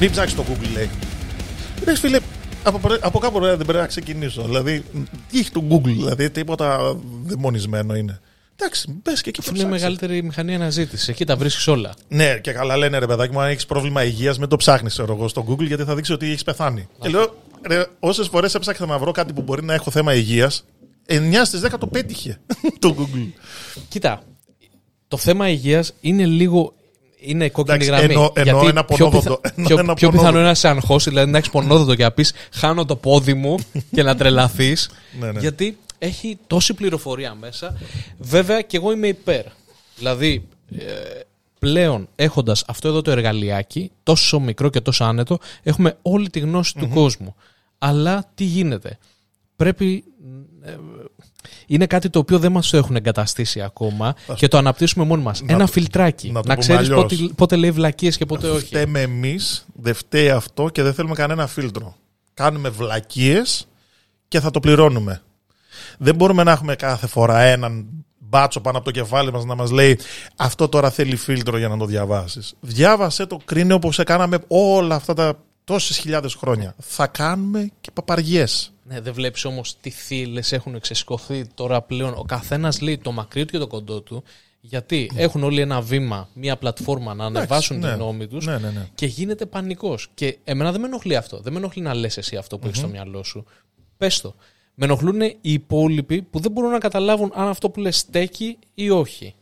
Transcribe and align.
Μην 0.00 0.10
ψάξεις 0.10 0.36
το 0.36 0.44
Google, 0.48 0.68
λέει. 0.74 0.90
Λε, 1.86 1.96
φίλε, 1.96 2.18
από, 2.62 2.78
πρέ- 2.78 3.04
από 3.04 3.18
κάπου 3.18 3.38
ρε, 3.38 3.56
δεν 3.56 3.66
πρέπει 3.66 3.78
να 3.78 3.86
ξεκινήσω. 3.86 4.42
Δηλαδή, 4.42 4.84
τι 5.30 5.38
έχει 5.38 5.50
το 5.50 5.62
Google, 5.70 5.82
δηλαδή, 5.84 6.30
τίποτα 6.30 6.96
δαιμονισμένο 7.24 7.94
είναι. 7.94 8.20
Εντάξει, 8.58 9.00
μπε 9.02 9.12
και 9.12 9.28
εκεί 9.28 9.40
Αυτό 9.40 9.52
και 9.52 9.58
είναι 9.58 9.58
η 9.58 9.62
ψάξε. 9.62 9.74
μεγαλύτερη 9.74 10.22
μηχανή 10.22 10.54
αναζήτηση. 10.54 11.10
Εκεί 11.10 11.24
τα 11.24 11.36
βρίσκεις 11.36 11.66
όλα. 11.66 11.94
Ναι, 12.08 12.38
και 12.38 12.52
καλά 12.52 12.76
λένε 12.76 12.98
ρε 12.98 13.06
παιδάκι 13.06 13.32
μου, 13.32 13.40
αν 13.40 13.48
έχεις 13.50 13.66
πρόβλημα 13.66 14.04
υγείας, 14.04 14.38
μην 14.38 14.48
το 14.48 14.56
ψάχνεις 14.56 14.98
εγώ 14.98 15.28
στο 15.28 15.46
Google 15.48 15.66
γιατί 15.66 15.84
θα 15.84 15.94
δείξει 15.94 16.12
ότι 16.12 16.26
έχεις 16.30 16.42
πεθάνει. 16.44 16.88
Και 17.00 17.08
λέω, 17.08 17.34
όσες 18.00 18.28
φορές 18.28 18.54
έψαξα 18.54 18.86
να 18.86 18.98
βρω 18.98 19.12
κάτι 19.12 19.32
που 19.32 19.42
μπορεί 19.42 19.64
να 19.64 19.74
έχω 19.74 19.90
θέμα 19.90 20.14
υγείας, 20.14 20.64
9 21.06 21.44
στις 21.44 21.60
10 21.60 21.78
το 21.78 21.86
πέτυχε 21.86 22.38
το 22.78 22.94
Google. 22.98 23.28
Κοίτα, 23.88 24.22
το 25.08 25.16
θέμα 25.16 25.48
υγείας 25.48 25.92
είναι 26.00 26.26
λίγο. 26.26 26.74
Είναι 27.18 27.48
κόκκινη 27.48 27.76
Εντάξει, 27.84 27.90
γραμμή. 27.90 28.12
εννοώ- 28.14 28.30
εννοώ 28.34 28.54
γιατί 28.60 28.68
ένα 28.70 28.84
πιο, 28.84 29.08
πονόδοντο. 29.08 29.36
πιθα... 29.40 29.54
Εννοώ 29.56 29.66
πιο, 29.68 29.78
ένα 29.78 29.94
πιο 29.94 30.08
πονόδοντο. 30.08 30.10
πιθανό 30.18 30.38
είναι 30.38 30.48
να 30.48 30.54
σε 30.54 30.68
αγχώσει, 30.68 31.08
δηλαδή 31.08 31.30
να 31.30 31.38
έχεις 31.38 31.50
πονόδοντο 31.50 31.94
και 31.94 32.02
να 32.02 32.10
πεις 32.10 32.32
Χάνω 32.52 32.84
το 32.84 32.96
πόδι 32.96 33.34
μου 33.34 33.56
και 33.92 34.02
να 34.02 34.16
τρελαθείς. 34.16 34.90
Ναι, 35.20 35.32
ναι. 35.32 35.40
Γιατί 35.40 35.78
έχει 35.98 36.38
τόση 36.46 36.74
πληροφορία 36.74 37.34
μέσα. 37.34 37.76
Βέβαια 38.18 38.60
και 38.62 38.76
εγώ 38.76 38.92
είμαι 38.92 39.06
υπέρ. 39.08 39.44
Δηλαδή, 39.96 40.48
ε, 40.78 40.84
πλέον 41.58 42.08
έχοντας 42.16 42.64
αυτό 42.66 42.88
εδώ 42.88 43.02
το 43.02 43.10
εργαλειάκι, 43.10 43.90
τόσο 44.02 44.40
μικρό 44.40 44.70
και 44.70 44.80
τόσο 44.80 45.04
άνετο, 45.04 45.38
έχουμε 45.62 45.96
όλη 46.02 46.30
τη 46.30 46.38
γνώση 46.38 46.74
του 46.74 46.88
κόσμου. 46.88 47.34
Αλλά 47.78 48.30
τι 48.34 48.44
γίνεται; 48.44 48.98
Πρέπει 49.56 50.04
ε, 50.64 50.76
είναι 51.66 51.86
κάτι 51.86 52.10
το 52.10 52.18
οποίο 52.18 52.38
δεν 52.38 52.52
μας 52.52 52.70
το 52.70 52.76
έχουν 52.76 52.96
εγκαταστήσει 52.96 53.60
ακόμα 53.62 54.14
και 54.36 54.48
το 54.48 54.58
αναπτύσσουμε 54.58 55.04
μόνοι 55.04 55.22
μας. 55.22 55.40
Να 55.42 55.52
Ένα 55.52 55.64
το- 55.66 55.72
φιλτράκι. 55.72 56.26
να 56.26 56.32
Να, 56.32 56.40
το 56.40 56.42
πούμε 56.48 56.56
ξέρεις 56.60 56.80
αλλιώς. 56.90 57.02
πότε, 57.02 57.32
πότε 57.34 57.56
λέει 57.56 57.70
βλακίες 57.70 58.16
και 58.16 58.26
πότε 58.26 58.48
όχι. 58.48 58.66
Φταίμε 58.66 59.00
εμείς, 59.00 59.66
δεν 59.74 59.94
φταίει 59.94 60.30
αυτό 60.30 60.68
και 60.68 60.82
δεν 60.82 60.94
θέλουμε 60.94 61.14
κανένα 61.14 61.46
φίλτρο. 61.46 61.96
Κάνουμε 62.34 62.68
βλακίες 62.68 63.68
και 64.28 64.40
θα 64.40 64.50
το 64.50 64.60
πληρώνουμε. 64.60 65.20
Δεν 65.98 66.14
μπορούμε 66.14 66.42
να 66.42 66.50
έχουμε 66.52 66.74
κάθε 66.74 67.06
φορά 67.06 67.40
έναν 67.40 67.86
μπάτσο 68.18 68.60
πάνω 68.60 68.76
από 68.76 68.86
το 68.86 68.92
κεφάλι 68.92 69.32
μας 69.32 69.44
να 69.44 69.54
μας 69.54 69.70
λέει 69.70 69.98
Αυτό 70.36 70.68
τώρα 70.68 70.90
θέλει 70.90 71.16
φίλτρο 71.16 71.58
για 71.58 71.68
να 71.68 71.76
το 71.76 71.84
διαβάσεις. 71.86 72.54
Διάβασε 72.60 73.26
το, 73.26 73.38
κρίνε 73.44 73.74
όπως 73.74 73.98
έκαναμε 73.98 74.38
όλα 74.48 74.94
αυτά 74.94 75.14
τα 75.14 75.38
τόσες 75.66 75.98
χιλιάδες 75.98 76.34
χρόνια. 76.34 76.74
Θα 76.78 77.06
κάνουμε 77.06 77.70
και 77.80 77.90
παπαριές. 77.90 78.72
Ναι, 78.84 79.00
δεν 79.00 79.12
βλέπεις 79.12 79.44
όμως 79.44 79.76
τι 79.80 79.90
θύλες 79.90 80.52
έχουν 80.52 80.80
ξεσκωθεί 80.80 81.46
τώρα 81.54 81.82
πλέον. 81.82 82.14
Ο 82.16 82.22
καθένας 82.22 82.80
λέει 82.80 82.98
το 82.98 83.12
μακρύ 83.12 83.44
του 83.44 83.52
και 83.52 83.58
το 83.58 83.66
κοντό 83.66 84.00
του. 84.00 84.22
Γιατί 84.60 85.10
έχουν 85.14 85.42
όλοι 85.42 85.60
ένα 85.60 85.80
βήμα, 85.80 86.28
μία 86.34 86.56
πλατφόρμα 86.56 87.14
να 87.14 87.24
ανεβάσουν 87.24 87.78
ναι. 87.78 87.88
την 87.88 87.98
νόμη 87.98 88.26
τους 88.26 88.46
Ναι, 88.46 88.58
ναι, 88.58 88.70
ναι. 88.70 88.88
και 88.94 89.06
γίνεται 89.06 89.46
πανικός. 89.46 90.10
Και 90.14 90.38
εμένα 90.44 90.72
δεν 90.72 90.80
με 90.80 90.86
ενοχλεί 90.86 91.16
αυτό. 91.16 91.40
Δεν 91.40 91.52
με 91.52 91.58
ενοχλεί 91.58 91.82
να 91.82 91.94
λες 91.94 92.16
εσύ 92.16 92.36
αυτό 92.36 92.58
που 92.58 92.66
έχεις 92.66 92.78
στο 92.78 92.88
μυαλό 92.88 93.22
σου. 93.22 93.44
Πες 93.96 94.20
το. 94.20 94.34
Με 94.74 94.84
ενοχλούν 94.84 95.20
οι 95.20 95.36
υπόλοιποι 95.40 96.22
που 96.22 96.38
δεν 96.40 96.52
μπορούν 96.52 96.70
να 96.70 96.78
καταλάβουν 96.78 97.32
αν 97.34 97.48
αυτό 97.48 97.70
που 97.70 97.80
λες 97.80 97.96
στέκει 97.96 98.58
ή 98.74 98.90
όχι. 98.90 99.34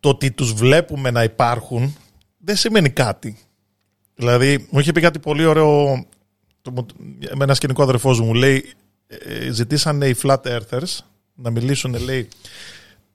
το 0.00 0.08
ότι 0.08 0.30
τους 0.30 0.52
βλέπουμε 0.52 1.10
να 1.10 1.22
υπάρχουν 1.22 1.96
δεν 2.38 2.56
σημαίνει 2.56 2.90
κάτι. 2.90 3.38
Δηλαδή, 4.18 4.66
μου 4.70 4.78
είχε 4.78 4.92
πει 4.92 5.00
κάτι 5.00 5.18
πολύ 5.18 5.44
ωραίο 5.44 6.04
το, 6.62 6.70
μου- 6.70 6.86
με 7.36 7.44
ένα 7.44 7.54
σκηνικό 7.54 7.82
αδερφός 7.82 8.20
μου. 8.20 8.34
Λέει, 8.34 8.72
ε, 9.06 9.50
ζητήσανε 9.50 10.06
οι 10.08 10.16
flat 10.22 10.40
earthers 10.42 10.98
να 11.34 11.50
μιλήσουν, 11.50 11.94
λέει, 11.98 12.28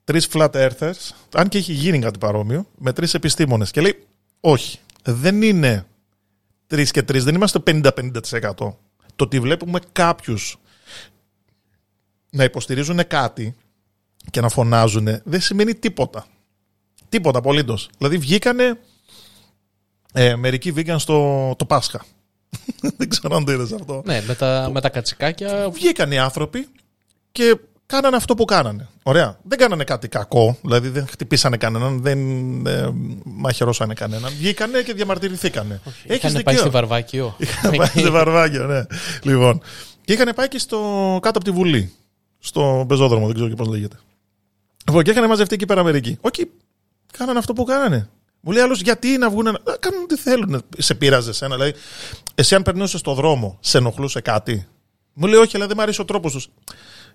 τρεις 0.04 0.28
flat 0.32 0.50
earthers, 0.50 1.10
αν 1.34 1.48
και 1.48 1.58
έχει 1.58 1.72
γίνει 1.72 1.98
κάτι 1.98 2.18
παρόμοιο, 2.18 2.66
με 2.78 2.92
τρεις 2.92 3.14
επιστήμονες. 3.14 3.70
Και 3.70 3.80
λέει, 3.80 4.04
όχι, 4.40 4.78
δεν 5.02 5.42
είναι 5.42 5.86
τρεις 6.66 6.90
και 6.90 7.02
τρεις, 7.02 7.24
δεν 7.24 7.34
είμαστε 7.34 7.58
50-50%. 7.66 8.54
Το 9.16 9.24
ότι 9.24 9.40
βλέπουμε 9.40 9.80
κάποιους 9.92 10.56
να 12.30 12.44
υποστηρίζουν 12.44 13.06
κάτι 13.06 13.54
και 14.30 14.40
να 14.40 14.48
φωνάζουν 14.48 15.08
δεν 15.24 15.40
σημαίνει 15.40 15.74
τίποτα. 15.74 16.26
Τίποτα 17.08 17.38
απολύτως. 17.38 17.90
Δηλαδή 17.98 18.18
βγήκανε 18.18 18.78
ε, 20.16 20.36
μερικοί 20.36 20.72
vegan 20.76 20.96
στο 20.98 21.54
το 21.58 21.64
Πάσχα. 21.64 22.04
Δεν 22.96 23.08
ξέρω 23.08 23.36
αν 23.36 23.44
το 23.44 23.52
είδες 23.52 23.72
αυτό. 23.72 24.02
Ναι, 24.04 24.22
με 24.26 24.34
τα, 24.34 24.70
με 24.72 24.80
τα 24.80 24.88
κατσικάκια 24.88 25.70
Βγήκαν 25.70 26.12
οι 26.12 26.18
άνθρωποι 26.18 26.68
και 27.32 27.58
κάνανε 27.86 28.16
αυτό 28.16 28.34
που 28.34 28.44
κάνανε. 28.44 28.88
Ωραία. 29.02 29.38
Δεν 29.42 29.58
κάνανε 29.58 29.84
κάτι 29.84 30.08
κακό, 30.08 30.58
δηλαδή 30.62 30.88
δεν 30.88 31.06
χτυπήσανε 31.06 31.56
κανέναν, 31.56 32.02
δεν 32.02 32.18
ε, 32.66 32.90
μαχαιρώσανε 33.24 33.94
κανέναν. 33.94 34.32
Βγήκανε 34.38 34.82
και 34.82 34.92
διαμαρτυρηθήκανε. 34.92 35.80
Έχεις 35.84 36.30
είχαν 36.30 36.32
πάει 36.32 36.32
δικαίωμα. 36.32 36.58
στη 36.60 36.68
Βαρβάκιο. 36.68 37.34
Είχαν 37.38 37.70
πάει 37.76 38.02
σε 38.04 38.10
βαρβάκιο, 38.10 38.66
ναι. 38.66 38.86
Λοιπόν. 39.22 39.62
Και 40.04 40.12
είχαν 40.12 40.34
πάει 40.34 40.48
και 40.48 40.58
στο, 40.58 40.78
κάτω 41.22 41.38
από 41.38 41.44
τη 41.44 41.50
Βουλή. 41.50 41.92
Στο 42.38 42.84
πεζόδρομο, 42.88 43.26
δεν 43.26 43.34
ξέρω 43.34 43.48
και 43.48 43.54
πώς 43.54 43.66
λέγεται. 43.68 43.96
Λοιπόν, 44.86 45.02
και 45.02 45.10
είχαν 45.10 45.28
μαζευτεί 45.28 45.54
εκεί 45.54 45.66
πέρα 45.66 45.82
μερικοί. 45.82 46.18
Όχι, 46.20 46.50
κάνανε 47.18 47.38
αυτό 47.38 47.52
που 47.52 47.64
κάνανε. 47.64 48.08
Μου 48.46 48.52
λέει 48.52 48.62
άλλος, 48.62 48.80
γιατί 48.80 49.18
να 49.18 49.30
βγουν. 49.30 49.44
Να 49.44 49.76
κάνουν 49.80 50.02
ό,τι 50.02 50.16
θέλουν. 50.16 50.62
Σε 50.78 50.94
πείραζε 50.94 51.44
ένα. 51.44 51.54
Δηλαδή, 51.56 51.74
εσύ 52.34 52.54
αν 52.54 52.62
περνούσες 52.62 53.00
στο 53.00 53.14
δρόμο, 53.14 53.56
σε 53.60 53.78
ενοχλούσε 53.78 54.20
κάτι; 54.20 54.66
Μου 55.12 55.26
λέει, 55.26 55.38
Όχι, 55.40 55.56
αλλά 55.56 55.66
δεν 55.66 55.74
μου 55.76 55.82
αρέσει 55.82 56.00
ο 56.00 56.04
τρόπος 56.04 56.32
τους. 56.32 56.48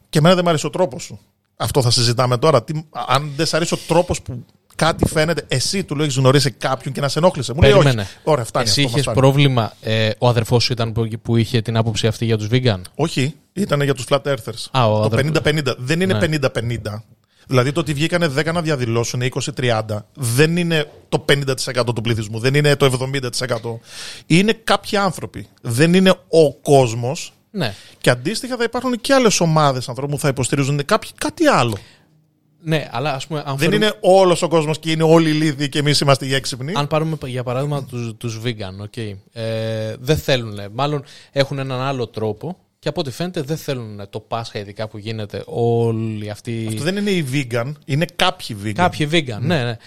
Και 0.10 0.18
εμένα 0.18 0.34
δεν 0.36 0.44
μου 0.44 0.50
αρέσει 0.50 0.66
ο 0.66 0.70
τρόπος 0.70 1.04
σου. 1.04 1.20
Αυτό 1.56 1.82
θα 1.82 1.92
συζητάμε 1.92 2.38
τώρα. 2.38 2.64
Τι, 2.64 2.74
αν 3.08 3.32
δεν 3.36 3.46
σ' 3.46 3.54
αρέσει 3.54 3.74
ο 3.74 3.78
τρόπος 3.88 4.22
που 4.22 4.46
κάτι 4.76 5.08
φαίνεται, 5.08 5.46
εσύ 5.48 5.84
του 5.84 6.02
έχεις 6.02 6.16
γνωρίσει 6.16 6.52
κάποιον 6.52 6.94
και 6.94 7.02
να 7.02 7.08
σε 7.08 7.20
ενόχλησε. 7.20 7.54
Μου 7.54 7.62
λέει, 7.62 7.72
Όχι. 7.72 7.82
Περίμενε. 7.84 8.08
Ωραία, 8.24 8.44
φτάνει. 8.46 8.66
Εσύ 8.70 8.80
αυτό, 8.84 8.84
μας 8.84 8.92
είχες 8.92 9.02
φτάνει. 9.12 9.18
πρόβλημα. 9.20 9.74
Ε, 9.82 10.10
ο 10.18 10.28
αδερφός 10.28 10.64
σου 10.64 10.74
ήταν 10.74 10.92
που, 10.92 11.08
που 11.22 11.36
είχε 11.36 11.62
την 11.62 11.78
άποψη 11.78 12.08
αυτή 12.08 12.26
για 12.26 12.38
τους 12.38 12.48
vegan; 12.52 12.82
Όχι, 12.96 13.36
ήταν 13.54 13.82
για 13.82 13.94
τους 13.94 14.06
flat 14.10 14.22
earthers. 14.22 14.66
Α, 14.72 14.88
ο 14.88 15.00
το 15.10 15.16
αδερφός. 15.18 15.32
50-50. 15.44 15.76
Δεν 15.78 16.02
είναι 16.02 16.14
Ναι. 16.14 16.20
50-50. 16.20 17.04
Δηλαδή 17.50 17.72
το 17.72 17.80
ότι 17.80 17.94
βγήκανε 17.94 18.28
10 18.38 18.54
να 18.54 18.62
διαδηλώσουν 18.62 19.22
20-30 19.56 19.82
δεν 20.14 20.58
είναι 20.58 20.92
το 21.10 21.26
50% 21.30 21.86
του 21.96 22.02
πληθυσμού, 22.02 22.40
δεν 22.40 22.54
είναι 22.54 22.76
το 22.76 23.10
70%. 23.12 23.80
Είναι 24.26 24.54
κάποιοι 24.64 24.98
άνθρωποι. 24.98 25.48
Δεν 25.62 25.94
είναι 25.94 26.10
ο 26.30 26.54
κόσμος. 26.54 27.34
Ναι. 27.52 27.74
Και 27.98 28.10
αντίστοιχα 28.10 28.58
θα 28.58 28.64
υπάρχουν 28.64 29.02
και 29.02 29.14
άλλες 29.14 29.40
ομάδες 29.40 29.90
ανθρώπων 29.90 30.16
που 30.16 30.22
θα 30.22 30.28
υποστηρίζουν 30.28 30.86
κάποιοι, 30.86 31.10
κάτι 31.18 31.48
άλλο. 31.48 31.78
Ναι, 32.62 32.88
αλλά 32.92 33.14
ας 33.14 33.28
πούμε, 33.28 33.40
αν, 33.40 33.46
Δεν 33.46 33.58
φέρουμε- 33.58 33.81
είναι 33.84 33.94
όλος 34.02 34.42
ο 34.42 34.48
κόσμος 34.48 34.80
και 34.80 34.92
είναι 34.92 35.04
όλοι 35.04 35.30
οι 35.30 35.34
λύθοι 35.34 35.70
και 35.70 35.80
εμείς 35.80 36.00
είμαστε 36.00 36.26
οι 36.26 36.34
έξυπνοι. 36.34 36.74
αν 36.76 36.88
πάρουμε 36.88 37.18
για 37.26 37.44
παράδειγμα 37.44 37.84
τους, 37.84 38.14
τους 38.18 38.40
vegan, 38.44 38.86
okay, 38.86 39.14
ε, 39.34 39.96
δεν 40.00 40.18
θέλουν, 40.18 40.60
μάλλον 40.74 41.04
έχουν 41.31 41.60
έναν 41.60 41.81
άλλο 41.81 42.08
τρόπο 42.08 42.58
και 42.80 42.90
από 42.90 43.00
ό,τι 43.00 43.12
φαίνεται 43.12 43.42
δεν 43.42 43.58
θέλουν 43.58 44.10
το 44.10 44.20
Πάσχα 44.20 44.60
ειδικά 44.60 44.88
που 44.88 44.98
γίνεται 44.98 45.44
όλοι 45.46 46.30
αυτοί... 46.30 46.66
Αυτό 46.68 46.84
δεν 46.84 46.98
είναι 46.98 47.12
οι 47.12 47.28
vegan, 47.34 47.74
είναι 47.86 48.06
κάποιοι 48.16 48.58
vegan. 48.64 48.74
Κάποιοι 48.74 49.10
vegan, 49.12 49.40
ναι, 49.40 49.64
ναι. 49.64 49.78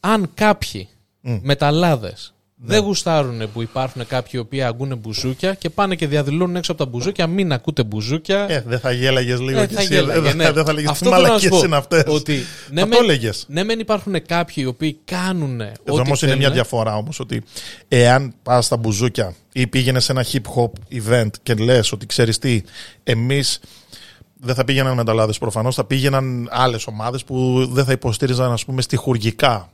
Αν 0.00 0.30
κάποιοι 0.34 0.88
μεταλλάδες 1.20 2.34
Ναι. 2.62 2.74
δεν 2.74 2.82
γουστάρουν 2.84 3.52
που 3.52 3.62
υπάρχουν 3.62 4.06
κάποιοι 4.06 4.30
οι 4.34 4.38
οποίοι 4.38 4.62
αγκούνε 4.62 4.94
μπουζούκια 4.94 5.54
και 5.54 5.70
πάνε 5.70 5.94
και 5.94 6.06
διαδηλώνουν 6.06 6.56
έξω 6.56 6.72
από 6.72 6.84
τα 6.84 6.90
μπουζούκια, 6.90 7.26
μην 7.26 7.52
ακούτε 7.52 7.82
μπουζούκια. 7.84 8.46
Ε, 8.48 8.64
δεν 8.66 8.78
θα 8.80 8.92
γέλαγες 8.92 9.40
λίγο 9.40 9.60
Ε, 9.60 9.66
κι 9.66 9.74
θα 9.74 9.80
εσύ. 9.80 9.94
γέλαγε, 9.94 10.20
δεν, 10.20 10.36
ναι. 10.36 10.44
θα- 10.44 10.52
δεν 10.52 10.64
θα 10.64 10.72
λέγε 10.72 10.84
τι 10.86 10.90
Αυτό 10.92 11.04
θέλω 11.10 11.16
να 11.16 11.22
σου 11.26 11.28
μαλακίε 11.32 11.48
πω, 11.48 11.62
είναι 11.64 11.76
αυτές. 11.76 12.02
Ότι 12.06 12.32
ναι, 12.70 12.82
Αυτό 12.82 12.96
μεν- 12.98 13.08
έλεγες. 13.10 13.44
Ναι, 13.48 13.64
μεν 13.64 13.78
υπάρχουν 13.78 14.26
κάποιοι 14.26 14.54
οι 14.56 14.66
οποίοι 14.66 14.98
κάνουν. 15.04 15.60
Εδώ 15.60 15.70
ό,τι 15.84 15.90
όμως 16.00 16.08
είναι 16.08 16.16
θέλουν. 16.30 16.38
μια 16.38 16.50
διαφορά 16.50 16.96
όμως 16.96 17.20
ότι 17.20 17.42
εάν 17.88 18.34
πας 18.42 18.64
στα 18.64 18.76
μπουζούκια 18.76 19.34
ή 19.52 19.66
πήγαινες 19.66 20.04
σε 20.04 20.12
ένα 20.12 20.24
hip 20.32 20.54
hop 20.56 20.70
event 21.10 21.30
και 21.42 21.54
λες 21.54 21.92
ότι 21.92 22.06
ξέρεις 22.06 22.38
τι, 22.38 22.62
εμείς 23.02 23.60
δεν 24.42 24.54
θα 24.54 24.64
πήγαιναν 24.64 24.94
μεταλλάδες 24.94 25.38
προφανώς, 25.38 25.74
θα 25.74 25.84
πήγαιναν 25.84 26.48
άλλες 26.50 26.86
ομάδες 26.86 27.24
που 27.24 27.66
δεν 27.70 27.84
θα 27.84 27.92
υποστήριζαν, 27.92 28.52
ας 28.52 28.64
πούμε, 28.64 28.82
στοιχουργικά. 28.82 29.70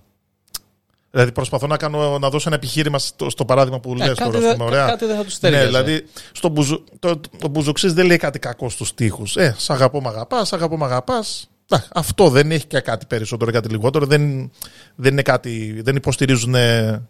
Δηλαδή 1.16 1.32
προσπαθώ 1.34 1.66
να, 1.66 1.76
κάνω, 1.76 2.18
να 2.18 2.28
δώσω 2.30 2.44
ένα 2.48 2.56
επιχείρημα 2.56 2.98
στο, 2.98 3.30
στο 3.30 3.44
παράδειγμα 3.44 3.80
που 3.80 3.92
Ε, 3.92 3.96
λες 3.96 4.06
κάτι 4.08 4.22
τώρα. 4.22 4.38
δεν- 4.38 4.48
ας 4.50 4.56
πούμε, 4.56 4.68
ωραία. 4.68 4.86
κάτι 4.86 5.06
δεν 5.06 5.16
θα 5.16 5.24
τους 5.24 5.32
Ναι, 5.40 5.50
τέριαζε. 5.50 5.66
δηλαδή 5.66 6.04
στο 6.32 6.48
μπουζου, 6.48 6.84
το, 6.98 7.20
το 7.38 7.48
μπουζουξής 7.48 7.92
δεν 7.92 8.06
λέει 8.06 8.16
κάτι 8.16 8.38
κακό 8.38 8.68
στους 8.68 8.94
τοίχους. 8.94 9.36
Ε, 9.36 9.54
σ' 9.58 9.70
αγαπώ 9.70 10.00
μ' 10.00 10.08
αγαπάς, 10.08 10.48
σ' 10.48 10.52
αγαπώ 10.52 10.76
μ' 10.76 10.84
αγαπάς. 10.84 11.50
Να, 11.68 11.84
αυτό 11.94 12.28
δεν 12.28 12.50
έχει 12.50 12.66
και 12.66 12.80
κάτι 12.80 13.06
περισσότερο 13.06 13.50
ή 13.50 13.52
κάτι 13.52 13.68
λιγότερο. 13.68 14.06
Δεν, 14.06 14.50
δεν 14.94 15.12
είναι 15.12 15.22
κάτι, 15.22 15.80
δεν 15.84 15.96
υποστηρίζουν, 15.96 16.54
ε, 16.54 17.02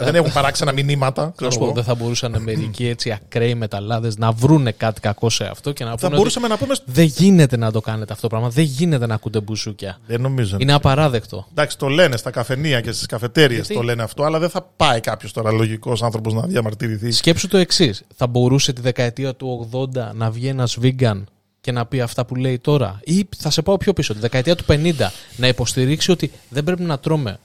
δεν 0.00 0.14
έχουν 0.14 0.32
παράξενα 0.32 0.72
μηνύματα. 0.72 1.24
Να 1.24 1.30
ξέρω 1.30 1.50
σου 1.50 1.58
πω, 1.58 1.64
εγώ. 1.64 1.74
δεν 1.74 1.84
θα 1.84 1.94
μπορούσαν 1.94 2.42
μερικοί 2.42 2.86
έτσι 2.86 3.10
ακραίοι 3.12 3.54
μεταλλάδες 3.54 4.16
να 4.16 4.32
βρούνε 4.32 4.72
κάτι 4.72 5.00
κακό 5.00 5.30
σε 5.30 5.44
αυτό 5.44 5.72
και 5.72 5.84
να 5.84 5.90
Θα 5.90 5.96
πούνε. 5.96 6.16
μπορούσαμε 6.16 6.48
να 6.48 6.56
πούμε. 6.56 6.72
Ότι 6.72 6.82
δεν 6.86 7.04
γίνεται 7.04 7.56
να 7.56 7.72
το 7.72 7.80
κάνετε 7.80 8.12
αυτό 8.12 8.28
το 8.28 8.28
πράγμα. 8.28 8.48
Δεν 8.48 8.64
γίνεται 8.64 9.06
να 9.06 9.14
ακούτε 9.14 9.40
μπουζούκια. 9.40 9.98
Δεν 10.06 10.20
νομίζω. 10.20 10.56
Είναι 10.60 10.72
απαράδεκτο. 10.72 11.46
Εντάξει, 11.50 11.78
το 11.78 11.88
λένε 11.88 12.16
στα 12.16 12.30
καφενεία 12.30 12.80
και 12.80 12.92
στις 12.92 13.06
καφετέρειε 13.06 13.56
Γιατί; 13.56 13.74
το 13.74 13.82
λένε 13.82 14.02
αυτό, 14.02 14.24
αλλά 14.24 14.38
δεν 14.38 14.50
θα 14.50 14.68
πάει 14.76 15.00
κάποιος 15.00 15.32
τώρα 15.32 15.52
λογικός 15.52 16.02
άνθρωπος 16.02 16.34
να 16.34 16.42
διαμαρτυρηθεί. 16.42 17.10
Σκέψου 17.10 17.48
το 17.48 17.56
εξής. 17.56 18.02
Θα 18.16 18.26
μπορούσε 18.26 18.72
τη 18.72 18.80
δεκαετία 18.80 19.34
του 19.34 19.68
80 19.72 19.86
να 20.14 20.30
βγει 20.30 20.46
ένας 20.48 20.78
vegan 20.82 21.22
και 21.60 21.72
να 21.72 21.86
πει 21.86 22.00
αυτά 22.00 22.24
που 22.24 22.34
λέει 22.34 22.58
τώρα; 22.58 23.00
Ή 23.04 23.28
θα 23.36 23.50
σε 23.50 23.62
πάω 23.62 23.76
πιο 23.76 23.92
πίσω. 23.92 24.12
Τη 24.14 24.20
δεκαετία 24.20 24.56
του 24.56 24.64
50 24.68 24.92
να 25.36 25.46
υποστηρίξει 25.46 26.10
ότι 26.10 26.30
δεν 26.48 26.64
πρέπει 26.64 26.82
να 26.82 26.98
τρώμε 26.98 27.38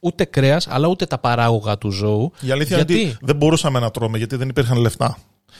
ούτε 0.00 0.24
κρέας, 0.24 0.66
αλλά 0.68 0.88
ούτε 0.88 1.06
τα 1.06 1.18
παράγωγα 1.18 1.78
του 1.78 1.90
ζώου. 1.90 2.32
Η 2.40 2.50
αλήθεια 2.50 2.76
Γιατί; 2.76 2.92
είναι 3.00 3.08
ότι 3.08 3.18
δεν 3.22 3.36
μπορούσαμε 3.36 3.78
να 3.78 3.90
τρώμε 3.90 4.18
γιατί 4.18 4.36
δεν 4.36 4.48
υπήρχαν 4.48 4.78
λεφτά. 4.78 5.18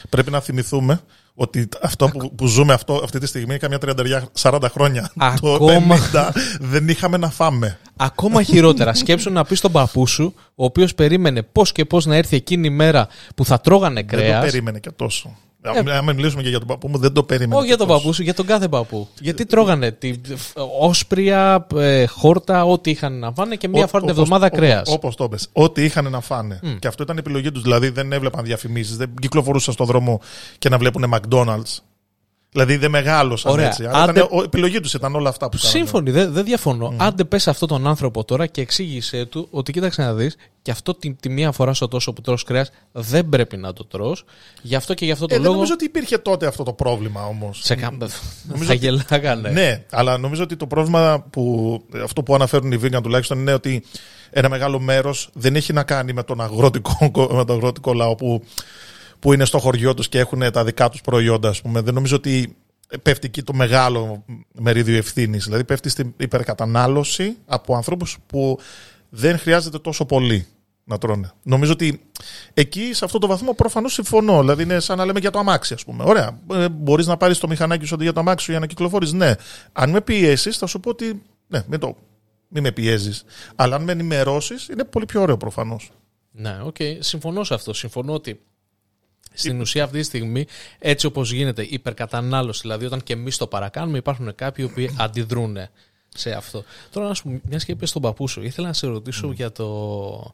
Πρέπει 0.08 0.30
να 0.30 0.40
θυμηθούμε 0.40 1.00
ότι 1.34 1.68
αυτό 1.82 2.08
που, 2.08 2.34
που 2.34 2.46
ζούμε 2.46 2.72
αυτό, 2.72 3.00
αυτή 3.04 3.18
τη 3.18 3.26
στιγμή 3.26 3.54
είναι 3.54 3.78
καμιά 3.78 3.78
30-40 4.42 4.60
χρόνια. 4.70 5.10
Το 5.40 5.52
Ακόμα. 5.52 5.96
50 6.12 6.30
δεν 6.60 6.88
είχαμε 6.88 7.16
να 7.16 7.30
φάμε. 7.30 7.78
Ακόμα 7.96 8.42
χειρότερα. 8.42 8.94
Σκέψου 8.94 9.30
να 9.30 9.44
πεις 9.44 9.58
στον 9.58 9.72
παππού 9.72 10.06
σου, 10.06 10.34
ο 10.54 10.64
οποίος 10.64 10.94
περίμενε 10.94 11.42
πώς 11.42 11.72
και 11.72 11.84
πώς 11.84 12.06
να 12.06 12.16
έρθει 12.16 12.36
εκείνη 12.36 12.66
η 12.66 12.70
μέρα 12.70 13.08
που 13.34 13.44
θα 13.44 13.60
τρώγανε 13.60 13.94
Δεν 13.94 14.06
το 14.08 14.16
κρέας. 14.16 14.44
περίμενε 14.44 14.78
και 14.78 14.90
τόσο. 14.90 15.36
Αν 15.62 16.14
μιλήσουμε 16.14 16.42
και 16.42 16.48
για 16.48 16.58
τον 16.58 16.68
παππού 16.68 16.88
μου, 16.88 16.98
δεν 16.98 17.12
το 17.12 17.22
περίμενε. 17.22 17.54
Όχι 17.54 17.62
και 17.62 17.68
για 17.68 17.76
τον 17.76 17.86
τόσο. 17.86 17.98
παππού 17.98 18.12
σου, 18.14 18.22
για 18.22 18.34
τον 18.34 18.46
κάθε 18.46 18.68
παππού. 18.68 19.08
Γιατί 19.20 19.46
τρώγανε 19.46 19.90
τη, 19.90 20.12
όσπρια, 20.80 21.66
ε, 21.74 22.06
χόρτα, 22.06 22.64
ό,τι 22.64 22.90
είχαν 22.90 23.18
να 23.18 23.32
φάνε 23.32 23.56
και 23.56 23.68
μία 23.68 23.84
Ό- 23.84 23.86
φορά 23.86 24.02
την 24.02 24.10
όπως- 24.10 24.22
εβδομάδα 24.22 24.46
όπως- 24.46 24.58
κρέας. 24.58 24.88
Όπως 24.88 25.16
το 25.16 25.28
πες. 25.28 25.48
Ό,τι 25.52 25.84
είχαν 25.84 26.10
να 26.10 26.20
φάνε. 26.20 26.60
Και 26.78 26.86
αυτό 26.86 27.02
ήταν 27.02 27.16
η 27.16 27.18
επιλογή 27.20 27.52
τους. 27.52 27.62
Δηλαδή 27.62 27.88
δεν 27.88 28.12
έβλεπαν 28.12 28.44
διαφημίσεις, 28.44 28.96
δεν 28.96 29.10
κυκλοφορούσαν 29.20 29.74
στον 29.74 29.86
δρόμο 29.86 30.20
και 30.58 30.68
να 30.68 30.78
βλέπουν 30.78 31.04
McDonald's. 31.14 31.78
Δηλαδή 32.52 32.76
δεν 32.76 32.90
μεγάλωσαν 32.90 33.52
Ωραία. 33.52 33.66
έτσι. 33.66 33.84
Αλλά 33.84 34.02
Άντε- 34.02 34.16
ήταν, 34.24 34.38
ο- 34.38 34.42
επιλογή 34.42 34.80
τους 34.80 34.94
ήταν 34.94 35.14
όλα 35.14 35.28
αυτά 35.28 35.48
που 35.48 35.56
κάνανε. 35.60 35.78
Σύμφωνοι, 35.78 36.10
δεν 36.10 36.32
δεν 36.32 36.44
διαφωνώ. 36.44 36.94
Άντε 36.96 37.24
πες 37.24 37.48
αυτόν 37.48 37.68
τον 37.68 37.86
άνθρωπο 37.86 38.24
τώρα 38.24 38.46
και 38.46 38.60
εξήγησέ 38.60 39.24
του 39.24 39.48
ότι 39.50 39.72
κοίταξε 39.72 40.02
να 40.02 40.14
δεις 40.14 40.36
και 40.62 40.70
αυτό 40.70 40.94
τη, 40.94 41.12
τη 41.14 41.28
μία 41.28 41.52
φορά 41.52 41.74
στο 41.74 41.88
τόσο 41.88 42.12
που 42.12 42.20
τρως 42.20 42.42
κρέας 42.44 42.70
δεν 42.92 43.28
πρέπει 43.28 43.56
να 43.56 43.72
το 43.72 43.84
τρως. 43.84 44.24
Γι' 44.62 44.74
αυτό 44.74 44.94
και 44.94 45.04
γι' 45.04 45.10
αυτό 45.12 45.26
το 45.26 45.34
Ε, 45.34 45.36
δεν 45.36 45.42
λόγο. 45.44 45.54
νομίζω 45.56 45.74
ότι 45.74 45.84
υπήρχε 45.84 46.18
τότε 46.18 46.46
αυτό 46.46 46.62
το 46.62 46.72
πρόβλημα 46.72 47.26
όμως. 47.26 47.60
Σε 47.62 47.74
κάμπε. 47.74 48.06
Νομίζω 48.48 48.64
Θα 48.66 48.72
ότι- 48.74 48.86
γελάγανε. 48.86 49.50
Ναι, 49.50 49.84
αλλά 49.90 50.18
νομίζω 50.18 50.42
ότι 50.42 50.56
το 50.56 50.66
πρόβλημα 50.66 51.24
που 51.30 51.82
αυτό 52.04 52.22
που 52.22 52.34
αναφέρουν 52.34 52.72
οι 52.72 52.78
vegan 52.82 53.00
τουλάχιστον 53.02 53.38
είναι 53.38 53.52
ότι 53.52 53.82
ένα 54.30 54.48
μεγάλο 54.48 54.80
μέρος 54.80 55.28
δεν 55.32 55.56
έχει 55.56 55.72
να 55.72 55.82
κάνει 55.82 56.12
με 56.12 56.22
τον 56.22 56.40
αγροτικό, 56.40 56.96
με 57.32 57.44
τον 57.44 57.56
αγροτικό 57.56 57.92
λαό 57.92 58.14
που, 58.14 58.42
που 59.20 59.32
είναι 59.32 59.44
στο 59.44 59.58
χωριό 59.58 59.94
τους 59.94 60.08
και 60.08 60.18
έχουν 60.18 60.52
τα 60.52 60.64
δικά 60.64 60.88
τους 60.88 61.00
προϊόντα. 61.00 61.48
Ας 61.48 61.62
πούμε. 61.62 61.80
Δεν 61.80 61.94
νομίζω 61.94 62.16
ότι 62.16 62.56
πέφτει 63.02 63.26
εκεί 63.26 63.42
το 63.42 63.52
μεγάλο 63.52 64.24
μερίδιο 64.52 64.96
ευθύνης. 64.96 65.44
Δηλαδή 65.44 65.64
πέφτει 65.64 65.88
στην 65.88 66.14
υπερκατανάλωση 66.16 67.36
από 67.46 67.74
ανθρώπους 67.76 68.18
που 68.26 68.58
δεν 69.08 69.38
χρειάζεται 69.38 69.78
τόσο 69.78 70.04
πολύ 70.04 70.46
να 70.84 70.98
τρώνε. 70.98 71.30
Νομίζω 71.42 71.72
ότι 71.72 72.00
εκεί 72.54 72.94
σε 72.94 73.04
αυτό 73.04 73.18
το 73.18 73.26
βαθμό 73.26 73.54
προφανώς 73.54 73.92
συμφωνώ. 73.92 74.40
Δηλαδή 74.40 74.62
είναι 74.62 74.80
σαν 74.80 74.98
να 74.98 75.04
λέμε 75.04 75.20
για 75.20 75.30
το 75.30 75.38
αμάξι, 75.38 75.74
ας 75.74 75.84
πούμε. 75.84 76.04
Ωραία. 76.06 76.38
Ε, 76.52 76.68
Μπορείς 76.68 77.06
να 77.06 77.16
πάρεις 77.16 77.38
το 77.38 77.48
μηχανάκι 77.48 77.86
σου 77.86 77.94
αντί 77.94 78.02
για 78.02 78.12
το 78.12 78.20
αμάξι 78.20 78.44
σου 78.44 78.50
για 78.50 78.60
να 78.60 78.66
κυκλοφορείς. 78.66 79.12
Ναι. 79.12 79.34
Αν 79.72 79.90
με 79.90 80.00
πιέσεις, 80.00 80.56
θα 80.56 80.66
σου 80.66 80.80
πω 80.80 80.90
ότι. 80.90 81.22
Ναι, 81.46 81.62
μην, 81.66 81.80
το, 81.80 81.96
μην 82.48 82.62
με 82.62 82.72
πιέζεις. 82.72 83.24
Αλλά 83.54 83.76
αν 83.76 83.82
με 83.82 83.92
ενημερώσεις, 83.92 84.68
είναι 84.68 84.84
πολύ 84.84 85.04
πιο 85.04 85.20
ωραίο 85.20 85.36
προφανώς. 85.36 85.90
Ναι, 86.30 86.60
οκ. 86.64 86.76
Συμφωνώ 86.98 87.44
σε 87.44 87.54
αυτό. 87.54 87.72
Συμφωνώ 87.74 88.12
ότι 88.12 88.40
στην 89.32 89.60
ουσία 89.60 89.84
αυτή 89.84 89.98
τη 89.98 90.04
στιγμή, 90.04 90.46
έτσι 90.78 91.06
όπως 91.06 91.32
γίνεται 91.32 91.62
η 91.62 91.68
υπερκατανάλωση, 91.70 92.60
δηλαδή 92.60 92.84
όταν 92.84 93.02
και 93.02 93.12
εμείς 93.12 93.36
το 93.36 93.46
παρακάνουμε, 93.46 93.98
υπάρχουν 93.98 94.34
κάποιοι 94.34 94.64
οι 94.68 94.70
οποίοι 94.72 94.96
αντιδρούν 94.98 95.56
σε 96.14 96.30
αυτό. 96.30 96.64
Τώρα, 96.90 97.08
να 97.08 97.14
σου 97.14 97.22
πω, 97.22 97.40
μιας 97.48 97.64
και 97.64 97.72
είπες 97.72 97.88
στον 97.88 98.02
παππού 98.02 98.28
σου, 98.28 98.42
ήθελα 98.42 98.66
να 98.66 98.72
σε 98.72 98.86
ρωτήσω 98.86 99.32
για 99.32 99.52
το. 99.52 100.32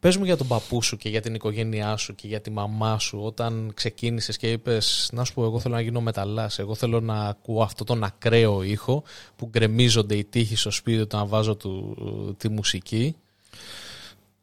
Πες 0.00 0.16
μου 0.16 0.24
για 0.24 0.36
τον 0.36 0.46
παππού 0.46 0.82
σου 0.82 0.96
και 0.96 1.08
για 1.08 1.20
την 1.20 1.34
οικογένειά 1.34 1.96
σου 1.96 2.14
και 2.14 2.26
για 2.26 2.40
τη 2.40 2.50
μαμά 2.50 2.98
σου 2.98 3.20
όταν 3.22 3.72
ξεκίνησες 3.74 4.36
και 4.36 4.50
είπες 4.50 5.10
να 5.12 5.24
σου 5.24 5.34
πω 5.34 5.44
εγώ 5.44 5.60
θέλω 5.60 5.74
να 5.74 5.80
γίνω 5.80 6.00
μεταλλάς, 6.00 6.58
εγώ 6.58 6.74
θέλω 6.74 7.00
να 7.00 7.28
ακούω 7.28 7.62
αυτό 7.62 7.84
τον 7.84 8.04
ακραίο 8.04 8.62
ήχο 8.62 9.02
που 9.36 9.46
γκρεμίζονται 9.46 10.16
οι 10.16 10.24
τείχοι 10.24 10.56
στο 10.56 10.70
σπίτι 10.70 11.00
όταν 11.00 11.28
βάζω 11.28 11.56
του, 11.56 11.96
τη 12.38 12.48
μουσική. 12.48 13.16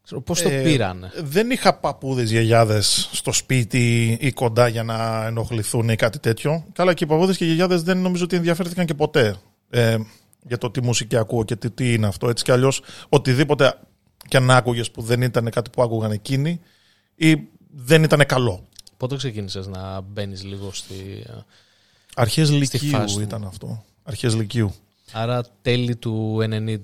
Ξέρω, 0.04 0.22
Πώς 0.22 0.42
το 0.42 0.50
Ε, 0.50 0.64
πήρανε; 0.64 1.12
Δεν 1.24 1.52
είχα 1.52 1.74
παππούδες 1.74 2.32
γιαγιάδες 2.32 3.10
στο 3.12 3.32
σπίτι 3.32 4.18
ή 4.22 4.32
κοντά 4.32 4.68
για 4.68 4.84
να 4.84 5.26
ενοχληθούν 5.26 5.90
ή 5.90 5.96
κάτι 5.96 6.20
τέτοιο. 6.20 6.66
Καλά, 6.74 6.94
και 6.94 7.04
οι 7.04 7.08
παππούδες 7.08 7.38
και 7.38 7.44
οι 7.44 7.48
γιαγιάδες 7.48 7.84
δεν 7.84 7.98
νομίζω 7.98 8.24
ότι 8.24 8.36
ενδιαφέρθηκαν 8.36 8.86
και 8.86 8.94
ποτέ 8.94 9.36
ε, 9.70 9.98
για 10.48 10.58
το 10.58 10.72
τι 10.72 10.84
μουσική 10.84 11.18
ακούω 11.18 11.44
και 11.44 11.56
τι, 11.56 11.70
τι 11.72 11.94
είναι 11.94 12.08
αυτό. 12.08 12.30
Έτσι 12.30 12.44
κι 12.44 12.52
αλλιώς, 12.52 12.82
οτιδήποτε 13.10 13.74
και 14.28 14.38
αν 14.38 14.52
άκουγες 14.52 14.92
που 14.92 15.02
δεν 15.02 15.22
ήταν 15.22 15.50
κάτι 15.50 15.70
που 15.70 15.82
άκουγαν 15.84 16.12
εκείνοι 16.12 16.60
ή 17.16 17.36
δεν 17.70 18.04
ήταν 18.04 18.26
καλό. 18.26 18.68
Πότε 18.98 19.16
ξεκίνησες 19.16 19.68
να 19.68 20.02
μπαίνεις 20.02 20.44
λίγο 20.44 20.72
στη... 20.74 21.26
Αρχές 22.16 22.52
Λυκείου 22.52 22.90
φάση; 22.90 23.16
του. 23.16 23.22
ήταν 23.22 23.44
αυτό. 23.44 23.86
Αρχές 24.04 24.36
Λυκείου. 24.36 24.74
Άρα 25.12 25.44
τέλη 25.62 25.96
του 25.96 26.38
90. 26.42 26.78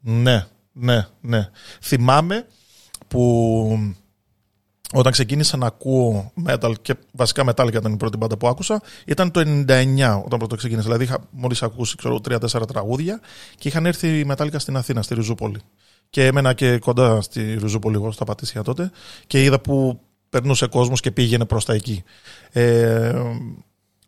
Ναι, 0.00 0.46
ναι, 0.72 1.06
ναι. 1.20 1.48
Θυμάμαι 1.80 2.46
που 3.08 3.94
όταν 4.92 5.12
ξεκίνησα 5.12 5.56
να 5.56 5.66
ακούω 5.66 6.32
metal 6.46 6.72
και 6.82 6.94
βασικά 7.12 7.44
metal 7.46 7.68
ήταν 7.68 7.92
η 7.92 7.96
πρώτη 7.96 8.16
μπάντα 8.16 8.36
που 8.36 8.48
άκουσα, 8.48 8.82
ήταν 9.06 9.30
το 9.30 9.40
99 9.40 10.22
όταν 10.24 10.38
πρώτο 10.38 10.56
ξεκίνησα. 10.56 10.84
Δηλαδή 10.84 11.04
είχα 11.04 11.18
μόλις 11.30 11.62
ακούσει 11.62 11.96
ξέρω, 11.96 12.20
3-4 12.28 12.66
τραγούδια 12.68 13.20
και 13.56 13.68
είχαν 13.68 13.86
έρθει 13.86 14.18
η 14.18 14.24
Μετάλλικα 14.24 14.58
στην 14.58 14.76
Αθήνα, 14.76 15.02
στη 15.02 15.14
Ριζούπολη. 15.14 15.60
Και 16.10 16.26
έμενα 16.26 16.52
και 16.52 16.78
κοντά 16.78 17.20
στη 17.20 17.54
Ριζούπολη, 17.54 17.94
εγώ 17.94 18.12
στα 18.12 18.24
Πατήσια 18.24 18.62
τότε, 18.62 18.90
και 19.26 19.44
είδα 19.44 19.60
που 19.60 20.00
περνούσε 20.30 20.66
κόσμος 20.66 21.00
και 21.00 21.10
πήγαινε 21.10 21.44
προς 21.44 21.64
τα 21.64 21.72
εκεί. 21.72 22.04
Ε, 22.52 23.22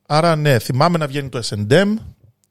άρα 0.06 0.36
ναι, 0.36 0.58
θυμάμαι 0.58 0.98
να 0.98 1.06
βγαίνει 1.06 1.28
το 1.28 1.40
SM 1.44 1.94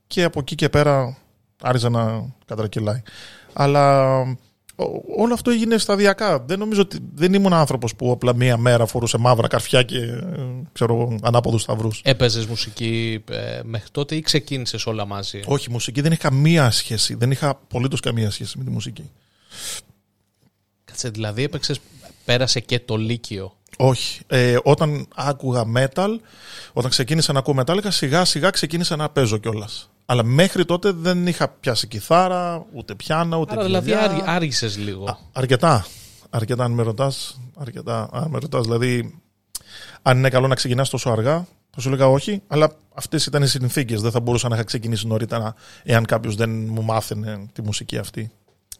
και 0.07 0.23
από 0.23 0.39
εκεί 0.39 0.55
και 0.55 0.69
πέρα 0.69 1.17
άρχισε 1.61 1.89
να 1.89 2.33
κατρακυλάει. 2.45 3.01
Αλλά 3.53 4.19
ό- 4.75 5.03
όλο 5.17 5.33
αυτό 5.33 5.51
έγινε 5.51 5.77
σταδιακά. 5.77 6.39
Δεν 6.39 6.59
νομίζω 6.59 6.81
ότι 6.81 6.99
δεν 7.15 7.33
ήμουν 7.33 7.53
άνθρωπος 7.53 7.95
που 7.95 8.11
απλά 8.11 8.35
μία 8.35 8.57
μέρα 8.57 8.85
φορούσε 8.85 9.17
μαύρα 9.17 9.47
καρφιά 9.47 9.83
και 9.83 9.97
ε, 9.97 10.23
ξέρω, 10.73 11.17
ανάποδους 11.21 11.61
σταυρούς. 11.61 12.01
Έπαιζες 12.03 12.45
μουσική 12.45 13.23
ε, 13.31 13.59
μέχρι 13.63 13.89
τότε 13.91 14.15
ή 14.15 14.21
ξεκίνησες 14.21 14.85
όλα 14.85 15.05
μαζί; 15.05 15.39
Όχι, 15.45 15.69
η 15.69 15.71
μουσική 15.71 16.01
δεν 16.01 16.11
έχει 16.11 16.21
καμία 16.21 16.71
σχέση. 16.71 17.15
Δεν 17.15 17.31
είχα 17.31 17.49
απολύτως 17.49 17.99
καμία 17.99 18.31
σχέση 18.31 18.57
με 18.57 18.63
τη 18.63 18.69
μουσική. 18.69 19.09
Κάτσε, 20.85 21.09
δηλαδή 21.09 21.43
έπαιξες, 21.43 21.79
πέρασε 22.25 22.59
και 22.59 22.79
το 22.79 22.95
Λύκειο; 22.97 23.55
Όχι. 23.77 24.19
Ε, 24.27 24.57
όταν 24.63 25.07
άκουγα 25.15 25.63
metal, 25.75 26.09
όταν 26.73 26.89
ξεκίνησα 26.91 27.33
να 27.33 27.39
ακούω 27.39 27.55
metal, 27.57 27.77
σιγά 27.87 28.25
σιγά 28.25 28.49
ξεκίνησα 28.49 28.95
να 28.95 29.09
παίζω 29.09 29.37
κιόλας. 29.37 29.89
Αλλά 30.05 30.23
μέχρι 30.23 30.65
τότε 30.65 30.91
δεν 30.91 31.27
είχα 31.27 31.47
πιάσει 31.49 31.87
κιθάρα, 31.87 32.65
ούτε 32.73 32.95
πιάνα, 32.95 33.37
ούτε 33.37 33.53
Άρα 33.53 33.63
δηλαδή 33.63 33.91
κιθάρα. 33.91 34.11
άργη- 34.11 34.23
άργησες 34.25 34.77
λίγο. 34.77 35.05
Α, 35.05 35.17
αρκετά. 35.31 35.85
Αρκετά, 36.29 36.63
αν 36.63 36.71
με 36.71 36.83
ρωτάς. 36.83 37.39
Αρκετά. 37.57 38.09
Αν 38.11 38.29
με 38.29 38.39
ρωτάς, 38.39 38.65
δηλαδή, 38.65 39.19
αν 40.01 40.17
είναι 40.17 40.29
καλό 40.29 40.47
να 40.47 40.55
ξεκινάς 40.55 40.89
τόσο 40.89 41.09
αργά, 41.09 41.47
θα 41.69 41.81
σου 41.81 41.87
έλεγα 41.87 42.07
όχι, 42.07 42.41
αλλά 42.47 42.71
αυτές 42.93 43.25
ήταν 43.25 43.43
οι 43.43 43.47
συνθήκες. 43.47 44.01
Δεν 44.01 44.11
θα 44.11 44.19
μπορούσα 44.19 44.47
να 44.49 44.55
είχα 44.55 44.63
ξεκινήσει 44.63 45.07
νωρίτερα, 45.07 45.55
εάν 45.83 46.05
κάποιος 46.05 46.35
δεν 46.35 46.49
μου 46.49 46.81
μάθαινε 46.83 47.49
τη 47.53 47.61
μουσική 47.61 47.97
αυτή. 47.97 48.31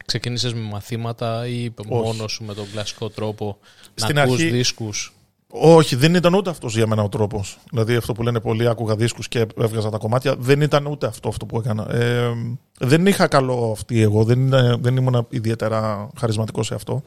Ξεκίνησες 0.06 0.54
με 0.54 0.60
μαθήματα 0.62 1.48
ή 1.48 1.74
μόνος 1.88 2.32
σου 2.32 2.44
με 2.44 2.54
τον 2.54 2.66
κλασικό 2.72 3.10
τρόπο 3.10 3.58
Στην 3.94 4.16
να 4.16 4.22
ακούς 4.22 4.34
αρχή- 4.34 4.52
δίσκους; 4.52 5.14
Όχι, 5.54 5.96
δεν 5.96 6.16
ήταν 6.16 6.34
ούτε 6.34 6.50
αυτός 6.50 6.76
για 6.76 6.88
μένα 6.88 7.04
ο 7.04 7.10
τρόπος. 7.10 7.58
Δηλαδή, 7.72 7.96
αυτό 7.96 8.14
που 8.14 8.24
λένε 8.24 8.40
πολλοί, 8.40 8.68
άκουγα 8.68 8.96
δίσκους 8.96 9.28
και 9.28 9.46
έβγαζα 9.62 9.90
τα 9.90 9.98
κομμάτια, 9.98 10.36
δεν 10.38 10.62
ήταν 10.62 10.86
ούτε 10.86 11.06
αυτό, 11.08 11.30
αυτό 11.30 11.46
που 11.46 11.58
έκανα. 11.58 11.96
Ε, 11.96 12.32
δεν 12.80 13.06
είχα 13.06 13.28
καλό 13.28 13.70
αυτή 13.72 14.02
εγώ, 14.02 14.24
δεν, 14.24 14.40
είναι- 14.40 14.76
δεν 14.80 14.96
ήμουν 14.98 15.28
ιδιαίτερα 15.30 16.10
χαρισματικός 16.20 16.66
σε 16.66 16.74
αυτό. 16.76 17.04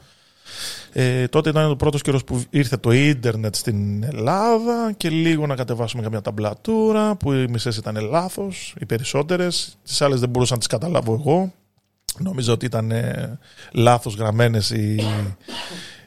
Ε, 0.92 1.26
τότε 1.28 1.50
ήταν 1.50 1.70
ο 1.70 1.74
πρώτος 1.74 2.02
καιρός 2.02 2.24
που 2.24 2.42
ήρθε 2.50 2.76
το 2.76 2.90
ίντερνετ 2.90 3.54
στην 3.54 4.02
Ελλάδα 4.04 4.92
και 4.96 5.08
λίγο 5.08 5.46
να 5.46 5.54
κατεβάσουμε 5.54 6.02
καμιά 6.02 6.20
ταμπλατούρα 6.20 7.14
που 7.16 7.32
οι 7.32 7.48
μισές 7.48 7.76
ήταν 7.76 7.96
λάθος, 8.10 8.74
οι 8.80 8.86
περισσότερες. 8.86 9.76
Τις 9.84 10.02
άλλες 10.02 10.20
δεν 10.20 10.28
μπορούσα 10.28 10.52
να 10.52 10.58
τις 10.58 10.66
καταλάβω 10.68 11.12
εγώ. 11.14 11.52
Νομίζω 12.18 12.52
ότι 12.52 12.66
ήταν 12.66 12.90
ε, 12.90 13.38
λάθος 13.72 14.14
γραμμένες 14.14 14.70
οι, 14.70 15.00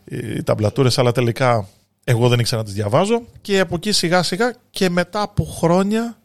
οι 0.05 0.43
ταμπλατούρες, 0.43 0.97
αλλά 0.97 1.11
τελικά 1.11 1.67
εγώ 2.09 2.27
δεν 2.27 2.39
ήξερα 2.39 2.61
να 2.61 2.67
τις 2.67 2.73
διαβάζω. 2.73 3.21
Και 3.41 3.59
από 3.59 3.75
εκεί 3.75 3.91
σιγά 3.91 4.23
σιγά 4.23 4.53
και 4.69 4.89
μετά 4.89 5.21
από 5.21 5.43
χρόνια 5.43 6.17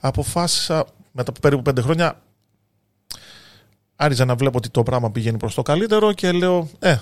αποφάσισα, 0.00 0.86
μετά 1.12 1.30
από 1.30 1.40
περίπου 1.40 1.62
πέντε 1.62 1.80
χρόνια, 1.80 2.22
άρχισα 3.96 4.24
να 4.24 4.34
βλέπω 4.34 4.56
ότι 4.56 4.68
το 4.68 4.82
πράγμα 4.82 5.10
πηγαίνει 5.10 5.36
προς 5.36 5.54
το 5.54 5.62
καλύτερο 5.62 6.12
και 6.12 6.32
λέω, 6.32 6.68
ε, 6.78 6.96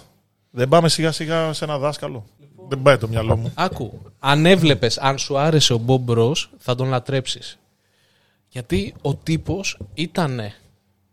δεν 0.51 0.69
πάμε 0.69 0.89
σιγά 0.89 1.13
σιγά 1.13 1.53
σε 1.53 1.65
ένα 1.65 1.79
δάσκαλο. 1.79 2.25
Δεν 2.69 2.83
πάει 2.83 2.99
το 2.99 3.09
μυαλό 3.09 3.37
μου. 3.37 3.53
Άκου, 3.55 4.01
αν 4.19 4.47
έβλεπες, 4.47 4.99
αν 4.99 5.19
σου 5.19 5.39
άρεσε 5.39 5.73
ο 5.73 5.85
Bob 5.87 6.19
Ross, 6.19 6.49
θα 6.59 6.75
τον 6.75 6.89
λατρέψεις. 6.89 7.59
Γιατί 8.49 8.95
ο 9.03 9.15
τύπος 9.15 9.79
ήτανε... 9.95 10.55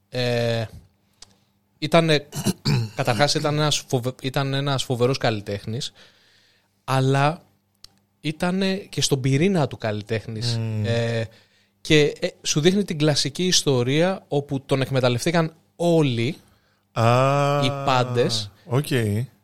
Ε, 0.10 0.66
ήτανε 1.78 2.28
καταρχάς 2.96 3.34
ήταν 3.34 3.56
ένας, 3.56 3.84
φοβε, 3.88 4.14
ήταν 4.22 4.54
ένας 4.54 4.84
φοβερός 4.84 5.18
καλλιτέχνης, 5.18 5.94
αλλά 6.86 7.42
ήταν 8.22 8.62
και 8.90 9.02
στον 9.02 9.22
πυρήνα 9.22 9.68
του 9.68 9.78
καλλιτέχνης. 9.78 10.60
Ε, 10.84 11.24
και 11.82 12.16
ε, 12.20 12.28
σου 12.42 12.60
δείχνει 12.60 12.84
την 12.84 12.98
κλασική 12.98 13.44
ιστορία 13.44 14.26
όπου 14.28 14.62
τον 14.66 14.82
εκμεταλλευτήκαν 14.82 15.54
όλοι 15.76 16.36
Α, 16.92 17.62
οι 17.64 17.70
πάντες. 17.86 18.52
Οκ. 18.66 18.88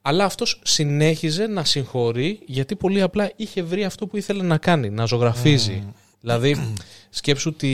Αλλά 0.02 0.26
αυτός 0.26 0.62
συνέχιζε 0.64 1.48
να 1.48 1.64
συγχωρεί 1.64 2.40
γιατί 2.46 2.76
πολύ 2.76 3.02
απλά 3.02 3.32
είχε 3.36 3.64
βρει 3.64 3.84
αυτό 3.84 4.08
που 4.08 4.18
ήθελε 4.18 4.44
να 4.44 4.58
κάνει, 4.58 4.90
να 4.90 5.06
ζωγραφίζει. 5.06 5.84
Δηλαδή, 6.22 6.76
σκέψου 7.10 7.52
ότι. 7.54 7.68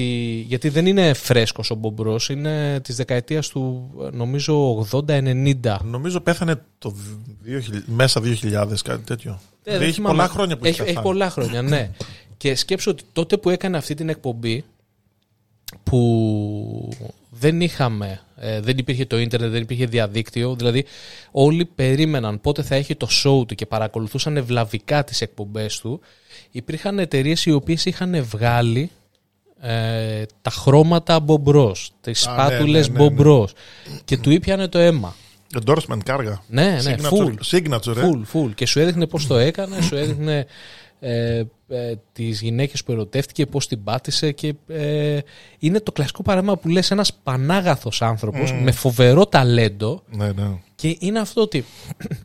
Γιατί 0.47 0.69
δεν 0.69 0.85
είναι 0.85 1.13
φρέσκος 1.13 1.71
ο 1.71 1.75
Bob 1.75 1.96
Ross, 1.96 2.29
είναι 2.29 2.79
της 2.83 2.95
δεκαετίας 2.95 3.47
του 3.47 3.91
νομίζω 4.13 4.87
80-90. 4.91 5.77
Νομίζω 5.83 6.19
πέθανε 6.19 6.61
το 6.77 6.95
2000, 7.45 7.83
μέσα 7.85 8.21
2000, 8.23 8.81
κάτι 8.83 9.03
τέτοιο. 9.03 9.39
Ε, 9.69 9.71
έχει 9.71 9.83
δεν 9.83 9.93
θυμάμαι. 9.93 10.15
πολλά 10.15 10.27
χρόνια 10.29 10.57
που 10.57 10.65
έχει, 10.65 10.73
έχει, 10.73 10.81
έχει 10.81 10.89
πεθάνει. 10.89 11.07
πολλά 11.07 11.29
χρόνια, 11.29 11.61
ναι. 11.61 11.91
και 12.37 12.55
σκέψου 12.55 12.91
ότι 12.91 13.03
τότε 13.13 13.37
που 13.37 13.49
έκανε 13.49 13.77
αυτή 13.77 13.93
την 13.93 14.09
εκπομπή 14.09 14.63
που 15.83 16.89
δεν 17.29 17.61
είχαμε, 17.61 18.21
ε, 18.35 18.59
δεν 18.59 18.77
υπήρχε 18.77 19.05
το 19.05 19.19
ίντερνετ, 19.19 19.51
δεν 19.51 19.61
υπήρχε 19.61 19.85
διαδίκτυο, 19.85 20.55
δηλαδή 20.55 20.85
όλοι 21.31 21.65
περίμεναν 21.65 22.41
πότε 22.41 22.61
θα 22.61 22.75
έχει 22.75 22.95
το 22.95 23.07
show 23.23 23.47
του 23.47 23.55
και 23.55 23.65
παρακολουθούσαν 23.65 24.37
ευλαβικά 24.37 25.03
τις 25.03 25.21
εκπομπές 25.21 25.79
του, 25.79 25.99
υπήρχαν 26.51 26.99
εταιρείες 26.99 27.45
οι 27.45 27.51
οποίες 27.51 27.85
είχαν 27.85 28.23
βγάλει 28.23 28.91
ε, 29.61 30.23
τα 30.41 30.49
χρώματα 30.49 31.19
μπομπρός, 31.19 31.91
τις 32.01 32.27
Α, 32.27 32.31
σπάτουλες 32.31 32.87
ναι, 32.87 32.93
ναι, 32.93 32.99
ναι, 32.99 33.09
ναι. 33.09 33.15
μπομπρός 33.15 33.53
και 34.05 34.17
του 34.17 34.31
ήπιανε 34.31 34.67
το 34.67 34.79
αίμα. 34.79 35.15
Endorsement 35.55 36.03
κάργα. 36.05 36.41
Ναι, 36.47 36.77
ναι, 36.83 36.95
full. 37.09 37.33
Signature, 37.49 37.57
signature, 37.57 37.97
ε. 37.97 38.09
Full, 38.09 38.21
full. 38.33 38.53
Και 38.55 38.65
σου 38.65 38.79
έδειχνε 38.79 39.07
πώς 39.07 39.27
το 39.27 39.37
έκανε, 39.37 39.81
σου 39.81 39.95
έδειχνε 39.95 40.45
ε, 40.99 41.43
ε, 41.67 41.93
τις 42.13 42.41
γυναίκες 42.41 42.83
που 42.83 42.91
ερωτεύτηκε, 42.91 43.45
πώς 43.45 43.67
την 43.67 43.83
πάτησε 43.83 44.31
και 44.31 44.53
ε, 44.67 45.19
είναι 45.59 45.79
το 45.79 45.91
κλασικό 45.91 46.21
παράδειγμα 46.21 46.57
που 46.57 46.67
λες 46.67 46.91
ένας 46.91 47.13
πανάγαθος 47.23 48.01
άνθρωπος 48.01 48.53
με 48.53 48.71
φοβερό 48.71 49.25
ταλέντο 49.25 50.03
Ναι, 50.09 50.31
ναι. 50.31 50.49
και 50.75 50.97
είναι 50.99 51.19
αυτό 51.19 51.41
ότι 51.41 51.65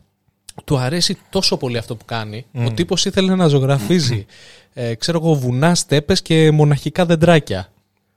του 0.65 0.77
αρέσει 0.77 1.17
τόσο 1.29 1.57
πολύ 1.57 1.77
αυτό 1.77 1.95
που 1.95 2.05
κάνει. 2.05 2.45
Ο 2.53 2.71
τύπος 2.71 3.05
ήθελε 3.05 3.35
να 3.35 3.47
ζωγραφίζει 3.47 4.25
ε, 4.73 4.95
ξέρω 4.95 5.19
εγώ, 5.23 5.33
βουνά, 5.33 5.75
στέπες 5.75 6.21
και 6.21 6.51
μοναχικά 6.51 7.05
δεντράκια. 7.05 7.72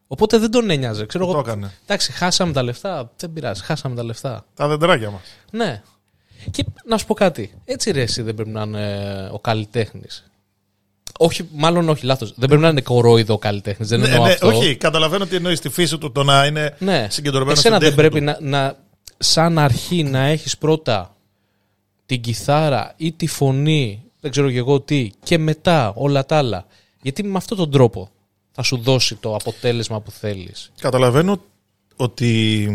Οπότε 0.09 0.39
δεν 0.39 0.51
τον 0.51 0.71
ένοιαζε. 0.71 1.07
Ξέρω 1.07 1.25
Το 1.25 1.31
εγώ, 1.31 1.41
έκανε. 1.41 1.71
εντάξει, 1.85 2.13
χάσαμε 2.13 2.53
τα 2.53 2.63
λεφτά. 2.63 3.11
Δεν 3.17 3.33
πειράζει, 3.33 3.63
χάσαμε 3.63 3.95
τα 3.95 4.05
λεφτά. 4.05 4.45
Τα 4.55 4.69
δεντράκια 4.69 5.11
μας. 5.11 5.21
Ναι. 5.51 5.83
Και 6.51 6.65
να 6.85 6.99
σου 6.99 7.07
πω 7.07 7.15
κάτι. 7.15 7.55
Έτσι 7.65 7.91
ρε, 7.91 8.03
εσύ 8.03 8.23
δεν 8.23 8.35
πρέπει 8.35 8.51
να 8.51 8.63
είναι 8.63 9.29
ο 9.33 9.39
καλλιτέχνης. 9.39 10.31
Όχι, 11.19 11.49
μάλλον 11.53 11.89
όχι, 11.89 12.07
λάθος. 12.07 12.35
Δεν 12.37 12.49
πρέπει 12.49 12.63
να 12.63 12.69
είναι 12.69 12.81
κορόιδο 12.81 13.35
ο 13.35 13.39
καλλιτέχνης. 13.39 13.89
Δεν 13.89 14.01
Ναι, 14.01 14.07
εννοώ 14.09 14.25
ναι, 14.27 14.33
αυτό. 14.33 14.47
όχι, 14.47 14.77
καταλαβαίνω 14.77 15.27
τι 15.27 15.37
εννοείς 15.37 15.59
στη 15.59 15.69
φύση 15.69 15.99
του 15.99 16.13
το 16.13 16.23
να 16.23 16.47
είναι 16.47 16.77
Ναι. 16.79 17.07
συγκεντρωμένος 17.11 17.59
Εσένα 17.59 17.77
στην 17.77 17.89
δεν 17.89 17.97
τέχνη 17.97 18.11
πρέπει 18.21 18.37
του. 18.37 18.45
να, 18.47 18.59
να, 18.61 18.77
σαν 19.19 19.59
αρχή 19.59 20.03
να 20.03 20.25
έχεις 20.25 20.59
πρώτα 20.59 21.15
την 22.07 22.21
κιθάρα 22.21 22.93
ή 22.97 23.13
τη 23.13 23.27
φωνή, 23.27 24.03
δεν 24.21 24.31
ξέρω 24.31 24.51
και 24.51 24.59
εγώ 24.59 24.81
τι, 24.81 25.11
και 25.25 25.39
μετά 25.39 25.93
όλα 25.95 26.27
τα 26.27 26.37
άλλα. 26.37 26.67
Γιατί 27.03 27.23
με 27.23 27.37
αυτόν 27.37 27.57
τον 27.57 27.71
τρόπο 27.71 28.11
θα 28.57 28.63
σου 28.63 28.77
δώσει 28.77 29.15
το 29.15 29.35
αποτέλεσμα 29.35 30.01
που 30.01 30.11
θέλεις. 30.11 30.73
Καταλαβαίνω 30.81 31.43
ότι 31.97 32.69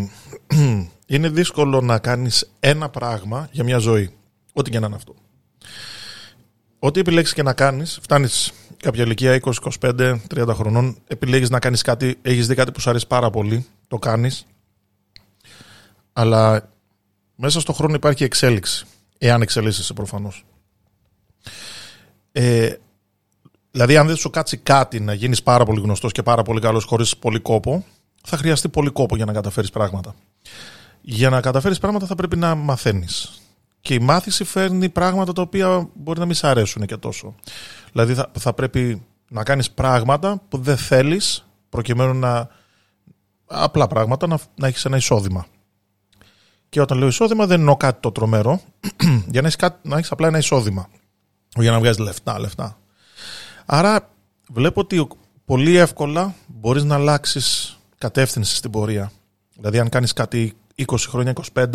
είναι 1.14 1.30
δύσκολο 1.30 1.82
να 1.82 2.00
κάνεις 2.00 2.52
ένα 2.60 2.90
πράγμα 2.90 3.50
για 3.52 3.64
μια 3.64 3.78
ζωή. 3.78 4.14
Ό,τι 4.54 4.70
και 4.70 4.80
να 4.80 4.86
είναι 4.86 4.96
αυτό. 4.96 5.16
Ό,τι 6.80 7.00
επιλέξεις 7.00 7.34
και 7.36 7.44
να 7.44 7.54
κάνεις, 7.54 8.00
φτάνεις 8.02 8.52
κάποια 8.78 9.04
ηλικία 9.04 9.40
20, 9.44 9.52
25, 9.80 10.20
30 10.36 10.48
χρονών, 10.54 10.98
επιλέγεις 11.08 11.50
να 11.50 11.60
κάνεις 11.60 11.82
κάτι, 11.82 12.18
έχεις 12.22 12.48
δει 12.48 12.56
κάτι 12.56 12.72
που 12.72 12.80
σου 12.80 12.90
αρέσει 12.90 13.08
πάρα 13.08 13.30
πολύ, 13.30 13.66
το 13.88 13.98
κάνεις, 13.98 14.46
αλλά 16.14 16.72
μέσα 17.36 17.60
στον 17.60 17.76
χρόνο 17.76 17.94
υπάρχει 17.94 18.24
εξέλιξη, 18.24 18.86
εάν 19.18 19.42
εξελίσσεσαι 19.42 19.94
προφανώς. 19.94 20.46
Ε, 22.32 22.74
Δηλαδή, 23.72 23.98
αν 23.98 24.08
δεν 24.08 24.16
σου 24.16 24.30
κάτσει 24.30 24.58
κάτι 24.58 25.00
να 25.00 25.14
γίνεις 25.14 25.44
πάρα 25.44 25.66
πολύ 25.66 25.82
γνωστός 25.82 26.12
και 26.12 26.24
πάρα 26.24 26.44
πολύ 26.44 26.60
καλός 26.60 26.84
χωρίς 26.84 27.18
πολύ 27.18 27.40
κόπο, 27.40 27.86
θα 28.24 28.38
χρειαστεί 28.38 28.70
πολύ 28.70 28.90
κόπο 28.90 29.16
για 29.16 29.26
να 29.26 29.34
καταφέρεις 29.34 29.70
πράγματα. 29.70 30.16
Για 31.02 31.30
να 31.30 31.42
καταφέρεις 31.42 31.80
πράγματα 31.80 32.06
θα 32.06 32.16
πρέπει 32.16 32.38
να 32.38 32.56
μαθαίνεις. 32.56 33.42
Και 33.82 33.94
η 33.94 34.00
μάθηση 34.00 34.44
φέρνει 34.44 34.90
πράγματα 34.90 35.34
τα 35.34 35.42
οποία 35.42 35.90
μπορεί 35.94 36.20
να 36.20 36.26
μην 36.26 36.36
σ' 36.36 36.44
αρέσουν 36.44 36.86
και 36.86 36.98
τόσο. 36.98 37.36
Δηλαδή, 37.92 38.14
θα, 38.14 38.32
θα 38.40 38.54
πρέπει 38.54 39.02
να 39.30 39.44
κάνεις 39.44 39.72
πράγματα 39.72 40.42
που 40.50 40.58
δεν 40.58 40.78
θέλεις, 40.78 41.46
προκειμένου 41.70 42.14
να. 42.14 42.50
απλά 43.46 43.88
πράγματα, 43.88 44.28
να, 44.28 44.40
να 44.56 44.68
έχεις 44.68 44.86
ένα 44.86 44.98
εισόδημα. 44.98 45.46
Και 46.70 46.82
όταν 46.82 46.98
λέω 46.98 47.08
εισόδημα, 47.08 47.46
δεν 47.46 47.60
εννοώ 47.60 47.78
κάτι 47.78 48.02
το 48.02 48.12
τρομερό, 48.12 48.62
για 49.32 49.42
να 49.42 49.48
έχεις 49.48 49.70
να 49.82 49.98
έχεις 49.98 50.12
απλά 50.12 50.28
ένα 50.28 50.38
εισόδημα. 50.38 50.90
Όχι 51.56 51.62
για 51.62 51.72
να 51.72 51.80
βγάζεις 51.80 52.00
λεφτά, 52.00 52.40
λεφτά. 52.40 52.81
Άρα 53.74 54.10
βλέπω 54.50 54.82
ότι 54.82 55.08
πολύ 55.46 55.76
εύκολα 55.76 56.36
μπορείς 56.48 56.84
να 56.84 56.96
αλλάξεις 56.96 57.78
κατεύθυνση 57.98 58.56
στην 58.56 58.72
πορεία. 58.72 59.12
Δηλαδή 59.56 59.80
αν 59.80 59.90
κάνεις 59.90 60.14
κάτι 60.14 60.54
20 60.76 60.96
χρόνια, 61.08 61.34
25, 61.54 61.66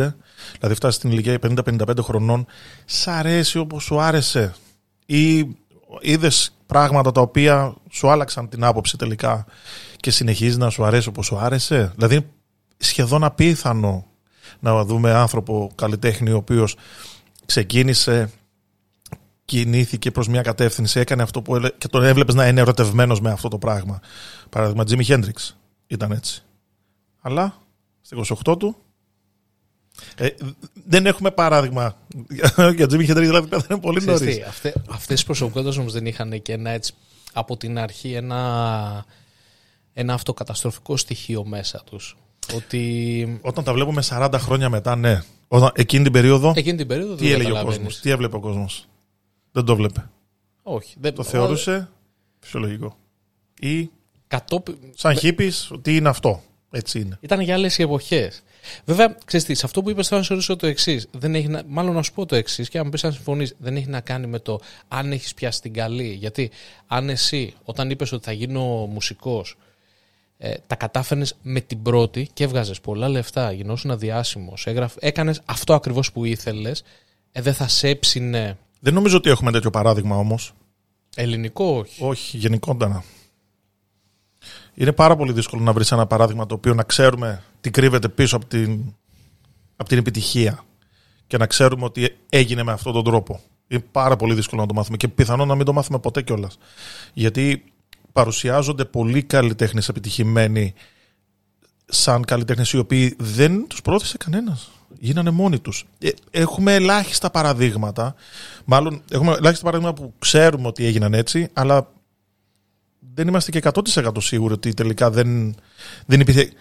δηλαδή 0.58 0.74
φτάσεις 0.74 0.94
στην 0.94 1.10
ηλικία 1.10 1.38
50-55 1.42 1.98
χρονών, 2.02 2.46
σ' 2.84 3.08
αρέσει 3.08 3.58
όπως 3.58 3.84
σου 3.84 4.00
άρεσε 4.00 4.54
ή 5.06 5.38
είδες 6.00 6.56
πράγματα 6.66 7.12
τα 7.12 7.20
οποία 7.20 7.74
σου 7.90 8.10
άλλαξαν 8.10 8.48
την 8.48 8.64
άποψη 8.64 8.96
τελικά 8.96 9.46
και 9.96 10.10
συνεχίζεις 10.10 10.56
να 10.56 10.70
σου 10.70 10.84
αρέσει 10.84 11.08
όπως 11.08 11.26
σου 11.26 11.36
άρεσε; 11.36 11.92
Δηλαδή 11.94 12.26
σχεδόν 12.76 13.24
απίθανο 13.24 14.06
να 14.60 14.84
δούμε 14.84 15.12
άνθρωπο 15.12 15.70
καλλιτέχνη 15.74 16.30
ο 16.30 16.36
οποίος 16.36 16.76
ξεκίνησε 17.46 18.30
κινήθηκε 19.46 20.10
προς 20.10 20.28
μια 20.28 20.42
κατεύθυνση, 20.42 21.00
έκανε 21.00 21.22
αυτό 21.22 21.42
που 21.42 21.56
έλε... 21.56 21.68
και 21.78 21.88
τον 21.88 22.04
έβλεπες 22.04 22.34
να 22.34 22.46
είναι 22.46 22.60
ερωτευμένος 22.60 23.20
με 23.20 23.30
αυτό 23.30 23.48
το 23.48 23.58
πράγμα. 23.58 24.00
Παράδειγμα, 24.50 24.84
Jimi 24.88 25.06
Hendrix 25.06 25.54
ήταν 25.86 26.12
έτσι. 26.12 26.42
Αλλά 27.20 27.62
στα 28.00 28.16
28 28.50 28.58
του 28.58 28.76
ε, 30.16 30.28
δεν 30.86 31.06
έχουμε 31.06 31.30
παράδειγμα 31.30 31.96
για 32.76 32.86
Jimi 32.90 33.08
Hendrix, 33.08 33.14
δηλαδή 33.14 33.48
πέθανε 33.48 33.80
πολύ 33.80 33.98
Ξέρεις 33.98 34.20
νωρίς. 34.20 34.36
τι, 34.36 34.42
αυτέ, 34.42 34.72
αυτές 34.90 35.20
οι 35.20 35.24
προσωπικότητες 35.24 35.76
όμως 35.76 35.92
δεν 35.92 36.06
είχαν 36.06 36.42
και 36.42 36.52
ένα 36.52 36.70
έτσι 36.70 36.92
από 37.32 37.56
την 37.56 37.78
αρχή 37.78 38.12
ένα, 38.12 39.04
ένα 39.92 40.14
αυτοκαταστροφικό 40.14 40.96
στοιχείο 40.96 41.44
μέσα 41.44 41.82
τους. 41.84 42.16
Ότι 42.54 43.38
Όταν 43.42 43.64
τα 43.64 43.72
βλέπουμε 43.72 44.02
40 44.08 44.34
χρόνια 44.36 44.68
μετά, 44.68 44.96
ναι. 44.96 45.22
Όταν, 45.48 45.70
εκείνη 45.74 46.02
την 46.02 46.12
περίοδο, 46.12 46.52
εκείνη 46.56 46.76
την 46.76 46.86
περίοδο 46.86 47.14
τι 47.14 47.24
δεν 47.24 47.32
έλεγε 47.32 47.50
ο 47.50 47.54
καταλαβαίνεις. 47.54 47.84
κόσμος, 47.84 48.00
τι 48.00 48.10
έβλεπε 48.10 48.36
ο 48.36 48.40
κόσμος. 48.40 48.88
Δεν 49.56 49.64
το 49.64 49.76
βλέπε. 49.76 50.10
Όχι. 50.62 50.96
Δεν, 51.00 51.14
Το 51.14 51.22
θεωρούσε 51.22 51.88
φυσιολογικό. 52.40 52.96
Ή 53.60 53.90
Κατόπι... 54.26 54.78
σαν 54.94 55.16
χίπης, 55.16 55.70
τι 55.82 55.96
είναι 55.96 56.08
αυτό. 56.08 56.42
Έτσι 56.70 57.00
είναι. 57.00 57.18
Ήταν 57.20 57.40
για 57.40 57.54
άλλες 57.54 57.78
εποχές. 57.78 58.42
Βέβαια, 58.84 59.16
ξέρεις 59.24 59.46
τι, 59.46 59.54
σε 59.54 59.66
αυτό 59.66 59.82
που 59.82 59.90
είπες, 59.90 60.08
θέλω 60.08 60.20
να 60.20 60.26
σε 60.26 60.32
ρωτήσω 60.32 60.56
το 60.56 60.66
εξής. 60.66 61.08
Μάλλον 61.66 61.94
να 61.94 62.02
σου 62.02 62.12
πω 62.12 62.26
το 62.26 62.36
εξής 62.36 62.68
και 62.68 62.78
αν 62.78 62.90
πεις 62.90 63.04
αν 63.04 63.12
συμφωνείς, 63.12 63.54
δεν 63.58 63.76
έχει 63.76 63.88
να 63.88 64.00
κάνει 64.00 64.26
με 64.26 64.38
το 64.38 64.60
αν 64.88 65.12
έχεις 65.12 65.34
πιάσει 65.34 65.60
την 65.60 65.72
καλή. 65.72 66.12
Γιατί 66.12 66.50
αν 66.86 67.08
εσύ, 67.08 67.54
όταν 67.64 67.90
είπες 67.90 68.12
ότι 68.12 68.24
θα 68.24 68.32
γίνω 68.32 68.62
μουσικός, 68.86 69.56
ε, 70.38 70.54
τα 70.66 70.74
κατάφερνες 70.74 71.36
με 71.42 71.60
την 71.60 71.82
πρώτη 71.82 72.28
και 72.32 72.44
έβγαζες 72.44 72.80
πολλά 72.80 73.08
λεφτά, 73.08 73.52
γινόσουν 73.52 73.98
διάσημο, 73.98 74.54
έκανες 74.98 75.40
αυτό 75.44 75.74
ακριβώς 75.74 76.12
που 76.12 76.24
ήθελες, 76.24 76.82
ε, 77.32 77.42
δεν 77.42 77.54
θα 77.54 77.68
σε 77.68 77.88
έψινε. 77.88 78.56
Δεν 78.80 78.94
νομίζω 78.94 79.16
ότι 79.16 79.30
έχουμε 79.30 79.50
τέτοιο 79.50 79.70
παράδειγμα 79.70 80.16
όμως. 80.16 80.52
Ελληνικό, 81.16 81.64
όχι. 81.64 82.04
Όχι, 82.04 82.36
γενικότερα. 82.36 83.04
Είναι 84.74 84.92
πάρα 84.92 85.16
πολύ 85.16 85.32
δύσκολο 85.32 85.62
να 85.62 85.72
βρεις 85.72 85.92
ένα 85.92 86.06
παράδειγμα 86.06 86.46
το 86.46 86.54
οποίο 86.54 86.74
να 86.74 86.82
ξέρουμε 86.82 87.42
τι 87.60 87.70
κρύβεται 87.70 88.08
πίσω 88.08 88.36
από 88.36 88.46
την, 88.46 88.94
από 89.76 89.88
την 89.88 89.98
επιτυχία 89.98 90.64
και 91.26 91.36
να 91.36 91.46
ξέρουμε 91.46 91.84
ότι 91.84 92.16
έγινε 92.28 92.62
με 92.62 92.72
αυτόν 92.72 92.92
τον 92.92 93.04
τρόπο. 93.04 93.40
Είναι 93.68 93.84
πάρα 93.92 94.16
πολύ 94.16 94.34
δύσκολο 94.34 94.60
να 94.60 94.66
το 94.66 94.74
μάθουμε 94.74 94.96
και 94.96 95.08
πιθανόν 95.08 95.48
να 95.48 95.54
μην 95.54 95.64
το 95.64 95.72
μάθουμε 95.72 95.98
ποτέ 95.98 96.22
κιόλας. 96.22 96.58
Γιατί 97.12 97.64
παρουσιάζονται 98.12 98.84
πολλοί 98.84 99.22
καλλιτέχνες 99.22 99.88
επιτυχημένοι 99.88 100.74
σαν 101.86 102.24
καλλιτέχνες 102.24 102.72
οι 102.72 102.78
οποίοι 102.78 103.16
δεν 103.18 103.66
τους 103.68 103.82
πρόθεσε 103.82 104.16
κανένας. 104.16 104.70
Γίνανε 104.98 105.30
μόνοι 105.30 105.58
τους. 105.58 105.84
Έχουμε 106.30 106.74
ελάχιστα 106.74 107.30
παραδείγματα. 107.30 108.14
Μάλλον 108.64 109.02
έχουμε 109.10 109.32
ελάχιστα 109.32 109.64
παραδείγματα 109.64 110.02
που 110.02 110.12
ξέρουμε 110.18 110.66
ότι 110.68 110.84
έγιναν 110.86 111.14
έτσι, 111.14 111.48
αλλά 111.52 111.90
δεν 113.14 113.28
είμαστε 113.28 113.50
και 113.50 113.58
100% 114.02 114.10
σίγουροι 114.18 114.52
ότι 114.54 114.74
τελικά 114.74 115.10
δεν, 115.10 115.54
δεν 116.06 116.20
υπήρχε 116.20 116.52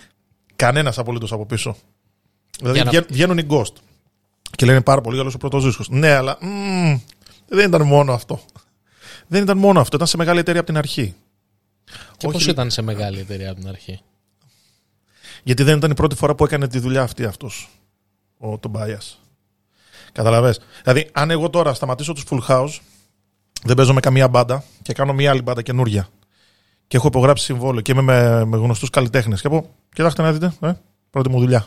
κανένας 0.55 0.97
απολύτως 0.97 1.31
από 1.31 1.45
πίσω. 1.45 1.75
Δηλαδή 2.59 2.75
Για 2.75 2.83
να- 2.83 2.89
βγαίνουν- 2.91 3.11
βγαίνουν 3.11 3.37
οι 3.37 3.45
Ghost 3.49 3.73
και 4.55 4.65
λένε 4.65 4.81
πάρα 4.81 5.01
πολύ 5.01 5.17
καλός 5.17 5.33
ο 5.33 5.37
πρώτο 5.37 5.59
δίσκο. 5.59 5.83
Ναι, 5.89 6.11
αλλά 6.11 6.37
μμμ, 6.41 6.99
δεν 7.47 7.67
ήταν 7.67 7.81
μόνο 7.81 8.13
αυτό. 8.13 8.39
Δεν 9.27 9.43
ήταν 9.43 9.57
μόνο 9.57 9.79
αυτό. 9.79 9.95
Ήταν 9.95 10.07
σε 10.07 10.17
μεγάλη 10.17 10.39
εταιρεία 10.39 10.59
από 10.61 10.69
την 10.69 10.77
αρχή. 10.79 11.15
Και 12.17 12.27
Όχι, 12.27 12.45
πώ 12.45 12.51
ήταν 12.51 12.71
σε 12.71 12.81
μεγάλη 12.81 13.19
εταιρεία 13.19 13.51
από 13.51 13.59
την 13.59 13.69
αρχή; 13.69 13.99
Γιατί 15.43 15.63
δεν 15.63 15.77
ήταν 15.77 15.91
η 15.91 15.93
πρώτη 15.93 16.15
φορά 16.15 16.35
που 16.35 16.43
έκανε 16.45 16.67
τη 16.67 16.79
δουλειά 16.79 17.01
αυτή 17.01 17.25
αυτός. 17.25 17.69
Ο 18.37 18.57
Τομπάια. 18.57 19.01
Καταλαβες. 20.11 20.59
Δηλαδή, 20.83 21.09
αν 21.13 21.31
εγώ 21.31 21.49
τώρα 21.49 21.73
σταματήσω 21.73 22.13
τους 22.13 22.23
Full 22.29 22.39
House, 22.47 22.79
δεν 23.63 23.75
παίζω 23.75 23.93
με 23.93 23.99
καμία 23.99 24.27
μπάντα 24.27 24.63
και 24.81 24.93
κάνω 24.93 25.13
μια 25.13 25.29
άλλη 25.31 25.41
μπάντα 25.41 25.61
καινούρια 25.61 26.07
και 26.87 26.97
έχω 26.97 27.07
υπογράψει 27.07 27.43
συμβόλαιο 27.43 27.81
και 27.81 27.91
είμαι 27.91 28.01
με, 28.01 28.45
με 28.45 28.57
γνωστούς 28.57 28.89
καλλιτέχνες. 28.89 29.41
Και 29.41 29.49
πω, 29.49 29.69
κοιτάξτε 29.93 30.21
να 30.21 30.31
δείτε, 30.31 30.53
ε, 30.59 30.71
πρώτη 31.09 31.29
μου 31.29 31.39
δουλειά. 31.39 31.65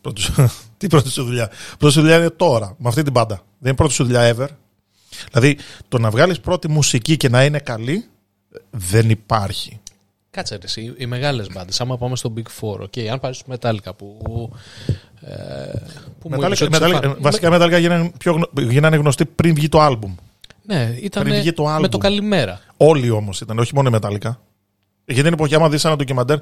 Πρώτη, 0.00 0.22
τι 0.78 0.86
πρώτη 0.86 1.08
σου 1.08 1.24
δουλειά; 1.24 1.50
Πρώτη 1.78 1.94
σου 1.94 2.00
δουλειά 2.00 2.16
είναι 2.16 2.30
τώρα, 2.30 2.74
με 2.78 2.88
αυτή 2.88 3.02
την 3.02 3.12
μπάντα. 3.12 3.34
Δεν 3.34 3.44
είναι 3.68 3.74
πρώτη 3.74 3.92
σου 3.92 4.04
δουλειά 4.04 4.34
ever. 4.36 4.48
Δηλαδή, 5.32 5.58
το 5.88 5.98
να 5.98 6.10
βγάλεις 6.10 6.40
πρώτη 6.40 6.68
μουσική 6.68 7.16
και 7.16 7.28
να 7.28 7.44
είναι 7.44 7.58
καλή 7.58 8.04
δεν 8.70 9.10
υπάρχει. 9.10 9.80
Κάτσε 10.34 10.58
ρε, 10.74 10.80
οι, 10.82 10.94
οι 10.96 11.06
μεγάλες 11.06 11.46
μπάντες. 11.52 11.80
Άμα 11.80 11.98
πάμε 11.98 12.16
στο 12.16 12.32
Big 12.36 12.60
Four, 12.60 12.80
okay, 12.80 13.06
αν 13.06 13.20
πάρεις 13.20 13.36
στο 13.36 13.54
Metallica 13.60 13.96
που. 13.96 14.18
Ε, 15.20 15.78
που 16.18 16.28
μου 16.28 16.36
είπες 16.42 16.62
Metallica, 16.62 16.66
ότι 16.66 16.74
σε 16.76 16.84
Metallica, 16.84 17.00
φαν- 17.02 17.16
βασικά 17.20 17.48
οι 17.48 17.50
Metallica 17.60 17.78
γίνανε, 17.80 18.12
πιο, 18.18 18.32
γνω- 18.32 18.50
γίνανε 18.70 18.96
γνωστοί 18.96 19.24
πριν 19.26 19.54
βγει 19.54 19.68
το 19.68 19.80
άλμπουμ. 19.80 20.14
Ναι, 20.62 20.96
ήταν 21.00 21.22
πριν 21.22 21.34
βγει 21.40 21.52
το 21.52 21.62
με 21.64 21.70
άλμπουμ. 21.70 21.88
το 21.90 21.98
καλημέρα. 21.98 22.60
Όλοι 22.76 23.10
όμως 23.10 23.40
ήταν, 23.40 23.58
όχι 23.58 23.74
μόνο 23.74 23.88
οι 23.88 23.98
Metallica. 24.00 24.36
Γιατί 25.04 25.22
την 25.22 25.32
εποχή, 25.32 25.54
άμα 25.54 25.68
δεις 25.68 25.84
ένα 25.84 25.96
ντοκιμαντέρ, 25.96 26.38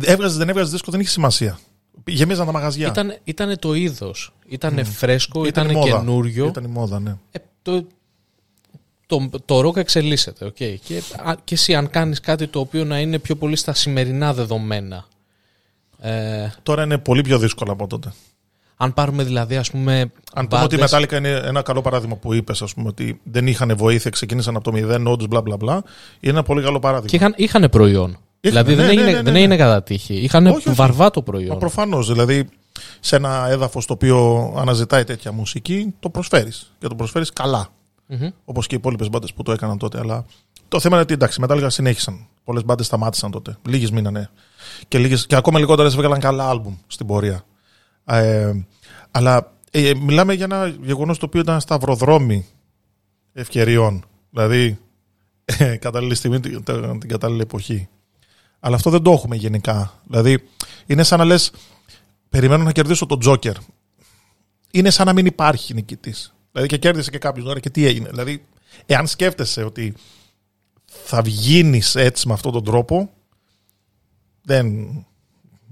έβγαζε 0.00 0.38
δεν 0.38 0.48
έβγαζε 0.48 0.70
δίσκο, 0.70 0.90
δεν 0.90 1.00
είχε 1.00 1.10
σημασία. 1.10 1.58
Γεμίζαν 2.06 2.46
τα 2.46 2.52
μαγαζιά. 2.52 2.88
Ήταν, 2.88 3.16
ήτανε 3.24 3.56
το 3.56 3.74
είδος. 3.74 4.32
Ήταν 4.48 4.84
φρέσκο, 4.84 5.46
Ήταν 5.46 5.64
ήταν, 5.64 5.76
η 5.76 5.78
μόδα. 5.80 5.98
καινούριο. 5.98 6.46
Ήταν 6.46 6.64
η 6.64 6.68
μόδα, 6.68 7.00
ναι. 7.00 7.16
Ε, 7.30 7.38
το, 7.62 7.86
το, 9.06 9.28
το 9.44 9.60
ροκ 9.60 9.76
εξελίσσεται. 9.76 10.46
Okay. 10.46 10.74
Και, 10.84 11.02
α, 11.28 11.32
και 11.44 11.54
εσύ 11.54 11.74
αν 11.74 11.90
κάνεις 11.90 12.20
κάτι 12.20 12.46
το 12.46 12.60
οποίο 12.60 12.84
να 12.84 12.98
είναι 13.00 13.18
πιο 13.18 13.36
πολύ 13.36 13.56
στα 13.56 13.74
σημερινά 13.74 14.34
δεδομένα. 14.34 15.04
Ε, 16.00 16.48
Τώρα 16.62 16.82
είναι 16.82 16.98
πολύ 16.98 17.20
πιο 17.22 17.38
δύσκολο 17.38 17.72
από 17.72 17.86
τότε. 17.86 18.12
αν 18.76 18.94
πάρουμε 18.94 19.22
δηλαδή 19.24 19.56
ας 19.56 19.70
πούμε 19.70 20.00
Αν 20.34 20.46
πούμε 20.48 20.62
ότι 20.62 20.74
η 20.74 20.78
μπάντες- 20.78 21.10
Metallica 21.12 21.18
είναι 21.18 21.28
ένα 21.44 21.62
καλό 21.62 21.80
παράδειγμα 21.82 22.16
που 22.16 22.34
είπες, 22.34 22.62
ας 22.62 22.74
πούμε, 22.74 22.88
ότι 22.88 23.20
δεν 23.22 23.46
είχαν 23.46 23.76
βοήθεια, 23.76 24.10
ξεκίνησαν 24.10 24.54
από 24.56 24.64
το 24.64 24.72
μηδέν, 24.72 25.06
όντως 25.06 25.26
μπλα 25.28 25.40
μπλα 25.40 25.56
μπλα. 25.56 25.72
Είναι 26.20 26.32
ένα 26.32 26.42
πολύ 26.42 26.62
καλό 26.62 26.78
παράδειγμα. 26.78 27.08
Και 27.10 27.16
είχαν, 27.16 27.34
είχαν 27.36 27.68
προϊόν. 27.70 28.18
δηλαδή 28.40 28.70
ναι, 28.70 28.76
δεν, 28.76 28.84
ναι, 28.86 28.90
έγινε, 28.92 29.04
ναι, 29.06 29.16
ναι, 29.16 29.22
δεν 29.22 29.32
ναι. 29.32 29.38
έγινε 29.38 29.56
κατά 29.56 29.82
τύχη. 29.82 30.14
Είχαν 30.14 30.46
Όχι, 30.46 30.56
όχι. 30.56 30.70
βαρβάτο 30.70 31.22
προϊόν. 31.22 31.52
Μα 31.52 31.56
προφανώς. 31.56 32.12
Δηλαδή, 32.12 32.48
σε 33.00 33.16
ένα 33.16 33.46
έδαφος 33.48 33.86
το 33.86 33.92
οποίο 33.92 34.52
αναζητάει 34.56 35.04
τέτοια 35.04 35.32
μουσική, 35.32 35.94
το 36.00 36.10
προσφέρεις. 36.10 36.72
Και 36.78 36.86
το 36.88 36.94
προσφέρεις 36.94 37.32
καλά. 37.32 37.68
Μμμ. 38.06 38.28
Όπως 38.44 38.66
και 38.66 38.74
οι 38.74 38.78
υπόλοιπες 38.78 39.08
μπάντες 39.08 39.32
που 39.32 39.42
το 39.42 39.52
έκαναν 39.52 39.78
τότε. 39.78 39.98
Αλλά 39.98 40.24
το 40.68 40.80
θέμα 40.80 40.94
είναι 40.94 41.04
ότι 41.04 41.14
εντάξει, 41.14 41.40
οι 41.40 41.44
Metallica 41.48 41.66
συνέχισαν. 41.66 42.26
Πολλές 42.44 42.64
μπάντες 42.64 42.86
σταμάτησαν 42.86 43.30
τότε. 43.30 43.56
Λίγες 43.68 43.90
μείνανε. 43.90 44.30
Και, 44.88 44.98
λίγες, 44.98 45.26
και 45.26 45.36
ακόμα 45.36 45.58
λιγότερες 45.58 45.94
έβγαλαν 45.94 46.20
καλά 46.20 46.48
άλμπουμ 46.48 46.76
στην 46.86 47.06
πορεία. 47.06 47.44
Ε, 48.04 48.52
αλλά 49.10 49.52
ε, 49.70 49.94
μιλάμε 49.94 50.34
για 50.34 50.44
ένα 50.44 50.66
γεγονός 50.66 51.18
το 51.18 51.26
οποίο 51.26 51.40
ήταν 51.40 51.60
σταυροδρόμι 51.60 52.46
ευκαιριών. 53.32 54.04
Δηλαδή, 54.30 54.78
ε, 55.44 55.76
κατάλληλη 55.76 56.14
στιγμή, 56.14 56.40
την, 56.40 56.64
την 56.98 57.08
κατάλληλη 57.08 57.40
εποχή. 57.40 57.88
Αλλά 58.60 58.76
αυτό 58.76 58.90
δεν 58.90 59.02
το 59.02 59.12
έχουμε 59.12 59.36
γενικά. 59.36 60.00
Δηλαδή, 60.06 60.42
είναι 60.86 61.02
σαν 61.02 61.18
να 61.18 61.24
λες, 61.24 61.52
περιμένω 62.28 62.64
να 62.64 62.72
κερδίσω 62.72 63.06
τον 63.06 63.18
Τζόκερ. 63.18 63.56
Είναι 64.70 64.90
σαν 64.90 65.06
να 65.06 65.12
μην 65.12 65.26
υπάρχει 65.26 65.74
νικητής. 65.74 66.34
Δηλαδή 66.56 66.74
και 66.74 66.80
κέρδισε 66.88 67.10
και 67.10 67.18
κάποιος 67.18 67.44
τώρα 67.44 67.60
και 67.60 67.70
τι 67.70 67.86
έγινε. 67.86 68.08
Δηλαδή, 68.08 68.44
εάν 68.86 69.06
σκέφτεσαι 69.06 69.64
ότι 69.64 69.94
θα 70.84 71.22
βγαίνει 71.22 71.82
έτσι 71.94 72.28
με 72.28 72.32
αυτόν 72.32 72.52
τον 72.52 72.64
τρόπο, 72.64 73.10
δεν. 74.42 74.66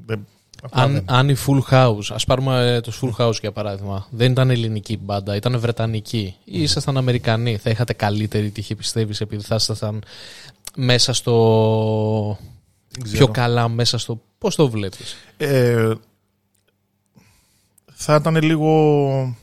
δεν 0.07 0.27
απλά 0.63 0.83
Αν, 0.83 0.93
δεν. 0.93 1.05
αν 1.07 1.29
η 1.29 1.37
Full 1.47 1.61
House, 1.71 2.05
ας 2.09 2.25
πάρουμε 2.25 2.75
ε, 2.75 2.81
τους 2.81 3.01
Full 3.03 3.25
House 3.25 3.41
για 3.41 3.53
παράδειγμα, 3.53 4.07
δεν 4.11 4.31
ήταν 4.31 4.51
ελληνική 4.51 4.97
μπάντα, 4.97 5.37
ήταν 5.37 5.59
βρετανική 5.59 6.37
ή 6.45 6.63
ήσασταν 6.63 6.97
Αμερικανοί, 6.97 7.57
θα 7.57 7.71
είχατε 7.71 7.93
καλύτερη 7.93 8.51
τύχη 8.51 8.75
πιστεύεις 8.75 9.21
επειδή 9.21 9.43
θα 9.43 9.55
ήσασταν 9.55 10.03
μέσα 10.77 11.13
στο... 11.13 12.39
Δεν 12.89 13.03
ξέρω. 13.03 13.25
πιο 13.25 13.33
καλά 13.43 13.69
μέσα 13.69 13.99
στο... 13.99 14.21
Πώς 14.39 14.57
το 14.57 14.71
βλέπεις; 14.71 15.17
Ε, 15.37 15.93
θα 17.93 18.15
ήταν 18.15 18.43
λίγο. 18.43 19.37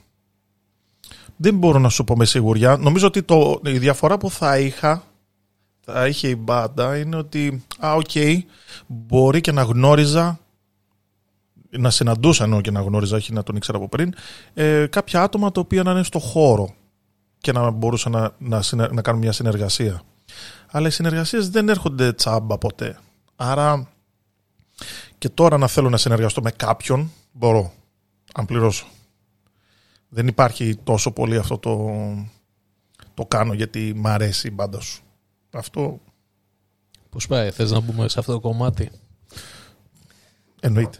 Δεν 1.43 1.57
μπορώ 1.57 1.79
να 1.79 1.89
σου 1.89 2.03
πω 2.03 2.15
με 2.15 2.25
σιγουριά. 2.25 2.77
Νομίζω 2.77 3.07
ότι 3.07 3.23
το, 3.23 3.59
η 3.65 3.77
διαφορά 3.77 4.17
που 4.17 4.29
θα 4.29 4.59
είχα, 4.59 5.03
θα 5.79 6.07
είχε 6.07 6.27
η 6.27 6.35
μπάντα, 6.39 6.97
είναι 6.97 7.15
ότι, 7.15 7.63
α, 7.79 7.93
οκ, 7.95 8.43
μπορεί 8.87 9.41
και 9.41 9.51
να 9.51 9.61
γνώριζα, 9.61 10.39
να 11.69 11.89
συναντούσα 11.89 12.43
εννοώ 12.43 12.61
και 12.61 12.71
να 12.71 12.81
γνώριζα, 12.81 13.15
όχι 13.15 13.33
να 13.33 13.43
τον 13.43 13.55
ήξερα 13.55 13.77
από 13.77 13.89
πριν, 13.89 14.13
ε, 14.53 14.85
κάποια 14.89 15.21
άτομα 15.21 15.51
τα 15.51 15.59
οποία 15.59 15.83
να 15.83 15.91
είναι 15.91 16.03
στο 16.03 16.19
χώρο 16.19 16.73
και 17.37 17.51
να 17.51 17.69
μπορούσαν 17.69 18.11
να, 18.11 18.31
να, 18.37 18.61
συνε- 18.61 18.91
να 18.91 19.01
κάνουν 19.01 19.21
μια 19.21 19.31
συνεργασία. 19.31 20.01
Αλλά 20.71 20.87
οι 20.87 20.91
συνεργασίες 20.91 21.49
δεν 21.49 21.69
έρχονται 21.69 22.13
τσάμπα 22.13 22.57
ποτέ. 22.57 22.99
Άρα 23.35 23.87
και 25.17 25.29
τώρα 25.29 25.57
να 25.57 25.67
θέλω 25.67 25.89
να 25.89 25.97
συνεργαστώ 25.97 26.41
με 26.41 26.51
κάποιον, 26.51 27.11
μπορώ, 27.31 27.73
αν 28.33 28.45
πληρώσω. 28.45 28.85
Δεν 30.13 30.27
υπάρχει 30.27 30.75
τόσο 30.83 31.11
πολύ 31.11 31.37
αυτό 31.37 31.57
το, 31.57 31.89
το 33.13 33.25
κάνω 33.25 33.53
γιατί 33.53 33.93
μ' 33.95 34.07
αρέσει 34.07 34.47
η 34.47 34.51
μπάντα 34.53 34.79
σου. 34.79 35.01
Αυτό 35.51 35.99
Πώς 37.09 37.27
πάει, 37.27 37.51
θες 37.51 37.71
να 37.71 37.79
μπούμε 37.79 38.07
σε 38.09 38.19
αυτό 38.19 38.31
το 38.31 38.39
κομμάτι; 38.39 38.91
εννοείται. 40.59 40.97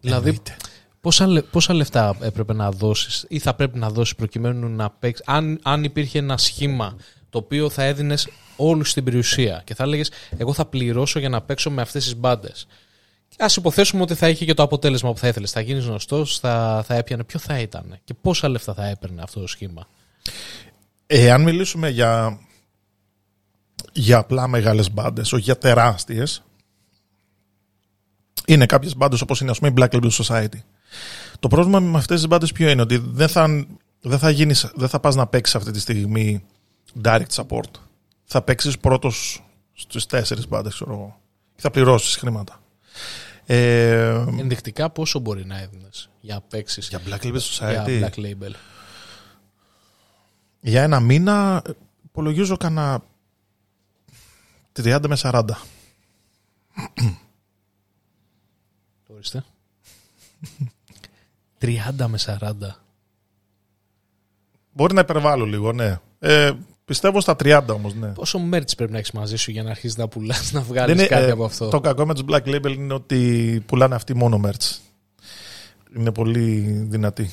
Δηλαδή, 0.00 0.28
Εννοείται. 0.28 0.56
πόσα, 1.00 1.26
λε- 1.26 1.42
πόσα 1.44 1.74
λεφτά 1.74 2.16
έπρεπε 2.20 2.52
να 2.52 2.70
δώσεις 2.70 3.24
ή 3.28 3.38
θα 3.38 3.54
πρέπει 3.54 3.78
να 3.78 3.90
δώσεις 3.90 4.14
προκειμένου 4.14 4.68
να 4.68 4.90
παίξει. 4.90 5.22
Αν, 5.26 5.58
αν 5.62 5.84
υπήρχε 5.84 6.18
ένα 6.18 6.36
σχήμα 6.36 6.96
το 7.30 7.38
οποίο 7.38 7.70
θα 7.70 7.82
έδινες 7.82 8.28
όλους 8.56 8.90
στην 8.90 9.04
περιουσία 9.04 9.62
και 9.64 9.74
θα 9.74 9.84
έλεγες 9.84 10.10
εγώ 10.36 10.52
θα 10.52 10.66
πληρώσω 10.66 11.18
για 11.18 11.28
να 11.28 11.42
παίξω 11.42 11.70
με 11.70 11.82
αυτές 11.82 12.04
τις 12.04 12.16
μπάντες. 12.16 12.66
Α 13.38 13.46
υποθέσουμε 13.56 14.02
ότι 14.02 14.14
θα 14.14 14.28
είχε 14.28 14.44
και 14.44 14.54
το 14.54 14.62
αποτέλεσμα 14.62 15.12
που 15.12 15.18
θα 15.18 15.28
ήθελε. 15.28 15.46
Θα 15.46 15.60
γίνεις 15.60 15.84
γνωστός, 15.84 16.38
θα, 16.38 16.84
θα 16.86 16.94
έπιανε. 16.94 17.24
Ποιο 17.24 17.38
θα 17.38 17.58
ήταν 17.58 17.98
και 18.04 18.14
πόσα 18.14 18.48
λεφτά 18.48 18.74
θα 18.74 18.86
έπαιρνε 18.86 19.22
αυτό 19.22 19.40
το 19.40 19.46
σχήμα; 19.46 19.86
Εάν 21.06 21.42
μιλήσουμε 21.42 21.88
για, 21.88 22.38
για 23.92 24.18
απλά 24.18 24.46
μεγάλες 24.46 24.90
μπάντες, 24.92 25.32
όχι 25.32 25.42
για 25.42 25.58
τεράστιες, 25.58 26.42
είναι 28.46 28.66
κάποιες 28.66 28.96
μπάντες 28.96 29.20
όπως 29.20 29.40
είναι 29.40 29.50
ας 29.50 29.58
πούμε 29.58 29.70
η 29.70 29.74
Black 29.76 29.96
Label 29.96 30.10
Society. 30.10 30.60
Το 31.40 31.48
πρόβλημα 31.48 31.80
με 31.80 31.98
αυτές 31.98 32.16
τις 32.16 32.28
μπάντες 32.28 32.52
ποιο 32.52 32.70
είναι, 32.70 32.82
ότι 32.82 32.96
δεν 32.96 33.28
θα, 33.28 33.66
δεν 34.00 34.18
θα, 34.18 34.30
γίνεις, 34.30 34.70
δεν 34.74 34.88
θα 34.88 35.00
πας 35.00 35.14
να 35.14 35.26
παίξεις 35.26 35.54
αυτή 35.54 35.70
τη 35.70 35.80
στιγμή 35.80 36.44
direct 37.02 37.32
support. 37.34 37.70
Θα 38.24 38.42
παίξεις 38.42 38.78
πρώτος 38.78 39.44
στις 39.72 40.06
τέσσερις 40.06 40.48
μπάντες, 40.48 40.74
ξέρω 40.74 40.92
εγώ. 40.92 41.20
Και 41.54 41.60
θα 41.60 41.70
πληρώσεις 41.70 42.16
χρήματα. 42.16 42.61
Ε, 43.46 44.24
Ενδεικτικά 44.38 44.90
πόσο 44.90 45.18
μπορεί 45.18 45.44
να 45.46 45.58
έδινες 45.58 46.10
για 46.20 46.34
να 46.34 46.40
παίξεις 46.40 46.88
για 46.88 47.00
Black 47.06 47.24
Label 47.24 47.38
για 47.58 47.84
Society, 47.86 48.02
Black 48.04 48.14
Label. 48.14 48.52
για 50.60 50.82
ένα 50.82 51.00
μήνα 51.00 51.62
υπολογίζω 52.04 52.56
κανένα 52.56 53.02
30 54.82 55.00
με 55.08 55.16
40. 55.20 55.42
Ορίστε. 59.06 59.44
30 61.60 62.06
με 62.06 62.18
40. 62.26 62.52
Μπορεί 64.72 64.94
να 64.94 65.00
υπερβάλλω 65.00 65.44
λίγο, 65.44 65.72
ναι. 65.72 66.00
Ε, 66.18 66.52
πιστεύω 66.84 67.20
στα 67.20 67.36
30 67.44 67.60
όμως, 67.68 67.94
ναι. 67.94 68.08
Πόσο 68.08 68.40
merch 68.52 68.76
πρέπει 68.76 68.92
να 68.92 68.98
έχεις 68.98 69.12
μαζί 69.12 69.36
σου 69.36 69.50
για 69.50 69.62
να 69.62 69.70
αρχίσεις 69.70 69.96
να 69.96 70.08
πουλάς, 70.08 70.52
να 70.52 70.60
Δεν 70.60 70.68
βγάλει 70.68 70.92
είναι, 70.92 71.06
κάτι 71.06 71.24
ε, 71.24 71.30
από 71.30 71.44
αυτό; 71.44 71.68
Το 71.68 71.80
κακό 71.80 72.06
με 72.06 72.14
τους 72.14 72.24
Black 72.28 72.44
Label 72.44 72.74
είναι 72.76 72.94
ότι 72.94 73.62
πουλάνε 73.66 73.94
αυτοί 73.94 74.16
μόνο 74.16 74.40
merch. 74.44 74.78
Είναι 75.96 76.12
πολύ 76.12 76.60
δυνατή. 76.88 77.30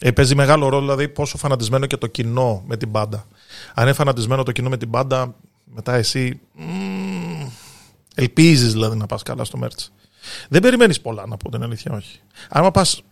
Ε, 0.00 0.10
παίζει 0.10 0.34
μεγάλο 0.34 0.68
ρόλο 0.68 0.80
δηλαδή 0.80 1.08
πόσο 1.08 1.38
φανατισμένο 1.38 1.86
και 1.86 1.96
το 1.96 2.06
κοινό 2.06 2.62
με 2.66 2.76
την 2.76 2.88
μπάντα. 2.88 3.26
Αν 3.74 3.84
είναι 3.84 3.92
φανατισμένο 3.92 4.42
το 4.42 4.52
κοινό 4.52 4.68
με 4.68 4.76
την 4.76 4.88
μπάντα, 4.88 5.34
μετά 5.64 5.94
εσύ 5.94 6.40
μ, 6.54 7.46
ελπίζεις 8.14 8.72
δηλαδή 8.72 8.96
να 8.96 9.06
πας 9.06 9.22
καλά 9.22 9.44
στο 9.44 9.58
merch. 9.62 9.86
Δεν 10.48 10.62
περιμένεις 10.62 11.00
πολλά 11.00 11.26
να 11.26 11.36
πω 11.36 11.50
την 11.50 11.62
αλήθεια, 11.62 11.92
όχι. 11.92 12.20
Άμα 12.48 12.70
πας, 12.70 13.02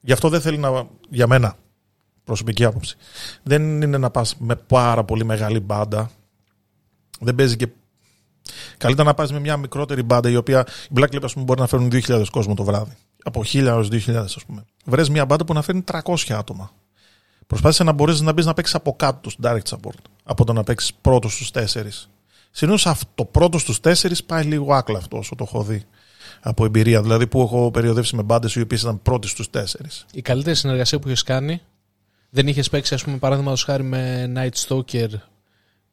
γι' 0.00 0.12
αυτό 0.12 0.28
δεν 0.28 0.40
θέλει 0.40 0.58
να, 0.58 0.88
για 1.08 1.26
μένα, 1.26 1.56
προσωπική 2.24 2.64
άποψη, 2.64 2.96
δεν 3.42 3.82
είναι 3.82 3.98
να 3.98 4.10
πας 4.10 4.36
με 4.38 4.56
πάρα 4.56 5.04
πολύ 5.04 5.24
μεγάλη 5.24 5.60
μπάντα. 5.60 6.10
Δεν 7.20 7.34
παίζει 7.34 7.56
και 7.56 7.68
Καλύτερα 8.76 9.08
να 9.08 9.14
πας 9.14 9.32
με 9.32 9.40
μια 9.40 9.56
μικρότερη 9.56 10.02
μπάντα 10.02 10.30
η 10.30 10.36
οποία 10.36 10.66
η 10.90 10.92
Black 10.94 11.14
Label 11.14 11.24
ας 11.24 11.32
πούμε, 11.32 11.44
μπορεί 11.44 11.60
να 11.60 11.66
φέρουν 11.66 11.90
2.000 11.92 12.24
κόσμο 12.30 12.54
το 12.54 12.64
βράδυ. 12.64 12.96
Από 13.22 13.42
1.000 13.44 13.64
έως 13.64 13.88
2.000 13.92 14.14
ας 14.14 14.44
πούμε. 14.46 14.64
Βρες 14.84 15.08
μια 15.08 15.24
μπάντα 15.24 15.44
που 15.44 15.52
να 15.52 15.62
φέρνει 15.62 15.82
300 15.92 16.14
άτομα. 16.28 16.70
Προσπάθησε 17.46 17.84
να 17.84 17.92
μπορέσεις 17.92 18.20
να 18.20 18.32
μπεις 18.32 18.46
να 18.46 18.54
παίξεις 18.54 18.74
από 18.74 18.96
κάτω 18.96 19.30
στο 19.30 19.42
direct 19.44 19.76
support. 19.76 20.02
Από 20.24 20.44
το 20.44 20.52
να 20.52 20.64
παίξεις 20.64 20.94
πρώτος 21.00 21.32
στους 21.32 21.50
τέσσερις. 21.50 22.10
Συνήθως 22.50 22.86
αυτό 22.86 23.24
πρώτος 23.24 23.60
στους 23.60 23.80
τέσσερις 23.80 24.24
πάει 24.24 24.44
λίγο 24.44 24.74
άκλαυτο 24.74 25.18
όσο 25.18 25.34
το 25.34 25.44
έχω 25.48 25.62
δει. 25.62 25.84
από 26.40 26.64
εμπειρία. 26.64 27.02
Δηλαδή 27.02 27.26
που 27.26 27.40
έχω 27.40 27.70
περιοδεύσει 27.70 28.16
με 28.16 28.22
μπάντες 28.22 28.54
οι 28.54 28.60
οποίες 28.60 28.80
ήταν 28.80 29.02
πρώτοι 29.02 29.28
στους 29.28 29.50
τέσσερις. 29.50 30.06
Η 30.12 30.22
καλύτερη 30.22 30.56
συνεργασία 30.56 30.98
που 30.98 31.08
έχεις 31.08 31.22
κάνει 31.22 31.60
δεν 32.30 32.48
είχες 32.48 32.68
παίξει, 32.68 32.94
ας 32.94 33.04
πούμε, 33.04 33.16
παράδειγμα 33.16 33.56
χάρη 33.56 33.82
με 33.82 34.32
Night 34.36 34.68
Stalker, 34.68 35.08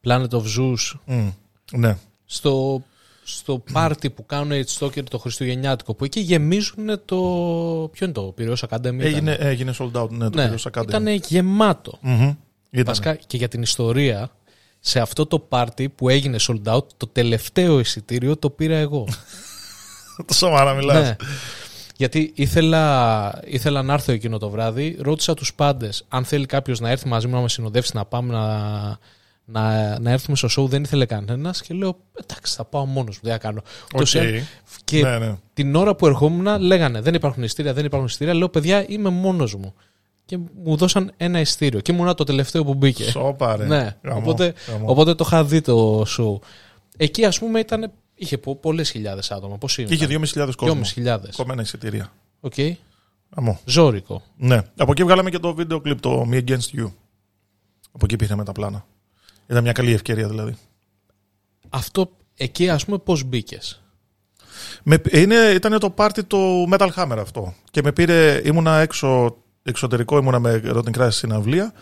Planet 0.04 0.30
of 0.30 0.42
Zeus. 0.58 0.96
Mm, 1.08 1.34
ναι. 1.72 1.98
Στο, 2.26 2.84
στο 3.24 3.64
πάρτι 3.72 4.10
που 4.10 4.26
κάνουν 4.26 4.52
Night 4.52 4.80
Stalker 4.80 5.04
το 5.04 5.18
Χριστουγεννιάτικο, 5.18 5.94
που 5.94 6.06
εκεί 6.06 6.20
γεμίζουν 6.20 7.02
το. 7.06 7.18
Ποιο 7.92 8.06
είναι 8.06 8.12
το 8.14 8.22
Πυραιός 8.22 8.64
Academy. 8.70 9.00
Έγινε, 9.00 9.32
έγινε 9.32 9.74
sold 9.80 9.92
out, 9.92 10.10
ναι, 10.10 10.30
το 10.30 10.38
ναι, 10.38 10.54
Piraeus 10.54 10.72
Academy. 10.72 10.88
Ήταν 10.88 11.08
γεμάτο. 11.08 11.98
Μμμ. 12.02 12.34
Ήτανε. 12.70 12.84
Βασικά 12.84 13.16
και 13.16 13.38
για 13.38 13.48
την 13.48 13.62
ιστορία, 13.62 14.30
σε 14.80 15.00
αυτό 15.00 15.26
το 15.26 15.40
πάρτι 15.40 15.90
που 15.90 16.10
έγινε 16.10 16.38
sold 16.42 16.74
out, 16.74 16.88
το 16.98 17.08
τελευταίο 17.08 17.80
εισιτήριο 17.80 18.38
το 18.38 18.50
πήρα 18.50 18.76
εγώ. 18.76 19.08
Το 20.26 20.34
σοβαρά 20.34 20.74
μιλάς. 20.74 21.08
ναι. 21.08 21.16
Γιατί 21.98 22.32
ήθελα, 22.36 23.40
ήθελα 23.46 23.82
να 23.82 23.94
έρθω 23.94 24.12
εκείνο 24.12 24.38
το 24.38 24.50
βράδυ, 24.50 24.98
ρώτησα 25.00 25.34
τους 25.34 25.54
πάντες 25.54 26.06
αν 26.08 26.26
θέλει 26.26 26.46
κάποιος 26.46 26.80
να 26.80 26.90
έρθει 26.90 27.08
μαζί 27.08 27.28
μου 27.28 27.36
να 27.36 27.42
με 27.42 27.50
συνοδεύσει 27.50 27.92
να 27.96 28.06
πάμε 28.06 28.34
να, 28.34 28.98
να, 29.46 30.00
να 30.00 30.12
έρθουμε 30.12 30.38
στο 30.38 30.48
show. 30.58 30.68
Δεν 30.68 30.84
ήθελε 30.84 31.06
κανένας 31.06 31.62
και 31.62 31.74
λέω 31.74 31.98
εντάξει 32.24 32.56
θα 32.56 32.66
πάω 32.66 32.86
μόνος 32.86 33.16
μου, 33.16 33.22
δεν 33.24 33.32
θα 33.32 33.38
κάνω. 33.38 33.62
Ούτως 33.96 34.14
ή 34.14 34.18
Οκ. 34.18 34.24
άλλως, 34.24 34.42
Και 34.84 35.02
Ναι, 35.02 35.18
ναι. 35.18 35.36
την 35.54 35.76
ώρα 35.76 35.96
που 35.96 36.08
ερχόμουν 36.08 36.62
λέγανε 36.62 37.02
δεν 37.02 37.14
υπάρχουν 37.14 37.44
εισιτήρια, 37.44 37.74
δεν 37.74 37.86
υπάρχουν 37.86 38.08
εισιτήρια. 38.08 38.34
Λέω 38.34 38.50
παιδιά 38.50 38.86
είμαι 38.88 39.10
μόνος 39.10 39.56
μου. 39.56 39.74
Και 40.26 40.38
μου 40.64 40.76
δώσαν 40.76 41.12
ένα 41.18 41.40
εισιτήριο 41.40 41.80
και 41.80 41.92
ήμουνα 41.92 42.14
το 42.14 42.24
τελευταίο 42.24 42.64
που 42.64 42.74
μπήκε. 42.74 43.04
Σόπα, 43.04 43.56
ρε. 43.56 43.66
Ναι, 43.66 43.96
Γαμώ, 44.04 44.20
οπότε, 44.20 44.54
γαμώ. 44.72 44.86
οπότε 44.90 45.14
το 45.16 45.24
είχα 45.28 45.44
δει 45.44 45.62
το 45.62 46.02
show. 46.18 46.40
Εκεί 46.98 47.26
ας 47.26 47.40
πούμε 47.40 47.60
ήταν, 47.60 47.92
είχε 48.18 48.38
πολλές 48.38 48.90
χιλιάδες 48.90 49.32
άτομα. 49.32 49.58
Πώς 49.58 49.78
είναι. 49.78 49.88
Και 49.88 49.94
είχε 49.94 50.20
2.500 50.34 50.56
κόσμο. 50.56 50.82
2.500. 50.96 51.18
Κομμένα 51.36 51.62
εισιτήρια. 51.62 52.12
Οκ. 52.40 52.54
Γαμώ. 53.30 53.60
Ζώρικο. 53.66 54.24
Ναι. 54.38 54.62
Από 54.78 54.92
εκεί 54.92 55.04
βγάλαμε 55.04 55.30
και 55.30 55.40
το 55.40 55.54
βίντεο 55.54 55.82
κλιπ, 55.82 56.00
το 56.00 56.28
Me 56.32 56.44
Against 56.48 56.80
You. 56.80 56.92
Από 57.92 58.06
εκεί 58.06 58.16
πήραμε 58.16 58.44
τα 58.44 58.52
πλάνα. 58.52 58.86
Ήταν 59.48 59.64
μια 59.64 59.72
καλή 59.72 59.94
ευκαιρία 59.94 60.28
δηλαδή. 60.28 60.56
Αυτό 61.70 62.12
εκεί 62.36 62.70
ας 62.70 62.86
πούμε 62.86 62.98
πώς 62.98 63.24
μπήκες; 63.24 63.82
Με, 64.84 65.02
είναι, 65.12 65.36
ήταν 65.36 65.80
το 65.80 65.90
πάρτι 65.90 66.24
το 66.24 66.38
Metal 66.72 66.90
Hammer 66.96 67.18
αυτό. 67.20 67.54
Και 67.72 67.82
με 67.84 67.92
πήρε, 67.92 68.42
ήμουνα 68.46 68.80
έξω, 68.80 69.38
εξωτερικό, 69.64 70.18
ήμουνα 70.18 70.40
με 70.40 70.62
Rotten 70.66 70.98
Crash 70.98 71.08
στην 71.12 71.34
αυλία 71.34 71.74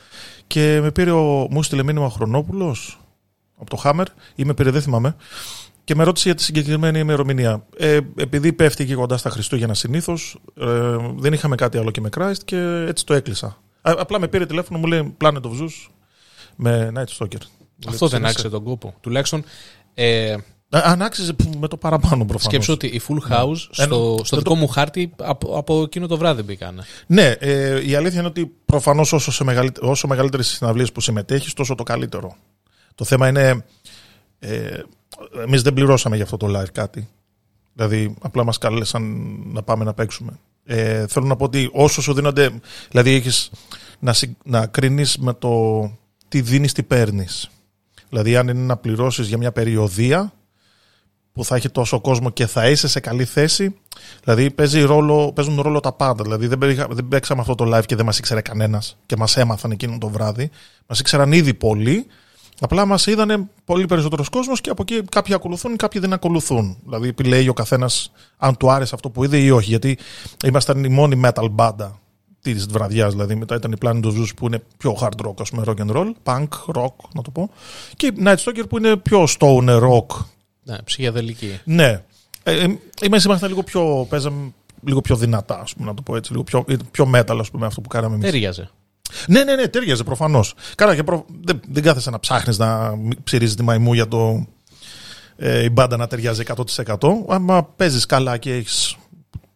και 0.47 0.79
με 0.81 0.91
πήρε 0.91 1.11
ο, 1.11 1.47
μου 1.49 1.63
στείλε 1.63 1.83
μήνυμα 1.83 2.05
ο 2.05 2.09
Χρονόπουλος 2.09 2.99
από 3.57 3.69
το 3.69 3.81
Hammer 3.83 4.05
ή 4.35 4.45
με 4.45 4.53
πήρε, 4.53 4.71
δεν 4.71 4.81
θυμάμαι, 4.81 5.15
και 5.85 5.95
με 5.95 6.03
ρώτησε 6.03 6.27
για 6.27 6.37
τη 6.37 6.43
συγκεκριμένη 6.43 6.99
ημερομηνία. 6.99 7.65
Ε, 7.77 7.99
επειδή 8.15 8.53
πέφτει 8.53 8.85
και 8.85 8.95
κοντά 8.95 9.17
στα 9.17 9.29
Χριστούγεννα 9.29 9.73
συνήθως, 9.73 10.37
ε, 10.59 10.95
δεν 11.15 11.33
είχαμε 11.33 11.55
κάτι 11.55 11.77
άλλο 11.77 11.91
και 11.91 12.01
με 12.01 12.09
Christ 12.17 12.37
και 12.45 12.57
έτσι 12.87 13.05
το 13.05 13.13
έκλεισα. 13.13 13.47
Α, 13.81 13.93
απλά 13.97 14.19
με 14.19 14.27
πήρε 14.27 14.45
τηλέφωνο, 14.45 14.79
μου 14.79 14.85
λέει 14.85 15.15
Planet 15.23 15.41
of 15.41 15.61
Zeus 15.61 15.87
με 16.55 16.91
Night 16.95 17.17
Stalker. 17.17 17.41
Μου 17.85 17.89
Αυτό 17.89 18.05
λέει, 18.05 18.09
δεν 18.11 18.21
«Είσαι». 18.21 18.29
άξιζε 18.29 18.49
τον 18.49 18.63
κόπο. 18.63 18.93
Τουλάχιστον 19.01 19.43
ε, 19.93 20.33
Α, 20.69 20.81
Αν 20.83 21.01
άξιζε 21.01 21.33
που- 21.33 21.57
με 21.59 21.67
το 21.67 21.77
παραπάνω 21.77 22.15
προφανώς. 22.25 22.43
σκέψω 22.43 22.73
ότι 22.73 22.87
η 22.87 23.01
Full 23.07 23.31
House 23.33 23.55
στο, 23.55 23.83
Ενώ- 23.83 24.17
στο 24.23 24.35
δεν 24.35 24.39
δικό 24.39 24.55
μου 24.55 24.67
χάρτη 24.67 25.11
από, 25.21 25.57
από 25.57 25.81
εκείνο 25.81 26.07
το 26.07 26.17
βράδυ 26.17 26.41
μπήκανε. 26.41 26.83
Ναι, 27.07 27.27
ε, 27.39 27.87
η 27.89 27.95
αλήθεια 27.95 28.19
είναι 28.19 28.27
ότι 28.27 28.51
προφανώς 28.65 29.13
όσο, 29.13 29.31
σε 29.31 29.43
μεγαλύτε- 29.43 29.83
όσο 29.83 30.07
μεγαλύτερες 30.07 30.47
συναυλίες 30.47 30.91
που 30.91 31.01
συμμετέχεις, 31.01 31.53
τόσο 31.53 31.75
το 31.75 31.83
καλύτερο. 31.83 32.35
Το 32.95 33.05
θέμα 33.05 33.27
είναι. 33.27 33.65
Ε, 34.39 34.79
Εμείς 35.45 35.61
δεν 35.61 35.73
πληρώσαμε 35.73 36.15
για 36.15 36.23
αυτό 36.23 36.37
το 36.37 36.59
live 36.59 36.71
κάτι. 36.71 37.07
Δηλαδή, 37.73 38.15
απλά 38.21 38.43
μας 38.43 38.57
κάλεσαν 38.57 39.03
να 39.45 39.63
πάμε 39.63 39.83
να 39.83 39.93
παίξουμε. 39.93 40.39
Ε, 40.65 41.07
θέλω 41.07 41.25
να 41.25 41.35
πω 41.35 41.43
ότι 41.45 41.69
όσο 41.73 42.01
σου 42.01 42.13
δίνονται. 42.13 42.49
Δηλαδή, 42.89 43.11
έχεις 43.13 43.51
να, 43.99 44.13
συ- 44.13 44.37
να 44.43 44.65
κρίνεις 44.67 45.17
με 45.17 45.33
το 45.33 45.81
τι 46.27 46.41
δίνεις, 46.41 46.73
τι 46.73 46.83
παίρνεις. 46.83 47.49
Δηλαδή, 48.09 48.35
αν 48.35 48.47
είναι 48.47 48.61
να 48.61 48.77
πληρώσεις 48.77 49.27
για 49.27 49.37
μια 49.37 49.51
περιοδία 49.51 50.33
που 51.33 51.43
θα 51.45 51.55
έχει 51.55 51.69
τόσο 51.69 52.01
κόσμο 52.01 52.29
και 52.29 52.45
θα 52.47 52.69
είσαι 52.69 52.87
σε 52.87 52.99
καλή 52.99 53.25
θέση, 53.25 53.75
Δηλαδή 54.23 54.51
παίζει 54.51 54.81
ρόλο, 54.81 55.31
παίζουν 55.31 55.61
ρόλο 55.61 55.79
τα 55.79 55.93
πάντα. 55.93 56.23
Δηλαδή 56.23 56.47
δεν, 56.47 56.57
πήγα- 56.57 56.87
δεν 56.89 57.07
παίξαμε 57.07 57.41
αυτό 57.41 57.55
το 57.55 57.77
live 57.77 57.85
και 57.85 57.95
δεν 57.95 58.05
μας 58.05 58.17
ήξερε 58.17 58.41
κανένας 58.41 58.97
και 59.05 59.15
μας 59.17 59.37
έμαθαν 59.37 59.71
εκείνο 59.71 59.97
το 59.97 60.07
βράδυ. 60.09 60.49
Μας 60.87 60.99
ήξεραν 60.99 61.31
ήδη 61.31 61.53
πολλοί. 61.53 62.05
Απλά 62.59 62.85
μας 62.85 63.05
είδανε 63.05 63.47
πολύ 63.65 63.85
περισσότερος 63.85 64.29
κόσμος 64.29 64.61
και 64.61 64.69
από 64.69 64.81
εκεί 64.81 65.01
κάποιοι 65.11 65.33
ακολουθούν, 65.33 65.75
κάποιοι 65.75 66.01
δεν 66.01 66.13
ακολουθούν. 66.13 66.77
Δηλαδή 66.83 67.07
επιλέγει 67.07 67.49
ο 67.49 67.53
καθένας 67.53 68.11
αν 68.37 68.57
του 68.57 68.71
άρεσε 68.71 68.95
αυτό 68.95 69.09
που 69.09 69.23
είδε 69.23 69.37
ή 69.37 69.49
όχι. 69.49 69.69
Γιατί 69.69 69.97
ήμασταν 70.45 70.83
η 70.83 70.89
μόνη 70.89 71.21
metal 71.25 71.47
μπάντα 71.51 71.99
της 72.41 72.65
βραδιάς. 72.65 73.11
Δηλαδή 73.11 73.35
μετά 73.35 73.55
ήταν 73.55 73.71
η 73.71 73.75
Planet 73.81 74.03
of 74.03 74.17
Zeus 74.19 74.29
που 74.35 74.45
είναι 74.45 74.63
πιο 74.77 74.97
hard 75.01 75.25
rock, 75.27 75.33
ας 75.39 75.49
πούμε, 75.49 75.63
rock 75.65 75.75
and 75.85 75.95
roll, 75.95 76.11
punk, 76.23 76.47
rock 76.75 76.93
να 77.13 77.21
το 77.21 77.31
πω. 77.31 77.49
Και 77.95 78.05
η 78.05 78.13
Night 78.23 78.35
Stalker 78.35 78.63
που 78.69 78.77
είναι 78.77 78.95
πιο 78.97 79.23
stoner 79.39 79.81
rock, 79.81 80.05
Ναι, 80.63 80.77
ψυχιαδελική. 80.83 81.59
ναι. 81.63 82.03
Ε, 82.43 82.63
ε, 82.63 82.77
εμείς 83.01 83.23
ήμασταν 83.23 83.49
λίγο 83.49 83.63
πιο. 83.63 84.05
Παίζαμε 84.09 84.53
λίγο 84.83 85.01
πιο 85.01 85.15
δυνατά, 85.15 85.59
ας 85.59 85.73
πούμε, 85.73 85.87
να 85.87 85.93
το 85.93 86.01
πω 86.01 86.15
έτσι. 86.15 86.31
Λίγο 86.31 86.43
πιο, 86.43 86.65
πιο 86.91 87.11
metal, 87.15 87.37
ας 87.39 87.51
πούμε, 87.51 87.65
αυτό 87.65 87.81
που 87.81 87.89
κάναμε 87.89 88.15
εμείς. 88.15 88.25
Τέριαζε. 88.31 88.69
Ναι, 89.27 89.43
ναι, 89.43 89.55
ναι, 89.55 89.67
τέριαζε 89.67 90.03
προφανώς. 90.03 90.53
Καλά, 90.75 90.95
και 90.95 91.03
προ... 91.03 91.25
δεν, 91.43 91.59
δεν 91.69 91.83
κάθεσαι 91.83 92.09
να 92.09 92.19
ψάχνεις 92.19 92.57
να 92.57 92.93
ψηρίζει 93.23 93.55
τη 93.55 93.63
μαϊμού 93.63 93.93
για 93.93 94.07
το. 94.07 94.45
Ε, 95.37 95.63
η 95.63 95.69
μπάντα 95.71 95.97
να 95.97 96.07
ταιριάζει 96.07 96.43
100%. 96.75 96.95
Άμα 97.27 97.63
παίζεις 97.63 98.05
καλά 98.05 98.37
και 98.37 98.53
έχεις 98.53 98.95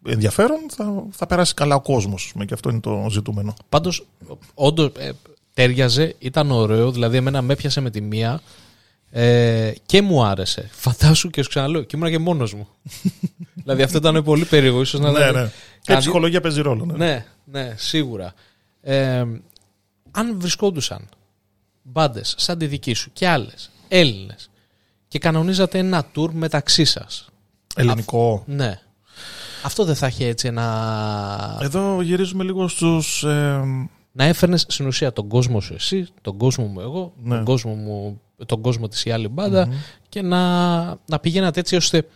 ενδιαφέρον, 0.06 0.58
θα, 0.76 1.04
θα 1.12 1.26
περάσει 1.28 1.54
καλά 1.54 1.76
ο 1.76 1.82
κόσμος. 1.82 2.34
Και 2.46 2.54
αυτό 2.54 2.70
είναι 2.70 2.80
το 2.80 3.08
ζητούμενο. 3.12 3.54
Πάντως, 3.70 4.08
όντως 4.54 4.92
ε, 4.98 5.12
τέριαζε, 5.54 6.16
ήταν 6.20 6.52
ωραίο. 6.52 6.92
Δηλαδή, 6.92 7.18
εμένα 7.18 7.42
με 7.42 7.54
έπιασε 7.54 7.82
με 7.82 7.90
τη 7.90 8.02
μία 8.02 8.42
ε, 9.12 9.72
και 9.86 10.02
μου 10.02 10.24
άρεσε. 10.24 10.70
Φαντάσου 10.72 11.30
και 11.30 11.42
σου 11.44 11.50
ξαναλέω, 11.50 11.82
και 11.84 11.96
ήμουν 11.98 12.10
και 12.10 12.18
μόνος 12.20 12.54
μου. 12.54 12.68
δηλαδή, 13.64 13.82
αυτό 13.82 13.98
ήταν 13.98 14.24
πολύ 14.24 14.46
περίεργο. 14.46 14.82
Ίσως 14.82 15.00
να 15.00 15.12
ναι, 15.12 15.20
ήταν- 15.20 15.34
ναι. 15.34 15.42
Και 15.48 15.52
η 15.82 15.82
Κανεί- 15.86 16.02
ψυχολογία 16.02 16.42
παίζει 16.42 16.62
ρόλο. 16.62 16.86
Ναι. 16.86 16.94
Ναι, 16.98 17.26
ναι, 17.46 17.74
σίγουρα. 17.78 18.34
Ε, 18.82 19.24
αν 20.12 20.40
βρισκόντουσαν 20.40 21.10
μπάντες 21.82 22.34
σαν 22.38 22.58
τη 22.58 22.68
δική 22.68 22.94
σου 22.94 23.10
και 23.14 23.28
άλλες 23.28 23.70
Έλληνες 23.88 24.50
και 25.08 25.20
κανονίζατε 25.20 25.78
ένα 25.78 26.06
tour 26.16 26.30
μεταξύ 26.32 26.86
σας. 26.86 27.30
Ελληνικό. 27.76 28.44
Ναι. 28.46 28.80
Αυτό 29.64 29.84
δεν 29.86 29.96
θα 29.96 30.06
έχει 30.06 30.24
έτσι 30.24 30.48
ένα. 30.48 31.58
Εδώ 31.62 32.02
γυρίζουμε 32.02 32.44
λίγο 32.44 32.68
στους... 32.68 33.24
Ε, 33.24 33.62
να 34.12 34.24
έφερνες 34.24 34.66
στην 34.68 34.88
ουσία 34.88 35.14
τον 35.14 35.28
κόσμο 35.28 35.60
σου 35.62 35.74
εσύ, 35.74 36.08
τον 36.22 36.38
κόσμο 36.38 36.66
μου 36.66 36.80
εγώ, 36.80 37.14
Ναι. 37.24 37.36
τον 37.36 37.46
κόσμο 37.46 37.74
μου, 37.74 38.22
τον 38.46 38.62
κόσμο 38.62 38.88
της 38.88 39.06
η 39.06 39.12
άλλη 39.12 39.28
μπάντα 39.28 39.70
και 40.10 40.22
να, 40.22 40.86
να 40.88 41.20
πηγαίνατε 41.22 41.60
έτσι 41.60 41.76
ώστε 41.76 42.08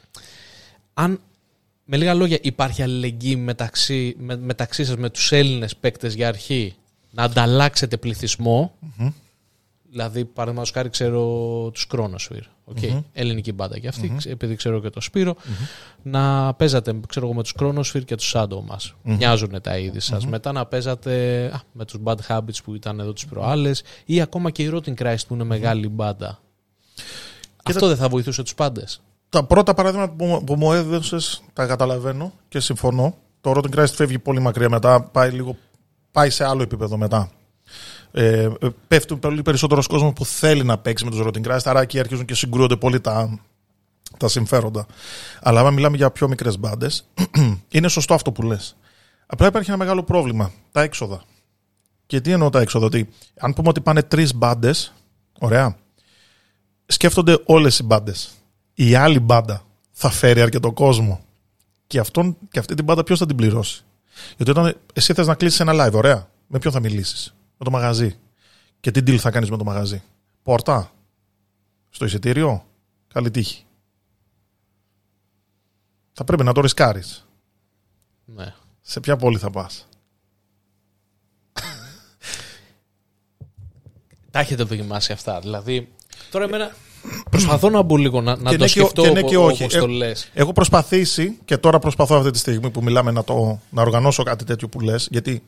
αν 0.93 1.19
με 1.85 1.97
λίγα 1.97 2.13
λόγια 2.13 2.37
υπάρχει 2.41 2.81
αλληλεγγύη 2.81 3.41
μεταξύ, 3.43 4.15
με, 4.19 4.37
μεταξύ 4.37 4.85
σας 4.85 4.95
με 4.95 5.09
τους 5.09 5.31
Έλληνες 5.31 5.75
παίκτες 5.75 6.13
για 6.13 6.27
αρχή 6.27 6.75
να 7.11 7.23
ανταλλάξετε 7.23 7.97
πληθυσμό. 7.97 8.73
Δηλαδή 9.89 10.25
παραδείγματος 10.25 10.71
χάρη 10.71 10.89
ξέρω 10.89 11.21
τους 11.73 11.87
Chronosphere 11.91 12.73
okay. 12.75 13.03
ελληνική 13.13 13.51
μπάντα 13.51 13.79
και 13.79 13.87
αυτή 13.87 14.17
επειδή 14.25 14.55
ξέρω 14.55 14.81
και 14.81 14.89
το 14.89 15.01
σπυρο 15.01 15.35
να 16.01 16.53
παίζατε 16.53 16.99
ξέρω 17.07 17.25
εγώ, 17.25 17.35
με 17.35 17.43
τους 17.43 17.53
Chronosphere 17.59 18.05
και 18.05 18.15
τους 18.15 18.31
Shadow 18.35 18.61
μας. 18.65 18.93
Μοιάζουν 19.03 19.61
τα 19.61 19.77
είδη 19.77 19.99
σας. 19.99 20.25
Μετά 20.25 20.51
να 20.51 20.65
παίζατε 20.65 21.45
α, 21.53 21.61
με 21.71 21.85
τους 21.85 21.99
Bad 22.03 22.17
Habits 22.27 22.63
που 22.63 22.75
ήταν 22.75 22.99
εδώ 22.99 23.13
τις 23.13 23.25
προάλλες 23.25 23.83
ή 24.05 24.21
ακόμα 24.21 24.51
και 24.51 24.63
η 24.63 24.71
Rotting 24.73 24.95
Christ 24.95 25.27
που 25.27 25.33
είναι 25.33 25.43
μεγάλη 25.43 25.89
μπάντα. 25.89 26.39
Αυτό 27.63 27.87
δεν 27.87 27.97
θα 27.97 28.09
βοηθούσε 28.09 28.43
τους 28.43 28.55
πάντες; 28.55 29.01
Τα 29.33 29.43
πρώτα 29.43 29.73
παραδείγματα 29.73 30.13
που, 30.13 30.25
μου- 30.25 30.43
που 30.43 30.55
μου 30.55 30.73
έδωσες 30.73 31.43
τα 31.53 31.65
καταλαβαίνω 31.65 32.33
και 32.49 32.59
συμφωνώ. 32.59 33.17
Το 33.41 33.51
Rotten 33.55 33.75
Christ 33.79 33.91
φεύγει 33.93 34.19
πολύ 34.19 34.39
μακριά 34.39 34.69
μετά, 34.69 35.01
πάει, 35.03 35.31
λίγο, 35.31 35.57
πάει 36.11 36.29
σε 36.29 36.45
άλλο 36.45 36.61
επίπεδο 36.61 36.97
μετά. 36.97 37.31
Ε, 38.11 38.43
ε, 38.43 38.49
πέφτουν 38.87 39.19
πολύ 39.19 39.41
περισσότερος 39.41 39.87
κόσμος 39.87 40.13
που 40.13 40.25
θέλει 40.25 40.63
να 40.63 40.77
παίξει 40.77 41.05
με 41.05 41.11
τους 41.11 41.21
Rotten 41.23 41.47
Christ, 41.47 41.59
άρα 41.63 41.81
εκεί 41.81 41.99
αρχίζουν 41.99 42.25
και 42.25 42.35
συγκρούονται 42.35 42.75
πολύ 42.75 43.01
τα, 43.01 43.39
τα 44.17 44.27
συμφέροντα. 44.27 44.85
Αλλά 45.41 45.59
άμα 45.59 45.71
μιλάμε 45.71 45.97
για 45.97 46.11
πιο 46.11 46.27
μικρές 46.27 46.59
μπάντες, 46.59 47.05
είναι 47.75 47.87
σωστό 47.87 48.13
αυτό 48.13 48.31
που 48.31 48.41
λες. 48.41 48.75
Απλά 49.25 49.47
υπάρχει 49.47 49.69
ένα 49.69 49.79
μεγάλο 49.79 50.03
πρόβλημα. 50.03 50.51
Τα 50.71 50.81
έξοδα. 50.81 51.23
Και 52.05 52.21
τι 52.21 52.31
εννοώ 52.31 52.49
τα 52.49 52.59
έξοδα, 52.59 52.85
ότι 52.85 53.09
αν 53.39 53.53
πούμε 53.53 53.69
ότι 53.69 53.81
πάνε 53.81 54.03
τρεις 54.03 54.35
μπάντες, 54.35 54.93
ωραία, 55.39 55.77
σκέφτονται 56.85 57.39
όλες 57.45 57.79
οι 57.79 57.83
μπάντες. 57.83 58.31
Η 58.73 58.95
άλλη 58.95 59.19
μπάντα 59.19 59.65
θα 59.91 60.09
φέρει 60.09 60.41
αρκετό 60.41 60.71
κόσμο. 60.71 61.25
Και, 61.87 61.99
αυτόν, 61.99 62.37
και 62.51 62.59
αυτή 62.59 62.75
την 62.75 62.83
μπάντα 62.83 63.03
ποιος 63.03 63.19
θα 63.19 63.25
την 63.25 63.35
πληρώσει; 63.35 63.83
Γιατί 64.35 64.51
όταν 64.51 64.77
εσύ 64.93 65.13
θες 65.13 65.27
να 65.27 65.35
κλείσεις 65.35 65.59
ένα 65.59 65.73
live, 65.87 65.93
ωραία, 65.93 66.29
με 66.47 66.59
ποιον 66.59 66.73
θα 66.73 66.79
μιλήσεις, 66.79 67.35
με 67.57 67.65
το 67.65 67.71
μαγαζί. 67.71 68.17
Και 68.79 68.91
τι 68.91 68.99
deal 68.99 69.17
θα 69.17 69.31
κάνεις 69.31 69.49
με 69.49 69.57
το 69.57 69.63
μαγαζί; 69.63 70.03
Πόρτα. 70.43 70.91
Στο 71.89 72.05
εισιτήριο. 72.05 72.65
Καλή 73.13 73.31
τύχη. 73.31 73.65
θα 76.13 76.23
πρέπει 76.23 76.43
να 76.43 76.53
το 76.53 76.61
ρισκάρεις. 76.61 77.27
Ναι. 78.25 78.53
Σε 78.81 78.99
ποια 78.99 79.15
πόλη 79.15 79.37
θα 79.37 79.49
πας; 79.49 79.87
Τα 84.31 84.39
έχετε 84.39 84.63
δοκιμάσει 84.63 85.11
αυτά. 85.11 85.39
Δηλαδή, 85.39 85.93
τώρα 86.31 86.45
εμένα 86.45 86.75
προσπαθώ 87.29 87.69
να 87.69 87.81
μπω 87.81 87.97
λίγο 87.97 88.21
να, 88.21 88.35
να 88.35 88.49
Και 88.49 88.57
το 88.57 88.63
ναι 88.63 88.69
και 88.69 88.81
ο- 88.81 88.85
σκεφτώ 88.85 89.01
και 89.01 89.09
ναι 89.09 89.21
και 89.21 89.35
όπω 89.37 89.45
όχι. 89.45 89.67
το 89.67 89.77
Ε, 89.85 89.87
λες. 89.87 90.29
Έχω 90.33 90.53
προσπαθήσει 90.53 91.37
και 91.45 91.57
τώρα 91.57 91.79
προσπαθώ 91.79 92.15
αυτή 92.15 92.31
τη 92.31 92.37
στιγμή 92.37 92.69
που 92.69 92.83
μιλάμε 92.83 93.11
να, 93.11 93.23
το, 93.23 93.59
να 93.69 93.81
οργανώσω 93.81 94.23
κάτι 94.23 94.43
τέτοιο 94.45 94.67
που 94.69 94.79
λες, 94.79 95.07
γιατί 95.11 95.43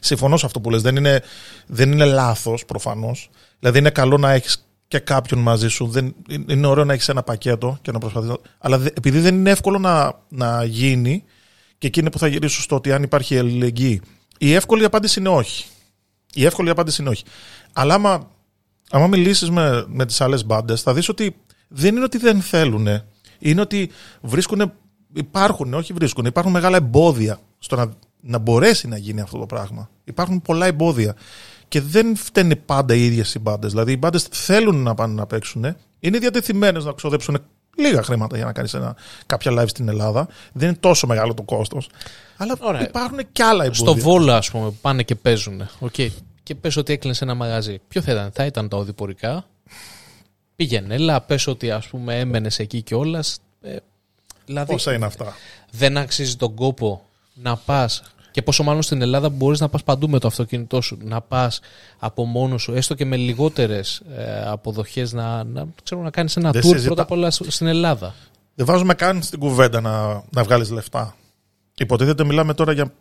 συμφωνώ 0.00 0.36
σε 0.36 0.46
αυτό 0.46 0.60
που 0.60 0.70
λες, 0.70 0.82
δεν 0.82 0.96
είναι, 0.96 1.22
δεν 1.66 1.92
είναι 1.92 2.04
λάθος 2.04 2.64
προφανώς. 2.64 3.30
Δηλαδή 3.58 3.78
είναι 3.78 3.90
καλό 3.90 4.16
να 4.18 4.32
έχεις 4.32 4.62
και 4.88 4.98
κάποιον 4.98 5.40
μαζί 5.40 5.68
σου, 5.68 5.86
δεν, 5.86 6.14
είναι 6.48 6.66
ωραίο 6.66 6.84
να 6.84 6.92
έχεις 6.92 7.08
ένα 7.08 7.22
πακέτο 7.22 7.78
και 7.82 7.92
να 7.92 7.98
προσπαθείς, 7.98 8.28
να- 8.28 8.36
αλλά 8.58 8.78
δε- 8.78 8.90
επειδή 8.94 9.20
δεν 9.20 9.34
είναι 9.34 9.50
εύκολο 9.50 9.78
να, 9.78 10.12
να 10.28 10.64
γίνει 10.64 11.24
και 11.78 11.86
εκείνη 11.86 12.10
που 12.10 12.18
θα 12.18 12.26
γυρίσω 12.26 12.60
στο 12.62 12.76
ότι 12.76 12.92
αν 12.92 13.02
υπάρχει 13.02 13.38
αλληλεγγύη, 13.38 14.00
η 14.38 14.52
εύκολη 14.54 14.84
απάντηση 14.84 15.20
είναι 15.20 15.28
όχι. 15.28 15.64
Η 16.34 16.44
εύκολη 16.44 16.70
απάντηση 16.70 17.00
είναι 17.02 17.10
όχι. 17.10 17.24
Αλλά 17.72 17.94
άμα, 17.94 18.30
άμα 18.90 19.06
μιλήσεις 19.06 19.50
με, 19.50 19.84
με 19.88 20.06
τις 20.06 20.20
άλλες 20.20 20.44
μπάντες, 20.44 20.82
θα 20.82 20.94
δεις 20.94 21.08
ότι 21.08 21.36
δεν 21.68 21.96
είναι 21.96 22.04
ότι 22.04 22.18
δεν 22.18 22.40
θέλουν. 22.40 22.88
Είναι 23.38 23.60
ότι 23.60 23.90
βρίσκουν. 24.20 24.72
Υπάρχουν, 25.12 25.74
όχι 25.74 25.92
βρίσκουν. 25.92 26.24
Υπάρχουν 26.24 26.52
μεγάλα 26.52 26.76
εμπόδια 26.76 27.40
στο 27.58 27.76
να, 27.76 27.92
να 28.20 28.38
μπορέσει 28.38 28.88
να 28.88 28.96
γίνει 28.96 29.20
αυτό 29.20 29.38
το 29.38 29.46
πράγμα. 29.46 29.90
Υπάρχουν 30.04 30.42
πολλά 30.42 30.66
εμπόδια. 30.66 31.14
Και 31.68 31.80
δεν 31.80 32.16
φταίνε 32.16 32.56
πάντα 32.56 32.94
οι 32.94 33.04
ίδιες 33.04 33.34
οι 33.34 33.38
μπάντες. 33.38 33.70
Δηλαδή, 33.70 33.92
οι 33.92 33.96
μπάντες 33.98 34.22
θέλουν 34.30 34.82
να 34.82 34.94
πάνε 34.94 35.14
να 35.14 35.26
παίξουν. 35.26 35.76
Είναι 36.00 36.18
διατεθειμένες 36.18 36.84
να 36.84 36.92
ξοδέψουν 36.92 37.38
λίγα 37.76 38.02
χρήματα 38.02 38.36
για 38.36 38.44
να 38.44 38.52
κάνεις 38.52 38.76
κάποια 39.26 39.52
live 39.52 39.68
στην 39.68 39.88
Ελλάδα. 39.88 40.28
Δεν 40.52 40.68
είναι 40.68 40.76
τόσο 40.80 41.06
μεγάλο 41.06 41.34
το 41.34 41.42
κόστος. 41.42 41.88
Αλλά 42.36 42.56
Ωραία. 42.60 42.82
υπάρχουν 42.82 43.18
και 43.32 43.42
άλλα 43.42 43.64
εμπόδια. 43.64 43.92
Στο 43.92 43.94
Βόλο, 43.94 44.32
ας 44.32 44.50
πούμε, 44.50 44.68
που 44.68 44.76
πάνε 44.80 45.02
και 45.02 45.14
παίζουν. 45.14 45.68
Okay. 45.80 46.08
Και 46.48 46.54
πες 46.54 46.76
ότι 46.76 46.92
έκλεινε 46.92 47.16
ένα 47.20 47.34
μαγαζί. 47.34 47.80
Ποιο 47.88 48.02
θα 48.02 48.12
ήταν, 48.12 48.30
θα 48.32 48.44
ήταν 48.44 48.68
τα 48.68 48.76
οδηπορικά. 48.76 49.46
Πήγαινε, 50.56 50.94
έλα, 50.94 51.20
πες 51.20 51.46
ότι 51.46 51.70
ας 51.70 51.86
πούμε 51.86 52.18
έμενες 52.18 52.58
εκεί 52.58 52.82
κιόλας. 52.82 53.38
Ε, 53.60 53.76
δηλαδή, 54.46 54.72
Πόσα 54.72 54.92
είναι 54.92 55.04
αυτά; 55.04 55.34
δεν 55.70 55.96
αξίζει 55.96 56.36
τον 56.36 56.54
κόπο 56.54 57.02
να 57.34 57.56
πας 57.56 58.02
και 58.30 58.42
πόσο 58.42 58.62
μάλλον 58.62 58.82
στην 58.82 59.02
Ελλάδα 59.02 59.28
μπορείς 59.28 59.60
να 59.60 59.68
πας 59.68 59.82
παντού 59.82 60.08
με 60.08 60.18
το 60.18 60.26
αυτοκίνητό 60.26 60.80
σου 60.80 60.98
να 61.02 61.20
πας 61.20 61.60
από 61.98 62.24
μόνο 62.24 62.58
σου 62.58 62.72
έστω 62.72 62.94
και 62.94 63.04
με 63.04 63.16
λιγότερες 63.16 64.02
ε, 64.16 64.42
αποδοχές 64.46 65.12
να, 65.12 65.44
να, 65.44 65.66
ξέρω, 65.82 66.02
να 66.02 66.10
κάνεις 66.10 66.36
ένα 66.36 66.50
Δεν 66.50 66.62
tour 66.62 66.64
συζητά- 66.64 66.84
πρώτα 66.86 67.02
απ' 67.02 67.10
όλα 67.10 67.30
στην 67.30 67.66
Ελλάδα 67.66 68.14
Δεν 68.54 68.66
βάζουμε 68.66 68.94
καν 68.94 69.22
στην 69.22 69.38
κουβέντα 69.38 69.80
να, 69.80 70.22
να 70.30 70.42
βγάλεις 70.42 70.70
λεφτά. 70.70 71.16
Υποτίθεται 71.78 72.24
μιλάμε 72.24 72.54
τώρα 72.54 72.72
για. 72.72 72.92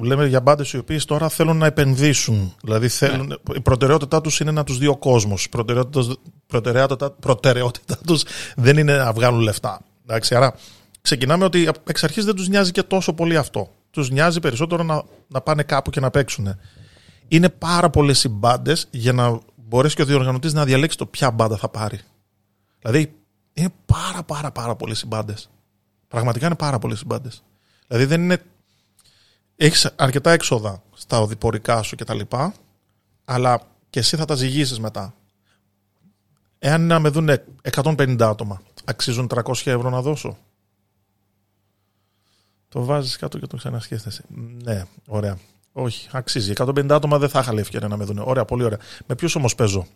Λέμε 0.00 0.26
για 0.26 0.40
μπάντες 0.40 0.72
οι 0.72 0.78
οποίε 0.78 0.98
τώρα 1.06 1.28
θέλουν 1.28 1.56
να 1.56 1.66
επενδύσουν. 1.66 2.54
Δηλαδή 2.62 2.88
θέλουν, 2.88 3.40
η 3.54 3.60
προτεραιότητά 3.60 4.20
τους 4.20 4.40
είναι 4.40 4.50
να 4.50 4.64
τους 4.64 4.78
δει 4.78 4.86
ο 4.86 4.96
κόσμος. 4.96 5.44
Η 5.44 5.48
προτεραιότητας, 5.48 6.16
προτεραιότητα, 6.46 7.10
προτεραιότητά 7.10 7.98
τους 8.06 8.22
δεν 8.56 8.76
είναι 8.76 8.96
να 8.96 9.12
βγάλουν 9.12 9.40
λεφτά. 9.40 9.80
Εντάξει, 10.06 10.34
άρα 10.34 10.54
ξεκινάμε 11.00 11.44
ότι 11.44 11.68
εξ 11.84 12.04
αρχής 12.04 12.24
δεν 12.24 12.34
τους 12.34 12.48
νοιάζει 12.48 12.70
και 12.70 12.82
τόσο 12.82 13.12
πολύ 13.12 13.36
αυτό. 13.36 13.70
Τους 13.90 14.10
νοιάζει 14.10 14.40
περισσότερο 14.40 14.82
να, 14.82 15.02
να 15.28 15.40
πάνε 15.40 15.62
κάπου 15.62 15.90
και 15.90 16.00
να 16.00 16.10
παίξουν. 16.10 16.56
Είναι 17.28 17.48
πάρα 17.48 17.90
πολλές 17.90 18.24
οι 18.24 18.28
μπάντες 18.28 18.86
για 18.90 19.12
να 19.12 19.38
μπορέσει 19.56 19.96
και 19.96 20.02
ο 20.02 20.04
διοργανωτής 20.04 20.52
να 20.52 20.64
διαλέξει 20.64 20.98
το 20.98 21.06
ποια 21.06 21.30
μπάντα 21.30 21.56
θα 21.56 21.68
πάρει. 21.68 22.00
Δηλαδή 22.78 23.14
είναι 23.52 23.68
πάρα 23.86 24.22
πάρα 24.22 24.50
πάρα 24.50 24.76
πολλές 24.76 25.00
οι 25.00 25.06
μπάντες. 25.06 25.50
Πραγματικά 26.08 26.46
είναι 26.46 26.54
πάρα 26.54 26.78
πολλές 26.78 27.00
οι 27.00 27.04
μπάντες. 27.06 27.42
Δηλαδή 27.86 28.06
δεν 28.06 28.22
είναι. 28.22 28.42
Έχεις 29.64 29.90
αρκετά 29.96 30.30
έξοδα 30.30 30.82
στα 30.94 31.20
οδηπορικά 31.20 31.82
σου 31.82 31.96
κτλ. 31.96 32.20
Αλλά 33.24 33.60
και 33.90 33.98
εσύ 33.98 34.16
θα 34.16 34.24
τα 34.24 34.34
ζυγίσεις 34.34 34.80
μετά. 34.80 35.14
Εάν 36.58 36.82
είναι 36.82 36.94
να 36.94 37.00
με 37.00 37.08
δουν 37.08 37.28
150 37.70 38.16
άτομα, 38.20 38.62
αξίζουν 38.84 39.26
300 39.34 39.52
ευρώ 39.64 39.90
να 39.90 40.02
δώσω; 40.02 40.36
Το 42.68 42.84
βάζεις 42.84 43.16
κάτω 43.16 43.38
και 43.38 43.46
το 43.46 43.56
ξανασκέφτεσαι. 43.56 44.24
Ναι, 44.64 44.84
ωραία. 45.06 45.38
Όχι, 45.72 46.08
αξίζει. 46.12 46.52
150 46.56 46.90
άτομα 46.90 47.18
δεν 47.18 47.28
θα 47.28 47.40
είχα 47.40 47.52
λέει 47.52 47.62
ευκαιρία 47.62 47.88
να 47.88 47.96
με 47.96 48.04
δουν. 48.04 48.18
Ωραία, 48.18 48.44
πολύ 48.44 48.64
ωραία. 48.64 48.78
Με 49.06 49.14
ποιους 49.14 49.34
όμως 49.34 49.54
παίζω; 49.54 49.86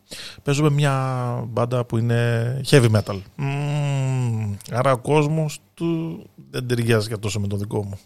Παίζω 0.42 0.62
με 0.62 0.70
μια 0.70 1.44
μπάντα 1.48 1.84
που 1.84 1.98
είναι 1.98 2.60
heavy 2.68 2.90
metal. 2.90 3.20
Μμμ, 3.36 4.54
άρα 4.72 4.92
ο 4.92 4.98
κόσμος 4.98 5.58
του 5.74 6.22
δεν 6.50 6.66
ταιριάζει 6.66 7.08
για 7.08 7.18
τόσο 7.18 7.40
με 7.40 7.46
το 7.46 7.56
δικό 7.56 7.84
μου. 7.84 7.98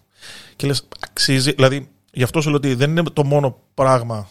Και 0.57 0.67
λες, 0.67 0.89
αξίζει. 1.01 1.53
Δηλαδή, 1.53 1.91
γι' 2.13 2.23
αυτό 2.23 2.41
σου 2.41 2.49
λέω 2.49 2.57
ότι 2.57 2.75
δεν 2.75 2.91
είναι 2.91 3.03
το 3.03 3.25
μόνο 3.25 3.59
πράγμα. 3.75 4.29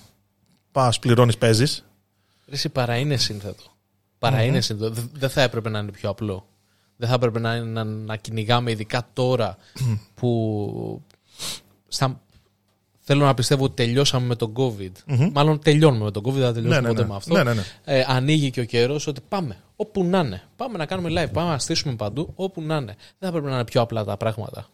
Πας, 0.72 1.00
πληρώνεις, 1.00 1.38
παίζεις. 1.38 1.86
Ρε, 2.48 2.54
Εσύ 2.56 2.70
παρά 2.70 2.98
είναι 2.98 3.18
σύνθετο. 3.18 3.64
Παρά 4.20 4.44
είναι 4.44 4.62
σύνθετο. 4.62 4.92
Δε- 4.92 5.02
Δεν 5.14 5.30
θα 5.30 5.42
έπρεπε 5.42 5.70
να 5.70 5.80
είναι 5.80 5.92
πιο 5.92 6.10
απλό. 6.10 6.48
Δεν 6.96 7.10
θα 7.10 7.14
έπρεπε 7.16 7.40
να, 7.40 7.64
να, 7.64 7.84
να 7.84 8.16
κυνηγάμε 8.16 8.72
ειδικά 8.72 9.08
τώρα 9.14 9.58
που 10.16 11.02
στα, 11.88 12.22
θέλω 13.00 13.26
να 13.26 13.34
πιστεύω 13.34 13.64
ότι 13.64 13.74
τελειώσαμε 13.76 14.26
με 14.26 14.36
τον 14.36 14.54
COVID. 14.58 14.92
Μάλλον 15.34 15.60
τελειώνουμε 15.60 16.04
με 16.04 16.12
τον 16.12 16.24
COVID, 16.24 16.32
δεν 16.34 16.44
θα 16.46 16.54
τελειώσουμε 16.54 16.76
Ναι, 16.82 16.88
ναι, 16.88 16.88
ποτέ 16.88 17.02
ναι. 17.02 17.08
με 17.08 17.16
αυτό. 17.16 17.34
Ναι, 17.34 17.44
ναι, 17.44 17.54
ναι. 17.54 17.64
Ε, 17.84 18.04
ανοίγει 18.08 18.50
και 18.52 18.62
ο 18.62 18.66
καιρός 18.66 19.08
ότι 19.08 19.22
πάμε. 19.30 19.58
Όπου 19.76 20.04
να 20.04 20.20
είναι. 20.20 20.42
Πάμε 20.56 20.78
να 20.78 20.86
κάνουμε 20.86 21.10
live. 21.24 21.32
Πάμε 21.34 21.50
να 21.50 21.60
στήσουμε 21.60 21.96
παντού. 21.96 22.32
Όπου 22.36 22.62
να 22.62 22.76
είναι. 22.76 22.96
Δεν 23.20 23.30
θα 23.30 23.32
πρέπει 23.32 23.46
να 23.46 23.54
είναι 23.54 23.66
πιο 23.66 23.82
απλά 23.82 24.04
τα 24.04 24.18
πράγματα. 24.18 24.68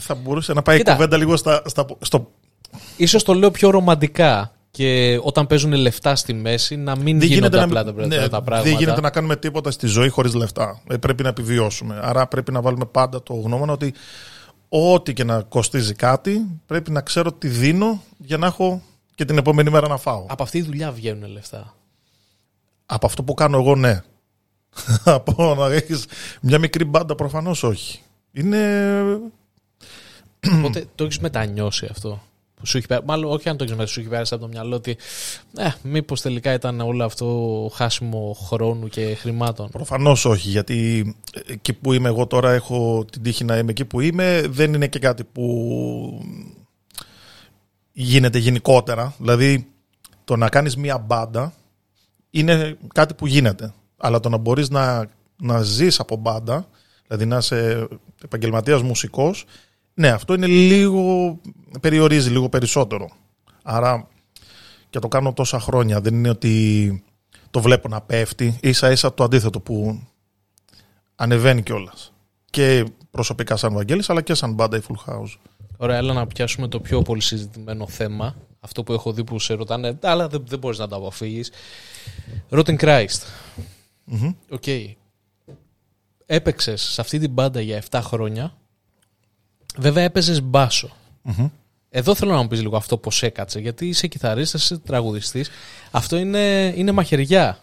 Θα 0.00 0.14
μπορούσε 0.14 0.52
να 0.52 0.62
πάει 0.62 0.76
Κοίτα. 0.76 0.90
η 0.90 0.94
κουβέντα 0.94 1.16
λίγο 1.16 1.36
στα, 1.36 1.62
στα, 1.64 1.86
στο. 2.00 2.30
Ίσως 2.96 3.22
το 3.22 3.34
λέω 3.34 3.50
πιο 3.50 3.70
ρομαντικά 3.70 4.52
και 4.70 5.18
όταν 5.22 5.46
παίζουν 5.46 5.72
λεφτά 5.72 6.16
στη 6.16 6.32
μέση 6.32 6.76
να 6.76 6.96
μην 6.96 7.18
Δεν 7.18 7.28
γίνονται 7.28 7.56
γίνεται, 7.56 7.78
απλά 7.78 7.82
να, 7.82 7.94
τα, 7.94 8.06
ναι, 8.06 8.28
τα 8.28 8.42
πράγματα. 8.42 8.62
δεν 8.62 8.78
γίνεται 8.78 9.00
να 9.00 9.10
κάνουμε 9.10 9.36
τίποτα 9.36 9.70
στη 9.70 9.86
ζωή 9.86 10.08
χωρίς 10.08 10.34
λεφτά. 10.34 10.80
Ε, 10.88 10.96
πρέπει 10.96 11.22
να 11.22 11.28
επιβιώσουμε. 11.28 12.00
Άρα 12.02 12.26
πρέπει 12.26 12.52
να 12.52 12.60
βάλουμε 12.60 12.84
πάντα 12.84 13.22
το 13.22 13.34
γνώμονα 13.34 13.72
ότι 13.72 13.94
ό,τι 14.68 15.12
και 15.12 15.24
να 15.24 15.42
κοστίζει 15.42 15.94
κάτι, 15.94 16.46
πρέπει 16.66 16.90
να 16.90 17.00
ξέρω 17.00 17.32
τι 17.32 17.48
δίνω 17.48 18.02
για 18.18 18.36
να 18.36 18.46
έχω 18.46 18.82
και 19.14 19.24
την 19.24 19.38
επόμενη 19.38 19.70
μέρα 19.70 19.88
να 19.88 19.96
φάω. 19.96 20.26
Από 20.28 20.42
αυτή 20.42 20.60
τη 20.60 20.64
δουλειά 20.64 20.92
βγαίνουν 20.92 21.30
λεφτά. 21.30 21.74
Από 22.86 23.06
αυτό 23.06 23.22
που 23.22 23.34
κάνω 23.34 23.58
εγώ, 23.58 23.76
ναι. 23.76 24.02
Από 25.04 25.54
να 25.54 25.74
έχεις 25.74 26.04
μια 26.40 26.58
μικρή 26.58 26.84
μπάντα, 26.84 27.14
προφανώς 27.14 27.62
όχι. 27.62 28.00
Είναι. 28.32 28.58
Οπότε 30.58 30.84
το 30.94 31.04
έχεις 31.04 31.18
μετανιώσει 31.18 31.86
αυτό. 31.90 32.22
Που 32.54 32.66
σου 32.66 32.76
έχει, 32.76 32.86
πε- 32.86 33.04
μάλλον 33.04 33.32
όχι 33.32 33.48
αν 33.48 33.56
το 33.56 33.64
έχεις 33.64 33.90
σου 33.90 34.00
έχει 34.00 34.08
πέρασει 34.08 34.34
από 34.34 34.42
το 34.42 34.48
μυαλό 34.48 34.76
ότι 34.76 34.96
ε, 35.56 35.68
μήπως 35.82 36.20
τελικά 36.20 36.52
ήταν 36.52 36.80
όλο 36.80 37.04
αυτό 37.04 37.70
χάσιμο 37.74 38.36
χρόνου 38.46 38.88
και 38.88 39.14
χρημάτων. 39.14 39.68
Προφανώς 39.70 40.24
όχι, 40.24 40.48
γιατί 40.48 41.16
εκεί 41.46 41.72
που 41.72 41.92
είμαι 41.92 42.08
εγώ 42.08 42.26
τώρα 42.26 42.52
έχω 42.52 43.04
την 43.12 43.22
τύχη 43.22 43.44
να 43.44 43.58
είμαι 43.58 43.70
εκεί 43.70 43.84
που 43.84 44.00
είμαι. 44.00 44.42
Δεν 44.48 44.74
είναι 44.74 44.86
και 44.86 44.98
κάτι 44.98 45.24
που 45.24 45.44
γίνεται 47.92 48.38
γενικότερα. 48.38 49.14
Δηλαδή, 49.18 49.66
το 50.24 50.36
να 50.36 50.48
κάνεις 50.48 50.76
μία 50.76 50.98
μπάντα 50.98 51.52
είναι 52.30 52.78
κάτι 52.94 53.14
που 53.14 53.26
γίνεται. 53.26 53.74
Αλλά 53.96 54.20
το 54.20 54.28
να 54.28 54.36
μπορείς 54.36 54.68
να, 54.70 55.08
να 55.36 55.62
ζεις 55.62 56.00
από 56.00 56.16
μπάντα, 56.16 56.68
δηλαδή 57.06 57.26
να 57.26 57.36
είσαι 57.36 57.88
επαγγελματίας 58.24 58.82
μουσικός, 58.82 59.44
ναι, 59.94 60.08
αυτό 60.08 60.34
είναι 60.34 60.46
λίγο, 60.46 61.40
περιορίζει 61.80 62.30
λίγο 62.30 62.48
περισσότερο. 62.48 63.10
Άρα 63.62 64.08
και 64.90 64.98
το 64.98 65.08
κάνω 65.08 65.32
τόσα 65.32 65.60
χρόνια. 65.60 66.00
Δεν 66.00 66.14
είναι 66.14 66.28
ότι 66.28 67.04
το 67.50 67.60
βλέπω 67.60 67.88
να 67.88 68.00
πέφτει. 68.00 68.58
Ίσα 68.62 68.90
ίσα 68.90 69.14
το 69.14 69.24
αντίθετο 69.24 69.60
που 69.60 70.02
ανεβαίνει 71.14 71.62
κιόλας. 71.62 72.12
Και 72.50 72.84
προσωπικά 73.10 73.56
σαν 73.56 73.74
Βαγγέλης, 73.74 74.10
αλλά 74.10 74.22
και 74.22 74.34
σαν 74.34 74.52
μπάντα 74.52 74.76
η 74.76 74.80
Full 74.88 75.10
House. 75.10 75.36
Ωραία, 75.76 75.96
έλα 75.96 76.12
να 76.12 76.26
πιάσουμε 76.26 76.68
το 76.68 76.80
πιο 76.80 77.02
πολύ 77.02 77.20
συζητημένο 77.20 77.86
θέμα. 77.88 78.36
Αυτό 78.60 78.82
που 78.82 78.92
έχω 78.92 79.12
δει 79.12 79.24
που 79.24 79.38
σε 79.38 79.54
ρωτάνε, 79.54 79.98
αλλά 80.02 80.28
δεν, 80.28 80.44
δεν 80.46 80.58
μπορείς 80.58 80.78
να 80.78 80.88
το 80.88 80.96
αποφύγεις. 80.96 81.52
Rotting 82.50 82.76
Christ. 82.78 83.22
Μμμ. 84.04 84.32
Οκ. 84.50 84.64
Έπαιξες 86.26 86.82
σε 86.82 87.00
αυτή 87.00 87.18
την 87.18 87.30
μπάντα 87.30 87.60
για 87.60 87.82
7 87.90 88.00
χρόνια. 88.02 88.54
Βέβαια 89.76 90.04
έπαιζες 90.04 90.42
μπάσο. 90.42 90.90
Μμμ. 91.22 91.48
Εδώ 91.90 92.14
θέλω 92.14 92.32
να 92.32 92.42
μου 92.42 92.48
πεις 92.48 92.60
λίγο 92.60 92.76
αυτό 92.76 92.96
πώς 92.96 93.22
έκατσε, 93.22 93.60
γιατί 93.60 93.86
είσαι 93.86 94.06
κιθαρίστας, 94.06 94.62
είσαι 94.62 94.78
τραγουδιστής. 94.78 95.50
Αυτό 95.90 96.16
είναι, 96.16 96.72
είναι 96.76 96.92
μαχαιριά. 96.92 97.58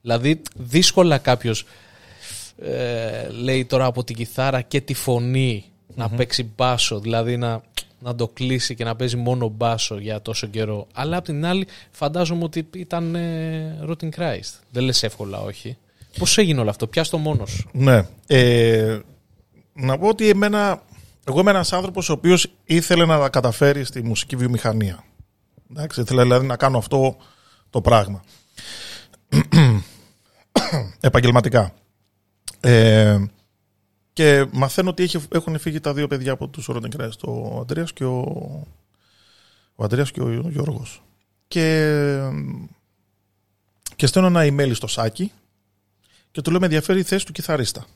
Δηλαδή, 0.00 0.42
δύσκολα 0.54 1.18
κάποιος 1.18 1.64
ε, 2.62 3.28
λέει 3.28 3.64
τώρα 3.64 3.84
από 3.84 4.04
την 4.04 4.16
κιθάρα 4.16 4.60
και 4.60 4.80
τη 4.80 4.94
φωνη 4.94 5.64
να 5.94 6.08
παίξει 6.08 6.50
μπάσο, 6.56 7.00
δηλαδή 7.00 7.36
να, 7.36 7.62
να 8.00 8.14
το 8.14 8.28
κλείσει 8.28 8.74
και 8.74 8.84
να 8.84 8.96
παίζει 8.96 9.16
μόνο 9.16 9.48
μπάσο 9.48 9.98
για 9.98 10.22
τόσο 10.22 10.46
καιρό. 10.46 10.86
Αλλά 10.92 11.16
απ' 11.16 11.24
την 11.24 11.46
άλλη, 11.46 11.66
φαντάζομαι 11.90 12.44
ότι 12.44 12.68
ήταν 12.74 13.14
ε, 13.14 13.78
Rotting 13.88 14.10
Christ. 14.16 14.52
Δεν 14.70 14.82
λες 14.82 15.02
εύκολα, 15.02 15.40
όχι. 15.40 15.76
Πώς 16.18 16.38
έγινε 16.38 16.60
όλο 16.60 16.70
αυτό, 16.70 16.86
πιάστο 16.86 17.18
μόνος. 17.18 17.66
Ναι. 17.72 18.06
Ε, 18.26 18.98
να 19.72 19.98
πω 19.98 20.08
ότι 20.08 20.28
εμένα, 20.28 20.82
εγώ 21.24 21.40
είμαι 21.40 21.50
ένας 21.50 21.72
άνθρωπος 21.72 22.08
ο 22.08 22.12
οποίος 22.12 22.52
ήθελε 22.64 23.06
να 23.06 23.18
τα 23.18 23.28
καταφέρει 23.28 23.84
στη 23.84 24.02
μουσική 24.02 24.36
βιομηχανία. 24.36 25.04
Εντάξει, 25.70 26.00
ήθελα 26.00 26.22
δηλαδή 26.22 26.46
να 26.46 26.56
κάνω 26.56 26.78
αυτό 26.78 27.16
το 27.70 27.80
πράγμα. 27.80 28.24
Επαγγελματικά. 31.00 31.74
Ε, 32.60 33.18
και 34.12 34.46
μαθαίνω 34.52 34.90
ότι 34.90 35.02
έχει, 35.02 35.18
έχουν 35.32 35.58
φύγει 35.58 35.80
τα 35.80 35.94
δύο 35.94 36.06
παιδιά 36.06 36.32
από 36.32 36.48
τους 36.48 36.68
Rotten 36.70 37.10
ο 37.24 37.60
Αντρέας 37.60 37.92
και 37.92 38.04
ο, 38.04 38.20
ο 39.74 39.84
Αντρέας 39.84 40.10
και 40.10 40.20
ο 40.20 40.48
Γιώργος. 40.48 41.02
Και, 41.48 42.30
και 43.96 44.06
στέλνω 44.06 44.28
ένα 44.28 44.42
email 44.42 44.74
στο 44.74 44.86
Σάκη 44.86 45.32
και 46.30 46.40
του 46.42 46.50
λέω 46.50 46.60
με 46.60 46.66
ενδιαφέρει 46.66 46.98
η 46.98 47.02
θέση 47.02 47.26
του 47.26 47.32
κιθαρίστα. 47.32 47.86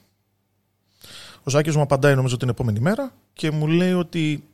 Ο 1.45 1.51
Σάκης 1.51 1.77
μου 1.77 1.83
απαντάει 1.83 2.15
νομίζω 2.15 2.37
την 2.37 2.49
επόμενη 2.49 2.81
μέρα 2.81 3.13
και 3.33 3.51
μου 3.51 3.67
λέει 3.67 3.93
ότι 3.93 4.49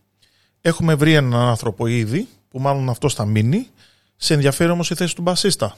έχουμε 0.61 0.95
βρει 0.95 1.15
έναν 1.15 1.41
άνθρωπο 1.41 1.87
ήδη 1.87 2.29
που 2.49 2.61
μάλλον 2.61 2.89
αυτό 2.89 3.09
θα 3.09 3.25
μείνει 3.25 3.69
σε 4.17 4.35
ενδιαφέρει 4.35 4.71
όμως 4.71 4.91
η 4.91 4.95
θέση 4.95 5.15
του 5.15 5.23
μπασίστα. 5.23 5.77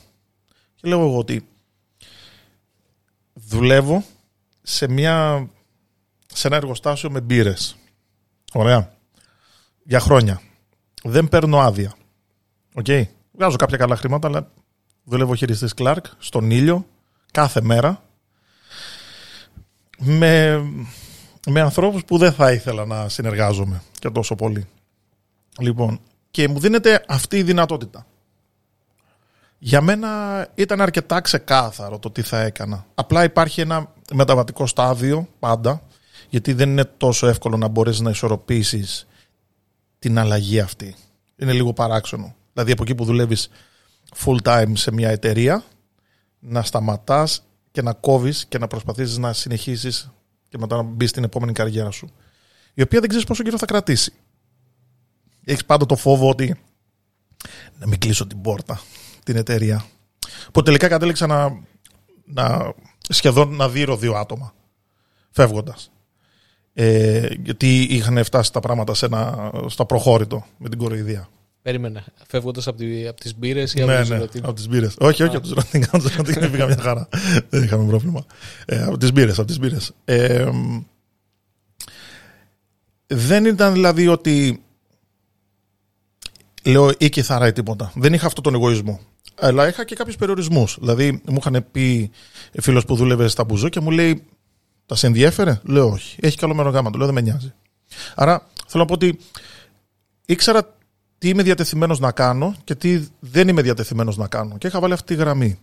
Και 0.75 0.88
λέω 0.88 1.01
εγώ 1.01 1.18
ότι 1.18 1.46
δουλεύω 3.33 4.05
σε, 4.62 4.88
μια, 4.88 5.48
σε 6.27 6.46
ένα 6.46 6.57
εργοστάσιο 6.57 7.11
με 7.11 7.20
μπύρες. 7.20 7.77
Ωραία. 8.53 8.94
Για 9.83 10.01
χρόνια. 10.01 10.40
Δεν 11.03 11.29
παίρνω 11.29 11.59
άδεια. 11.59 11.94
Οκ. 12.75 12.85
Okay. 12.88 13.05
Βγάζω 13.33 13.57
κάποια 13.57 13.77
καλά 13.77 13.96
χρήματα, 13.96 14.29
αλλά 14.29 14.51
δουλεύω 15.05 15.35
χειριστής 15.35 15.75
κλαρκ 15.75 16.07
στον 16.18 16.51
ήλιο 16.51 16.87
κάθε 17.33 17.61
μέρα 17.61 18.03
με, 20.05 20.62
με 21.47 21.61
ανθρώπους 21.61 22.05
που 22.05 22.19
δεν 22.19 22.33
θα 22.33 22.53
ήθελα 22.53 22.85
να 22.85 23.09
συνεργάζομαι 23.09 23.83
και 23.99 24.11
τόσο 24.11 24.35
πολύ. 24.35 24.67
Λοιπόν, 25.59 26.01
και 26.31 26.49
μου 26.49 26.59
δίνεται 26.59 27.05
αυτή 27.09 27.37
η 27.37 27.43
δυνατότητα. 27.43 28.07
Για 29.59 29.81
μένα 29.81 30.09
ήταν 30.55 30.81
αρκετά 30.81 31.21
ξεκάθαρο 31.21 31.99
το 31.99 32.11
τι 32.11 32.23
θα 32.23 32.41
έκανα. 32.41 32.87
Απλά 32.95 33.25
υπάρχει 33.25 33.61
ένα 33.61 33.93
μεταβατικό 34.12 34.67
στάδιο 34.67 35.29
πάντα, 35.38 35.83
γιατί 36.29 36.53
δεν 36.53 36.71
είναι 36.71 36.85
τόσο 36.85 37.27
εύκολο 37.27 37.57
να 37.57 37.69
μπορείς 37.69 38.01
να 38.01 38.11
ισορροπήσεις 38.11 39.07
την 39.99 40.19
αλλαγή 40.19 40.61
αυτή. 40.61 40.95
Είναι 41.37 41.53
λίγο 41.53 41.73
παράξενο. 41.73 42.35
Δηλαδή 42.53 42.73
από 42.73 42.83
εκεί 42.83 42.95
που 42.95 43.05
δουλεύεις 43.05 43.51
full 44.25 44.37
time 44.43 44.73
σε 44.73 44.93
μια 44.93 45.11
εταιρεία, 45.11 45.65
να 46.38 46.62
σταματάς 46.62 47.45
και 47.73 47.83
να 47.83 47.93
κόβεις 47.93 48.47
και 48.47 48.59
να 48.59 48.67
προσπαθήσεις 48.67 49.19
να 49.19 49.33
συνεχίσεις 49.33 50.11
και 50.49 50.59
μετά 50.59 50.77
να 50.77 50.83
μπεις 50.83 51.11
στην 51.11 51.25
επόμενη 51.25 51.53
καριέρα 51.53 51.91
σου. 51.91 52.11
Η 52.75 52.83
οποία 52.83 53.01
δεν 53.01 53.09
ξέρεις 53.09 53.27
πόσο 53.27 53.43
καιρό 53.43 53.59
θα 53.59 53.67
κρατήσει. 53.67 54.13
Έχεις 55.45 55.65
πάντα 55.65 55.87
το 55.87 55.97
φόβο 55.97 56.29
ότι 56.29 56.57
να 57.79 57.87
μην 57.87 57.99
κλείσω 57.99 58.27
την 58.27 58.41
πόρτα 58.41 58.81
την 59.25 59.37
εταιρεία. 59.37 59.85
Που 60.53 60.63
τελικά 60.63 60.89
κατέληξα 60.89 61.27
να, 61.27 61.63
να 62.25 62.75
σχεδόν 63.09 63.57
να 63.57 63.69
δείρω 63.69 63.97
δύο 63.97 64.15
άτομα 64.15 64.55
φεύγοντας. 65.31 65.91
Ε, 66.75 67.29
γιατί 67.43 67.83
είχαν 67.83 68.25
φτάσει 68.25 68.53
τα 68.53 68.61
πράγματα 68.61 68.95
σε 68.95 69.07
ένα, 69.07 69.51
στο 69.67 69.87
απροχώρητο 69.87 70.47
με 70.59 70.69
την 70.69 70.79
κοροϊδία. 70.79 71.29
Περίμενε. 71.62 72.05
Φεύγοντας 72.29 72.66
από, 72.66 72.79
τη, 72.79 73.07
από 73.07 73.20
τις 73.20 73.37
μπύρες 73.37 73.75
ή 73.75 73.85
ναι, 73.85 73.96
από 73.96 74.14
ναι, 74.14 74.25
από 74.42 74.53
τις 74.53 74.68
μπύρες. 74.68 74.94
Όχι, 74.98 75.22
όχι, 75.22 75.37
από 75.37 75.48
του 75.48 75.55
Rotting. 75.55 75.85
Από 75.90 76.03
του 76.03 76.11
Rotting 76.17 76.51
πήγα 76.51 76.66
μια 76.66 76.79
χαρά. 76.81 77.09
Δεν 77.48 77.62
είχαμε 77.62 77.87
πρόβλημα. 77.87 78.25
Ε, 78.64 78.83
από 78.83 78.98
τις 78.98 79.12
μπύρες, 79.12 79.38
από 79.38 79.46
τις 79.46 79.59
μπύρες. 79.59 79.92
Ε, 80.05 80.51
δεν 83.07 83.44
ήταν 83.44 83.72
δηλαδή 83.72 84.09
ότι 84.09 84.62
λέω 86.64 86.90
ή 86.98 87.09
κιθάρα 87.09 87.46
ή 87.46 87.53
τίποτα. 87.53 87.92
Δεν 87.94 88.12
είχα 88.12 88.27
αυτόν 88.27 88.42
τον 88.42 88.55
εγωισμό. 88.55 89.01
Αλλά 89.40 89.68
είχα 89.68 89.85
και 89.85 89.94
κάποιους 89.94 90.16
περιορισμούς. 90.16 90.77
Δηλαδή, 90.81 91.22
μου 91.25 91.37
είχαν 91.40 91.66
πει 91.72 92.11
φίλος 92.61 92.85
που 92.85 92.94
δούλευε 92.94 93.29
στα 93.29 93.46
και 93.70 93.81
μου 93.81 93.90
λέει, 93.90 94.25
Τα 94.87 94.94
σε 94.94 95.07
ενδιέφερε, 95.07 95.61
Λέω 95.62 95.90
όχι. 95.90 96.16
Έχει 96.20 96.37
καλό 96.37 96.55
μέρο 96.55 96.70
γάμα. 96.70 96.90
Του 96.90 96.98
λέω 96.98 97.07
δεν 97.07 97.14
με 97.14 97.20
νοιάζει. 97.20 97.53
Άρα 98.14 98.46
θέλω 98.66 98.83
να 98.83 98.85
πω 98.85 98.94
ότι 98.94 99.18
ήξερα 100.27 100.75
τι 101.23 101.29
είμαι 101.29 101.43
διατεθειμένος 101.43 101.99
να 102.01 102.13
κάνω 102.13 102.55
και 102.65 102.75
τι 102.75 103.09
δεν 103.21 103.49
είμαι 103.49 103.63
διατεθειμένος 103.63 104.17
να 104.17 104.29
κάνω. 104.29 104.59
Και 104.59 104.67
είχα 104.67 104.81
βάλει 104.81 104.93
αυτή 104.93 105.15
τη 105.15 105.21
γραμμή. 105.21 105.59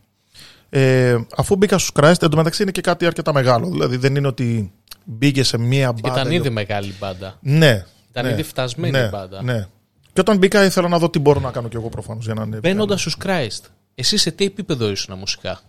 Ε, 0.70 1.18
αφού 1.36 1.56
μπήκα 1.56 1.78
στους 1.78 1.92
Christ, 2.00 2.22
εντωμεταξύ 2.22 2.62
είναι 2.62 2.72
και 2.72 2.82
κάτι 2.82 3.06
αρκετά 3.06 3.34
μεγάλο. 3.34 3.70
Δηλαδή 3.70 3.98
δεν 3.98 4.16
είναι 4.16 4.28
ότι 4.28 4.72
μπήκε 5.04 5.44
σε 5.44 5.58
μία 5.58 5.92
μπάντα. 5.92 6.22
Ήταν 6.22 6.32
ήδη 6.32 6.50
μεγάλη 6.50 6.94
μπάντα. 7.00 7.38
Ναι. 7.40 7.86
Ήταν 8.10 8.26
ναι, 8.26 8.32
ήδη 8.32 8.44
φτασμένη 8.44 8.98
ναι, 8.98 9.10
μπάντα. 9.10 9.44
Ναι. 9.44 9.68
Και 10.14 10.20
όταν 10.20 10.38
μπήκα 10.38 10.64
ήθελα 10.64 10.88
να 10.88 11.00
δω 11.00 11.10
τι 11.10 11.20
μπορώ 11.20 11.40
να 11.40 11.52
κάνω 11.52 11.68
κι 11.68 11.76
εγώ 11.76 11.90
προφανώς 11.90 12.26
για 12.26 12.34
να 12.34 12.42
ανέβει. 12.42 12.62
Μπαίνοντας 12.62 13.00
στους 13.00 13.18
Christ, 13.24 13.64
εσύ 13.96 14.18
σε 14.18 14.32
τι 14.32 14.46
επίπεδο 14.46 14.90
ήσουν 14.90 15.18
μουσικά; 15.18 15.60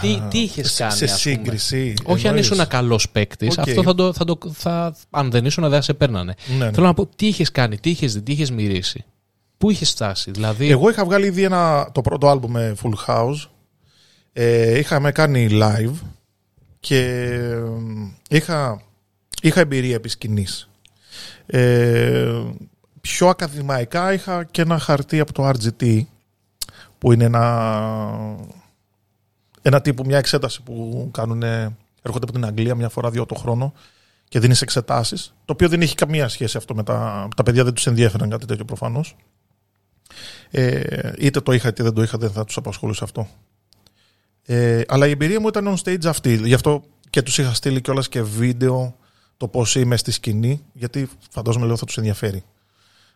Τι, 0.00 0.22
τι 0.30 0.38
είχες 0.38 0.76
κάνει, 0.76 0.92
σε 0.92 1.06
σύγκριση. 1.06 1.94
Όχι 2.04 2.28
αν 2.28 2.36
ήσουν 2.36 2.66
καλός 2.66 3.10
παίκτης. 3.10 3.54
Okay. 3.58 3.62
Αυτό 3.66 3.82
θα 3.82 3.94
το, 3.94 4.12
θα 4.12 4.24
το, 4.24 4.38
θα, 4.52 4.96
αν 5.10 5.30
δεν 5.30 5.44
ήσουν, 5.44 5.62
δεν 5.62 5.72
θα 5.72 5.80
σε 5.80 5.94
παίρνανε. 5.94 6.34
Ναι, 6.46 6.64
ναι. 6.64 6.72
Θέλω 6.72 6.86
να 6.86 6.94
πω, 6.94 7.06
τι 7.06 7.26
είχες 7.26 7.50
κάνει, 7.50 7.78
τι 7.78 7.90
είχες 7.90 8.12
δει, 8.12 8.20
τι 8.22 8.32
είχες 8.32 8.50
μυρίσει; 8.50 9.04
Πού 9.58 9.70
είχες 9.70 9.90
φτάσει, 9.90 10.30
δηλαδή. 10.30 10.70
Εγώ 10.70 10.90
είχα 10.90 11.04
βγάλει 11.04 11.26
ήδη 11.26 11.42
ένα, 11.42 11.90
το 11.92 12.00
πρώτο 12.00 12.28
άλμπου 12.28 12.48
με 12.48 12.76
Full 12.82 13.06
House. 13.06 13.48
Ε, 14.32 14.78
είχαμε 14.78 15.12
κάνει 15.12 15.48
live 15.52 15.94
και 16.80 16.98
ε, 16.98 17.62
είχα, 18.28 18.82
είχα 19.42 19.60
εμπειρία 19.60 19.94
επί 19.94 20.08
σκηνής. 20.08 20.68
Ε, 21.46 22.42
πιο 23.00 23.28
ακαδημαϊκά 23.28 24.12
είχα 24.12 24.44
και 24.44 24.62
ένα 24.62 24.78
χαρτί 24.78 25.20
από 25.20 25.32
το 25.32 25.48
RGT 25.48 26.00
που 26.98 27.12
είναι 27.12 27.24
ένα, 27.24 27.76
ένα 29.62 29.80
τύπου, 29.80 30.04
μια 30.06 30.18
εξέταση 30.18 30.62
που 30.62 31.08
κάνουν, 31.12 31.42
έρχονται 31.42 32.24
από 32.24 32.32
την 32.32 32.44
Αγγλία 32.44 32.74
μια 32.74 32.88
φορά 32.88 33.10
δύο 33.10 33.26
το 33.26 33.34
χρόνο 33.34 33.72
και 34.28 34.40
δίνεις 34.40 34.62
εξετάσεις. 34.62 35.34
Το 35.44 35.52
οποίο 35.52 35.68
δεν 35.68 35.80
έχει 35.82 35.94
καμία 35.94 36.28
σχέση 36.28 36.56
αυτό 36.56 36.74
με 36.74 36.82
τα. 36.82 37.28
Τα 37.36 37.42
παιδιά 37.42 37.64
δεν 37.64 37.74
τους 37.74 37.86
ενδιαφέραν 37.86 38.30
κάτι 38.30 38.46
τέτοιο 38.46 38.64
προφανώς. 38.64 39.16
Ε, 40.50 41.12
είτε 41.18 41.40
το 41.40 41.52
είχα 41.52 41.68
είτε 41.68 41.82
δεν 41.82 41.92
το 41.92 42.02
είχα, 42.02 42.18
δεν 42.18 42.30
θα 42.30 42.44
τους 42.44 42.56
απασχολούσε 42.56 43.04
αυτό. 43.04 43.28
Ε, 44.44 44.82
αλλά 44.88 45.06
η 45.06 45.10
εμπειρία 45.10 45.40
μου 45.40 45.48
ήταν 45.48 45.76
on 45.76 45.82
stage 45.84 46.06
αυτή. 46.06 46.34
Γι' 46.34 46.54
αυτό 46.54 46.82
και 47.10 47.22
τους 47.22 47.38
είχα 47.38 47.54
στείλει 47.54 47.80
κιόλας 47.80 48.08
και 48.08 48.22
βίντεο 48.22 48.96
το 49.36 49.48
πώς 49.48 49.74
είμαι 49.74 49.96
στη 49.96 50.10
σκηνή, 50.10 50.62
γιατί 50.72 51.08
φαντάζομαι 51.30 51.66
λέω 51.66 51.76
θα 51.76 51.84
τους 51.86 51.96
ενδιαφέρει 51.96 52.44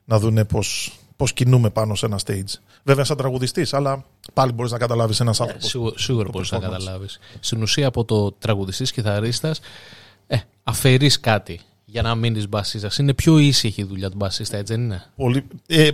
να 0.05 0.19
δούνε 0.19 0.45
πώς 0.45 0.99
πώς 1.17 1.33
κινούμε 1.33 1.71
πάνω 1.71 1.95
σε 1.95 2.07
ένα 2.07 2.19
stage. 2.27 2.55
Βέβαια, 2.83 3.05
σαν 3.05 3.17
τραγουδιστής, 3.17 3.75
αλλά 3.75 4.05
πάλι 4.33 4.53
μπορείς 4.53 4.73
να 4.73 4.79
καταλάβεις 4.79 5.21
ένας 5.21 5.41
άνθρωπος. 5.41 5.65
Ε, 5.65 5.69
σίγουρα 5.69 5.99
σίγουρα 5.99 6.29
μπορείς 6.33 6.51
να 6.51 6.59
καταλάβεις. 6.59 7.19
Στην 7.41 7.63
ουσία, 7.63 7.87
από 7.87 8.05
το 8.05 8.33
τραγουδιστής 8.33 8.93
κιθαρίστας, 8.93 9.61
ε, 10.27 10.37
αφαιρείς 10.63 11.21
κάτι 11.21 11.61
για 11.85 12.03
να 12.03 12.15
μείνεις 12.15 12.49
μπασίστας. 12.49 12.99
Είναι 12.99 13.15
πιο 13.15 13.39
ήσυχη 13.39 13.81
η 13.81 13.85
δουλειά 13.85 14.11
του 14.11 14.17
μπασίστα, 14.17 14.57
έτσι 14.57 14.73
δεν 14.75 14.83
είναι; 14.83 15.05
Πολύ. 15.17 15.47
Ε, 15.67 15.91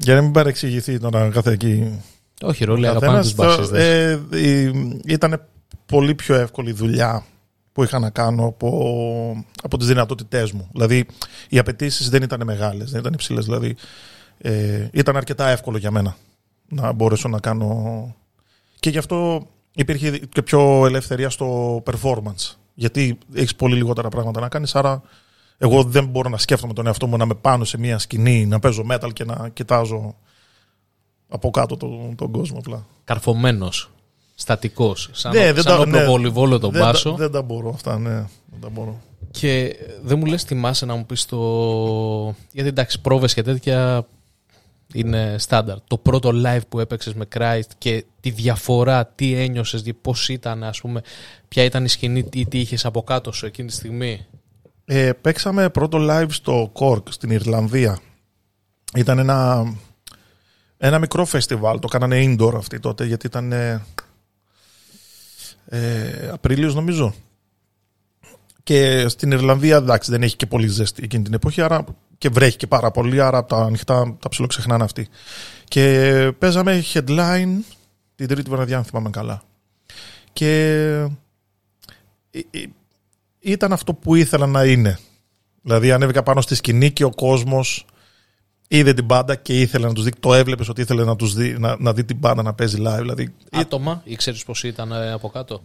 για 0.00 0.14
να 0.14 0.22
μην 0.22 0.32
παρεξηγηθεί 0.32 0.98
τώρα 0.98 1.28
κάθε 1.28 1.50
εκεί. 1.50 2.02
Όχι, 2.42 2.64
ρόλο 2.64 2.88
αγαπάνε 2.88 3.20
τους 3.20 3.34
μπασίστες. 3.34 3.70
Ε, 3.70 4.20
ε, 4.30 4.72
ήταν 5.06 5.44
πολύ 5.86 6.14
πιο 6.14 6.34
εύκολη 6.34 6.72
δουλειά 6.72 7.24
που 7.78 7.84
είχα 7.84 7.98
να 7.98 8.10
κάνω 8.10 8.44
από, 8.46 9.44
από 9.62 9.76
τις 9.76 9.86
δυνατότητές 9.86 10.52
μου. 10.52 10.68
Δηλαδή, 10.72 11.06
οι 11.48 11.58
απαιτήσεις 11.58 12.10
δεν 12.10 12.22
ήταν 12.22 12.40
μεγάλες, 12.44 12.90
δεν 12.90 13.00
ήταν 13.00 13.12
υψηλές. 13.12 13.44
Δηλαδή, 13.44 13.76
ε, 14.38 14.88
ήταν 14.92 15.16
αρκετά 15.16 15.48
εύκολο 15.48 15.78
για 15.78 15.90
μένα 15.90 16.16
να 16.68 16.92
μπορέσω 16.92 17.28
να 17.28 17.40
κάνω... 17.40 18.14
Και 18.80 18.90
γι' 18.90 18.98
αυτό 18.98 19.46
υπήρχε 19.74 20.18
και 20.18 20.42
πιο 20.42 20.86
ελευθερία 20.86 21.30
στο 21.30 21.82
performance. 21.86 22.54
Γιατί 22.74 23.18
έχεις 23.34 23.54
πολύ 23.54 23.74
λιγότερα 23.74 24.08
πράγματα 24.08 24.40
να 24.40 24.48
κάνεις, 24.48 24.74
άρα 24.74 25.02
εγώ 25.58 25.82
δεν 25.82 26.06
μπορώ 26.06 26.28
να 26.28 26.38
σκέφτομαι 26.38 26.72
τον 26.72 26.86
εαυτό 26.86 27.06
μου 27.06 27.16
να 27.16 27.24
είμαι 27.24 27.34
πάνω 27.34 27.64
σε 27.64 27.78
μια 27.78 27.98
σκηνή, 27.98 28.46
να 28.46 28.58
παίζω 28.58 28.86
metal 28.90 29.12
και 29.12 29.24
να 29.24 29.48
κοιτάζω 29.48 30.16
από 31.28 31.50
κάτω 31.50 31.76
τον, 31.76 32.14
τον 32.16 32.32
κόσμο 32.32 32.58
απλά. 32.58 32.86
Καρφωμένος 33.04 33.90
στατικός. 34.40 35.10
Σαν, 35.12 35.32
ναι, 35.32 35.52
δεν 35.52 35.62
σαν 35.62 35.78
τα, 35.78 35.86
ναι, 35.86 36.04
τον 36.04 36.70
δεν, 36.70 36.82
μπάσο. 36.82 37.12
Δεν, 37.12 37.30
τα 37.30 37.42
μπορώ 37.42 37.70
αυτά, 37.70 37.98
ναι. 37.98 38.14
Δεν 38.50 38.60
τα 38.60 38.68
μπορώ. 38.68 39.00
Και 39.30 39.76
δεν 40.02 40.18
μου 40.18 40.24
λες 40.24 40.42
θυμάσαι 40.42 40.86
να 40.86 40.94
μου 40.94 41.06
πεις 41.06 41.24
το... 41.24 41.38
Γιατί 42.52 42.68
εντάξει 42.68 43.00
πρόβες 43.00 43.34
και 43.34 43.42
τέτοια 43.42 44.06
είναι 44.92 45.34
στάνταρ. 45.38 45.76
Το 45.86 45.96
πρώτο 45.96 46.30
live 46.44 46.60
που 46.68 46.80
έπαιξες 46.80 47.14
με 47.14 47.26
Christ 47.34 47.70
και 47.78 48.04
τη 48.20 48.30
διαφορά, 48.30 49.06
τι 49.06 49.34
ένιωσες, 49.34 49.82
πώς 50.00 50.28
ήταν 50.28 50.64
ας 50.64 50.80
πούμε, 50.80 51.02
ποια 51.48 51.64
ήταν 51.64 51.84
η 51.84 51.88
σκηνή 51.88 52.28
ή 52.32 52.46
τι 52.46 52.58
είχες 52.58 52.84
από 52.84 53.02
κάτω 53.02 53.32
σου 53.32 53.46
εκείνη 53.46 53.68
τη 53.68 53.74
στιγμή; 53.74 54.26
Ε, 54.84 55.12
παίξαμε 55.20 55.68
πρώτο 55.68 55.98
live 56.10 56.30
στο 56.30 56.72
Cork 56.74 57.02
στην 57.10 57.30
Ιρλανδία. 57.30 57.98
Ήταν 58.94 59.18
ένα 59.18 59.66
Ένα 60.76 60.98
μικρό 60.98 61.24
φεστιβάλ, 61.24 61.78
το 61.78 61.88
κάνανε 61.88 62.24
indoor 62.24 62.54
αυτή 62.56 62.80
τότε, 62.80 63.04
γιατί 63.04 63.26
ήταν 63.26 63.52
ε, 65.68 66.08
ε, 66.08 66.28
Απρίλιος 66.28 66.74
νομίζω. 66.74 67.14
Και 68.62 69.08
στην 69.08 69.30
Ιρλανδία, 69.30 69.76
εντάξει, 69.76 70.10
δεν 70.10 70.22
έχει 70.22 70.36
και 70.36 70.46
πολύ 70.46 70.66
ζέστη 70.66 71.02
εκείνη 71.04 71.24
την 71.24 71.34
εποχή, 71.34 71.60
άρα 71.60 71.84
και 72.18 72.28
βρέχει 72.28 72.56
και 72.56 72.66
πάρα 72.66 72.90
πολύ, 72.90 73.20
άρα 73.20 73.44
τα 73.44 73.56
ανοιχτά 73.56 74.16
τα 74.18 74.28
ψιλοξεχνάνε 74.28 74.84
αυτοί. 74.84 75.08
Και 75.64 76.32
παίζαμε 76.38 76.82
headline 76.94 77.56
την 78.14 78.28
τρίτη 78.28 78.50
βραδιά, 78.50 78.76
αν 78.76 78.84
θυμάμαι 78.84 79.10
καλά. 79.10 79.42
Και 80.32 80.50
ε, 82.30 82.40
ε, 82.50 82.64
ήταν 83.40 83.72
αυτό 83.72 83.94
που 83.94 84.14
ήθελα 84.14 84.46
να 84.46 84.64
είναι. 84.64 84.98
Δηλαδή 85.62 85.92
ανέβηκα 85.92 86.22
πάνω 86.22 86.40
στη 86.40 86.54
σκηνή 86.54 86.90
και 86.90 87.04
ο 87.04 87.10
κόσμος 87.10 87.86
είδε 88.68 88.94
την 88.94 89.04
μπάντα 89.04 89.36
και 89.36 89.60
ήθελε 89.60 89.86
να 89.86 89.92
τους 89.92 90.04
δει. 90.04 90.10
Το 90.20 90.34
έβλεπες 90.34 90.68
ότι 90.68 90.80
ήθελε 90.80 91.04
να, 91.04 91.16
τους 91.16 91.34
δει, 91.34 91.58
να, 91.58 91.76
να 91.78 91.92
δει 91.92 92.04
την 92.04 92.16
μπάντα 92.16 92.42
να 92.42 92.54
παίζει 92.54 92.82
live. 92.86 92.98
Δηλαδή, 92.98 93.34
Άτομα, 93.50 94.00
ή 94.04 94.16
ξέρεις 94.16 94.44
πως 94.44 94.62
ήταν 94.62 94.92
ε, 94.92 95.12
από 95.12 95.28
κάτω; 95.28 95.62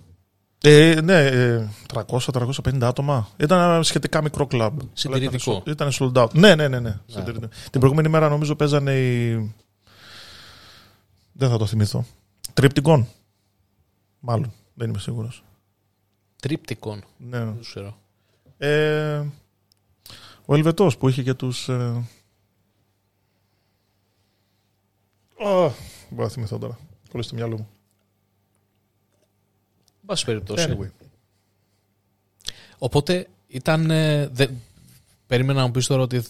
ε, 0.66 1.02
ναι, 1.02 1.26
ε, 1.26 1.70
300-350 2.08 2.82
άτομα. 2.82 3.30
Ήταν 3.38 3.60
ένα 3.60 3.84
σχετικά 3.84 4.22
μικρό 4.22 4.48
κλαμπ. 4.48 4.80
Συντηρητικό. 4.94 5.64
Ήταν 5.68 5.92
sold 6.00 6.14
out. 6.14 6.34
Ναι, 6.34 6.56
ναι, 6.56 6.68
ναι. 6.68 6.80
ναι. 6.80 7.00
Συντηρητικό. 7.06 7.48
Την 7.72 7.80
προηγούμενη 7.80 8.10
μέρα 8.10 8.30
νομίζω 8.30 8.56
παίζανε 8.56 8.94
οι. 8.94 9.54
Δεν 11.32 11.50
θα 11.50 11.58
το 11.58 11.66
θυμηθώ. 11.66 12.06
Τρίπτικον. 12.54 13.08
Μάλλον. 14.20 14.54
Δεν 14.74 14.90
είμαι 14.90 15.00
σίγουρος. 15.00 15.44
Τρίπτικον. 16.42 17.04
Ναι. 17.18 17.38
Δεν 17.38 17.58
ξέρω. 17.62 17.98
Ε, 18.58 19.22
ο 20.46 20.56
Ελβετός 20.56 20.98
που 20.98 21.10
είχε 21.10 21.24
και 21.24 21.34
τους. 21.34 21.70
Ε... 21.70 22.04
Oh, 25.46 25.72
μπορώ 26.10 26.24
να 26.24 26.30
θυμηθώ 26.30 26.58
τώρα. 26.58 26.78
Κολλήσει 27.12 27.30
το 27.30 27.36
μυαλό 27.36 27.58
μου. 27.58 27.68
Εν 29.86 30.06
πάση 30.06 30.26
περιπτώσει. 30.26 30.78
Anyway. 30.80 30.90
Οπότε 32.78 33.28
ήταν. 33.48 33.92
ε, 33.92 34.28
δεν- 34.28 34.62
Περίμενα 35.28 35.60
να 35.60 35.66
μου 35.66 35.72
πεις 35.72 35.88
τώρα 35.88 36.02
ότι 36.02 36.24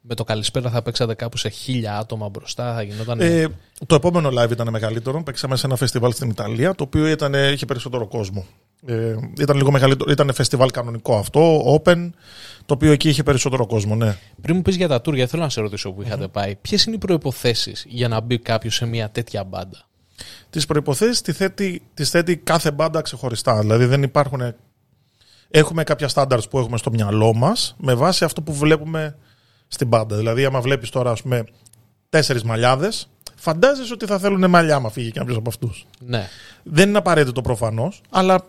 με 0.00 0.14
το 0.14 0.24
καλησπέρα 0.24 0.70
θα 0.70 0.82
παίξατε 0.82 1.14
κάπου 1.14 1.36
σε 1.36 1.48
χίλια 1.48 1.98
άτομα 1.98 2.28
μπροστά, 2.28 2.74
θα 2.74 2.82
γινόταν. 2.82 3.20
Ε, 3.20 3.48
το 3.86 3.94
επόμενο 3.94 4.28
live 4.42 4.50
ήταν 4.50 4.70
μεγαλύτερο. 4.70 5.22
Παίξαμε 5.22 5.56
σε 5.56 5.66
ένα 5.66 5.76
φεστιβάλ 5.76 6.12
στην 6.12 6.30
Ιταλία, 6.30 6.74
το 6.74 6.84
οποίο 6.84 7.06
ήταν, 7.06 7.34
είχε 7.34 7.66
περισσότερο 7.66 8.06
κόσμο. 8.06 8.46
Ε, 8.86 9.14
ήταν 9.40 9.56
λίγο 9.56 9.70
μεγαλύτερο. 9.70 10.10
Ήταν 10.10 10.32
φεστιβάλ 10.34 10.70
κανονικό 10.70 11.16
αυτό, 11.16 11.74
open, 11.74 12.10
το 12.66 12.74
οποίο 12.74 12.92
εκεί 12.92 13.08
είχε 13.08 13.22
περισσότερο 13.22 13.66
κόσμο, 13.66 13.94
ναι. 13.94 14.16
Πριν 14.42 14.56
μου 14.56 14.62
πεις 14.62 14.76
για 14.76 14.88
τα 14.88 15.00
τουρ, 15.00 15.14
θέλω 15.28 15.42
να 15.42 15.48
σε 15.48 15.60
ρωτήσω 15.60 15.92
που 15.92 16.02
είχατε 16.02 16.28
πάει. 16.28 16.56
Ποιες 16.56 16.84
είναι 16.84 16.94
οι 16.94 16.98
προποθέσει 16.98 17.72
για 17.84 18.08
να 18.08 18.20
μπει 18.20 18.38
κάποιος 18.38 18.74
σε 18.74 18.86
μια 18.86 19.10
τέτοια 19.10 19.44
μπάντα; 19.44 19.88
Τις 20.50 20.66
προποθέσει 20.66 21.22
τις 21.22 21.36
θέτει, 21.36 21.82
τις 21.94 22.10
θέτει 22.10 22.36
κάθε 22.36 22.70
μπάντα 22.70 23.00
ξεχωριστά. 23.00 23.60
Δηλαδή 23.60 23.84
δεν 23.84 24.02
υπάρχουν. 24.02 24.54
Έχουμε 25.50 25.84
κάποια 25.84 26.08
standards 26.14 26.50
που 26.50 26.58
έχουμε 26.58 26.78
στο 26.78 26.90
μυαλό 26.90 27.34
μας 27.34 27.74
με 27.78 27.94
βάση 27.94 28.24
αυτό 28.24 28.42
που 28.42 28.54
βλέπουμε 28.54 29.16
στην 29.68 29.86
μπάντα. 29.86 30.16
Δηλαδή, 30.16 30.44
άμα 30.44 30.60
βλέπεις 30.60 30.90
τώρα, 30.90 31.10
ας 31.10 31.22
πούμε, 31.22 31.44
τέσσερις 32.08 32.42
μαλλιάδες, 32.42 33.08
φαντάζεσαι 33.34 33.92
ότι 33.92 34.06
θα 34.06 34.18
θέλουν 34.18 34.50
μαλλιά, 34.50 34.74
άμα 34.74 34.90
φύγει 34.90 35.10
κάποιος 35.10 35.36
από 35.36 35.48
αυτούς. 35.48 35.86
Ναι. 35.98 36.28
Δεν 36.62 36.88
είναι 36.88 36.98
απαραίτητο 36.98 37.40
προφανώς, 37.40 38.00
αλλά 38.10 38.44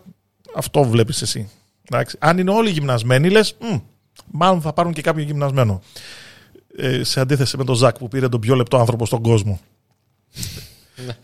αυτό 0.54 0.84
βλέπεις 0.84 1.22
εσύ. 1.22 1.50
Εντάξει. 1.90 2.16
Αν 2.20 2.38
είναι 2.38 2.50
όλοι 2.50 2.70
γυμνασμένοι, 2.70 3.28
λες, 3.30 3.56
μάλλον 4.30 4.60
θα 4.60 4.72
πάρουν 4.72 4.92
και 4.92 5.02
κάποιο 5.02 5.22
γυμνασμένο. 5.24 5.82
Ε, 6.76 7.04
σε 7.04 7.20
αντίθεση 7.20 7.56
με 7.56 7.64
τον 7.64 7.74
Ζακ 7.74 7.98
που 7.98 8.08
πήρε 8.08 8.28
τον 8.28 8.40
πιο 8.40 8.54
λεπτό 8.54 8.76
άνθρωπο 8.78 9.06
στον 9.06 9.22
κόσμο. 9.22 9.60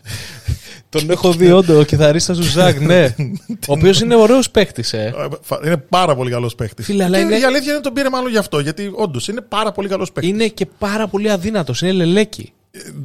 Τον 0.88 1.10
έχω 1.10 1.32
δει 1.32 1.50
όντω, 1.52 1.78
ο 1.78 1.82
κιθαρίστας 1.82 2.36
του 2.36 2.42
Ζακ, 2.42 2.80
ναι. 2.80 3.04
ο 3.68 3.72
οποίος 3.72 4.00
είναι 4.00 4.14
ωραίος 4.14 4.50
παίκτης, 4.50 4.92
ε. 4.92 5.12
Ε, 5.16 5.26
φα- 5.42 5.60
Είναι 5.66 5.76
πάρα 5.76 6.14
πολύ 6.16 6.30
καλός 6.30 6.54
παίχτη. 6.54 6.82
Φίλε, 6.82 7.04
αλλά 7.04 7.18
είναι- 7.18 7.38
Η 7.38 7.44
αλήθεια 7.44 7.62
είναι 7.64 7.74
ότι 7.74 7.82
τον 7.82 7.92
πήρε 7.92 8.08
μάλλον 8.10 8.30
γι' 8.30 8.36
αυτό. 8.38 8.58
Γιατί 8.60 8.90
όντως 8.94 9.28
είναι 9.28 9.40
πάρα 9.40 9.72
πολύ 9.72 9.88
καλός 9.88 10.12
παίχτη. 10.12 10.30
Είναι 10.30 10.48
και 10.48 10.66
πάρα 10.78 11.06
πολύ 11.08 11.30
αδύνατος, 11.30 11.80
είναι 11.82 11.92
λελέκι. 11.92 12.52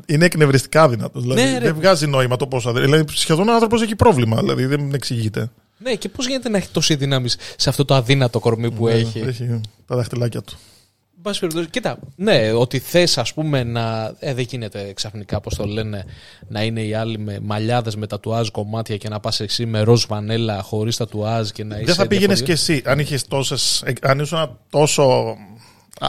Είναι 0.06 0.26
εκνευριστικά 0.26 0.90
δυνατό. 0.90 1.20
Δηλαδή 1.20 1.42
Ναι, 1.42 1.52
ρε. 1.58 1.66
δεν 1.66 1.76
βγάζει 1.76 2.08
νόημα 2.08 2.36
το 2.36 2.48
πόσο. 2.48 2.72
Δηλαδή 2.74 3.04
σχεδόν 3.14 3.50
ο 3.50 3.54
άνθρωπος 3.54 3.82
έχει 3.82 3.96
πρόβλημα. 3.96 4.38
Δηλαδή 4.42 4.66
δεν 4.66 4.94
εξηγείται. 4.94 5.52
Ναι, 5.80 5.96
και 5.96 6.10
πώς 6.10 6.28
γίνεται 6.28 6.50
να 6.50 6.58
έχει 6.58 6.70
τόση 6.70 6.96
δύναμη 6.96 7.30
σε 7.58 7.70
αυτό 7.70 7.86
το 7.86 7.96
αδύνατο 7.96 8.40
κορμί 8.40 8.72
που 8.72 8.88
έχει; 8.88 9.20
Έχει 9.20 9.62
τα 9.86 9.96
δαχτυλάκια 9.96 10.42
του. 10.42 10.58
Εν 11.16 11.26
πάση 11.26 11.40
περιπτώσει, 11.40 11.70
κοίτα, 11.70 12.00
ναι, 12.16 12.52
ότι 12.52 12.80
θες, 12.80 13.18
ας 13.18 13.34
πούμε, 13.34 13.64
να. 13.64 14.14
Ε, 14.20 14.34
δεν 14.34 14.46
γίνεται 14.50 14.94
ξαφνικά, 14.94 15.40
πώς 15.40 15.56
το 15.56 15.66
λένε, 15.66 16.06
να 16.48 16.64
είναι 16.64 16.82
οι 16.82 16.94
άλλοι 16.94 17.18
με 17.18 17.40
μαλλιάδες 17.42 17.96
με 17.96 18.08
τατουάζ 18.08 18.48
κομμάτια 18.48 18.98
και 18.98 19.10
να 19.10 19.20
πας 19.20 19.40
εσύ 19.40 19.66
με 19.66 19.82
ροζ 19.82 20.06
βανέλα 20.08 20.62
χωρίς 20.62 20.98
τατουάζ 20.98 21.50
και 21.50 21.64
να 21.64 21.76
είσαι. 21.76 21.86
Δεν 21.86 21.96
θα 21.96 22.08
πήγαινες 22.08 22.40
και 22.42 22.46
διαφορετικός. 22.46 22.78
εσύ 22.78 22.90
αν, 22.92 23.00
είχες 23.00 23.28
τόσες, 23.28 23.84
ε, 23.86 23.94
αν 24.02 24.20
ήσουν 24.20 24.58
τόσο 24.70 25.36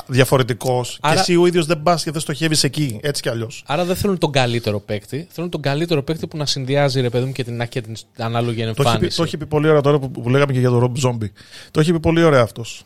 διαφορετικός 0.06 0.92
και 0.92 0.98
Άρα- 1.00 1.20
εσύ 1.20 1.36
ο 1.36 1.46
ίδιος 1.46 1.66
δεν 1.66 1.82
πας 1.82 2.02
και 2.02 2.10
δεν 2.10 2.20
στοχεύεις 2.20 2.64
εκεί. 2.64 2.98
Έτσι 3.02 3.22
κι 3.22 3.28
αλλιώς. 3.28 3.64
Άρα 3.66 3.84
δεν 3.84 3.96
θέλουν 3.96 4.18
τον 4.18 4.32
καλύτερο 4.32 4.80
παίκτη. 4.80 5.26
Θέλουν 5.30 5.50
τον 5.50 5.60
καλύτερο 5.60 6.02
παίκτη 6.02 6.26
που 6.26 6.36
να 6.36 6.46
συνδυάζει, 6.46 7.00
ρε 7.00 7.10
παιδί 7.10 7.24
μου, 7.24 7.32
και 7.32 7.44
την, 7.44 7.68
και 7.68 7.80
την 7.80 7.96
ανάλογη 8.16 8.56
Το 8.56 8.62
έχει, 8.64 8.74
πει, 8.74 8.80
εμφάνιση. 8.82 9.16
το 9.16 9.22
έχει 9.22 9.36
πει 9.36 9.46
πολύ 9.46 9.68
ωραία 9.68 9.80
τώρα 9.80 9.98
που, 9.98 10.10
που 10.10 10.28
λέγαμε 10.28 10.52
και 10.52 10.58
για 10.58 10.70
τον 10.70 10.80
Rob 10.96 11.04
Zombie. 11.08 11.28
Το 11.70 11.80
έχει 11.80 11.92
πει 11.92 12.00
πολύ 12.00 12.22
ωραία 12.22 12.42
αυτός. 12.42 12.84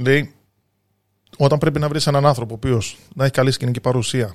Λέει, 0.00 0.32
όταν 1.36 1.58
πρέπει 1.58 1.78
να 1.78 1.88
βρεις 1.88 2.06
έναν 2.06 2.26
άνθρωπο 2.26 2.52
ο 2.54 2.56
οποίος 2.56 2.98
να 3.14 3.24
έχει 3.24 3.32
καλή 3.32 3.50
σκηνική 3.50 3.80
παρουσία, 3.80 4.34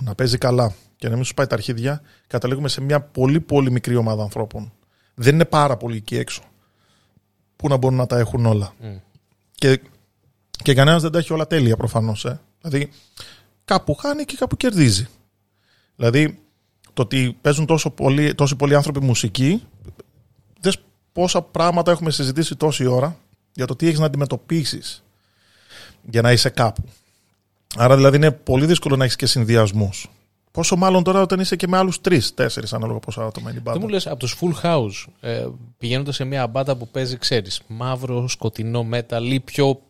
να 0.00 0.14
παίζει 0.14 0.38
καλά 0.38 0.74
και 0.96 1.08
να 1.08 1.14
μην 1.14 1.24
σου 1.24 1.34
πάει 1.34 1.46
τα 1.46 1.54
αρχίδια, 1.54 2.02
καταλήγουμε 2.26 2.68
σε 2.68 2.80
μια 2.80 3.00
πολύ 3.00 3.40
πολύ 3.40 3.70
μικρή 3.70 3.96
ομάδα 3.96 4.22
ανθρώπων. 4.22 4.72
Δεν 5.14 5.34
είναι 5.34 5.44
πάρα 5.44 5.76
πολύ 5.76 5.96
εκεί 5.96 6.16
έξω 6.16 6.42
που 7.56 7.68
να 7.68 7.76
μπορούν 7.76 7.96
να 7.96 8.06
τα 8.06 8.18
έχουν 8.18 8.46
όλα. 8.46 8.72
Μμ. 8.80 8.86
Και, 9.52 9.80
και 10.62 10.74
κανένας 10.74 11.02
δεν 11.02 11.10
τα 11.10 11.18
έχει 11.18 11.32
όλα 11.32 11.46
τέλεια 11.46 11.76
προφανώς. 11.76 12.24
Ε. 12.24 12.40
Δηλαδή, 12.60 12.90
κάπου 13.64 13.94
χάνει 13.94 14.24
και 14.24 14.36
κάπου 14.38 14.56
κερδίζει. 14.56 15.08
Δηλαδή, 15.96 16.38
το 16.92 17.02
ότι 17.02 17.36
παίζουν 17.40 17.66
τόσο 17.66 17.90
πολλοί, 17.90 18.34
τόσοι 18.34 18.56
πολλοί 18.56 18.74
άνθρωποι 18.74 19.00
μουσική, 19.00 19.62
δες 20.60 20.78
πόσα 21.12 21.42
πράγματα 21.42 21.90
έχουμε 21.90 22.10
συζητήσει 22.10 22.56
τόση 22.56 22.86
ώρα 22.86 23.16
για 23.52 23.66
το 23.66 23.76
τι 23.76 23.86
έχεις 23.86 23.98
να 23.98 24.06
αντιμετωπίσεις 24.06 25.02
για 26.10 26.22
να 26.22 26.32
είσαι 26.32 26.48
κάπου. 26.48 26.82
Άρα 27.76 27.96
δηλαδή 27.96 28.16
είναι 28.16 28.30
πολύ 28.30 28.66
δύσκολο 28.66 28.96
να 28.96 29.04
έχεις 29.04 29.16
και 29.16 29.26
συνδυασμούς. 29.26 30.10
Πόσο 30.50 30.76
μάλλον 30.76 31.02
τώρα 31.02 31.20
όταν 31.20 31.40
είσαι 31.40 31.56
και 31.56 31.68
με 31.68 31.76
άλλους 31.76 32.00
τρεις, 32.00 32.34
τέσσερις 32.34 32.72
ανάλογα 32.72 32.98
πόσα 32.98 33.24
άτομα 33.24 33.50
είναι 33.50 33.58
η 33.58 33.62
Δεν 33.62 33.72
μπάντα. 33.72 33.78
μου 33.78 33.88
λες 33.88 34.06
από 34.06 34.16
τους 34.16 34.38
full 34.40 34.66
house 34.66 35.12
ε, 35.20 35.46
πηγαίνοντας 35.78 36.14
σε 36.14 36.24
μια 36.24 36.46
μπάντα 36.46 36.76
που 36.76 36.88
παίζει, 36.88 37.16
ξέρεις, 37.16 37.60
μαύρο, 37.66 38.28
σκοτεινό 38.28 38.88
metal 38.92 39.22
ή 39.22 39.40
πιο, 39.40 39.80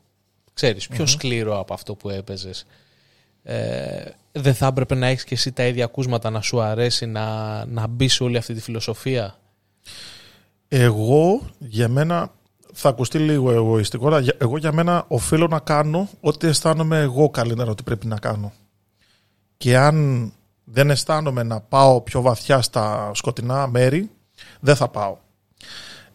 ξέρεις, 0.59 0.89
πιο 0.89 1.07
σκληρό 1.07 1.59
από 1.59 1.75
αυτό 1.75 1.95
που 1.95 2.09
έπαιζες. 2.11 2.67
Ε, 3.43 4.05
δεν 4.33 4.55
θα 4.55 4.67
έπρεπε 4.67 4.95
να 4.95 5.07
έχεις 5.07 5.25
και 5.25 5.35
εσύ 5.35 5.53
τα 5.53 5.67
ίδια 5.67 5.85
ακούσματα 5.85 6.31
να 6.31 6.41
σου 6.41 6.61
αρέσει 6.61 7.07
να, 7.07 7.65
να 7.67 7.87
μπει 7.87 8.09
σε 8.09 8.23
όλη 8.23 8.37
αυτή 8.37 8.55
τη 8.55 8.61
φιλοσοφία; 8.61 9.39
Εγώ 10.69 11.41
για 11.59 11.89
μένα 11.89 12.31
θα 12.73 12.89
ακουστεί 12.89 13.19
λίγο 13.19 13.53
εγωιστικό, 13.53 14.07
αλλά 14.07 14.21
για- 14.21 14.35
εγώ 14.39 14.57
για 14.57 14.73
μένα 14.73 15.05
οφείλω 15.09 15.47
να 15.47 15.59
κάνω 15.59 16.09
ό,τι 16.21 16.47
αισθάνομαι 16.47 17.01
εγώ 17.01 17.31
καλύτερα 17.31 17.71
ότι 17.71 17.83
πρέπει 17.83 18.07
να 18.07 18.19
κάνω. 18.19 18.53
Και 19.57 19.77
αν 19.79 20.33
δεν 20.65 20.91
αισθάνομαι 20.91 21.43
να 21.43 21.61
πάω 21.61 22.01
πιο 22.01 22.21
βαθιά 22.21 22.63
στα 22.63 23.11
σκοτεινά 23.15 23.67
μέρη, 23.67 24.11
δεν 24.61 24.77
θα 24.77 24.89
πάω. 24.89 25.17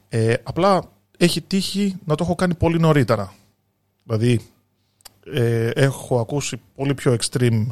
Ε, 0.09 0.33
απλά 0.43 0.83
έχει 1.17 1.41
τύχει 1.41 1.95
να 2.05 2.15
το 2.15 2.23
έχω 2.23 2.35
κάνει 2.35 2.53
πολύ 2.55 2.79
νωρίτερα. 2.79 3.33
Δηλαδή, 4.03 4.39
ε, 5.25 5.69
έχω 5.69 6.19
ακούσει 6.19 6.61
πολύ 6.75 6.93
πιο 6.93 7.15
extreme 7.19 7.65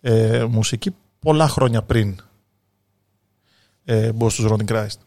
ε, 0.00 0.44
μουσική 0.44 0.94
πολλά 1.18 1.48
χρόνια 1.48 1.82
πριν 1.82 2.16
ε, 3.84 4.12
μπω 4.12 4.28
στους 4.28 4.46
Rolling 4.48 4.70
Christ. 4.70 4.98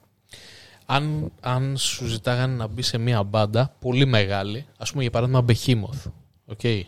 Αν, 0.86 1.32
αν 1.40 1.78
σου 1.78 2.06
ζητάγανε 2.06 2.56
να 2.56 2.68
μπεις 2.68 2.88
σε 2.88 2.98
μια 2.98 3.24
μπάντα 3.24 3.76
πολύ 3.80 4.06
μεγάλη, 4.06 4.66
ας 4.78 4.92
πούμε 4.92 5.02
για 5.02 5.12
παράδειγμα 5.12 5.46
Behemoth, 5.48 6.12
okay, 6.56 6.82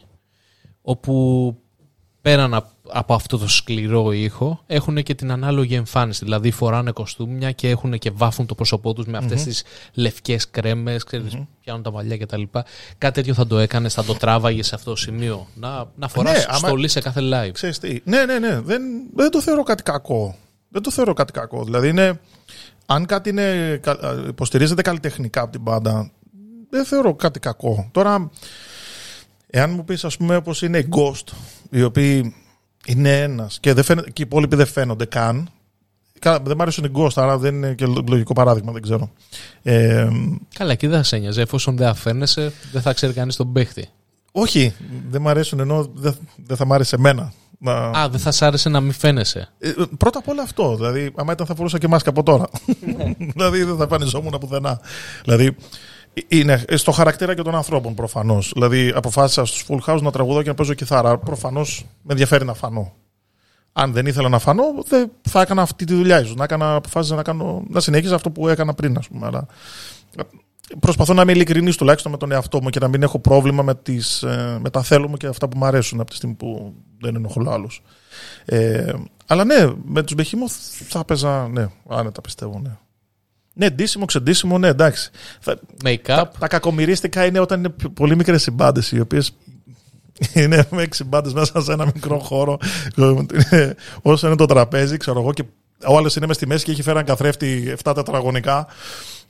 όπου 0.81 1.55
πέραν 2.25 2.53
απ- 2.53 2.65
από 2.89 3.13
αυτό 3.13 3.37
το 3.37 3.47
σκληρό 3.47 4.11
ήχο 4.11 4.63
έχουν 4.67 5.03
και 5.03 5.15
την 5.15 5.31
ανάλογη 5.31 5.75
εμφάνιση. 5.75 6.23
Δηλαδή 6.23 6.51
φοράνε 6.51 6.91
κοστούμια 6.91 7.51
και 7.51 7.69
έχουν 7.69 7.97
και 7.97 8.11
βάφουν 8.13 8.45
το 8.45 8.55
πρόσωπό 8.55 8.93
τους 8.93 9.05
με 9.05 9.17
αυτές 9.17 9.43
τις 9.43 9.63
λευκές 9.93 10.49
κρέμες, 10.49 11.03
ξέρεις, 11.03 11.37
πιάνουν 11.61 11.83
τα 11.83 11.91
μαλλιά 11.91 12.17
κτλ. 12.17 12.41
Κάτι 12.97 13.13
τέτοιο 13.13 13.33
θα 13.33 13.47
το 13.47 13.57
έκανες, 13.57 13.93
θα 13.93 14.03
το 14.03 14.13
τράβαγες 14.13 14.67
σε 14.67 14.75
αυτό 14.75 14.89
το 14.89 14.95
σημείο. 14.95 15.47
Να, 15.55 15.85
να 15.95 16.07
φοράς 16.07 16.37
Ναι, 16.37 16.43
άμα- 16.47 16.57
στολή 16.67 16.87
σε 16.87 16.99
κάθε 17.01 17.21
live. 17.23 17.51
Ξέρεις 17.51 17.79
τι. 17.79 17.99
Ναι, 18.03 18.25
ναι, 18.25 18.39
ναι. 18.39 18.59
Δεν, 18.61 18.81
δεν 19.15 19.31
το 19.31 19.41
θεωρώ 19.41 19.63
κάτι 19.63 19.83
κακό. 19.83 20.35
Δεν 20.69 20.81
το 20.81 20.91
θεωρώ 20.91 21.13
κάτι 21.13 21.31
κακό. 21.31 21.63
Δηλαδή, 21.63 21.89
είναι, 21.89 22.19
αν 22.85 23.05
κάτι 23.05 23.29
είναι, 23.29 23.79
κα- 23.83 24.23
υποστηρίζεται 24.27 24.81
καλλιτεχνικά 24.81 25.41
από 25.41 25.51
την 25.51 25.63
πάντα, 25.63 26.11
δεν 26.69 26.85
θεωρώ 26.85 27.13
κάτι 27.15 27.39
κακό. 27.39 27.89
Τώρα, 27.91 28.29
εάν 29.47 29.69
μου 29.71 29.83
πεις, 29.83 30.03
ας 30.05 30.17
πούμε, 30.17 30.35
όπως 30.35 30.61
είναι 30.61 30.77
οι 30.77 30.87
Ghost, 30.91 31.33
οι 31.69 31.83
οποίοι 31.83 32.35
Είναι 32.85 33.21
ένας. 33.21 33.59
Και, 33.59 33.73
δεν 33.73 33.83
φαίνεται- 33.83 34.09
και 34.11 34.21
οι 34.21 34.25
υπόλοιποι 34.27 34.55
δεν 34.55 34.65
φαίνονται 34.65 35.05
καν. 35.05 35.49
Καλά, 36.19 36.39
Δεν 36.43 36.57
μ' 36.57 36.61
αρέσουν 36.61 36.83
οι 36.83 36.91
Ghost, 36.95 37.11
άρα 37.15 37.37
δεν 37.37 37.55
είναι 37.55 37.73
και 37.73 37.85
λογικό 37.85 38.33
παράδειγμα, 38.33 38.71
δεν 38.71 38.81
ξέρω. 38.81 39.11
Ε, 39.63 40.07
Καλά, 40.57 40.71
εκεί 40.71 40.87
δεν 40.87 40.97
θα 40.97 41.03
σε 41.03 41.17
νοιάζει. 41.17 41.41
Εφόσον 41.41 41.77
δεν 41.77 41.87
αφαίνεσαι, 41.87 42.51
δεν 42.71 42.81
θα 42.81 42.93
ξέρει 42.93 43.13
κανείς 43.13 43.35
τον 43.35 43.53
παίχτη. 43.53 43.87
όχι, 44.31 44.73
δεν 45.09 45.21
μ' 45.21 45.27
αρέσουν 45.27 45.59
ενώ 45.59 45.89
δεν, 45.93 46.15
δεν 46.45 46.57
θα 46.57 46.65
μ' 46.65 46.73
άρεσε 46.73 46.95
εμένα. 46.95 47.33
Να... 47.59 47.73
Α, 47.73 48.09
δεν 48.09 48.19
θα 48.19 48.31
σ' 48.31 48.41
άρεσε 48.41 48.69
να 48.69 48.79
μην 48.81 48.91
φαίνεσαι. 48.91 49.49
Ε, 49.59 49.71
πρώτα 49.97 50.19
απ' 50.19 50.27
όλα 50.27 50.41
αυτό. 50.41 50.75
Δηλαδή, 50.75 51.11
άμα 51.15 51.31
ήταν 51.33 51.45
θα 51.45 51.55
φορούσα 51.55 51.77
και 51.77 51.87
μάσκα 51.87 52.09
από 52.09 52.23
τώρα. 52.23 52.45
δηλαδή, 53.33 53.63
δεν 53.63 53.75
θα 53.77 53.83
εμφανιζόμουν 53.83 54.37
πουθενά. 54.39 54.79
Δηλαδή, 55.23 55.55
είναι 56.27 56.63
στο 56.73 56.91
χαρακτήρα 56.91 57.35
και 57.35 57.41
των 57.41 57.55
ανθρώπων 57.55 57.93
προφανώς. 57.93 58.51
Δηλαδή, 58.53 58.91
αποφάσισα 58.95 59.45
στους 59.45 59.65
Full 59.67 59.79
House 59.85 60.01
να 60.01 60.11
τραγουδώ 60.11 60.41
και 60.41 60.47
να 60.47 60.55
παίζω 60.55 60.73
κιθάρα. 60.73 61.17
Προφανώς 61.17 61.85
με 62.01 62.11
ενδιαφέρει 62.11 62.45
να 62.45 62.53
φανώ. 62.53 62.93
Αν 63.73 63.93
δεν 63.93 64.05
ήθελα 64.05 64.29
να 64.29 64.39
φανώ, 64.39 64.63
δεν 64.87 65.11
θα 65.21 65.41
έκανα 65.41 65.61
αυτή 65.61 65.85
τη 65.85 65.93
δουλειά 65.93 66.21
ίσως. 66.21 66.35
Να 66.35 66.43
έκανα, 66.43 66.75
αποφάσισα 66.75 67.15
να, 67.15 67.21
κάνω, 67.21 67.63
να 67.69 67.79
συνεχίσω 67.79 68.15
αυτό 68.15 68.31
που 68.31 68.47
έκανα 68.47 68.73
πριν, 68.73 68.97
ας 68.97 69.07
πούμε. 69.07 69.25
Αλλά 69.25 69.47
προσπαθώ 70.79 71.13
να 71.13 71.21
είμαι 71.21 71.31
ειλικρινής 71.31 71.75
τουλάχιστον 71.77 72.11
με 72.11 72.17
τον 72.17 72.31
εαυτό 72.31 72.61
μου 72.61 72.69
και 72.69 72.79
να 72.79 72.87
μην 72.87 73.03
έχω 73.03 73.19
πρόβλημα 73.19 73.63
με, 73.63 73.75
τις, 73.75 74.23
ε, 74.23 74.57
με 74.61 74.69
τα 74.69 74.83
θέλω 74.83 75.07
μου 75.07 75.17
και 75.17 75.27
αυτά 75.27 75.47
που 75.47 75.57
μου 75.57 75.65
αρέσουν 75.65 75.99
από 75.99 76.09
τη 76.09 76.15
στιγμή 76.15 76.35
που 76.35 76.73
δεν 76.99 77.15
ενοχλώ 77.15 77.51
άλλους. 77.51 77.81
Ε, 78.45 78.93
αλλά 79.27 79.43
ναι, 79.43 79.67
με 79.85 80.03
τους 80.03 80.15
Μπεχήμο 80.15 80.49
θα 80.87 80.99
έπαιζα, 80.99 81.47
ναι, 81.47 81.67
άνετα 81.87 82.21
πιστεύω, 82.21 82.59
ναι. 82.63 82.77
Ναι, 83.57 83.69
ντύσιμο, 83.69 84.05
ξεντύσιμο, 84.05 84.57
ναι, 84.57 84.67
εντάξει. 84.67 85.09
Θα, 85.39 85.59
Make-up. 85.85 85.97
τα, 86.03 86.31
τα 86.39 86.47
κακομυρίστικα 86.47 87.25
είναι 87.25 87.39
όταν 87.39 87.59
είναι 87.59 87.69
πιο- 87.69 87.89
πολύ 87.89 88.15
μικρές 88.15 88.41
συμπάντες, 88.41 88.91
οι 88.91 88.99
οποίες 88.99 89.31
είναι 90.33 90.67
με 90.71 90.81
έξι 90.87 91.03
μπάντε 91.03 91.29
μέσα 91.33 91.61
σε 91.61 91.71
ένα 91.71 91.85
μικρό 91.85 92.19
χώρο. 92.19 92.57
Όσο 94.01 94.27
είναι 94.27 94.35
το 94.35 94.45
τραπέζι, 94.45 94.97
ξέρω 94.97 95.19
εγώ, 95.19 95.33
και 95.33 95.43
ο 95.87 95.97
άλλος 95.97 96.15
είναι 96.15 96.27
μες 96.27 96.35
στη 96.35 96.47
μέση 96.47 96.63
και 96.65 96.71
έχει 96.71 96.81
φέρει 96.81 96.95
έναν 96.97 97.07
καθρέφτη 97.09 97.75
7 97.83 97.91
τετραγωνικά 97.95 98.67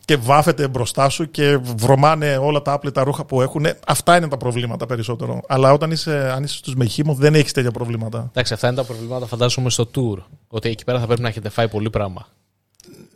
και 0.06 0.18
βάφεται 0.18 0.68
μπροστά 0.68 1.10
σου 1.10 1.32
και 1.32 1.58
βρωμάνε 1.58 2.38
όλα 2.38 2.62
τα 2.62 2.72
άπλυτα 2.74 3.04
ρούχα 3.04 3.26
που 3.26 3.42
έχουν. 3.42 3.66
Αυτά 3.88 4.18
είναι 4.18 4.28
τα 4.28 4.38
προβλήματα 4.38 4.86
περισσότερο. 4.86 5.42
Αλλά 5.48 5.72
όταν 5.74 5.92
είσαι, 5.92 6.32
αν 6.36 6.44
είσαι 6.44 6.56
στους 6.58 6.76
Μεχήμο, 6.76 7.14
δεν 7.14 7.36
έχεις 7.36 7.52
τέτοια 7.52 7.72
προβλήματα. 7.72 8.28
Εντάξει, 8.30 8.54
αυτά 8.54 8.68
είναι 8.68 8.76
τα 8.76 8.84
προβλήματα, 8.84 9.26
φαντάζομαι, 9.26 9.70
στο 9.70 9.90
tour. 9.96 10.24
Ότι 10.48 10.70
εκεί 10.70 10.84
πέρα 10.84 11.00
θα 11.00 11.06
πρέπει 11.06 11.22
να 11.22 11.28
έχετε 11.28 11.50
φάει 11.50 11.68
πολύ 11.68 11.90
πράγμα. 11.90 12.28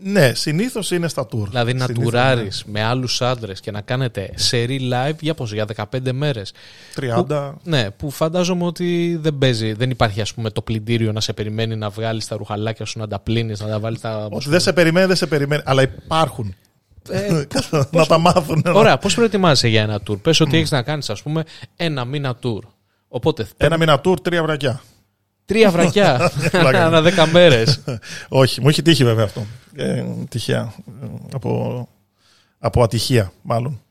Ναι, 0.03 0.33
συνήθως 0.33 0.91
είναι 0.91 1.07
στα 1.07 1.23
tour. 1.31 1.47
Δηλαδή 1.47 1.73
να 1.73 1.85
Συνήθως, 1.85 2.03
τουράρεις 2.05 2.63
με 2.67 2.83
άλλους 2.83 3.21
άντρες 3.21 3.59
και 3.59 3.71
να 3.71 3.81
κάνετε 3.81 4.29
σερή 4.35 4.89
live 4.93 5.15
για 5.19 5.33
πόσο, 5.33 5.55
για 5.55 5.65
15 5.65 6.11
μέρες. 6.11 6.53
ναι. 7.01 7.13
30. 7.27 7.53
Ναι, 7.63 7.91
που 7.91 8.09
φαντάζομαι 8.11 8.65
ότι 8.65 9.17
δεν 9.21 9.37
παίζει. 9.37 9.73
Δεν 9.73 9.89
υπάρχει, 9.89 10.21
ας 10.21 10.33
πούμε, 10.33 10.49
το 10.49 10.61
πλυντήριο 10.61 11.11
να 11.11 11.19
σε 11.21 11.33
περιμένει 11.33 11.75
να 11.75 11.89
βγάλεις 11.89 12.27
τα 12.27 12.37
ρουχαλάκια 12.37 12.85
σου, 12.85 12.99
να 12.99 13.07
τα 13.07 13.19
πλύνεις, 13.19 13.59
να 13.59 13.67
τα 13.67 13.79
βάλεις 13.79 13.99
τα. 14.01 14.27
Ότι 14.31 14.49
δεν 14.49 14.59
σε 14.59 14.73
περιμένει, 14.73 15.05
δεν 15.07 15.15
σε 15.15 15.27
περιμένει. 15.27 15.61
Αλλά 15.65 15.81
υπάρχουν. 15.81 16.55
Ε, 17.09 17.43
να 17.91 18.05
τα 18.05 18.17
μάθουν. 18.17 18.63
Ωραία, 18.65 18.97
πώς 18.97 19.15
προετοιμάζεσαι 19.15 19.67
για 19.67 19.81
ένα 19.81 19.99
tour; 20.09 20.21
Πες 20.21 20.39
ότι 20.39 20.57
έχεις 20.57 20.71
να 20.71 20.81
κάνεις, 20.81 21.09
ας 21.09 21.21
πούμε, 21.21 21.43
ένα 21.75 22.05
μήνα 22.05 22.37
tour. 22.43 22.59
Οπότε 23.07 23.47
Ένα 23.57 23.77
μήνα 23.77 24.01
tour, 24.03 24.15
τρία 24.21 24.43
βρακιά. 24.43 24.81
Τρία 25.49 25.71
βρακιά 25.71 26.31
Πλάκα. 26.51 26.85
ανά 26.85 27.01
δέκα 27.01 27.27
μέρες. 27.27 27.79
Όχι, 28.29 28.61
μου 28.61 28.69
έχει 28.69 28.81
τύχει 28.81 29.03
βέβαια 29.03 29.23
αυτό. 29.25 29.45
Ε, 29.75 30.03
τυχαία. 30.29 30.73
Ε, 31.03 31.05
Από, 31.33 31.87
από 32.59 32.83
ατυχία, 32.83 33.31
μάλλον. 33.41 33.81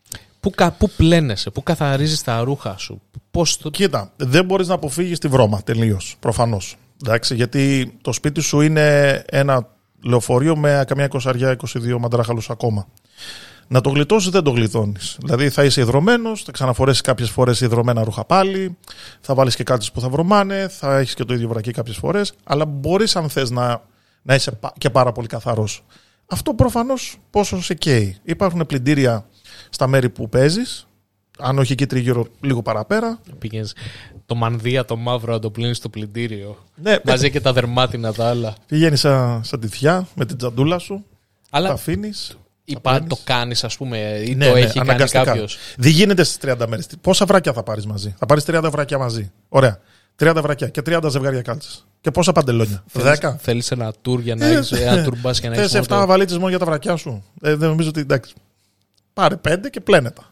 Πού, 0.40 0.50
κα- 0.50 0.70
πού 0.70 0.90
πλένεσαι, 0.96 1.50
πού 1.50 1.62
καθαρίζεις 1.62 2.22
τα 2.22 2.40
ρούχα 2.40 2.74
σου, 2.78 3.00
πώς 3.30 3.56
το. 3.58 3.70
Κοίτα, 3.70 4.12
δεν 4.16 4.44
μπορείς 4.44 4.68
να 4.68 4.74
αποφύγεις 4.74 5.18
τη 5.18 5.28
βρώμα 5.28 5.62
τελείως. 5.64 6.16
Προφανώς. 6.20 6.76
Γιατί 7.30 7.92
το 8.02 8.12
σπίτι 8.12 8.40
σου 8.40 8.60
είναι 8.60 9.22
ένα 9.28 9.68
λεωφορείο 10.04 10.56
με 10.56 10.84
καμιά 10.86 11.08
20-22 11.12 11.56
μαντράχαλους 12.00 12.50
ακόμα. 12.50 12.86
Να 13.70 13.80
το 13.80 13.90
γλιτώσεις 13.90 14.30
δεν 14.30 14.42
το 14.42 14.50
γλιτώνεις. 14.50 15.16
Δηλαδή 15.20 15.50
θα 15.50 15.64
είσαι 15.64 15.80
υδρωμένος, 15.80 16.42
θα 16.42 16.52
ξαναφορέσεις 16.52 17.00
κάποιες 17.00 17.30
φορές 17.30 17.60
υδρωμένα 17.60 18.04
ρούχα 18.04 18.24
πάλι, 18.24 18.76
θα 19.20 19.34
βάλεις 19.34 19.54
και 19.56 19.62
κάτι 19.64 19.86
που 19.92 20.00
θα 20.00 20.08
βρωμάνε, 20.08 20.68
θα 20.68 20.98
έχεις 20.98 21.14
και 21.14 21.24
το 21.24 21.34
ίδιο 21.34 21.48
βρακί 21.48 21.70
κάποιες 21.70 21.96
φορές, 21.96 22.32
αλλά 22.44 22.64
μπορείς 22.64 23.16
αν 23.16 23.28
θες 23.28 23.50
να, 23.50 23.82
να 24.22 24.34
είσαι 24.34 24.50
πα- 24.52 24.72
και 24.78 24.90
πάρα 24.90 25.12
πολύ 25.12 25.26
καθαρός. 25.26 25.84
Αυτό 26.26 26.54
προφανώς 26.54 27.16
πόσο 27.30 27.62
σε 27.62 27.74
καίει. 27.74 28.16
Υπάρχουν 28.22 28.66
πλυντήρια 28.66 29.26
στα 29.70 29.86
μέρη 29.86 30.08
που 30.10 30.28
παίζεις, 30.28 30.86
αν 31.38 31.58
όχι 31.58 31.72
εκεί 31.72 31.86
τριγύρω 31.86 32.26
λίγο 32.40 32.62
παραπέρα. 32.62 33.18
Πήγαινες 33.38 33.74
το 34.26 34.34
μανδύα 34.34 34.84
το 34.84 34.96
μαύρο 34.96 35.32
να 35.32 35.38
το 35.38 35.50
πλύνεις 35.50 35.76
στο 35.76 35.88
πλυντήριο. 35.88 36.64
Ναι, 36.74 36.96
Μαζί 37.04 37.30
και 37.30 37.40
τα 37.40 37.52
δερμάτινα 37.52 38.12
τα 38.12 38.28
άλλα. 38.28 38.54
πηγαίνεις 38.66 39.00
σαν, 39.00 39.44
σαν 39.44 39.60
τη 39.60 39.68
θιά 39.68 40.08
με 40.14 40.24
την 40.24 40.36
τζαντούλα 40.36 40.78
σου, 40.78 41.04
τα 41.50 41.58
Αλλά 41.58 41.70
αφήνεις. 41.70 42.38
Υπά, 42.68 43.02
το 43.02 43.18
κάνεις, 43.24 43.64
ας 43.64 43.76
πούμε, 43.76 43.98
ή 44.26 44.34
Ναι, 44.34 44.46
το 44.46 44.52
ναι, 44.52 44.58
έχει 44.58 44.78
κάνει 44.78 44.88
αναγκαστικά. 44.88 45.24
κάποιος. 45.24 45.58
Δεν 45.76 45.90
γίνεται 45.90 46.24
στις 46.24 46.36
30 46.36 46.66
μέρες. 46.68 46.86
Πόσα 47.00 47.24
βράκια 47.24 47.52
θα 47.52 47.62
πάρεις 47.62 47.86
μαζί; 47.86 48.14
Θα 48.18 48.26
πάρεις 48.26 48.44
30 48.44 48.68
βράκια 48.70 48.98
μαζί. 48.98 49.32
Ωραία. 49.48 49.80
30 50.16 50.40
βρακιά 50.42 50.68
και 50.68 50.82
30 50.86 51.08
ζευγάρια 51.10 51.42
κάλτσες. 51.42 51.86
Και 52.00 52.10
πόσα 52.10 52.32
παντελόνια; 52.32 52.84
10. 52.92 53.36
Θέλεις 53.38 53.70
ένα 53.70 53.92
tour 54.08 54.18
για 54.20 54.34
να 54.34 54.46
έχει 54.46 54.74
ένα 54.74 55.04
tour 55.06 55.28
bus 55.28 55.36
και 55.40 55.48
να 55.48 55.54
έχεις. 55.54 55.70
Θε 55.70 55.78
7 55.88 56.04
βαλίτσες 56.06 56.36
μόνο 56.38 56.48
για 56.48 56.58
τα 56.58 56.64
βρακιά 56.64 56.96
σου; 56.96 57.24
Ε, 57.42 57.54
δεν 57.54 57.68
νομίζω 57.68 57.88
ότι 57.88 58.00
εντάξει. 58.00 58.34
Πάρε 59.12 59.36
5 59.48 59.70
και 59.70 59.80
πλένετα. 59.80 60.22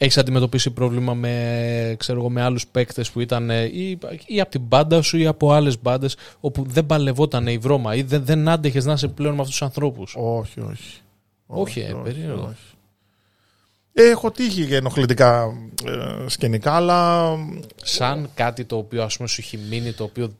Έχεις 0.00 0.18
αντιμετωπίσει 0.18 0.70
πρόβλημα 0.70 1.14
με, 1.14 1.94
ξέρω 1.98 2.18
εγώ, 2.18 2.30
με 2.30 2.42
άλλους 2.42 2.66
παίκτες 2.66 3.10
που 3.10 3.20
ήταν 3.20 3.50
ε, 3.50 3.62
ή, 3.62 3.98
ή 4.26 4.40
από 4.40 4.50
την 4.50 4.60
μπάντα 4.60 5.02
σου 5.02 5.18
ή 5.18 5.26
από 5.26 5.52
άλλες 5.52 5.80
μπάντες 5.82 6.16
όπου 6.40 6.64
δεν 6.68 6.86
παλευόταν 6.86 7.46
η 7.46 7.58
βρώμα 7.58 7.94
ή 7.94 8.02
δεν, 8.02 8.24
δεν 8.24 8.48
άντεχες 8.48 8.84
να 8.84 8.92
είσαι 8.92 9.08
πλέον 9.08 9.34
με 9.34 9.40
αυτούς 9.40 9.56
τους 9.56 9.66
ανθρώπους; 9.66 10.14
Όχι, 10.18 10.60
όχι. 10.60 11.00
Όχι, 11.50 11.80
ε, 11.80 11.94
περίεργο. 12.02 12.54
Ε, 13.92 14.08
Έχω 14.10 14.30
τύχει 14.30 14.64
για 14.64 14.76
ενοχλητικά 14.76 15.44
ε, 15.84 16.28
σκηνικά, 16.28 16.72
αλλά 16.72 17.30
Σαν 17.82 18.30
κάτι 18.34 18.64
το 18.64 18.76
οποίο 18.76 19.02
ας 19.02 19.16
πούμε 19.16 19.28
σου 19.28 19.40
έχει 19.40 19.56
μείνει, 19.56 19.92
το 19.92 20.04
οποίο 20.04 20.32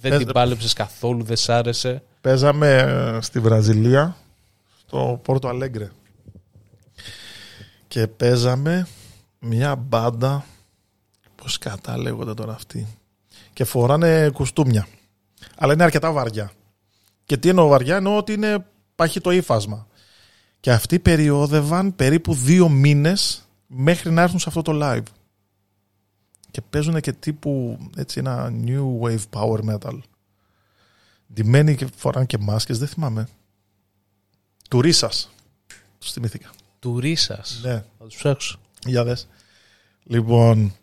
δεν 0.00 0.12
Ε, 0.12 0.18
την 0.18 0.32
πάλεψες 0.32 0.72
καθόλου, 0.72 1.24
δεν 1.24 1.36
σ' 1.36 1.48
άρεσε. 1.48 2.02
Παίζαμε 2.20 2.76
ε, 2.76 3.20
στη 3.20 3.40
Βραζιλία, 3.40 4.16
στο 4.86 5.20
Πόρτο 5.22 5.48
Αλέγκρε. 5.48 5.90
Και 7.88 8.06
παίζαμε 8.06 8.86
μια 9.38 9.76
μπάντα, 9.76 10.44
πώς 11.36 11.58
κατά 11.58 11.98
λέγονται 11.98 12.34
τώρα 12.34 12.52
αυτοί, 12.52 12.86
και 13.52 13.64
φοράνε 13.64 14.30
κουστούμια. 14.30 14.86
Αλλά 15.56 15.72
είναι 15.72 15.84
αρκετά 15.84 16.12
βαριά. 16.12 16.52
Και 17.24 17.36
τι 17.36 17.48
εννοώ 17.48 17.68
βαριά, 17.68 17.96
εννοώ 17.96 18.16
ότι 18.16 18.32
είναι 18.32 18.66
πάχει 18.94 19.20
το 19.20 19.30
ύφασμα. 19.30 19.86
Και 20.60 20.72
αυτοί 20.72 20.98
περιόδευαν 20.98 21.96
περίπου 21.96 22.34
δύο 22.34 22.68
μήνες 22.68 23.48
μέχρι 23.66 24.10
να 24.10 24.22
έρθουν 24.22 24.38
σε 24.38 24.48
αυτό 24.48 24.62
το 24.62 24.72
live. 24.82 25.02
Και 26.50 26.60
παίζουν 26.70 27.00
και 27.00 27.12
τύπου 27.12 27.78
έτσι 27.96 28.18
ένα 28.18 28.52
new 28.64 29.00
wave 29.00 29.24
power 29.30 29.58
metal. 29.70 29.98
Ντυμένοι 31.34 31.76
και 31.76 31.86
φοράνε 31.96 32.26
και 32.26 32.38
μάσκες, 32.38 32.78
δεν 32.78 32.88
θυμάμαι. 32.88 33.28
Του 34.70 34.80
Ρίσας. 34.80 35.30
Τους 35.98 36.12
θυμήθηκα. 36.12 36.50
Του 36.78 37.00
ρίσας. 37.00 37.60
Ναι, 37.62 37.84
Θα 37.98 38.04
τους 38.04 38.16
ψάξω. 38.16 38.58
για 38.84 39.04
δες. 39.04 39.28
Λοιπόν, 40.04 40.74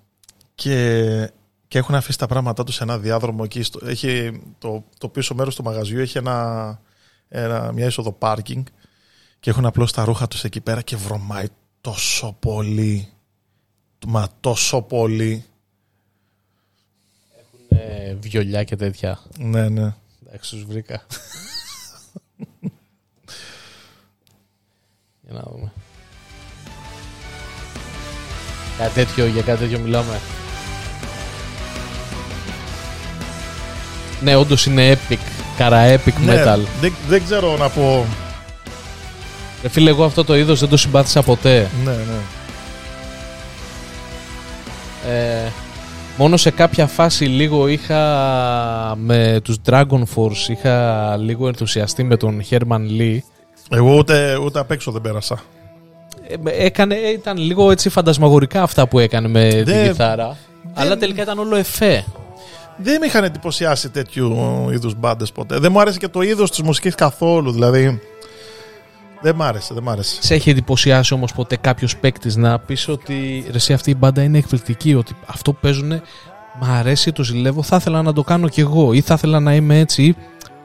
και, 0.56 1.32
και 1.68 1.78
έχουν 1.78 1.96
αφήσει 1.96 2.18
τα 2.18 2.28
πράγματά 2.28 2.64
τους 2.64 2.76
σε 2.76 2.84
ένα 2.84 2.98
διάδρομο 3.00 3.42
εκεί. 3.46 3.64
Στο, 3.64 3.86
έχει, 3.86 4.42
το, 4.60 4.84
το 4.98 5.10
πίσω 5.10 5.36
μέρος 5.36 5.56
του 5.56 5.64
μαγαζιού 5.64 6.00
έχει 6.00 6.18
ένα, 6.18 6.80
ένα, 7.28 7.72
μια 7.72 7.86
είσοδο 7.86 8.12
πάρκινγκ 8.12 8.66
και 9.44 9.50
έχουν 9.50 9.66
απλώς 9.66 9.92
τα 9.92 10.06
ρούχα 10.06 10.28
τους 10.28 10.44
εκεί 10.44 10.62
πέρα 10.62 10.82
και 10.82 10.96
βρωμάει 10.96 11.48
τόσο 11.82 12.36
πολύ. 12.40 13.10
Μα 14.08 14.28
τόσο 14.40 14.82
πολύ. 14.82 15.46
Ε, 17.70 18.14
βιολιά 18.14 18.64
και 18.64 18.76
τέτοια. 18.76 19.20
Ναι, 19.38 19.70
ναι. 19.70 19.94
Εντάξει, 20.28 20.56
τους 20.56 20.66
βρήκα. 20.66 21.06
για 25.22 25.34
να 25.34 25.42
δούμε. 25.52 25.72
Κάτι 28.78 28.94
τέτοιο, 28.94 29.26
για 29.26 29.42
κάτι 29.42 29.60
τέτοιο 29.60 29.80
μιλάμε. 29.80 30.20
Ναι, 34.22 34.36
όντως 34.36 34.66
είναι 34.66 34.94
epic. 34.94 35.20
Καρα 35.58 35.96
epic 35.96 36.14
Ναι, 36.26 36.44
metal. 36.46 36.60
δεν, 36.82 36.94
δεν 37.08 37.24
ξέρω 37.24 37.58
να 37.58 37.70
πω. 37.70 38.06
Ρε 39.64 39.70
φίλε, 39.70 39.90
εγώ 39.90 40.04
αυτό 40.04 40.24
το 40.24 40.36
είδος 40.38 40.60
δεν 40.60 40.70
το 40.70 40.78
συμπάθησα 40.78 41.22
ποτέ. 41.24 41.70
Ναι, 41.84 41.92
ναι. 41.92 42.20
Ε, 45.14 45.52
μόνο 46.18 46.38
σε 46.38 46.52
κάποια 46.52 46.88
φάση 46.88 47.26
λίγο 47.26 47.68
είχα 47.68 48.00
με 48.98 49.40
τους 49.44 49.58
Dragon 49.70 50.04
Force 50.16 50.48
είχα 50.50 51.18
λίγο 51.18 51.48
ενθουσιαστεί 51.48 52.04
με 52.04 52.18
τον 52.18 52.42
Herman 52.50 53.00
Lee. 53.00 53.18
Εγώ 53.70 53.96
ούτε, 53.96 54.38
ούτε 54.38 54.60
απ' 54.60 54.72
έξω 54.72 54.92
δεν 54.92 55.02
πέρασα. 55.02 55.40
Ε, 56.28 56.36
με- 56.42 56.52
έκανε, 56.52 56.96
ήταν 56.96 57.38
λίγο 57.38 57.72
έτσι 57.72 57.90
φαντασμαγορικά 57.90 58.62
αυτά 58.64 58.88
που 58.88 59.00
έκανε 59.00 59.28
με 59.28 59.50
την 59.50 59.64
Δεν- 59.66 59.88
κιθάρα. 59.88 60.38
Αλλά 60.74 60.98
τελικά 60.98 61.22
ήταν 61.22 61.40
όλο 61.40 61.56
εφέ. 61.56 62.04
δεν 62.78 63.00
με 63.00 63.06
είχαν 63.06 63.24
εντυπωσιάσει 63.24 63.90
τέτοιου 63.90 64.36
είδους 64.74 64.96
μπάντες 64.96 65.32
ποτέ. 65.32 65.60
Δεν 65.60 65.72
μου 65.72 65.80
άρεσε 65.80 65.98
και 65.98 66.08
το 66.08 66.22
είδος 66.22 66.50
της 66.50 66.62
μουσικής 66.62 66.96
καθόλου. 66.96 67.52
Δηλαδή. 67.52 68.02
Δεν 69.24 69.36
μ' 69.36 69.42
άρεσε, 69.42 69.74
δεν 69.74 69.84
μ' 69.84 69.90
άρεσε. 69.90 70.18
Σε 70.24 70.34
έχει 70.34 70.50
εντυπωσιάσει 70.50 71.14
όμως 71.14 71.34
ποτέ 71.34 71.56
κάποιος 71.56 71.98
παίκτης 71.98 72.36
να 72.36 72.60
πεις 72.60 72.88
ότι 72.88 73.44
ρε, 73.50 73.56
εσύ 73.56 73.74
αυτή 73.74 73.90
η 73.92 73.96
μπάντα 73.98 74.24
είναι 74.24 74.38
εκπληκτική, 74.38 74.96
ότι 74.96 75.16
αυτό 75.26 75.54
που 75.54 75.60
παίζουν 75.62 76.02
μ' 76.60 76.64
αρέσει, 76.64 77.12
το 77.12 77.24
ζηλεύω, 77.24 77.64
θα 77.64 77.76
ήθελα 77.76 78.02
να 78.02 78.14
το 78.14 78.24
κάνω 78.24 78.48
κι 78.50 78.60
εγώ 78.60 78.94
ή 78.94 79.02
θα 79.02 79.14
ήθελα 79.14 79.40
να 79.40 79.54
είμαι 79.56 79.80
έτσι. 79.80 80.04
Ή 80.04 80.16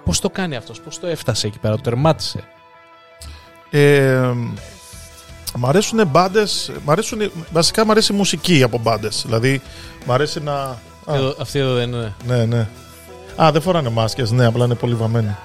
πώς 0.04 0.20
το 0.20 0.30
κάνει 0.30 0.56
αυτός, 0.56 0.80
πώς 0.80 0.98
το 1.00 1.06
έφτασε 1.06 1.46
εκεί 1.46 1.58
πέρα, 1.58 1.74
το 1.76 1.80
τερμάτισε; 1.82 2.44
Ε, 3.70 4.30
μ' 5.56 5.66
αρέσουν 5.66 6.06
μπάντες. 6.06 6.72
Βασικά 7.52 7.84
μ' 7.84 7.90
αρέσει 7.90 8.12
η 8.12 8.16
μουσική 8.16 8.62
από 8.62 8.78
μπάντες. 8.78 9.22
Δηλαδή, 9.26 9.60
μ' 10.06 10.12
αρέσει 10.12 10.40
να. 10.40 10.52
Α, 10.54 11.14
Εδώ, 11.14 11.34
αυτή 11.40 11.58
εδώ 11.58 11.74
δεν 11.74 11.92
είναι. 11.92 12.14
ναι, 12.26 12.44
ναι. 12.44 12.68
Α, 13.42 13.52
δεν 13.52 13.62
φοράνε 13.62 13.88
μάσκες, 13.88 14.30
ναι, 14.30 14.46
απλά 14.46 14.64
είναι 14.64 14.74
πολύ 14.74 14.94
βαμμένοι. 14.94 15.36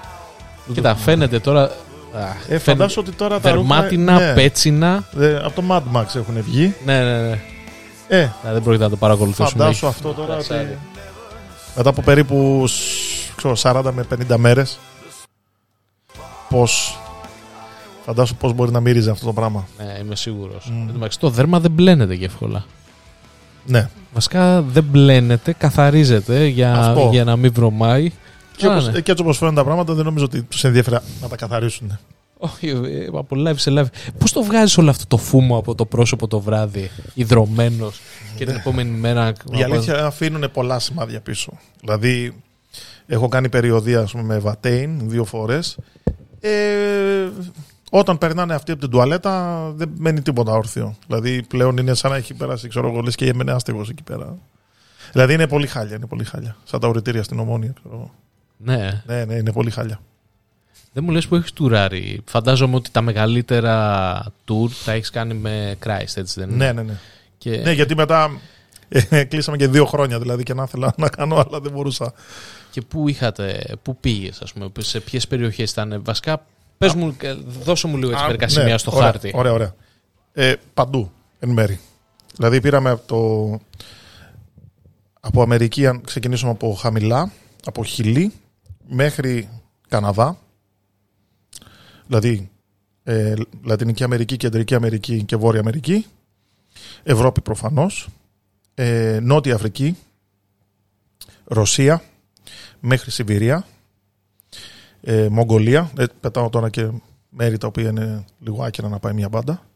Κοίτα, 0.72 0.94
φαίνεται 0.94 1.38
τώρα. 1.38 1.70
Α, 2.14 2.18
Ε, 2.20 2.32
φαίνεται 2.46 2.58
φαντάσου 2.58 3.00
ότι 3.06 3.12
τώρα 3.16 3.40
τα 3.40 3.50
Δερμάτινα, 3.50 4.12
ρούχα- 4.12 4.26
ναι. 4.26 4.34
πέτσινα. 4.34 5.04
Ε, 5.20 5.36
από 5.36 5.62
το 5.62 5.62
Mad 5.70 5.96
Max 5.96 6.14
έχουν 6.16 6.42
βγει. 6.42 6.74
Ναι, 6.84 6.98
ναι, 7.04 7.20
ναι. 7.20 7.38
Ε, 8.08 8.30
Να, 8.44 8.52
δεν 8.52 8.62
πρόκειται 8.62 8.84
να 8.84 8.90
το 8.90 8.96
παρακολουθήσουμε. 8.96 9.48
φαντάσου 9.62 9.86
αυτό 9.86 10.12
τώρα. 10.12 10.34
Φασάρι. 10.34 10.60
Ότι... 10.60 10.78
Μετά 11.76 11.88
από 11.88 12.02
περίπους 12.02 12.72
σ- 12.72 13.34
ξέρω, 13.36 13.54
40 13.62 13.90
με 13.94 14.04
50 14.28 14.36
μέρες 14.36 14.78
πώς 16.48 16.98
φαντάσου 18.04 18.34
πώς 18.36 18.52
μπορεί 18.52 18.70
να 18.70 18.80
μύριζε 18.80 19.10
αυτό 19.10 19.26
το 19.26 19.32
πράγμα. 19.32 19.66
Ναι, 19.78 19.98
είμαι 20.04 20.16
σίγουρος. 20.16 20.70
Μμ. 20.72 21.04
το 21.18 21.30
δέρμα 21.30 21.60
δεν 21.60 21.70
μπλένεται 21.70 22.16
και 22.16 22.24
εύκολα. 22.24 22.64
Ναι. 23.66 23.88
Βασικά 24.12 24.62
δεν 24.62 24.84
μπλένεται, 24.84 25.52
καθαρίζεται 25.52 26.44
για, 26.44 26.74
Αυτό. 26.74 27.08
για 27.12 27.24
να 27.24 27.36
μην 27.36 27.52
βρωμάει. 27.52 28.12
Και, 28.56 28.66
Α, 28.66 28.70
όπως, 28.70 28.86
ναι. 28.86 29.00
και 29.00 29.10
έτσι 29.10 29.22
όπως 29.22 29.38
φαίνονται 29.38 29.56
τα 29.56 29.64
πράγματα 29.64 29.94
δεν 29.94 30.04
νομίζω 30.04 30.24
ότι 30.24 30.42
τους 30.42 30.64
ενδιαφέρει 30.64 30.96
να 31.20 31.28
τα 31.28 31.36
καθαρίσουν. 31.36 31.98
Όχι, 32.38 32.68
ε, 32.68 33.06
από 33.06 33.36
live 33.38 33.56
σε 33.56 33.70
live. 33.78 33.86
Πώς 34.18 34.32
το 34.32 34.42
βγάζεις 34.42 34.78
όλο 34.78 34.90
αυτό 34.90 35.06
το 35.06 35.16
φούμο 35.16 35.56
από 35.56 35.74
το 35.74 35.86
πρόσωπο 35.86 36.26
το 36.26 36.40
βράδυ, 36.40 36.90
υδρωμένος 37.14 38.00
και 38.36 38.44
την 38.44 38.54
επόμενη 38.54 38.90
μέρα. 38.90 39.32
Η 39.52 39.62
αλήθεια 39.62 40.06
αφήνουν 40.06 40.50
πολλά 40.52 40.78
σημάδια 40.78 41.20
πίσω. 41.20 41.52
Δηλαδή, 41.80 42.42
έχω 43.06 43.28
κάνει 43.28 43.48
περιοδία 43.48 44.00
ας 44.00 44.10
πούμε, 44.10 44.22
με 44.22 44.38
βατέιν 44.38 45.08
δύο 45.10 45.24
φορές. 45.24 45.76
Ε, 46.40 47.28
όταν 47.90 48.18
περνάνε 48.18 48.54
αυτοί 48.54 48.72
από 48.72 48.80
την 48.80 48.90
τουαλέτα, 48.90 49.62
δεν 49.74 49.90
μένει 49.98 50.22
τίποτα 50.22 50.52
όρθιο. 50.52 50.94
Δηλαδή, 51.06 51.42
πλέον 51.42 51.76
είναι 51.76 51.94
σαν 51.94 52.10
να 52.10 52.16
έχει 52.16 52.34
περάσει, 52.34 52.68
ξέρω 52.68 52.88
εγώ, 52.88 53.00
λες 53.00 53.14
και 53.14 53.28
έμενε 53.28 53.52
άστεγος 53.52 53.88
εκεί 53.88 54.02
πέρα. 54.02 54.38
Δηλαδή, 55.12 55.34
είναι 55.34 55.46
πολύ 55.46 55.66
χάλια, 55.66 55.96
είναι 55.96 56.06
πολύ 56.06 56.24
χάλια. 56.24 56.56
Σαν 56.64 56.80
τα 56.80 56.88
ουρητήρια 56.88 57.22
στην 57.22 57.38
Ομόνια, 57.38 57.72
ξέρω 57.74 57.94
εγώ. 57.94 58.10
Ναι, 58.64 59.02
Ναι, 59.06 59.24
ναι, 59.24 59.34
είναι 59.34 59.52
πολύ 59.52 59.70
χάλια. 59.70 60.00
δεν 60.92 61.04
μου 61.04 61.10
λες 61.10 61.26
που 61.26 61.34
έχεις 61.36 61.52
τουράρει. 61.52 62.20
Φαντάζομαι 62.24 62.76
ότι 62.76 62.90
τα 62.90 63.00
μεγαλύτερα 63.00 64.16
tour 64.48 64.70
τα 64.84 64.92
έχεις 64.92 65.10
κάνει 65.10 65.34
με 65.34 65.76
Christ, 65.84 66.14
έτσι 66.14 66.40
δεν 66.40 66.50
είναι; 66.50 66.64
Ναι, 66.64 66.72
ναι, 66.72 66.82
ναι. 66.82 66.94
Και... 67.38 67.56
Ναι, 67.56 67.72
γιατί 67.72 67.94
μετά 67.94 68.40
ε, 68.88 69.24
κλείσαμε 69.24 69.56
και 69.56 69.68
δύο 69.68 69.84
χρόνια, 69.84 70.18
δηλαδή, 70.18 70.42
και 70.42 70.54
να 70.54 70.62
ήθελα 70.62 70.94
να 70.96 71.08
κάνω, 71.08 71.34
αλλά 71.36 71.60
δεν 71.60 71.72
μπορούσα. 71.72 72.12
Και 72.70 72.80
πού 72.82 73.08
είχατε, 73.08 73.64
πού 73.82 73.96
πήγες, 73.96 74.40
ας 74.40 74.52
πούμε, 74.52 74.70
σε 74.78 75.00
ποιες 75.00 75.26
περιοχές 75.28 75.70
ήταν; 75.70 76.00
Βασικά, 76.04 76.46
πες 76.78 76.94
μου, 76.94 77.16
ε, 77.20 77.34
δώσε 77.64 77.86
μου 77.86 77.96
λίγο 77.96 78.10
έτσι 78.10 78.22
Α, 78.24 78.26
μερικά 78.26 78.46
ναι, 78.46 78.52
σημεία 78.52 78.78
στο 78.78 78.90
ωραία, 78.94 79.04
χάρτη. 79.04 79.30
Ωραία, 79.34 79.52
ωραία. 79.52 79.74
Ε, 80.32 80.54
παντού, 80.74 81.10
εν 81.38 81.48
μέρη. 81.48 81.80
Δηλαδή 82.36 82.60
πήραμε 82.60 82.90
από 82.90 83.02
το... 83.06 83.58
Από 85.20 85.42
Αμερική, 85.42 85.86
αν 85.86 86.00
ξεκινήσουμε 86.04 86.50
από 86.50 86.74
χαμηλά, 86.74 87.32
από 87.64 87.84
Χιλή 87.84 88.32
μέχρι 88.88 89.48
Καναδά. 89.88 90.38
Δηλαδή 92.06 92.50
ε, 93.04 93.34
Λατινική 93.62 94.04
Αμερική, 94.04 94.36
Κεντρική 94.36 94.74
Αμερική 94.74 95.22
και 95.22 95.36
Βόρεια 95.36 95.60
Αμερική. 95.60 96.06
Ευρώπη 97.02 97.40
προφανώς. 97.40 98.08
Ε, 98.74 99.18
Νότια 99.22 99.54
Αφρική. 99.54 99.96
Ρωσία 101.44 102.02
μέχρι 102.80 103.10
Σιβηρία. 103.10 103.66
Ε, 105.00 105.28
Μογγολία. 105.30 105.90
Ε, 105.98 106.04
πετάω 106.20 106.48
τώρα 106.48 106.70
και 106.70 106.90
μέρη 107.28 107.58
τα 107.58 107.66
οποία 107.66 107.88
είναι 107.88 108.24
λίγο 108.38 108.62
άκυρα 108.62 108.88
να 108.88 108.98
πάει 108.98 109.12
μια 109.12 109.28
μπάντα. 109.28 109.66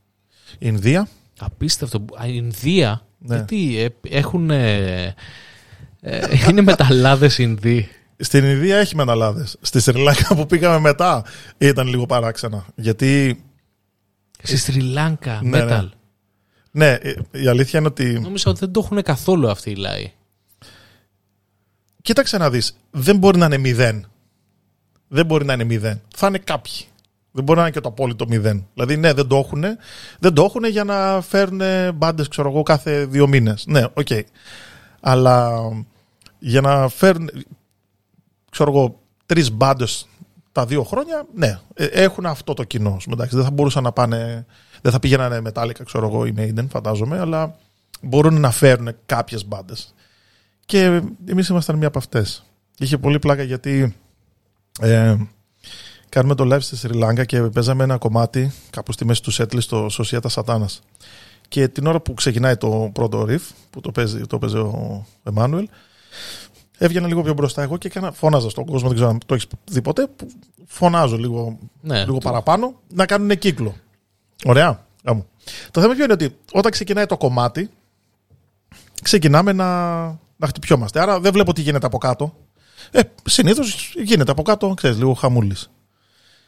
Ινδία. 0.58 1.08
Απίστευτο. 1.38 2.04
Α, 2.20 2.26
Ινδία. 2.26 3.06
Ναι. 3.18 3.34
Γιατί 3.34 3.78
ε, 3.78 3.88
έχουν. 4.08 4.50
ε, 4.50 5.14
ε, 6.00 6.26
είναι 6.48 6.60
μεταλλάδες 6.60 7.38
Ινδοί. 7.38 7.88
Στην 8.20 8.44
Ινδία 8.44 8.76
έχει 8.76 8.96
μεταλλάδες. 8.96 9.56
Στη 9.60 9.80
Σρι 9.80 9.98
Λάγκα 10.02 10.34
που 10.34 10.46
πήγαμε 10.46 10.78
μετά 10.78 11.24
ήταν 11.58 11.86
λίγο 11.86 12.06
παράξενα. 12.06 12.66
Γιατί, 12.74 13.42
Στη 14.42 14.56
Σρι 14.56 14.80
Λάγκα, 14.80 15.40
Ναι, 15.42 15.64
ναι. 15.64 15.78
metal. 15.80 15.88
ναι, 16.70 16.90
ε, 16.92 17.14
η 17.30 17.46
αλήθεια 17.48 17.78
είναι 17.78 17.88
ότι. 17.88 18.04
Νόμιζα 18.20 18.50
ότι 18.50 18.58
δεν 18.60 18.72
το 18.72 18.80
έχουν 18.84 19.02
καθόλου 19.02 19.50
αυτοί 19.50 19.70
οι 19.70 19.74
λαοί. 19.76 20.12
Κοίταξε 22.02 22.38
να 22.38 22.50
δεις, 22.50 22.76
δεν 22.90 23.16
μπορεί 23.16 23.38
να 23.38 23.46
είναι 23.46 23.58
μηδέν. 23.58 24.06
Δεν 25.08 25.26
μπορεί 25.26 25.44
να 25.44 25.52
είναι 25.52 25.64
μηδέν. 25.64 26.00
Θα 26.16 26.26
είναι 26.26 26.38
κάποιοι. 26.38 26.84
Δεν 27.30 27.44
μπορεί 27.44 27.58
να 27.58 27.64
είναι 27.64 27.74
και 27.74 27.80
το 27.80 27.88
απόλυτο 27.88 28.26
μηδέν. 28.28 28.66
Δηλαδή, 28.74 28.96
ναι, 28.96 29.12
δεν 29.12 29.26
το 29.26 29.36
έχουν. 29.36 29.64
Δεν 30.18 30.34
το 30.34 30.44
έχουν 30.44 30.64
για 30.64 30.84
να 30.84 31.20
φέρουν 31.20 31.60
μπάντες, 31.94 32.28
ξέρω 32.28 32.48
εγώ, 32.50 32.62
κάθε 32.62 33.04
δύο 33.04 33.26
μήνες. 33.26 33.64
Ναι, 33.66 33.84
οκ. 33.94 34.08
Αλλά 35.00 35.60
για 36.38 36.60
να 36.60 36.88
φέρουν, 36.88 37.30
ξέρω 38.58 38.76
εγώ, 38.76 39.00
τρεις 39.26 39.52
μπάντες 39.52 40.08
τα 40.52 40.66
δύο 40.66 40.82
χρόνια, 40.82 41.26
ναι, 41.34 41.58
ε, 41.74 41.84
έχουν 41.84 42.26
αυτό 42.26 42.54
το 42.54 42.64
κοινό. 42.64 42.94
ας 42.96 43.04
πούμε, 43.04 43.14
Εντάξει, 43.16 43.36
δεν 43.36 43.44
θα 43.44 43.50
μπορούσαν 43.50 43.82
να 43.82 43.92
πάνε. 43.92 44.46
Δεν 44.80 44.92
θα 44.92 44.98
πήγαιναν 44.98 45.42
Metallica, 45.42 45.84
ξέρω 45.84 46.06
εγώ, 46.06 46.26
οι 46.26 46.34
Maiden, 46.36 46.66
φαντάζομαι, 46.68 47.18
αλλά 47.18 47.56
μπορούν 48.02 48.40
να 48.40 48.50
φέρουν 48.50 48.88
κάποιες 49.06 49.46
μπάντες. 49.46 49.94
Και 50.66 51.02
εμείς 51.26 51.48
ήμασταν 51.48 51.76
μία 51.76 51.88
από 51.88 51.98
αυτές. 51.98 52.44
Είχε 52.78 52.98
πολύ 52.98 53.18
πλάκα 53.18 53.42
γιατί 53.42 53.96
ε, 54.80 55.16
κάνουμε 56.08 56.34
το 56.34 56.54
live 56.54 56.62
στη 56.62 56.76
Σρι 56.76 56.94
Λάγκα 56.94 57.24
και 57.24 57.40
παίζαμε 57.40 57.84
ένα 57.84 57.98
κομμάτι 57.98 58.52
κάπου 58.70 58.92
στη 58.92 59.04
μέση 59.04 59.22
του 59.22 59.30
σέτλι 59.30 59.60
στο 59.60 59.88
Σοσιάτα 59.88 60.28
Σατάνας. 60.28 60.80
Και 61.48 61.68
την 61.68 61.86
ώρα 61.86 62.00
που 62.00 62.14
ξεκινάει 62.14 62.56
το 62.56 62.90
πρώτο 62.92 63.26
riff, 63.28 63.50
που 63.70 63.80
το 63.80 63.90
παίζει, 63.90 64.20
το 64.26 64.38
παίζει 64.38 64.56
ο 64.56 65.06
Εμμάνουελ, 65.22 65.68
έβγαινα 66.78 67.06
λίγο 67.06 67.22
πιο 67.22 67.32
μπροστά 67.32 67.62
εγώ 67.62 67.76
και 67.76 67.86
έκανα, 67.86 68.12
φώναζα 68.12 68.50
στον 68.50 68.64
κόσμο, 68.66 68.86
δεν 68.88 68.96
ξέρω 68.96 69.10
αν 69.10 69.20
το 69.26 69.34
έχεις 69.34 69.46
δει 69.70 69.82
ποτέ, 69.82 70.06
που 70.06 70.28
φωνάζω 70.66 71.16
λίγο, 71.16 71.58
Ναι, 71.80 71.98
λίγο 71.98 72.12
το- 72.18 72.28
παραπάνω, 72.28 72.74
να 72.94 73.06
κάνουν 73.06 73.38
κύκλο. 73.38 73.74
Ωραία. 74.44 74.86
Γάμο. 75.04 75.26
Το 75.70 75.80
θέμα 75.80 75.94
ποιο 75.94 76.04
είναι 76.04 76.12
ότι 76.12 76.36
όταν 76.52 76.70
ξεκινάει 76.70 77.06
το 77.06 77.16
κομμάτι, 77.16 77.70
ξεκινάμε 79.02 79.52
να, 79.52 80.04
να 80.36 80.46
χτυπιόμαστε. 80.46 81.00
Άρα 81.00 81.20
δεν 81.20 81.32
βλέπω 81.32 81.52
τι 81.52 81.60
γίνεται 81.62 81.86
από 81.86 81.98
κάτω. 81.98 82.34
Ε, 82.90 83.00
Συνήθως 83.24 83.94
γίνεται 84.04 84.30
από 84.30 84.42
κάτω, 84.42 84.74
ξέρεις, 84.74 84.96
λίγο 84.98 85.12
χαμούλης. 85.14 85.70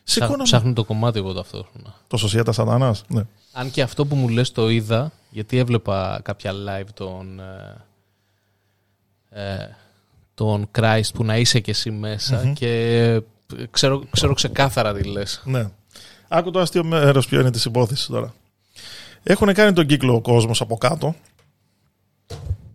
Ψάχ- 0.04 0.24
Σηκώνω 0.24 0.42
Ψάχνω 0.42 0.72
το 0.72 0.84
κομμάτι 0.84 1.18
εγώ 1.18 1.32
ταυτόχρονα. 1.32 1.94
το 2.06 2.16
Σοσιέτα 2.16 2.52
Σατανάς. 2.52 3.04
Ναι. 3.08 3.22
Αν 3.52 3.70
και 3.70 3.82
αυτό 3.82 4.06
που 4.06 4.16
μου 4.16 4.28
λες 4.28 4.52
το 4.52 4.68
είδα, 4.68 5.12
γιατί 5.30 5.58
έβλεπα 5.58 6.20
κάποια 6.24 6.52
live 6.52 6.88
τον, 6.94 7.40
ε, 7.40 7.84
ε, 9.30 9.68
τον 10.40 10.70
Christ 10.78 11.10
που 11.14 11.24
να 11.24 11.36
είσαι 11.36 11.60
και 11.60 11.70
εσύ 11.70 11.90
μέσα 11.90 12.52
και 12.54 12.68
ε, 13.56 13.64
ξέρω, 13.70 14.02
ξέρω 14.10 14.34
ξεκάθαρα 14.34 14.94
τι 14.94 15.02
λες. 15.02 15.42
ναι. 15.44 15.70
Άκου 16.28 16.50
το 16.50 16.60
αστείο 16.60 16.84
μέρος 16.84 17.26
ποιο 17.26 17.40
είναι 17.40 17.50
της 17.50 17.64
υπόθεσης 17.64 18.06
τώρα. 18.06 18.34
Έχουν 19.22 19.52
κάνει 19.54 19.72
τον 19.72 19.86
κύκλο 19.86 20.14
ο 20.14 20.20
κόσμος 20.20 20.60
από 20.60 20.76
κάτω. 20.76 21.14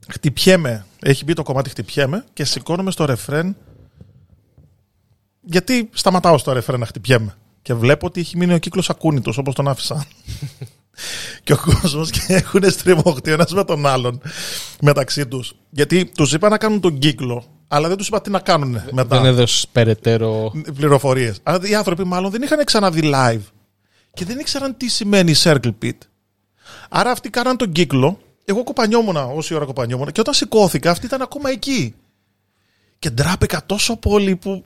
Χτυπιέμαι. 0.08 0.86
Έχει 1.02 1.24
μπει 1.24 1.34
το 1.34 1.44
κομμάτι 1.44 1.70
χτυπιέμαι 1.70 2.26
και 2.34 2.44
σηκώνομαι 2.44 2.92
στο 2.92 3.06
ρεφρέν. 3.06 3.56
Γιατί 5.42 5.90
σταματάω 5.94 6.38
στο 6.38 6.52
ρεφρέν 6.52 6.80
να 6.80 6.86
χτυπιέμαι. 6.86 7.38
Και 7.62 7.74
βλέπω 7.74 8.06
ότι 8.06 8.20
έχει 8.20 8.38
μείνει 8.38 8.54
ο 8.54 8.58
κύκλος 8.58 8.90
ακούνητος 8.90 9.38
όπως 9.38 9.56
τον 9.56 9.68
άφησα. 9.68 10.06
και 11.44 11.54
ο 11.54 11.58
κόσμος 11.58 12.10
και 12.10 12.20
έχουν 12.28 12.72
στριμωχτεί 12.72 13.30
ο 13.30 13.34
ένας 13.34 13.52
με 13.52 13.64
τον 13.64 13.86
άλλον 13.86 14.22
μεταξύ 14.82 15.28
τους. 15.28 15.56
Γιατί 15.70 16.06
τους 16.06 16.34
είπα 16.34 16.50
να 16.50 16.58
κάνουν 16.58 16.80
τον 16.82 17.00
κύκλο, 17.00 17.44
αλλά 17.68 17.88
δεν 17.88 17.98
τους 17.98 18.08
είπα 18.08 18.22
τι 18.22 18.30
να 18.30 18.40
κάνουν 18.40 18.82
μετά 18.92 19.22
Δεν 19.22 19.26
έδωσε 19.26 19.68
περαιτέρω. 19.72 20.52
πληροφορίες. 20.76 21.40
Αλλά 21.44 21.60
οι 21.64 21.76
άνθρωποι 21.76 22.04
μάλλον 22.04 22.32
δεν 22.32 22.42
είχαν 22.42 22.64
ξαναδεί 22.64 23.12
live 23.14 23.42
και 24.14 24.26
δεν 24.26 24.40
ήξεραν 24.40 24.78
τι 24.78 24.88
σημαίνει 24.90 25.34
circle 25.44 25.74
pit. 25.82 25.98
Άρα 26.90 27.12
αυτοί 27.12 27.30
κάναν 27.30 27.58
τον 27.58 27.72
κύκλο. 27.72 28.20
Εγώ 28.46 28.64
κοπανιόμουν 28.64 29.16
όση 29.16 29.54
ώρα 29.54 29.66
κοπανιόμουν 29.66 30.12
και 30.12 30.20
όταν 30.20 30.34
σηκώθηκα, 30.34 30.92
αυτοί 30.92 31.06
ήταν 31.06 31.22
ακόμα 31.22 31.50
εκεί. 31.50 31.96
Και 33.00 33.10
ντράπηκα 33.10 33.62
τόσο 33.66 33.96
πολύ 33.96 34.36
που 34.36 34.66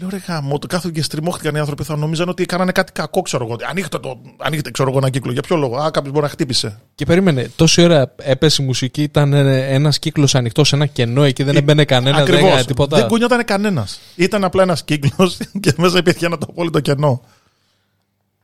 Λέω 0.00 0.08
ρε 0.08 0.16
γάμο, 0.26 0.58
το 0.58 0.66
κάθονται 0.66 0.94
και 0.94 1.02
στριμώχτηκαν 1.02 1.54
οι 1.54 1.58
άνθρωποι. 1.58 1.84
Θα 1.84 1.96
νομίζαν 1.96 2.28
ότι 2.28 2.46
κάνανε 2.46 2.72
κάτι 2.72 2.92
κακό, 2.92 3.22
ξέρω 3.22 3.44
εγώ. 3.44 3.56
Ανοίχτε, 3.68 3.98
το, 3.98 4.20
ανοίχτε 4.38 4.70
ξέρω 4.70 4.88
εγώ, 4.88 4.98
ένα 4.98 5.10
κύκλο. 5.10 5.32
Για 5.32 5.42
ποιο 5.42 5.56
λόγο; 5.56 5.76
Α, 5.76 5.90
κάποιος 5.90 6.12
μπορεί 6.12 6.24
να 6.24 6.30
χτύπησε. 6.30 6.80
Και 6.94 7.04
περίμενε, 7.04 7.50
τόση 7.56 7.82
ώρα 7.82 8.14
έπεσε 8.16 8.62
η 8.62 8.64
μουσική, 8.64 9.02
ήταν 9.02 9.32
ένας 9.32 9.98
κύκλος 9.98 10.34
ανοιχτός 10.34 10.68
σε 10.68 10.74
ένα 10.74 10.86
κενό 10.86 11.22
εκεί, 11.22 11.42
δεν 11.42 11.56
έμπαινε 11.56 11.84
κανένας, 11.84 12.24
δεν 12.28 12.38
έκανε 12.38 12.64
τίποτα. 12.64 12.96
Δεν 12.96 13.06
κουνιόταν 13.06 13.44
κανένας. 13.44 14.00
Ήταν 14.14 14.44
απλά 14.44 14.62
ένας 14.62 14.84
κύκλος 14.84 15.36
και 15.62 15.72
μέσα 15.76 15.98
υπήρχε 15.98 16.26
ένα 16.26 16.38
το 16.38 16.46
απόλυτο 16.50 16.80
κενό. 16.80 17.22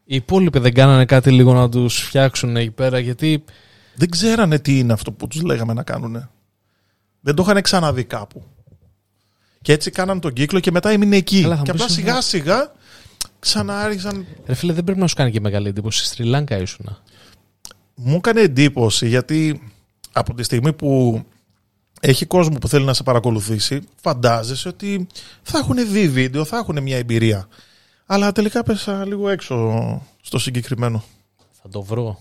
Οι 0.05 0.15
υπόλοιποι 0.15 0.59
δεν 0.59 0.75
κάνανε 0.75 1.05
κάτι 1.05 1.31
λίγο 1.31 1.53
να 1.53 1.69
τους 1.69 2.03
φτιάξουν 2.03 2.57
εκεί 2.57 2.71
πέρα, 2.71 2.99
γιατί. 2.99 3.45
Δεν 3.95 4.11
ξέρανε 4.11 4.59
τι 4.59 4.79
είναι 4.79 4.93
αυτό 4.93 5.13
που 5.13 5.27
τους 5.27 5.43
λέγαμε 5.43 5.73
να 5.73 5.83
κάνουν. 5.83 6.29
Δεν 7.21 7.35
το 7.35 7.43
είχαν 7.43 7.63
ξαναδεί 7.63 8.05
κάπου. 8.05 8.43
Και 9.65 9.73
έτσι 9.73 9.91
κάναν 9.91 10.21
τον 10.21 10.33
κύκλο 10.33 10.61
και 10.61 10.71
μετά 10.71 10.91
έμεινε 10.91 11.17
εκεί. 11.17 11.43
και 11.63 11.71
απλά 11.71 11.89
σιγά 11.89 12.21
σιγά 12.21 12.73
ξανάρχισαν. 13.39 14.27
Ρε 14.47 14.55
φίλε, 14.55 14.73
δεν 14.73 14.85
πρέπει 14.85 15.01
να 15.01 15.07
σου 15.07 15.15
κάνει 15.15 15.31
και 15.31 15.41
μεγάλη 15.41 15.69
εντύπωση. 15.69 16.05
Στη 16.05 16.23
Λάγκα 16.25 16.59
ήσουν. 16.59 16.99
Μου 17.95 18.15
έκανε 18.15 18.41
εντύπωση 18.41 19.09
γιατί 19.09 19.63
από 20.13 20.35
τη 20.35 20.43
στιγμή 20.43 20.73
που 20.73 21.23
έχει 22.01 22.27
κόσμο 22.27 22.59
που 22.59 22.69
θέλει 22.69 22.85
να 22.85 22.95
σε 22.95 23.03
παρακολουθήσει, 23.03 23.81
φαντάζεσαι 24.01 24.69
ότι 24.69 25.07
θα 25.43 25.59
έχουν 25.59 25.91
δει 25.93 26.09
βίντεο, 26.09 26.45
θα 26.45 26.57
έχουν 26.57 26.83
μια 26.83 26.97
εμπειρία. 26.97 27.49
Αλλά 28.07 28.33
τελικά 28.33 28.63
πέσα 28.63 29.07
λίγο 29.07 29.29
έξω 29.29 30.07
στο 30.23 30.39
συγκεκριμένο. 30.39 31.05
Θα 31.63 31.69
το 31.69 31.83
βρω. 31.83 32.21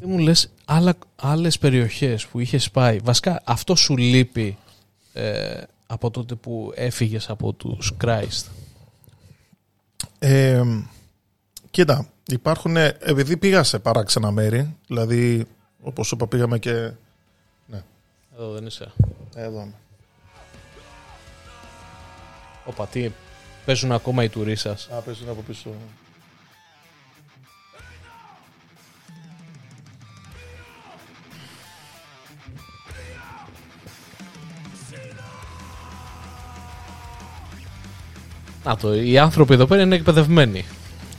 Δεν 0.00 0.08
μου 0.10 0.18
λες 0.18 0.50
άλλα, 0.68 0.94
άλλες 1.16 1.58
περιοχές 1.58 2.26
που 2.26 2.40
είχες 2.40 2.70
πάει. 2.70 2.98
Βασικά 2.98 3.42
αυτό 3.44 3.74
σου 3.74 3.96
λείπει 3.96 4.56
ε, 5.12 5.62
από 5.86 6.10
τότε 6.10 6.34
που 6.34 6.72
έφυγες 6.74 7.30
από 7.30 7.52
τους 7.52 7.92
Christ. 8.04 8.44
Ε, 10.18 10.62
κοίτα, 11.70 12.08
υπάρχουν, 12.26 12.76
επειδή 12.76 13.36
πήγα 13.36 13.62
σε 13.62 13.78
παράξενα 13.78 14.30
μέρη, 14.30 14.76
δηλαδή 14.86 15.46
όπως 15.82 16.10
είπα 16.10 16.26
πήγαμε 16.26 16.58
και... 16.58 16.92
Ναι. 17.66 17.82
Εδώ 18.34 18.52
δεν 18.52 18.66
είσαι. 18.66 18.92
Εδώ 19.34 19.60
είμαι. 19.60 19.74
Οπα, 22.64 22.86
τι, 22.86 23.10
παίζουν 23.64 23.92
ακόμα 23.92 24.24
οι 24.24 24.28
τουρί 24.28 24.56
σας. 24.56 24.88
Α, 24.90 25.00
παίζουν 25.00 25.28
από 25.28 25.42
πίσω. 25.42 25.70
Να 38.68 38.76
το, 38.76 38.94
οι 38.94 39.18
άνθρωποι 39.18 39.54
εδώ 39.54 39.66
πέρα 39.66 39.82
είναι 39.82 39.94
εκπαιδευμένοι. 39.94 40.64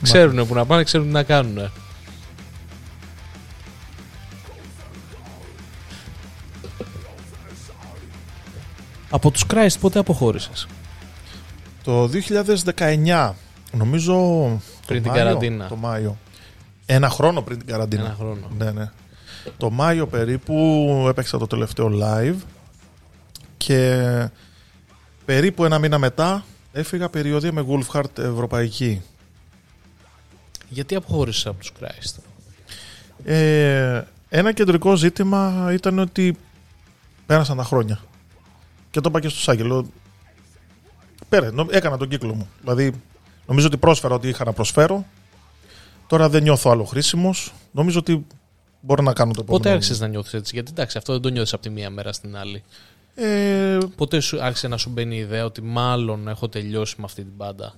Ξέρουν 0.02 0.46
που 0.46 0.54
να 0.54 0.66
πάνε, 0.66 0.84
ξέρουν 0.84 1.06
τι 1.06 1.12
να 1.12 1.22
κάνουν. 1.22 1.70
Από 9.10 9.30
τους 9.30 9.44
Christ 9.50 9.74
πότε 9.80 9.98
αποχώρησες; 9.98 10.66
Το 11.84 12.10
2019, 12.74 13.32
νομίζω 13.72 14.16
πριν 14.86 15.02
το 15.02 15.08
την 15.08 15.10
Μάιο, 15.10 15.24
καραντίνα. 15.24 15.68
Το 15.68 15.76
Μάιο. 15.76 16.16
Ένα 16.86 17.08
χρόνο 17.08 17.42
πριν 17.42 17.58
την 17.58 17.66
καραντίνα. 17.66 18.04
Ένα 18.04 18.14
χρόνο. 18.18 18.50
Ναι, 18.58 18.70
ναι. 18.70 18.90
Το 19.56 19.70
Μάιο 19.70 20.06
περίπου 20.06 20.54
έπαιξα 21.08 21.38
το 21.38 21.46
τελευταίο 21.46 21.90
live 22.02 22.36
και 23.56 24.28
περίπου 25.24 25.64
ένα 25.64 25.78
μήνα 25.78 25.98
μετά 25.98 26.44
Έφυγα 26.72 27.08
περιοδία 27.08 27.52
με 27.52 27.66
Wolfhard 27.68 28.18
Ευρωπαϊκή. 28.18 29.02
Γιατί 30.68 30.94
αποχώρησες 30.94 31.46
από 31.46 31.58
τους 31.58 31.72
Christ? 31.80 32.22
Ε, 33.24 34.02
ένα 34.28 34.52
κεντρικό 34.52 34.96
ζήτημα 34.96 35.70
ήταν 35.72 35.98
ότι 35.98 36.36
πέρασαν 37.26 37.56
τα 37.56 37.64
χρόνια. 37.64 38.00
Και 38.90 39.00
το 39.00 39.08
είπα 39.08 39.20
και 39.20 39.28
στο 39.28 39.38
Σάγγελο. 39.38 39.90
Πέρα, 41.28 41.52
έκανα 41.70 41.96
τον 41.96 42.08
κύκλο 42.08 42.34
μου. 42.34 42.48
Δηλαδή, 42.60 42.92
νομίζω 43.46 43.66
ότι 43.66 43.76
πρόσφερα 43.76 44.14
ότι 44.14 44.28
είχα 44.28 44.44
να 44.44 44.52
προσφέρω. 44.52 45.06
Τώρα 46.06 46.28
δεν 46.28 46.42
νιώθω 46.42 46.70
άλλο 46.70 46.84
χρήσιμος. 46.84 47.52
Νομίζω 47.72 47.98
ότι 47.98 48.26
μπορώ 48.80 49.02
να 49.02 49.12
κάνω 49.12 49.32
το 49.32 49.40
επόμενο. 49.40 49.62
Πότε 49.62 49.74
άρχισες 49.74 50.00
να 50.00 50.06
νιώθεις 50.06 50.34
έτσι, 50.34 50.54
Γιατί 50.54 50.70
εντάξει, 50.70 50.98
αυτό 50.98 51.12
δεν 51.12 51.22
το 51.22 51.28
νιώθεις 51.28 51.52
από 51.52 51.62
τη 51.62 51.70
μία 51.70 51.90
μέρα 51.90 52.12
στην 52.12 52.36
άλλη. 52.36 52.62
Ε, 53.22 53.78
Πότε 53.96 54.20
σου 54.20 54.42
άρχισε 54.42 54.68
να 54.68 54.76
σου 54.76 54.90
μπαίνει 54.90 55.16
η 55.16 55.18
ιδέα 55.18 55.44
ότι 55.44 55.62
μάλλον 55.62 56.28
έχω 56.28 56.48
τελειώσει 56.48 56.94
με 56.98 57.04
αυτή 57.04 57.22
την 57.22 57.36
πάντα; 57.36 57.74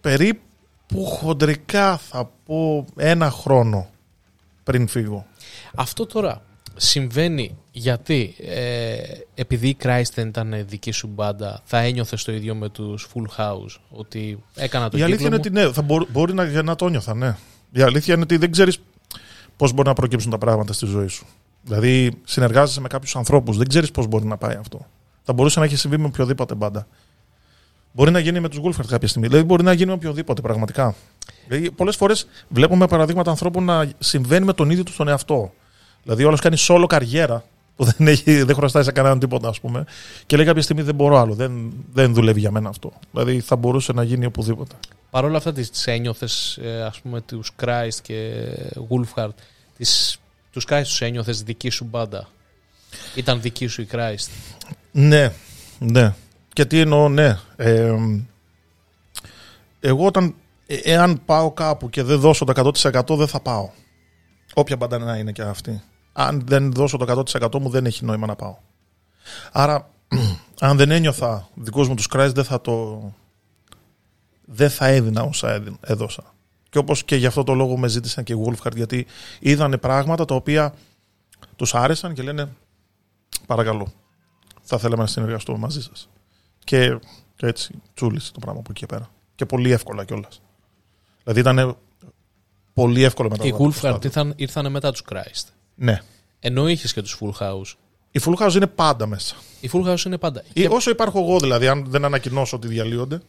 Περίπου 0.00 1.04
χοντρικά 1.06 1.96
θα 1.96 2.30
πω 2.44 2.84
ένα 2.96 3.30
χρόνο 3.30 3.90
πριν 4.62 4.88
φύγω. 4.88 5.26
Αυτό 5.74 6.06
τώρα 6.06 6.42
συμβαίνει 6.76 7.56
γιατί 7.72 8.34
ε, 8.38 8.96
επειδή 9.34 9.68
η 9.68 9.76
Christ 9.82 10.10
δεν 10.14 10.28
ήταν 10.28 10.64
δική 10.68 10.90
σου 10.90 11.06
μπάντα 11.06 11.60
θα 11.64 11.78
ένιωθε 11.78 12.16
το 12.24 12.32
ίδιο 12.32 12.54
με 12.54 12.68
τους 12.68 13.08
Full 13.14 13.40
House 13.40 13.80
ότι 13.90 14.42
έκανα 14.54 14.88
το 14.88 14.98
Η 14.98 15.02
αλήθεια 15.02 15.28
κύκλο 15.28 15.36
είναι 15.36 15.36
ότι 15.36 15.66
ναι, 15.66 15.72
θα 15.72 15.82
μπορεί, 15.82 16.06
μπορεί 16.10 16.34
να, 16.34 16.62
να 16.62 16.76
το 16.76 16.88
νιώθα, 16.88 17.14
ναι. 17.14 17.36
Η 17.72 17.82
αλήθεια 17.82 18.14
είναι 18.14 18.22
ότι 18.22 18.36
δεν 18.36 18.50
ξέρεις 18.52 18.78
πώς 19.56 19.72
μπορεί 19.72 19.88
να 19.88 19.94
προκύψουν 19.94 20.30
τα 20.30 20.38
πράγματα 20.38 20.72
στη 20.72 20.86
ζωή 20.86 21.06
σου. 21.06 21.26
Δηλαδή, 21.62 22.10
συνεργάζεσαι 22.24 22.80
με 22.80 22.88
κάποιους 22.88 23.16
ανθρώπους, 23.16 23.56
δεν 23.56 23.68
ξέρεις 23.68 23.90
πώς 23.90 24.06
μπορεί 24.06 24.24
να 24.24 24.36
πάει 24.36 24.56
αυτό. 24.56 24.86
Θα 25.22 25.32
μπορούσε 25.32 25.58
να 25.58 25.64
έχει 25.64 25.76
συμβεί 25.76 25.98
με 25.98 26.06
οποιοδήποτε 26.06 26.54
μπάντα. 26.54 26.86
Μπορεί 27.92 28.10
να 28.10 28.18
γίνει 28.18 28.40
με 28.40 28.48
τους 28.48 28.58
Γούλφερτ 28.58 28.88
κάποια 28.88 29.08
στιγμή. 29.08 29.28
Δηλαδή, 29.28 29.46
μπορεί 29.46 29.62
να 29.62 29.72
γίνει 29.72 29.86
με 29.88 29.92
οποιοδήποτε 29.92 30.40
πραγματικά. 30.40 30.94
Δηλαδή, 31.48 31.70
πολλές 31.70 31.96
φορές 31.96 32.26
βλέπουμε 32.48 32.86
παραδείγματα 32.86 33.30
ανθρώπων 33.30 33.64
να 33.64 33.90
συμβαίνει 33.98 34.44
με 34.44 34.52
τον 34.52 34.70
ίδιο 34.70 34.84
τους 34.84 34.96
τον 34.96 35.08
εαυτό. 35.08 35.52
Δηλαδή, 36.02 36.24
όλο 36.24 36.36
κάνει 36.36 36.56
solo 36.58 36.84
καριέρα 36.88 37.44
που 37.76 37.84
δεν, 37.84 38.06
έχει, 38.06 38.42
δεν 38.42 38.54
χρωστάει 38.54 38.82
σε 38.82 38.92
κανέναν 38.92 39.18
τίποτα, 39.18 39.48
ας 39.48 39.60
πούμε, 39.60 39.84
και 40.26 40.36
λέει 40.36 40.46
κάποια 40.46 40.62
στιγμή 40.62 40.82
δεν 40.82 40.94
μπορώ 40.94 41.18
άλλο. 41.18 41.34
Δεν, 41.34 41.72
δεν 41.92 42.14
δουλεύει 42.14 42.40
για 42.40 42.50
μένα 42.50 42.68
αυτό. 42.68 42.92
Δηλαδή, 43.10 43.40
θα 43.40 43.56
μπορούσε 43.56 43.92
να 43.92 44.02
γίνει 44.02 44.26
οπουδήποτε. 44.26 44.74
Παρ' 45.10 45.24
όλα 45.24 45.36
αυτά, 45.36 45.52
τις 45.52 45.86
ένιωθες, 45.86 46.58
ας 46.86 47.00
πούμε, 47.00 47.20
τους 47.20 47.52
Christ 47.62 47.98
και 48.02 48.46
Wolfhard, 48.88 49.34
τις 49.76 50.18
τους 50.50 50.66
Christ 50.68 50.82
τους 50.82 51.00
ένιωθες 51.00 51.42
δική 51.42 51.70
σου 51.70 51.84
μπάντα; 51.84 52.28
Ήταν 53.14 53.40
δική 53.40 53.66
σου 53.66 53.82
η 53.82 53.88
Christ; 53.92 54.28
Ναι, 54.92 55.32
ναι. 55.78 56.14
Και 56.52 56.64
τι 56.64 56.80
εννοώ, 56.80 57.08
ναι. 57.08 57.38
Ε, 57.56 57.94
εγώ 59.80 60.06
όταν, 60.06 60.34
ε, 60.66 60.76
εάν 60.76 61.24
πάω 61.24 61.52
κάπου 61.52 61.90
και 61.90 62.02
δεν 62.02 62.20
δώσω 62.20 62.44
το 62.44 62.72
100% 62.82 63.16
δεν 63.16 63.26
θα 63.26 63.40
πάω. 63.40 63.70
Όποια 64.54 64.76
μπάντα 64.76 64.98
να 64.98 65.16
είναι 65.16 65.32
και 65.32 65.42
αυτή. 65.42 65.82
Αν 66.12 66.42
δεν 66.46 66.72
δώσω 66.72 66.96
το 66.96 67.24
100% 67.42 67.60
μου 67.60 67.68
δεν 67.68 67.86
έχει 67.86 68.04
νόημα 68.04 68.26
να 68.26 68.36
πάω. 68.36 68.56
Άρα, 69.52 69.90
αν 70.60 70.76
δεν 70.76 70.90
ένιωθα 70.90 71.48
δικούς 71.54 71.88
μου 71.88 71.94
τους 71.94 72.08
Christ 72.12 72.30
δεν 72.34 72.44
θα 72.44 72.60
το... 72.60 73.02
Δεν 74.44 74.70
θα 74.70 74.86
έδινα 74.86 75.22
όσα 75.22 75.62
έδωσα. 75.80 76.34
Και 76.70 76.78
όπως 76.78 77.04
και 77.04 77.16
γι' 77.16 77.26
αυτό 77.26 77.44
το 77.44 77.54
λόγο 77.54 77.78
με 77.78 77.88
ζήτησαν 77.88 78.24
και 78.24 78.32
οι 78.32 78.44
Wolfhard, 78.46 78.74
γιατί 78.74 79.06
είδανε 79.40 79.76
πράγματα 79.78 80.24
τα 80.24 80.34
οποία 80.34 80.74
τους 81.56 81.74
άρεσαν 81.74 82.14
και 82.14 82.22
λένε 82.22 82.48
παρακαλώ, 83.46 83.92
θα 84.62 84.78
θέλαμε 84.78 85.02
να 85.02 85.08
συνεργαστούμε 85.08 85.58
μαζί 85.58 85.82
σας. 85.82 86.08
Και, 86.64 86.98
και 87.36 87.46
έτσι 87.46 87.74
τσούλησε 87.94 88.32
το 88.32 88.38
πράγμα 88.38 88.60
από 88.60 88.70
εκεί 88.70 88.86
πέρα. 88.86 89.10
Και 89.34 89.46
πολύ 89.46 89.70
εύκολα 89.70 90.04
κιόλας. 90.04 90.42
Δηλαδή 91.22 91.40
ήταν 91.40 91.76
πολύ 92.72 93.02
εύκολο 93.02 93.28
μετά. 93.30 93.46
Οι 93.46 93.54
Wolfhard 93.58 94.04
ήρθαν, 94.04 94.32
ήρθαν 94.36 94.70
μετά 94.70 94.90
τους 94.90 95.02
Christ. 95.10 95.44
Ναι. 95.74 96.02
Ενώ 96.40 96.68
είχες 96.68 96.92
και 96.92 97.02
τους 97.02 97.18
Full 97.20 97.32
House. 97.38 97.74
Οι 98.10 98.20
Full 98.24 98.34
House 98.34 98.54
είναι 98.54 98.66
πάντα 98.66 99.06
μέσα. 99.06 99.36
Οι 99.60 99.70
Full 99.72 99.92
House 99.92 100.04
είναι 100.04 100.18
πάντα. 100.18 100.44
Ή, 100.52 100.66
όσο 100.66 100.90
υπάρχω 100.90 101.20
εγώ 101.20 101.38
δηλαδή, 101.38 101.68
αν 101.68 101.84
δεν 101.88 102.04
ανακοινώσω 102.04 102.56
ότι 102.56 102.68
διαλύονται. 102.68 103.20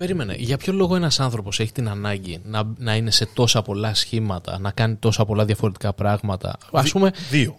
Περίμενε. 0.00 0.34
Για 0.38 0.56
ποιο 0.56 0.72
λόγο 0.72 0.96
ένας 0.96 1.20
άνθρωπος 1.20 1.60
έχει 1.60 1.72
την 1.72 1.88
ανάγκη 1.88 2.40
να, 2.44 2.62
να 2.76 2.96
είναι 2.96 3.10
σε 3.10 3.26
τόσα 3.26 3.62
πολλά 3.62 3.94
σχήματα, 3.94 4.58
να 4.58 4.70
κάνει 4.70 4.94
τόσα 4.94 5.24
πολλά 5.24 5.44
διαφορετικά 5.44 5.92
πράγματα; 5.92 6.58
Α 6.72 6.82
πούμε. 6.82 7.12
Δύο. 7.30 7.56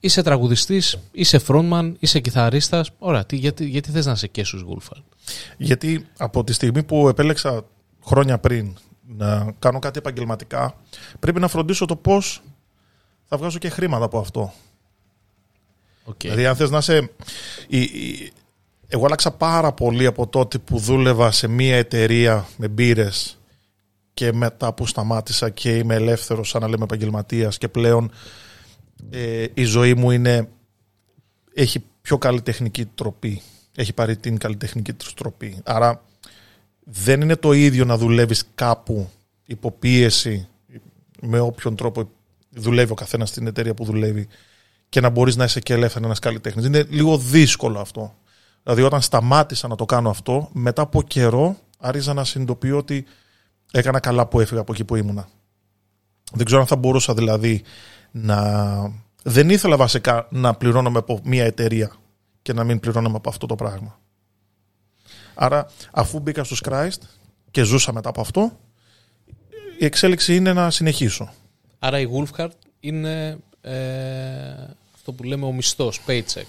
Είσαι 0.00 0.22
τραγουδιστής, 0.22 0.98
είσαι 1.12 1.40
frontman, 1.46 1.92
είσαι 1.98 2.20
κιθαρίστας. 2.20 2.90
Ωραία, 2.98 3.26
τι, 3.26 3.36
γιατί, 3.36 3.64
γιατί 3.68 3.90
θες 3.90 4.06
να 4.06 4.12
είσαι 4.12 4.26
και 4.26 4.44
στους 4.44 4.60
Γούλφαρντ. 4.60 5.02
Γιατί 5.56 6.06
από 6.18 6.44
τη 6.44 6.52
στιγμή 6.52 6.82
που 6.82 7.08
επέλεξα 7.08 7.64
χρόνια 8.04 8.38
πριν 8.38 8.76
να 9.06 9.54
κάνω 9.58 9.78
κάτι 9.78 9.98
επαγγελματικά, 9.98 10.74
πρέπει 11.20 11.40
να 11.40 11.48
φροντίσω 11.48 11.84
το 11.84 11.96
πώς 11.96 12.42
θα 13.28 13.36
βγάζω 13.36 13.58
και 13.58 13.68
χρήματα 13.68 14.04
από 14.04 14.18
αυτό. 14.18 14.52
Okay. 16.10 16.14
Δηλαδή, 16.18 16.46
αν 16.46 16.56
θες 16.56 16.70
να 16.70 16.78
είσαι. 16.78 17.10
Εγώ 18.90 19.04
άλλαξα 19.06 19.30
πάρα 19.30 19.72
πολύ 19.72 20.06
από 20.06 20.26
τότε 20.26 20.58
που 20.58 20.78
δούλευα 20.78 21.30
σε 21.30 21.48
μία 21.48 21.76
εταιρεία 21.76 22.48
με 22.56 22.68
μπύρες 22.68 23.38
και 24.14 24.32
μετά 24.32 24.74
που 24.74 24.86
σταμάτησα 24.86 25.50
και 25.50 25.76
είμαι 25.76 25.94
ελεύθερος, 25.94 26.48
σαν 26.48 26.60
να 26.60 26.68
λέμε 26.68 26.84
επαγγελματίας 26.84 27.58
και 27.58 27.68
πλέον 27.68 28.10
ε, 29.10 29.46
η 29.54 29.64
ζωή 29.64 29.94
μου 29.94 30.10
είναι, 30.10 30.48
έχει 31.54 31.84
πιο 32.02 32.18
καλλιτεχνική 32.18 32.84
τροπή. 32.84 33.42
Έχει 33.76 33.92
πάρει 33.92 34.16
την 34.16 34.38
καλλιτεχνική 34.38 34.92
της 34.92 35.14
τροπή. 35.14 35.58
Άρα 35.64 36.02
δεν 36.84 37.20
είναι 37.20 37.36
το 37.36 37.52
ίδιο 37.52 37.84
να 37.84 37.96
δουλεύεις 37.96 38.44
κάπου 38.54 39.10
υποπίεση 39.44 40.48
με 41.20 41.40
όποιον 41.40 41.76
τρόπο 41.76 42.10
δουλεύει 42.50 42.92
ο 42.92 42.94
καθένας 42.94 43.28
στην 43.28 43.46
εταιρεία 43.46 43.74
που 43.74 43.84
δουλεύει 43.84 44.28
και 44.88 45.00
να 45.00 45.08
μπορείς 45.08 45.36
να 45.36 45.44
είσαι 45.44 45.60
και 45.60 45.72
ελεύθερος 45.72 46.06
ένα 46.08 46.18
καλλιτέχνης. 46.20 46.64
Είναι 46.64 46.86
λίγο 46.88 47.18
δύσκολο 47.18 47.80
αυτό. 47.80 48.14
Δηλαδή, 48.68 48.86
όταν 48.86 49.02
σταμάτησα 49.02 49.68
να 49.68 49.76
το 49.76 49.84
κάνω 49.84 50.10
αυτό, 50.10 50.48
μετά 50.52 50.82
από 50.82 51.02
καιρό 51.02 51.56
άρχισα 51.78 52.14
να 52.14 52.24
συνειδητοποιώ 52.24 52.76
ότι 52.76 53.06
έκανα 53.70 54.00
καλά 54.00 54.26
που 54.26 54.40
έφυγα 54.40 54.60
από 54.60 54.72
εκεί 54.72 54.84
που 54.84 54.96
ήμουνα. 54.96 55.28
Δεν 56.32 56.46
ξέρω 56.46 56.60
αν 56.60 56.66
θα 56.66 56.76
μπορούσα 56.76 57.14
δηλαδή 57.14 57.62
να. 58.10 58.92
Δεν 59.22 59.50
ήθελα 59.50 59.76
βασικά 59.76 60.26
να 60.30 60.54
πληρώνομαι 60.54 60.98
από 60.98 61.20
μια 61.24 61.44
εταιρεία 61.44 61.92
και 62.42 62.52
να 62.52 62.64
μην 62.64 62.80
πληρώνομαι 62.80 63.16
από 63.16 63.28
αυτό 63.28 63.46
το 63.46 63.54
πράγμα. 63.54 63.98
Άρα, 65.34 65.66
αφού 65.90 66.18
μπήκα 66.18 66.44
στους 66.44 66.62
Christ 66.68 67.00
και 67.50 67.62
ζούσα 67.62 67.92
μετά 67.92 68.08
από 68.08 68.20
αυτό, 68.20 68.58
η 69.78 69.84
εξέλιξη 69.84 70.36
είναι 70.36 70.52
να 70.52 70.70
συνεχίσω. 70.70 71.32
Άρα 71.78 72.00
η 72.00 72.06
Wolfhard 72.12 72.50
είναι 72.80 73.38
ε, 73.60 73.74
αυτό 74.94 75.12
που 75.12 75.22
λέμε 75.22 75.46
ο 75.46 75.52
μισθός, 75.52 76.00
paycheck. 76.06 76.46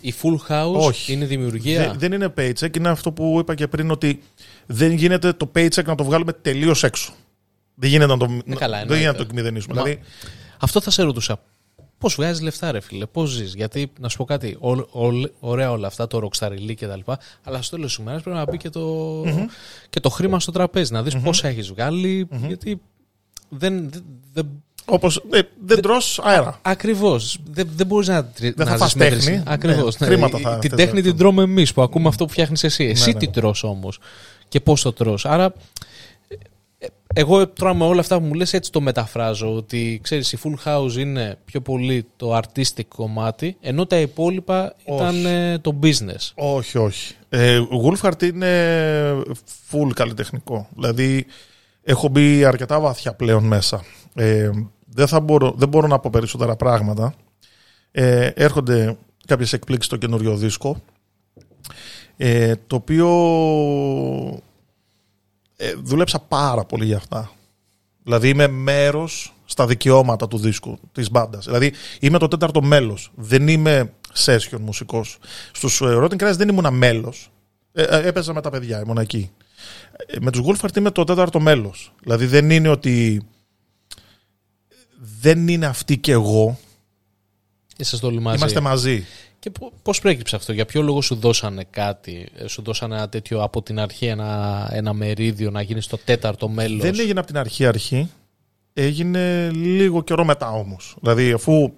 Η 0.00 0.14
Full 0.22 0.36
House 0.48 1.08
είναι 1.08 1.24
δημιουργία. 1.24 1.80
Δεν, 1.80 1.98
δεν 1.98 2.12
είναι 2.12 2.34
paycheck, 2.36 2.76
είναι 2.76 2.88
αυτό 2.88 3.12
που 3.12 3.36
είπα 3.40 3.54
και 3.54 3.68
πριν 3.68 3.90
ότι 3.90 4.22
δεν 4.66 4.92
γίνεται 4.92 5.32
το 5.32 5.50
paycheck 5.54 5.84
να 5.84 5.94
το 5.94 6.04
βγάλουμε 6.04 6.32
τελείως 6.32 6.84
έξω. 6.84 7.12
Δεν 7.74 7.90
γίνεται 7.90 8.12
να 8.12 8.18
το, 8.18 8.40
ε, 8.46 8.54
καλά, 8.54 8.84
δεν 8.86 8.98
γίνεται 8.98 9.18
να 9.18 9.26
το 9.26 9.34
μηδενίσουμε. 9.34 9.74
Δηλαδή... 9.74 10.00
Αυτό 10.58 10.80
θα 10.80 10.90
σε 10.90 11.02
ρωτούσα. 11.02 11.40
Πώς 11.98 12.14
βγάζεις 12.14 12.42
λεφτά, 12.42 12.72
ρε 12.72 12.80
φίλε, 12.80 13.06
πώς 13.06 13.30
ζεις; 13.30 13.54
Γιατί 13.54 13.92
να 14.00 14.08
σου 14.08 14.16
πω 14.16 14.24
κάτι, 14.24 14.56
ό, 14.60 14.70
ό, 14.70 15.30
ωραία 15.38 15.70
όλα 15.70 15.86
αυτά, 15.86 16.06
το 16.06 16.28
rockstar 16.28 16.74
και 16.76 16.86
τα 16.86 16.96
λοιπά, 16.96 17.18
αλλά 17.42 17.62
στο 17.62 17.76
τέλος 17.76 17.94
της 17.94 18.04
ημέρας 18.04 18.22
πρέπει 18.22 18.36
να 18.36 18.44
μπει 18.44 18.56
και 18.56 18.70
το, 18.70 19.22
mm-hmm. 19.22 19.46
και 19.90 20.00
το 20.00 20.08
χρήμα 20.08 20.40
στο 20.40 20.52
τραπέζι, 20.52 20.92
να 20.92 21.02
δεις 21.02 21.16
mm-hmm. 21.16 21.22
πόσα 21.24 21.48
έχεις 21.48 21.68
βγάλει. 21.68 22.28
Mm-hmm. 22.30 22.46
Γιατί 22.46 22.80
δεν. 23.48 23.90
δεν 24.32 24.62
όπως 24.88 25.22
ε, 25.30 25.40
δεν 25.64 25.80
τρως 25.80 26.20
αέρα. 26.22 26.58
Ακριβώς. 26.62 27.38
Δεν, 27.50 27.68
δεν 27.76 27.86
μπορείς 27.86 28.08
να, 28.08 28.30
δεν 28.38 28.54
να 28.56 28.76
θα 28.76 28.90
τέχνη. 28.98 29.42
Ακριβώς. 29.46 29.98
Ναι, 29.98 30.16
ναι. 30.16 30.28
θα 30.28 30.58
την 30.58 30.76
τέχνη 30.76 31.02
την 31.02 31.16
τρώμε 31.16 31.42
εμείς 31.42 31.72
που 31.72 31.82
ακούμε 31.82 32.08
αυτό 32.08 32.24
που 32.24 32.30
φτιάχνεις 32.30 32.64
εσύ. 32.64 32.84
Ναι, 32.84 32.90
εσύ 32.90 33.12
ναι. 33.12 33.18
τι 33.18 33.28
τρώ 33.28 33.54
όμως 33.62 33.98
και 34.48 34.60
πώς 34.60 34.82
το 34.82 34.92
τρώ. 34.92 35.18
Άρα 35.22 35.52
εγώ 37.14 37.48
τώρα 37.48 37.74
με 37.74 37.84
όλα 37.84 38.00
αυτά 38.00 38.18
που 38.18 38.24
μου 38.24 38.34
λες 38.34 38.52
έτσι 38.52 38.72
το 38.72 38.80
μεταφράζω 38.80 39.54
ότι 39.54 40.00
ξέρεις 40.02 40.32
η 40.32 40.38
Full 40.44 40.68
House 40.68 40.96
είναι 40.96 41.38
πιο 41.44 41.60
πολύ 41.60 42.06
το 42.16 42.36
artistic 42.36 42.86
κομμάτι 42.88 43.56
ενώ 43.60 43.86
τα 43.86 43.96
υπόλοιπα 43.96 44.74
ήταν 44.84 45.26
ε, 45.26 45.58
το 45.58 45.78
business. 45.82 46.32
Όχι, 46.34 46.78
όχι. 46.78 47.14
Ε, 47.28 47.60
Wolfhard 47.84 48.22
είναι 48.22 49.22
full 49.70 49.90
καλλιτεχνικό. 49.94 50.68
Δηλαδή 50.74 51.26
έχω 51.82 52.08
μπει 52.08 52.44
αρκετά 52.44 52.80
βαθιά 52.80 53.14
πλέον 53.14 53.44
μέσα. 53.44 53.84
Ε, 54.14 54.50
δεν, 54.98 55.06
θα 55.06 55.20
μπορώ, 55.20 55.54
δεν 55.56 55.68
μπορώ 55.68 55.86
να 55.86 55.98
πω 55.98 56.10
περισσότερα 56.10 56.56
πράγματα. 56.56 57.14
Ε, 57.90 58.26
έρχονται 58.26 58.96
κάποιες 59.26 59.52
εκπλήξεις 59.52 59.86
στο 59.86 59.96
καινούριο 59.96 60.36
δίσκο 60.36 60.82
ε, 62.16 62.54
το 62.66 62.76
οποίο 62.76 63.08
ε, 65.56 65.72
δούλεψα 65.82 66.18
πάρα 66.18 66.64
πολύ 66.64 66.84
για 66.84 66.96
αυτά. 66.96 67.30
Δηλαδή 68.02 68.28
είμαι 68.28 68.48
μέρος 68.48 69.34
στα 69.44 69.66
δικαιώματα 69.66 70.28
του 70.28 70.38
δίσκου 70.38 70.78
της 70.92 71.10
μπάντας. 71.10 71.44
Δηλαδή 71.44 71.72
είμαι 72.00 72.18
το 72.18 72.28
τέταρτο 72.28 72.62
μέλος. 72.62 73.10
Δεν 73.14 73.48
είμαι 73.48 73.92
session 74.24 74.58
μουσικός. 74.60 75.18
Στους 75.52 75.80
ε, 75.80 75.84
Rotten 75.84 76.16
Crash 76.16 76.34
δεν 76.36 76.48
ήμουν 76.48 76.74
μέλος. 76.74 77.30
Ε, 77.72 77.82
ε, 77.82 78.06
έπαιζα 78.06 78.32
με 78.32 78.40
τα 78.40 78.50
παιδιά, 78.50 78.80
ήμουν 78.80 78.98
εκεί. 78.98 79.30
Ε, 80.06 80.16
με 80.20 80.30
τους 80.30 80.42
Wolfart 80.46 80.76
είμαι 80.76 80.90
το 80.90 81.04
τέταρτο 81.04 81.40
μέλος. 81.40 81.92
Δηλαδή 82.02 82.26
δεν 82.26 82.50
είναι 82.50 82.68
ότι. 82.68 83.22
Δεν 85.20 85.48
είναι 85.48 85.66
αυτή 85.66 85.98
και 85.98 86.12
εγώ. 86.12 86.58
Είμαστε 88.34 88.60
μαζί. 88.60 89.04
Και 89.38 89.50
πώς 89.82 90.00
προέκυψε 90.00 90.36
αυτό, 90.36 90.52
για 90.52 90.66
ποιο 90.66 90.82
λόγο 90.82 91.00
σου 91.00 91.14
δώσανε 91.14 91.64
κάτι, 91.70 92.28
ε, 92.36 92.46
σου 92.46 92.62
δώσανε 92.62 92.94
ένα 92.94 93.08
τέτοιο 93.08 93.42
από 93.42 93.62
την 93.62 93.78
αρχή 93.78 94.06
ένα, 94.06 94.68
ένα 94.72 94.92
μερίδιο 94.92 95.50
να 95.50 95.62
γίνεις 95.62 95.84
στο 95.84 95.98
τέταρτο 95.98 96.48
μέλος; 96.48 96.80
Δεν 96.80 96.98
έγινε 96.98 97.18
από 97.18 97.28
την 97.28 97.38
αρχή 97.38 97.66
αρχή. 97.66 98.10
Έγινε 98.72 99.50
λίγο 99.50 100.02
καιρό 100.02 100.24
μετά 100.24 100.50
όμως. 100.50 100.96
Δηλαδή 101.00 101.32
αφού, 101.32 101.72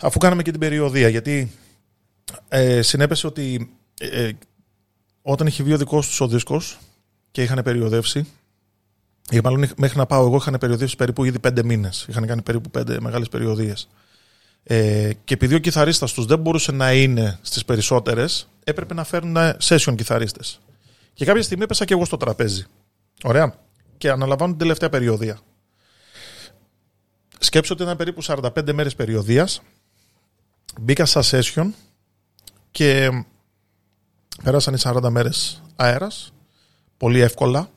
αφού 0.00 0.18
κάναμε 0.18 0.42
και 0.42 0.50
την 0.50 0.60
περιοδία, 0.60 1.08
γιατί 1.08 1.50
ε, 2.48 2.82
συνέπεσε 2.82 3.26
ότι 3.26 3.74
ε, 4.00 4.30
όταν 5.22 5.46
είχε 5.46 5.62
βγει 5.62 5.72
ο 5.72 5.78
δικός 5.78 6.06
τους 6.08 6.20
ο 6.20 6.28
δίσκος 6.28 6.78
και 7.30 7.42
είχαν 7.42 7.62
περιοδεύσει, 7.64 8.26
ή 9.30 9.40
μάλλον 9.44 9.70
μέχρι 9.76 9.98
να 9.98 10.06
πάω 10.06 10.26
εγώ 10.26 10.36
είχαν 10.36 10.56
περιοδεύσει 10.60 10.96
περίπου 10.96 11.24
ήδη 11.24 11.38
πέντε 11.38 11.62
μήνες. 11.62 12.06
Είχαν 12.08 12.26
κάνει 12.26 12.42
περίπου 12.42 12.70
πέντε 12.70 13.00
μεγάλες 13.00 13.28
περιοδίες. 13.28 13.88
Ε, 14.62 15.10
και 15.24 15.34
επειδή 15.34 15.54
ο 15.54 15.58
κιθαρίστας 15.58 16.12
τους 16.12 16.26
δεν 16.26 16.38
μπορούσε 16.38 16.72
να 16.72 16.92
είναι 16.92 17.38
στις 17.42 17.64
περισσότερες, 17.64 18.48
έπρεπε 18.64 18.94
να 18.94 19.04
φέρουν 19.04 19.36
session 19.62 19.94
κιθαρίστες. 19.96 20.60
Και 21.12 21.24
κάποια 21.24 21.42
στιγμή 21.42 21.64
έπεσα 21.64 21.84
και 21.84 21.94
εγώ 21.94 22.04
στο 22.04 22.16
τραπέζι. 22.16 22.64
Ωραία. 23.22 23.54
Και 23.98 24.10
αναλαμβάνω 24.10 24.50
την 24.50 24.60
τελευταία 24.60 24.88
περιοδία. 24.88 25.38
Σκέψω 27.38 27.74
ότι 27.74 27.82
ήταν 27.82 27.96
περίπου 27.96 28.22
45 28.22 28.72
μέρες 28.72 28.94
περιοδίας. 28.94 29.62
Μπήκα 30.80 31.06
στα 31.06 31.22
session 31.24 31.70
και 32.70 33.10
πέρασαν 34.42 34.74
οι 34.74 34.78
40 34.82 35.10
μέρες 35.10 35.62
αέρας. 35.76 36.32
Πολύ 36.96 37.20
εύκολα. 37.20 37.70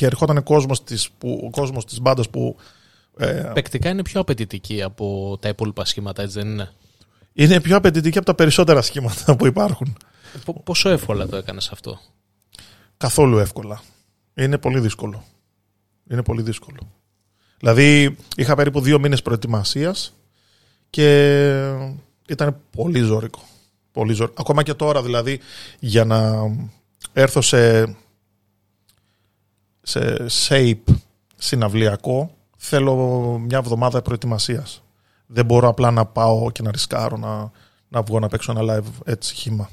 Και 0.00 0.06
ερχόταν 0.06 0.42
κόσμος 0.42 0.84
της, 0.84 1.10
που, 1.18 1.40
ο 1.44 1.50
κόσμος 1.50 1.84
της 1.84 2.00
μπάντας 2.00 2.30
που 2.30 2.56
ε, 3.16 3.50
Πεκτικά 3.54 3.88
είναι 3.88 4.02
πιο 4.02 4.20
απαιτητική 4.20 4.82
από 4.82 5.38
τα 5.40 5.48
υπόλοιπα 5.48 5.84
σχήματα, 5.84 6.22
έτσι 6.22 6.38
δεν 6.38 6.48
είναι; 6.48 6.72
Είναι 7.32 7.60
πιο 7.60 7.76
απαιτητική 7.76 8.18
από 8.18 8.26
τα 8.26 8.34
περισσότερα 8.34 8.82
σχήματα 8.82 9.36
που 9.36 9.46
υπάρχουν. 9.46 9.96
πόσο 10.64 10.88
εύκολα 10.88 11.26
το 11.26 11.36
έκανες 11.36 11.68
αυτό; 11.68 12.00
Καθόλου 12.96 13.38
εύκολα. 13.38 13.82
Είναι 14.34 14.58
πολύ 14.58 14.80
δύσκολο. 14.80 15.24
Είναι 16.10 16.22
πολύ 16.22 16.42
δύσκολο. 16.42 16.92
Δηλαδή 17.58 18.16
είχα 18.36 18.54
περίπου 18.54 18.80
δύο 18.80 18.98
μήνες 18.98 19.22
προετοιμασίας 19.22 20.14
και 20.90 21.58
ήταν 22.28 22.56
πολύ 22.76 23.00
ζώρικο. 23.00 23.40
Πολύ 23.92 24.12
ζώρικο. 24.12 24.40
Ακόμα 24.40 24.62
και 24.62 24.74
τώρα 24.74 25.02
δηλαδή 25.02 25.40
για 25.78 26.04
να 26.04 26.32
έρθω 27.12 27.40
σε, 27.40 27.94
σε 29.90 30.26
shape 30.48 30.94
συναυλιακό 31.36 32.34
θέλω 32.56 32.94
μια 33.38 33.58
εβδομάδα 33.58 34.02
προετοιμασίας. 34.02 34.82
Δεν 35.26 35.44
μπορώ 35.44 35.68
απλά 35.68 35.90
να 35.90 36.06
πάω 36.06 36.50
και 36.50 36.62
να 36.62 36.70
ρισκάρω 36.70 37.16
να, 37.16 37.50
να 37.88 38.02
βγω 38.02 38.18
να 38.18 38.28
παίξω 38.28 38.52
ένα 38.52 38.74
live 38.74 38.90
έτσι 39.04 39.34
χήμα. 39.34 39.70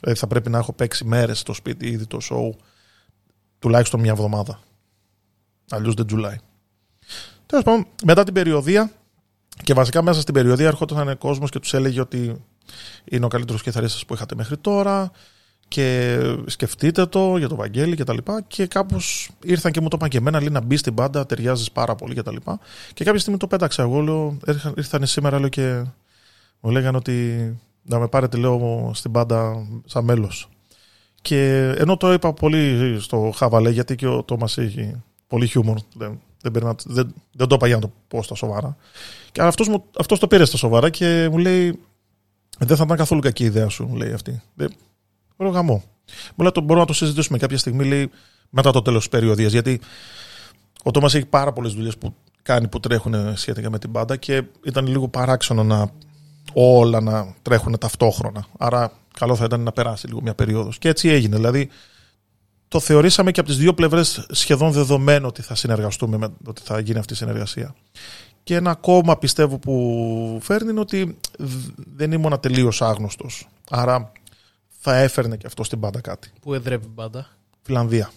Δηλαδή 0.00 0.18
θα 0.18 0.26
πρέπει 0.26 0.50
να 0.50 0.58
έχω 0.58 0.72
παίξει 0.72 1.04
μέρες 1.04 1.38
στο 1.38 1.52
σπίτι 1.52 1.86
ήδη 1.86 2.06
το 2.06 2.18
show 2.30 2.58
τουλάχιστον 3.58 4.00
μια 4.00 4.10
εβδομάδα. 4.10 4.60
Αλλιώς 5.70 5.94
δεν 5.94 6.06
τζουλάει. 6.06 6.36
Τέλος 7.46 7.64
πάντων, 7.64 7.86
μετά 8.04 8.24
την 8.24 8.34
περιοδία 8.34 8.92
και 9.62 9.74
βασικά 9.74 10.02
μέσα 10.02 10.20
στην 10.20 10.34
περιοδία 10.34 10.66
έρχονταν 10.66 10.98
ένα 10.98 11.14
κόσμος 11.14 11.50
και 11.50 11.58
τους 11.58 11.74
έλεγε 11.74 12.00
ότι 12.00 12.44
είναι 13.04 13.24
ο 13.24 13.28
καλύτερος 13.28 13.62
κιθαρίστας 13.62 14.04
που 14.04 14.14
είχατε 14.14 14.34
μέχρι 14.34 14.56
τώρα 14.56 15.10
και 15.68 16.18
σκεφτείτε 16.46 17.06
το 17.06 17.36
για 17.36 17.48
το 17.48 17.56
Βαγγέλη 17.56 17.96
και 17.96 18.04
τα 18.04 18.12
λοιπά. 18.12 18.42
Και 18.46 18.66
κάπως 18.66 19.30
ήρθαν 19.44 19.72
και 19.72 19.80
μου 19.80 19.88
το 19.88 19.96
είπαν 19.96 20.08
και 20.08 20.18
εμένα 20.18 20.38
λέει 20.38 20.50
να 20.50 20.60
μπει 20.60 20.76
στην 20.76 20.94
πάντα, 20.94 21.26
ταιριάζεις 21.26 21.70
πάρα 21.70 21.94
πολύ 21.94 22.14
και 22.14 22.22
τα 22.22 22.32
λοιπά. 22.32 22.58
Και 22.94 23.04
κάποια 23.04 23.20
στιγμή 23.20 23.38
το 23.38 23.46
πέταξα. 23.46 23.82
Εγώ 23.82 24.00
λέω, 24.00 24.36
ήρθαν 24.76 25.06
σήμερα 25.06 25.38
λέω 25.38 25.48
και 25.48 25.84
μου 26.60 26.70
λέγανε 26.70 26.96
ότι 26.96 27.58
να 27.82 27.98
με 27.98 28.08
πάρετε 28.08 28.36
λέω 28.36 28.90
στην 28.94 29.10
πάντα 29.10 29.66
σαν 29.84 30.04
μέλος. 30.04 30.48
Και 31.22 31.74
ενώ 31.78 31.96
το 31.96 32.12
είπα 32.12 32.32
πολύ 32.32 32.96
στο 33.00 33.32
χαβαλέ 33.36 33.70
γιατί 33.70 33.96
και 33.96 34.06
ο 34.06 34.22
Τόμας 34.22 34.58
έχει 34.58 35.02
πολύ 35.26 35.46
χιούμορ 35.46 35.78
δεν, 35.94 36.20
δεν, 36.42 36.76
δεν, 36.84 37.14
δεν 37.32 37.46
το 37.46 37.54
είπα 37.54 37.66
για 37.66 37.74
να 37.76 37.80
το 37.80 37.92
πω 38.08 38.22
στα 38.22 38.34
σοβαρά. 38.34 38.76
Και 39.32 39.42
αυτός, 39.42 39.68
μου, 39.68 39.84
αυτός 39.98 40.18
το 40.18 40.26
πήρε 40.26 40.44
στα 40.44 40.56
σοβαρά 40.56 40.90
και 40.90 41.28
μου 41.30 41.38
λέει 41.38 41.78
δεν 42.58 42.76
θα 42.76 42.82
ήταν 42.84 42.96
καθόλου 42.96 43.20
κακή 43.20 43.44
ιδέα 43.44 43.68
σου, 43.68 43.90
λέει 43.94 44.12
αυτή. 44.12 44.42
Λέω 45.36 45.50
γαμό. 45.50 45.82
Μου 46.34 46.44
λέει, 46.44 46.52
μπορούμε 46.54 46.80
να 46.80 46.86
το 46.86 46.92
συζητήσουμε 46.92 47.38
κάποια 47.38 47.58
στιγμή, 47.58 47.84
λέει, 47.84 48.10
μετά 48.50 48.70
το 48.70 48.82
τέλος 48.82 48.98
της 48.98 49.08
περιοδίας. 49.08 49.52
Γιατί 49.52 49.80
ο 50.82 50.90
Τόμας 50.90 51.14
έχει 51.14 51.26
πάρα 51.26 51.52
πολλές 51.52 51.72
δουλειές 51.72 51.98
που 51.98 52.14
κάνει 52.42 52.68
που 52.68 52.80
τρέχουν 52.80 53.36
σχετικά 53.36 53.70
με 53.70 53.78
την 53.78 53.92
πάντα 53.92 54.16
και 54.16 54.42
ήταν 54.64 54.86
λίγο 54.86 55.08
παράξενο 55.08 55.64
να 55.64 55.90
όλα 56.52 57.00
να 57.00 57.34
τρέχουν 57.42 57.78
ταυτόχρονα. 57.78 58.46
Άρα, 58.58 58.92
καλό 59.18 59.36
θα 59.36 59.44
ήταν 59.44 59.60
να 59.60 59.72
περάσει 59.72 60.06
λίγο 60.06 60.20
μια 60.22 60.34
περίοδος. 60.34 60.78
Και 60.78 60.88
έτσι 60.88 61.08
έγινε. 61.08 61.36
Δηλαδή, 61.36 61.68
το 62.68 62.80
θεωρήσαμε 62.80 63.30
και 63.30 63.40
από 63.40 63.48
τις 63.48 63.58
δύο 63.58 63.74
πλευρές 63.74 64.26
σχεδόν 64.30 64.72
δεδομένο 64.72 65.26
ότι 65.26 65.42
θα 65.42 65.54
συνεργαστούμε, 65.54 66.16
με, 66.16 66.28
ότι 66.46 66.62
θα 66.64 66.78
γίνει 66.78 66.98
αυτή 66.98 67.12
η 67.12 67.16
συνεργασία. 67.16 67.74
Και 68.42 68.54
ένα 68.54 68.70
ακόμα 68.70 69.18
πιστεύω 69.18 69.58
που 69.58 70.38
φέρνει 70.42 70.70
είναι 70.70 70.80
ότι 70.80 71.18
δεν 71.94 72.12
ήμουν 72.12 72.40
τελείω 72.40 72.72
άγνωστος. 72.78 73.48
Άρα 73.70 74.12
θα 74.86 74.96
έφερνε 74.96 75.36
και 75.36 75.46
αυτό 75.46 75.64
στην 75.64 75.80
πάντα 75.80 76.00
κάτι. 76.00 76.30
Πού 76.40 76.54
εδρεύει 76.54 76.84
η 76.84 76.90
μπάντα; 76.94 77.26
Φιλανδία. 77.62 78.10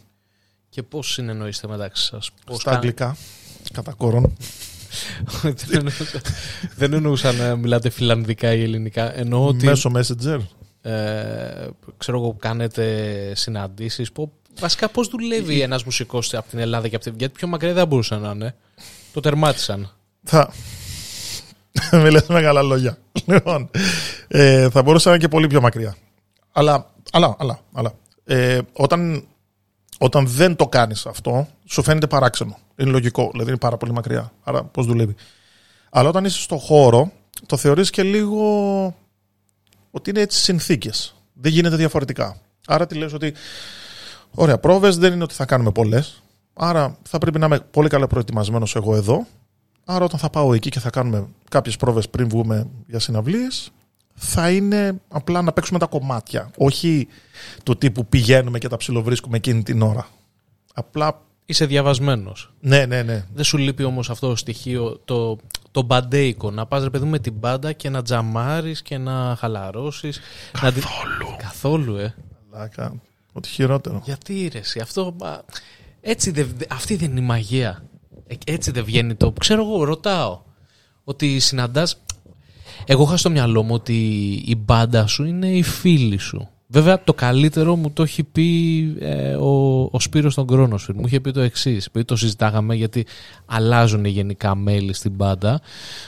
Και 0.69 0.83
πώς 0.83 1.11
συνεννοείστε 1.11 1.67
μεταξύ 1.67 2.05
σας, 2.05 2.31
Στα 2.51 2.71
αγγλικά. 2.71 3.17
Κατά 3.73 3.91
κόρον. 3.91 4.37
δεν 6.77 6.93
εννοούσα 6.93 7.31
να 7.31 7.55
μιλάτε 7.55 7.89
φιλανδικά 7.89 8.53
ή 8.53 8.63
ελληνικά. 8.63 9.17
Εννοώ 9.17 9.47
ότι. 9.47 9.65
Μέσω 9.65 9.91
Messenger. 9.95 10.39
Ε, 10.81 11.67
ξέρω 11.97 12.17
εγώ, 12.17 12.35
κάνετε 12.39 12.85
συναντήσεις. 13.35 14.11
Βασικά, 14.59 14.89
πώς 14.89 15.07
δουλεύει 15.07 15.61
ένας 15.61 15.83
μουσικός 15.83 16.33
από 16.33 16.49
την 16.49 16.59
Ελλάδα 16.59 16.87
και 16.87 16.95
από 16.95 17.03
την. 17.03 17.13
Γιατί 17.17 17.33
πιο 17.33 17.47
μακριά 17.47 17.73
δεν 17.73 17.87
μπορούσαν 17.87 18.21
να 18.21 18.31
είναι. 18.31 18.55
Το 19.13 19.19
τερμάτισαν. 19.19 19.91
Θα. 20.23 20.53
Με 22.01 22.09
λες 22.09 22.25
μεγάλα 22.27 22.61
λόγια. 22.61 22.97
Λοιπόν, 23.25 23.69
ε, 24.27 24.69
θα 24.69 24.81
μπορούσα 24.81 25.09
να 25.09 25.15
είναι 25.15 25.23
και 25.23 25.29
πολύ 25.29 25.47
πιο 25.47 25.61
μακριά. 25.61 25.95
Αλλά, 26.57 26.93
αλλά, 27.11 27.35
αλλά, 27.39 27.59
αλλά. 27.73 27.93
Ε, 28.23 28.59
όταν, 28.73 29.27
όταν 29.97 30.27
δεν 30.27 30.55
το 30.55 30.67
κάνεις 30.67 31.05
αυτό, 31.05 31.47
σου 31.65 31.83
φαίνεται 31.83 32.07
παράξενο. 32.07 32.57
Είναι 32.75 32.89
λογικό, 32.89 33.29
δηλαδή 33.31 33.49
είναι 33.49 33.59
πάρα 33.59 33.77
πολύ 33.77 33.91
μακριά. 33.91 34.31
Άρα 34.43 34.63
πώς 34.63 34.85
δουλεύει. 34.85 35.15
Αλλά 35.89 36.09
όταν 36.09 36.25
είσαι 36.25 36.41
στο 36.41 36.57
χώρο, 36.57 37.11
το 37.45 37.57
θεωρείς 37.57 37.89
και 37.89 38.03
λίγο 38.03 38.41
ότι 39.91 40.09
είναι 40.09 40.19
έτσι 40.19 40.39
συνθήκες. 40.39 41.15
Δεν 41.33 41.51
γίνεται 41.51 41.75
διαφορετικά. 41.75 42.41
Άρα 42.67 42.87
τι 42.87 42.95
λες 42.95 43.13
ότι, 43.13 43.33
ωραία, 44.31 44.57
πρόβες 44.57 44.97
δεν 44.97 45.13
είναι 45.13 45.23
ότι 45.23 45.33
θα 45.33 45.45
κάνουμε 45.45 45.71
πολλές. 45.71 46.23
Άρα 46.53 46.97
θα 47.03 47.17
πρέπει 47.17 47.39
να 47.39 47.45
είμαι 47.45 47.59
πολύ 47.59 47.89
καλά 47.89 48.07
προετοιμασμένος 48.07 48.75
εγώ 48.75 48.95
εδώ. 48.95 49.25
Άρα 49.85 50.05
όταν 50.05 50.19
θα 50.19 50.29
πάω 50.29 50.53
εκεί 50.53 50.69
και 50.69 50.79
θα 50.79 50.89
κάνουμε 50.89 51.27
κάποιες 51.49 51.75
πρόβες 51.77 52.09
πριν 52.09 52.29
βγούμε 52.29 52.67
για 52.87 52.99
συναυλίες, 52.99 53.71
θα 54.19 54.51
είναι 54.51 55.01
απλά 55.07 55.41
να 55.41 55.53
παίξουμε 55.53 55.79
τα 55.79 55.85
κομμάτια. 55.85 56.51
Όχι 56.57 57.07
το 57.63 57.75
τύπου 57.75 58.05
πηγαίνουμε 58.05 58.57
και 58.57 58.67
τα 58.67 58.77
ψιλοβρίσκουμε 58.77 59.37
εκείνη 59.37 59.63
την 59.63 59.81
ώρα. 59.81 60.07
Απλά. 60.73 61.21
Είσαι 61.45 61.65
διαβασμένος. 61.65 62.53
Ναι, 62.59 62.85
ναι, 62.85 63.03
ναι. 63.03 63.25
Δεν 63.33 63.43
σου 63.43 63.57
λείπει 63.57 63.83
όμως 63.83 64.09
αυτό 64.09 64.29
το 64.29 64.35
στοιχείο, 64.35 65.01
το, 65.05 65.37
το 65.71 65.81
μπαντέικο. 65.81 66.51
Να 66.51 66.65
πας 66.65 66.83
ρε 66.83 66.89
παιδί 66.89 67.05
με 67.05 67.19
την 67.19 67.33
μπάντα 67.33 67.73
και 67.73 67.89
να 67.89 68.01
τζαμάρεις 68.01 68.81
και 68.81 68.97
να 68.97 69.35
χαλαρώσεις. 69.39 70.19
Καθόλου. 70.51 71.29
Να... 71.31 71.35
Καθόλου, 71.37 71.95
ε. 71.95 72.15
Λάκα. 72.51 72.93
Ό,τι 73.33 73.49
χειρότερο. 73.49 74.01
Γιατί 74.05 74.49
ρε, 74.53 74.81
αυτό. 74.81 75.15
Έτσι 76.01 76.31
δεν, 76.31 76.55
αυτή 76.69 76.95
δεν 76.95 77.09
είναι 77.09 77.19
η 77.19 77.23
μαγεία. 77.23 77.83
Ε, 78.27 78.35
έτσι 78.45 78.71
δεν 78.71 78.83
βγαίνει 78.83 79.15
το. 79.15 79.33
Ξέρω 79.39 79.61
εγώ, 79.61 79.83
ρωτάω. 79.83 80.41
Ότι 81.03 81.39
συναντάς 81.39 82.01
εγώ 82.89 83.03
είχα 83.03 83.17
στο 83.17 83.29
μυαλό 83.29 83.63
μου 83.63 83.73
ότι 83.73 83.95
η 84.45 84.55
μπάντα 84.55 85.07
σου 85.07 85.23
είναι 85.23 85.47
η 85.47 85.61
φίλη 85.61 86.17
σου. 86.17 86.47
Βέβαια 86.67 87.03
το 87.03 87.13
καλύτερο 87.13 87.75
μου 87.75 87.91
το 87.91 88.03
έχει 88.03 88.23
πει 88.23 88.79
ε, 88.99 89.35
ο, 89.35 89.81
ο 89.91 89.99
Σπύρος 89.99 90.35
τον 90.35 90.47
Κρόνος. 90.47 90.89
Μου 90.95 91.05
είχε 91.05 91.19
πει 91.19 91.31
το 91.31 91.39
εξής, 91.39 91.85
επειδή 91.85 92.05
το 92.05 92.15
συζητάγαμε 92.15 92.75
γιατί 92.75 93.05
αλλάζουν 93.45 94.05
γενικά 94.05 94.55
μέλη 94.55 94.93
στην 94.93 95.11
μπάντα. 95.11 95.61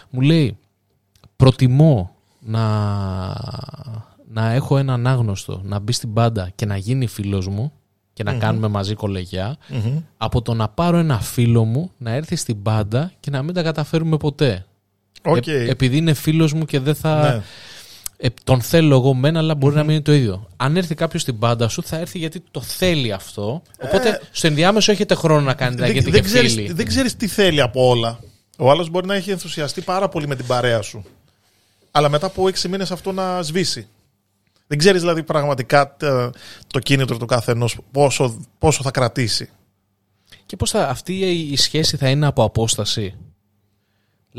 Μου 0.09 0.21
λέει 0.21 0.57
προτιμώ 1.36 2.15
να, 2.39 2.65
να 4.32 4.51
έχω 4.51 4.77
έναν 4.77 5.07
άγνωστο 5.07 5.61
να 5.63 5.80
μπει 5.80 5.91
στην 5.91 6.09
μπάντα 6.09 6.51
και 6.55 6.65
να 6.65 6.77
γίνει 6.77 7.07
φίλος 7.07 7.47
μου 7.47 7.71
και 8.13 8.23
να 8.23 8.34
κάνουμε 8.34 8.67
μαζί 8.67 8.95
από 10.17 10.41
το 10.41 10.53
να 10.53 10.67
πάρω 10.69 10.97
ένα 10.97 11.19
φίλο 11.19 11.63
μου 11.63 11.91
να 11.97 12.11
έρθει 12.11 12.36
στην 12.36 12.55
μπάντα 12.55 13.11
και 13.19 13.32
να 13.32 13.43
μην 13.43 13.53
τα 13.53 13.63
καταφέρουμε 13.63 14.17
ποτέ. 14.17 14.65
Okay. 15.22 15.47
Ε, 15.47 15.70
επειδή 15.70 15.97
είναι 15.97 16.13
φίλος 16.13 16.53
μου 16.53 16.65
και 16.65 16.80
δεν 16.80 16.95
θα. 16.95 17.34
Ναι. 17.34 17.41
Ε, 18.22 18.28
τον 18.43 18.61
θέλω 18.61 18.95
εγώ 18.95 19.13
μένα, 19.13 19.39
αλλά 19.39 19.55
μπορεί 19.55 19.76
να 19.76 19.84
μην 19.84 19.91
είναι 19.91 20.01
το 20.01 20.13
ίδιο. 20.13 20.47
Αν 20.57 20.78
έρθει 20.78 20.95
κάποιος 20.95 21.22
στην 21.22 21.39
πάντα 21.39 21.67
σου, 21.67 21.84
θα 21.84 21.97
έρθει 21.97 22.17
γιατί 22.17 22.43
το 22.51 22.61
θέλει 22.61 23.11
αυτό. 23.11 23.61
Οπότε 23.84 24.09
ε, 24.09 24.20
στο 24.32 24.47
ενδιάμεσο 24.47 24.91
έχετε 24.91 25.15
χρόνο 25.15 25.41
να 25.41 25.53
κάνετε. 25.53 25.84
Δεν, 25.84 25.91
γιατί 25.91 26.11
δεν, 26.11 26.24
ξέρεις, 26.24 26.55
δεν 26.74 26.86
ξέρεις 26.86 27.15
τι 27.15 27.28
θέλει 27.28 27.61
από 27.61 27.88
όλα. 27.88 28.20
Ο 28.57 28.72
άλλος 28.72 28.89
μπορεί 28.89 29.07
να 29.07 29.15
έχει 29.15 29.32
ενθουσιαστεί 29.32 29.82
πάρα 29.82 30.09
πολύ 30.09 30.28
με 30.28 30.36
την 30.36 30.45
παρέα 30.45 30.82
σου. 30.82 31.05
Αλλά 31.91 32.09
μετά 32.09 32.26
από 32.26 32.47
έξι 32.47 32.67
μήνες 32.67 32.91
αυτό 32.91 33.11
να 33.11 33.41
σβήσει. 33.41 33.88
Δεν 34.67 34.78
ξέρεις 34.78 35.01
δηλαδή 35.01 35.24
πραγματικά 35.24 35.95
το 36.67 36.80
κίνητρο 36.80 37.17
του 37.17 37.26
καθενός 37.26 37.78
πόσο, 37.91 38.39
πόσο 38.57 38.84
θα 38.84 38.91
κρατήσει. 38.91 39.49
Και 40.45 40.55
πώς 40.55 40.70
θα 40.70 40.88
αυτή 40.88 41.13
η 41.51 41.55
σχέση 41.55 41.97
θα 41.97 42.09
είναι 42.09 42.26
από 42.26 42.43
απόσταση; 42.43 43.15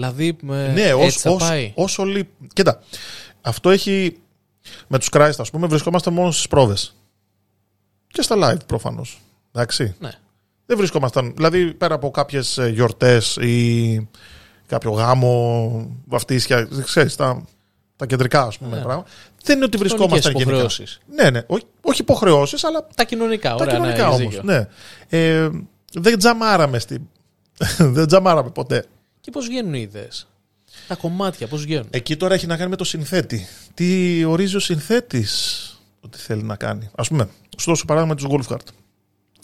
Δηλαδή, 0.01 0.37
ναι, 0.75 0.89
έτσι 0.89 1.19
θα 1.19 1.37
πάει. 1.37 1.73
Όσο 1.75 2.05
λείπει. 2.05 2.49
Κοίτα, 2.53 2.81
αυτό 3.41 3.71
έχει. 3.71 4.19
Με 4.87 4.99
τους 4.99 5.09
Christ, 5.13 5.39
ας 5.39 5.51
πούμε, 5.51 5.67
βρισκόμαστε 5.67 6.11
μόνο 6.11 6.31
στις 6.31 6.49
πρόβες. 6.49 6.95
Και 8.07 8.23
στα 8.23 8.37
live 8.39 8.67
προφανώς. 8.67 9.21
Εντάξει. 9.53 9.95
Ναι. 9.99 10.11
Δεν 10.67 10.77
βρισκόμασταν. 10.77 11.33
Δηλαδή, 11.37 11.75
πέρα 11.75 11.95
από 11.95 12.11
κάποιες 12.11 12.59
γιορτές 12.73 13.37
ή 13.37 14.09
κάποιο 14.67 14.91
γάμο, 14.91 15.97
βαφτίσια, 16.07 16.69
ξέρεις, 16.85 17.17
τα, 17.17 17.45
τα 17.97 18.07
κεντρικά, 18.07 18.43
ας 18.43 18.59
πούμε, 18.59 18.77
ναι. 18.77 18.83
πράγμα. 18.83 19.05
Δεν 19.43 19.57
είναι 19.57 19.65
ότι 19.65 19.77
βρισκόμασταν 19.77 20.33
γενικά. 20.37 20.67
Ναι, 21.15 21.31
ναι. 21.31 21.43
Όχι, 21.47 21.65
όχι 21.81 22.01
υποχρεώσεις, 22.01 22.65
αλλά. 22.65 22.87
Τα 22.95 23.05
κοινωνικά, 23.05 23.55
ωραία. 23.55 23.67
Τα 23.67 23.73
κοινωνικά 23.73 24.09
ναι, 24.09 24.15
όμως. 24.15 24.41
Ναι. 24.43 24.69
Ε, 25.09 25.49
δεν 25.93 26.19
τζαμάραμε 26.19 26.79
στην. 26.79 27.03
δεν 27.97 28.07
τζαμάραμε 28.07 28.51
ποτέ. 28.51 28.85
Και 29.21 29.31
πώς 29.31 29.47
βγαίνουν 29.47 29.75
οι 29.75 29.81
ιδέες. 29.81 30.27
Τα 30.89 30.95
κομμάτια, 30.95 31.47
πώς 31.47 31.63
βγαίνουν. 31.63 31.89
Εκεί 31.91 32.17
τώρα 32.17 32.35
έχει 32.35 32.47
να 32.47 32.57
κάνει 32.57 32.71
με 32.71 32.77
το 32.77 32.85
συνθέτη. 32.85 33.47
Τι 33.75 34.25
ορίζει 34.25 34.57
ο 34.57 34.61
συνθέτης 34.61 35.65
ότι 36.01 36.19
θέλει 36.19 36.43
να 36.43 36.57
κάνει. 36.57 36.91
Α 36.95 37.03
πούμε, 37.03 37.29
σου 37.59 37.71
δώσω 37.71 37.85
παράδειγμα 37.85 38.15
τους 38.15 38.27
Wolfhard. 38.31 38.67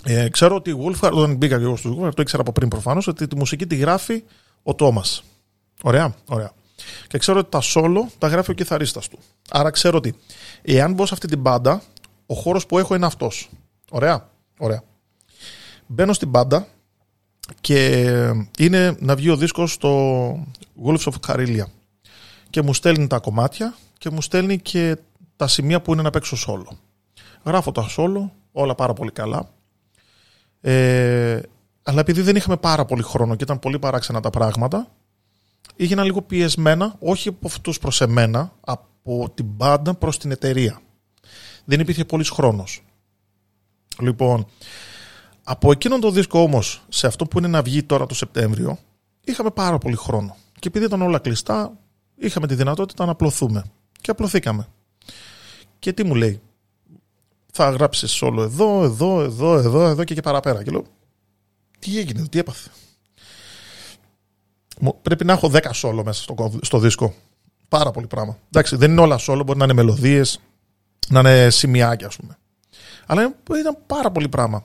Ε, 0.04 0.28
ξέρω 0.28 0.54
ότι 0.54 0.70
η 0.70 0.76
Wolfhard, 0.84 1.12
όταν 1.12 1.36
μπήκα 1.36 1.58
και 1.58 1.64
εγώ 1.64 1.76
στους 1.76 1.96
Wolfhard, 1.98 2.14
το 2.14 2.22
ήξερα 2.22 2.42
από 2.42 2.52
πριν 2.52 2.68
προφανώς, 2.68 3.06
ότι 3.06 3.26
τη 3.26 3.36
μουσική 3.36 3.66
τη 3.66 3.76
γράφει 3.76 4.24
ο 4.62 4.74
Τόμας. 4.74 5.22
Ωραία, 5.82 6.14
ωραία. 6.28 6.52
Και 7.06 7.18
ξέρω 7.18 7.38
ότι 7.38 7.50
τα 7.50 7.60
solo 7.62 8.06
τα 8.18 8.28
γράφει 8.28 8.50
ο 8.50 8.54
κιθαρίστας 8.54 9.08
του. 9.08 9.18
Άρα 9.50 9.70
ξέρω 9.70 9.96
ότι 9.96 10.14
εάν 10.62 10.92
μπω 10.92 11.06
σε 11.06 11.14
αυτή 11.14 11.26
την 11.26 11.38
μπάντα, 11.38 11.82
ο 12.26 12.34
χώρος 12.34 12.66
που 12.66 12.78
έχω 12.78 12.94
είναι 12.94 13.06
αυτός. 13.06 13.50
Ωραία, 13.90 14.30
ωραία. 14.58 14.82
Μπαίνω 15.86 16.12
στην 16.12 16.28
μπάντα, 16.28 16.68
και 17.60 18.00
είναι 18.58 18.96
να 18.98 19.16
βγει 19.16 19.30
ο 19.30 19.36
δίσκος 19.36 19.72
στο 19.72 20.28
Wolves 20.84 21.04
of 21.04 21.12
Carillia 21.26 21.64
και 22.50 22.62
μου 22.62 22.74
στέλνει 22.74 23.06
τα 23.06 23.18
κομμάτια 23.18 23.74
και 23.98 24.10
μου 24.10 24.22
στέλνει 24.22 24.58
και 24.58 24.96
τα 25.36 25.46
σημεία 25.46 25.80
που 25.80 25.92
είναι 25.92 26.02
να 26.02 26.10
παίξω 26.10 26.36
solo. 26.46 26.76
Γράφω 27.44 27.72
τα 27.72 27.86
solo, 27.96 28.30
όλα 28.52 28.74
πάρα 28.74 28.92
πολύ 28.92 29.10
καλά. 29.10 29.50
Ε, 30.60 31.40
αλλά 31.82 32.00
επειδή 32.00 32.20
δεν 32.20 32.36
είχαμε 32.36 32.56
πάρα 32.56 32.84
πολύ 32.84 33.02
χρόνο 33.02 33.34
και 33.34 33.44
ήταν 33.44 33.58
πολύ 33.58 33.78
παράξενα 33.78 34.20
τα 34.20 34.30
πράγματα, 34.30 34.90
έγινα 35.76 36.04
λίγο 36.04 36.22
πιεσμένα, 36.22 36.94
όχι 36.98 37.28
από 37.28 37.46
αυτούς 37.46 37.78
προς 37.78 38.00
εμένα, 38.00 38.52
από 38.60 39.30
την 39.34 39.44
μπάντα 39.44 39.94
προς 39.94 40.18
την 40.18 40.30
εταιρεία. 40.30 40.80
Δεν 41.64 41.80
υπήρχε 41.80 42.04
πολύς 42.04 42.30
χρόνος. 42.30 42.82
Λοιπόν, 44.00 44.46
από 45.48 45.70
εκείνον 45.70 46.00
το 46.00 46.10
δίσκο 46.10 46.40
όμως, 46.40 46.82
σε 46.88 47.06
αυτό 47.06 47.24
που 47.26 47.38
είναι 47.38 47.48
να 47.48 47.62
βγει 47.62 47.82
τώρα 47.82 48.06
το 48.06 48.14
Σεπτέμβριο, 48.14 48.78
είχαμε 49.24 49.50
πάρα 49.50 49.78
πολύ 49.78 49.96
χρόνο. 49.96 50.36
Και 50.58 50.68
επειδή 50.68 50.84
ήταν 50.84 51.02
όλα 51.02 51.18
κλειστά, 51.18 51.72
είχαμε 52.16 52.46
τη 52.46 52.54
δυνατότητα 52.54 53.04
να 53.04 53.10
απλωθούμε. 53.12 53.64
Και 54.00 54.10
απλωθήκαμε. 54.10 54.68
Και 55.78 55.92
τι 55.92 56.04
μου 56.04 56.14
λέει, 56.14 56.40
θα 57.52 57.70
γράψεις 57.70 58.22
όλο 58.22 58.42
εδώ, 58.42 58.82
εδώ, 58.82 59.20
εδώ, 59.20 59.54
εδώ, 59.54 59.86
εδώ 59.86 60.04
και, 60.04 60.14
και 60.14 60.20
παραπέρα. 60.20 60.62
Και 60.62 60.70
λέω, 60.70 60.84
τι 61.78 61.98
έγινε, 61.98 62.26
τι 62.28 62.38
έπαθε; 62.38 62.70
Πρέπει 65.02 65.24
να 65.24 65.32
έχω 65.32 65.50
10 65.52 65.60
σόλο 65.72 66.04
μέσα 66.04 66.22
στο, 66.22 66.58
στο 66.62 66.78
δίσκο. 66.78 67.14
Πάρα 67.68 67.90
πολύ 67.90 68.06
πράγμα. 68.06 68.38
Εντάξει, 68.46 68.76
δεν 68.76 68.90
είναι 68.90 69.00
όλα 69.00 69.18
σόλο, 69.18 69.42
μπορεί 69.42 69.58
να 69.58 69.64
είναι 69.64 69.74
μελωδίες, 69.74 70.40
να 71.08 71.20
είναι 71.20 71.50
σημειάκια, 71.50 72.06
ας 72.06 72.16
πούμε. 72.16 72.38
Αλλά 73.06 73.34
ήταν 73.60 73.78
πάρα 73.86 74.10
πολύ 74.10 74.28
πράγμα. 74.28 74.64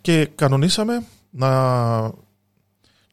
Και 0.00 0.26
κανονίσαμε 0.34 1.06
να, 1.30 2.00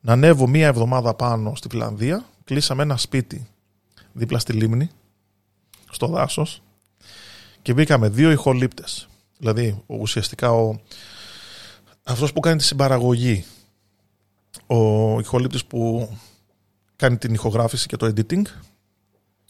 να 0.02 0.14
ανέβω 0.14 0.48
μία 0.48 0.68
εβδομάδα 0.68 1.14
πάνω 1.14 1.56
στη 1.56 1.70
Φιλανδία. 1.70 2.26
Κλείσαμε 2.44 2.84
ένα 2.84 2.98
σπίτι 2.98 3.48
δίπλα 4.14 4.40
στη 4.40 4.54
λίμνη, 4.54 4.90
στο 5.92 6.08
δάσος 6.08 6.62
και 7.62 7.74
μπήκαμε 7.74 8.10
δύο 8.10 8.32
ηχολήπτες. 8.32 9.08
Δηλαδή 9.38 9.84
ουσιαστικά 9.86 10.52
ο, 10.52 10.76
αυτός 12.04 12.34
που 12.34 12.40
κάνει 12.40 12.58
τη 12.58 12.64
συμπαραγωγή, 12.64 13.46
ο 14.68 15.20
ηχολήπτης 15.20 15.66
που 15.66 16.10
κάνει 16.96 17.18
την 17.18 17.34
ηχογράφηση 17.34 17.88
και 17.88 17.96
το 17.96 18.06
editing, 18.06 18.44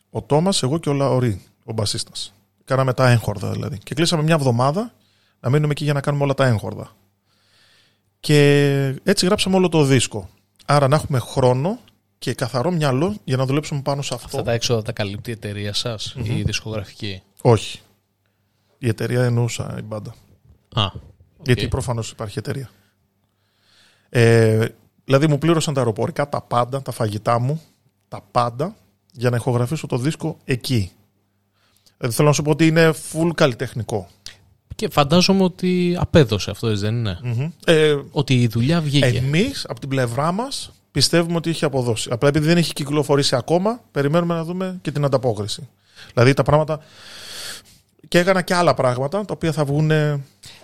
ο 0.10 0.22
Τόμας, 0.22 0.64
εγώ 0.64 0.78
και 0.78 0.90
ο 0.90 0.94
Λαωρή, 0.94 1.42
ο 1.64 1.74
μπασίστας. 1.74 2.34
Κάναμε 2.66 2.94
τα 2.94 3.10
έγχορδα 3.10 3.52
δηλαδή. 3.52 3.78
Και 3.78 3.96
κλείσαμε 3.96 4.24
μια 4.24 4.34
εβδομάδα 4.34 4.94
να 5.40 5.50
μείνουμε 5.50 5.72
εκεί 5.72 5.84
για 5.84 5.94
να 5.94 6.02
κάνουμε 6.02 6.24
όλα 6.24 6.34
τα 6.34 6.46
έγχορδα. 6.46 6.96
Και 8.24 8.96
έτσι 9.04 9.26
γράψαμε 9.26 9.56
όλο 9.56 9.70
το 9.70 9.84
δίσκο. 9.84 10.30
Άρα 10.66 10.88
να 10.88 10.96
έχουμε 10.96 11.20
χρόνο 11.20 11.80
και 12.18 12.34
καθαρό 12.34 12.72
μυαλό 12.72 13.16
για 13.24 13.38
να 13.38 13.46
δουλέψουμε 13.46 13.82
πάνω 13.82 14.02
σε 14.02 14.14
αυτό. 14.14 14.26
Αυτά 14.26 14.44
τα 14.44 14.52
έξοδα 14.52 14.82
τα 14.82 14.92
καλύπτει 14.92 15.30
η 15.30 15.34
εταιρεία 15.34 15.74
σας, 15.74 16.16
η 16.24 16.42
δισκογραφική; 16.42 17.22
Όχι. 17.42 17.80
Η 18.78 18.88
εταιρεία 18.88 19.24
εννοούσα 19.24 19.76
η 19.80 19.82
μπάντα. 19.82 20.16
Α. 20.74 20.92
Γιατί 21.42 21.68
προφανώς 21.68 22.12
υπάρχει 22.12 22.40
εταιρεία. 22.40 22.70
Ε, 24.10 24.68
δηλαδή 25.06 25.28
μου 25.28 25.38
πλήρωσαν 25.38 25.74
τα 25.74 25.80
αεροπορικά, 25.80 26.30
τα 26.30 26.42
πάντα, 26.42 26.82
τα 26.82 26.92
φαγητά 26.92 27.40
μου, 27.40 27.62
τα 28.08 28.22
πάντα, 28.32 28.76
για 29.12 29.30
να 29.30 29.36
ηχογραφήσω 29.36 29.88
το 29.88 29.98
δίσκο 29.98 30.38
εκεί. 30.44 30.92
Δηλαδή 31.98 32.16
θέλω 32.16 32.28
να 32.28 32.34
σου 32.34 32.42
πω 32.42 32.52
ότι 32.52 32.68
είναι 32.68 32.94
full 33.12 33.32
καλλιτεχνικό. 33.36 34.08
Και 34.76 34.90
φαντάζομαι 34.90 35.44
ότι 35.44 35.98
απέδωσε 36.00 36.52
αυτό, 36.52 36.68
έτσι 36.68 36.86
δεν 36.86 36.96
είναι; 36.96 37.20
Mm-hmm. 37.24 37.52
Ε, 37.66 37.96
Ότι 38.12 38.42
η 38.42 38.48
δουλειά 38.48 38.82
βγήκε. 38.82 39.06
Εμείς 39.06 39.66
από 39.70 39.80
την 39.80 39.90
πλευρά 39.90 40.32
μας 40.32 40.72
πιστεύουμε 40.92 41.36
ότι 41.36 41.50
είχε 41.50 41.66
αποδώσει. 41.66 42.10
Απλά 42.12 42.30
επειδή 42.30 42.46
δεν 42.46 42.58
έχει 42.58 42.74
κυκλοφορήσει 42.74 43.36
ακόμα, 43.36 43.80
περιμένουμε 43.92 44.34
να 44.34 44.44
δούμε 44.44 44.80
και 44.82 44.92
την 44.92 45.06
ανταπόκριση. 45.06 45.68
Δηλαδή 46.14 46.34
τα 46.34 46.44
πράγματα. 46.44 46.80
Και 48.08 48.20
έκανα 48.20 48.42
και 48.42 48.54
άλλα 48.54 48.74
πράγματα 48.74 49.26
τα 49.26 49.34
οποία 49.34 49.52
θα 49.52 49.66
βγουν. 49.66 49.92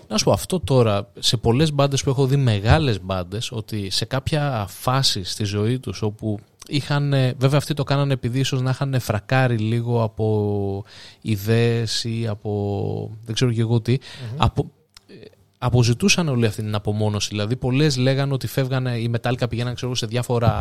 Να 0.07 0.17
σου 0.17 0.23
πω 0.23 0.31
αυτό 0.31 0.59
τώρα, 0.59 1.11
σε 1.19 1.37
πολλές 1.37 1.73
μπάντες 1.73 2.03
που 2.03 2.09
έχω 2.09 2.25
δει 2.25 2.35
μεγάλες 2.35 3.01
μπάντες, 3.01 3.51
ότι 3.51 3.89
σε 3.89 4.05
κάποια 4.05 4.65
φάση 4.69 5.23
στη 5.23 5.43
ζωή 5.43 5.79
τους 5.79 6.01
όπου 6.01 6.39
είχαν, 6.69 7.09
βέβαια 7.37 7.57
αυτοί 7.57 7.73
το 7.73 7.83
κάνανε 7.83 8.13
επειδή 8.13 8.39
ίσως 8.39 8.61
να 8.61 8.69
είχαν 8.69 8.99
φρακάρει 8.99 9.57
λίγο 9.57 10.03
από 10.03 10.83
ιδέες 11.21 12.03
ή 12.03 12.27
από 12.29 13.11
δεν 13.25 13.35
ξέρω 13.35 13.51
και 13.51 13.61
εγώ 13.61 13.81
τι, 13.81 13.97
από, 14.37 14.71
ε, 15.07 15.13
αποζητούσαν 15.57 16.27
όλη 16.27 16.45
αυτή 16.45 16.61
την 16.61 16.75
απομόνωση. 16.75 17.27
Δηλαδή, 17.29 17.55
πολλές 17.55 17.97
λέγανε 17.97 18.33
ότι 18.33 18.47
φεύγανε 18.47 18.97
οι 18.97 19.07
μετάλλικα 19.07 19.47
πηγαίναν 19.47 19.75
ξέρω, 19.75 19.95
σε 19.95 20.05
διάφορα 20.05 20.53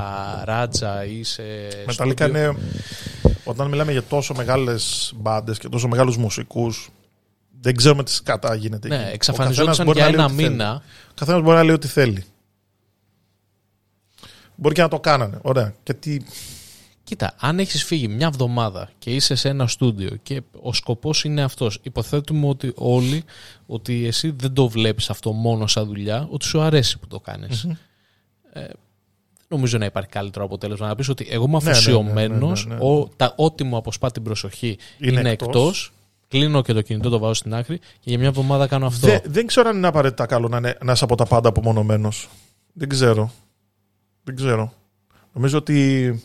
ράτσα 0.44 1.04
ή 1.04 1.22
σε. 1.22 1.42
Μεταλλικά 1.86 2.24
στούντιο. 2.24 2.42
είναι. 2.42 2.58
Όταν 3.44 3.68
μιλάμε 3.68 3.92
για 3.92 4.02
τόσο 4.02 4.34
μεγάλες 4.34 5.12
μπάντες 5.16 5.58
και 5.58 5.68
τόσο 5.68 5.88
μεγάλους 5.88 6.16
μουσικούς, 6.16 6.90
δεν 7.60 7.76
ξέρουμε 7.76 8.02
τι 8.02 8.18
κατά 8.22 8.54
γίνεται. 8.54 8.88
Ναι, 8.88 8.94
εκεί. 8.94 9.04
Ο 9.04 9.10
εξαφανιζόντουσαν 9.12 9.86
καθένας 9.86 9.86
μπορεί 9.86 9.98
για 9.98 10.06
να 10.06 10.10
λέει 10.10 10.20
ένα 10.20 10.24
ό,τι 10.24 10.42
θέλει. 10.42 10.50
μήνα. 10.50 10.82
Ο 11.10 11.12
καθένας 11.14 11.42
μπορεί 11.42 11.56
να 11.56 11.62
λέει 11.62 11.74
ό,τι 11.74 11.88
θέλει. 11.88 12.24
Μπορεί 14.60 14.74
και 14.74 14.82
να 14.82 14.88
το 14.88 15.00
κάνανε. 15.00 15.38
Ωραία. 15.42 15.74
Και 15.82 15.94
τι. 15.94 16.16
Κοίτα, 17.04 17.34
αν 17.40 17.58
έχεις 17.58 17.84
φύγει 17.84 18.08
μια 18.08 18.26
εβδομάδα 18.26 18.90
και 18.98 19.14
είσαι 19.14 19.34
σε 19.34 19.48
ένα 19.48 19.66
στούντιο 19.66 20.10
και 20.22 20.42
ο 20.62 20.72
σκοπός 20.72 21.24
είναι 21.24 21.42
αυτός, 21.42 21.78
υποθέτουμε 21.82 22.48
ότι 22.48 22.72
όλοι, 22.74 23.24
ότι 23.66 24.06
εσύ 24.06 24.34
δεν 24.36 24.52
το 24.52 24.68
βλέπεις 24.68 25.10
αυτό 25.10 25.32
μόνο 25.32 25.66
σαν 25.66 25.86
δουλειά, 25.86 26.26
ότι 26.30 26.44
σου 26.44 26.60
αρέσει 26.60 26.98
που 26.98 27.06
το 27.06 27.20
κάνεις. 27.20 27.64
Ε, 28.52 28.60
δεν 28.60 28.68
νομίζω 29.48 29.78
να 29.78 29.84
υπάρχει 29.84 30.08
καλύτερο 30.10 30.44
αποτέλεσμα. 30.44 30.86
Να 30.86 30.94
πεις 30.94 31.08
ότι 31.08 31.26
εγώ 31.30 31.44
είμαι 31.44 31.52
Ναι, 31.52 31.58
ναι, 31.58 31.64
ναι, 31.64 31.70
αφοσιωμένος, 31.70 32.66
ναι, 32.66 32.74
ναι, 32.74 32.80
ναι. 32.80 32.90
ο- 32.90 33.08
τα- 33.16 33.32
ό,τι 33.36 33.64
μου 33.64 33.76
αποσπά 33.76 34.10
την 34.10 34.22
προσοχή 34.22 34.78
Είναι 34.98 35.20
είναι, 35.20 35.30
εκτός. 35.30 35.46
εκτός. 35.48 35.92
κλείνω 36.28 36.62
και 36.62 36.72
το 36.72 36.82
κινητό, 36.82 37.08
το 37.08 37.18
βάζω 37.18 37.34
στην 37.34 37.54
άκρη 37.54 37.78
και 37.78 37.84
για 38.10 38.18
μια 38.18 38.28
εβδομάδα 38.28 38.66
κάνω 38.66 38.86
αυτό. 38.86 39.06
Δεν, 39.06 39.20
δεν 39.24 39.46
ξέρω 39.46 39.68
αν 39.68 39.76
είναι 39.76 39.86
απαραίτητα 39.86 40.26
καλό 40.26 40.48
να, 40.48 40.56
είναι, 40.56 40.76
να 40.84 40.92
είσαι 40.92 41.04
από 41.04 41.14
τα 41.16 41.24
πάντα 41.26 41.48
απομονωμένος. 41.48 42.28
Δεν 42.72 42.88
ξέρω. 42.88 43.30
Δεν 44.28 44.36
ξέρω. 44.36 44.72
Νομίζω 45.32 45.58
ότι 45.58 46.22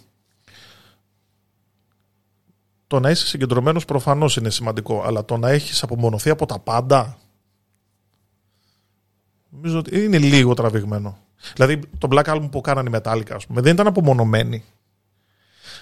το 2.88 2.99
να 2.99 3.10
είσαι 3.10 3.28
συγκεντρωμένος 3.28 3.86
προφανώς 3.86 4.36
είναι 4.36 4.49
σημαντικό. 4.49 5.04
Αλλά 5.06 5.26
το 5.26 5.38
να 5.38 5.49
έχεις 5.49 5.84
απομονωθεί 5.84 6.30
από 6.30 6.45
τα 6.45 6.60
πάντα. 6.60 7.18
Νομίζω 9.49 9.78
ότι 9.78 10.04
είναι 10.04 10.18
λίγο 10.18 10.54
τραβηγμένο. 10.54 11.18
Δηλαδή 11.54 11.80
το 11.97 12.08
Black 12.12 12.24
Album 12.24 12.47
που 12.51 12.62
κάνανε 12.62 12.89
οι 12.89 12.99
Metallica, 13.04 13.32
ας 13.32 13.45
πούμε, 13.45 13.62
δεν 13.62 13.74
ήταν 13.74 13.88
απομονωμένοι. 13.88 14.64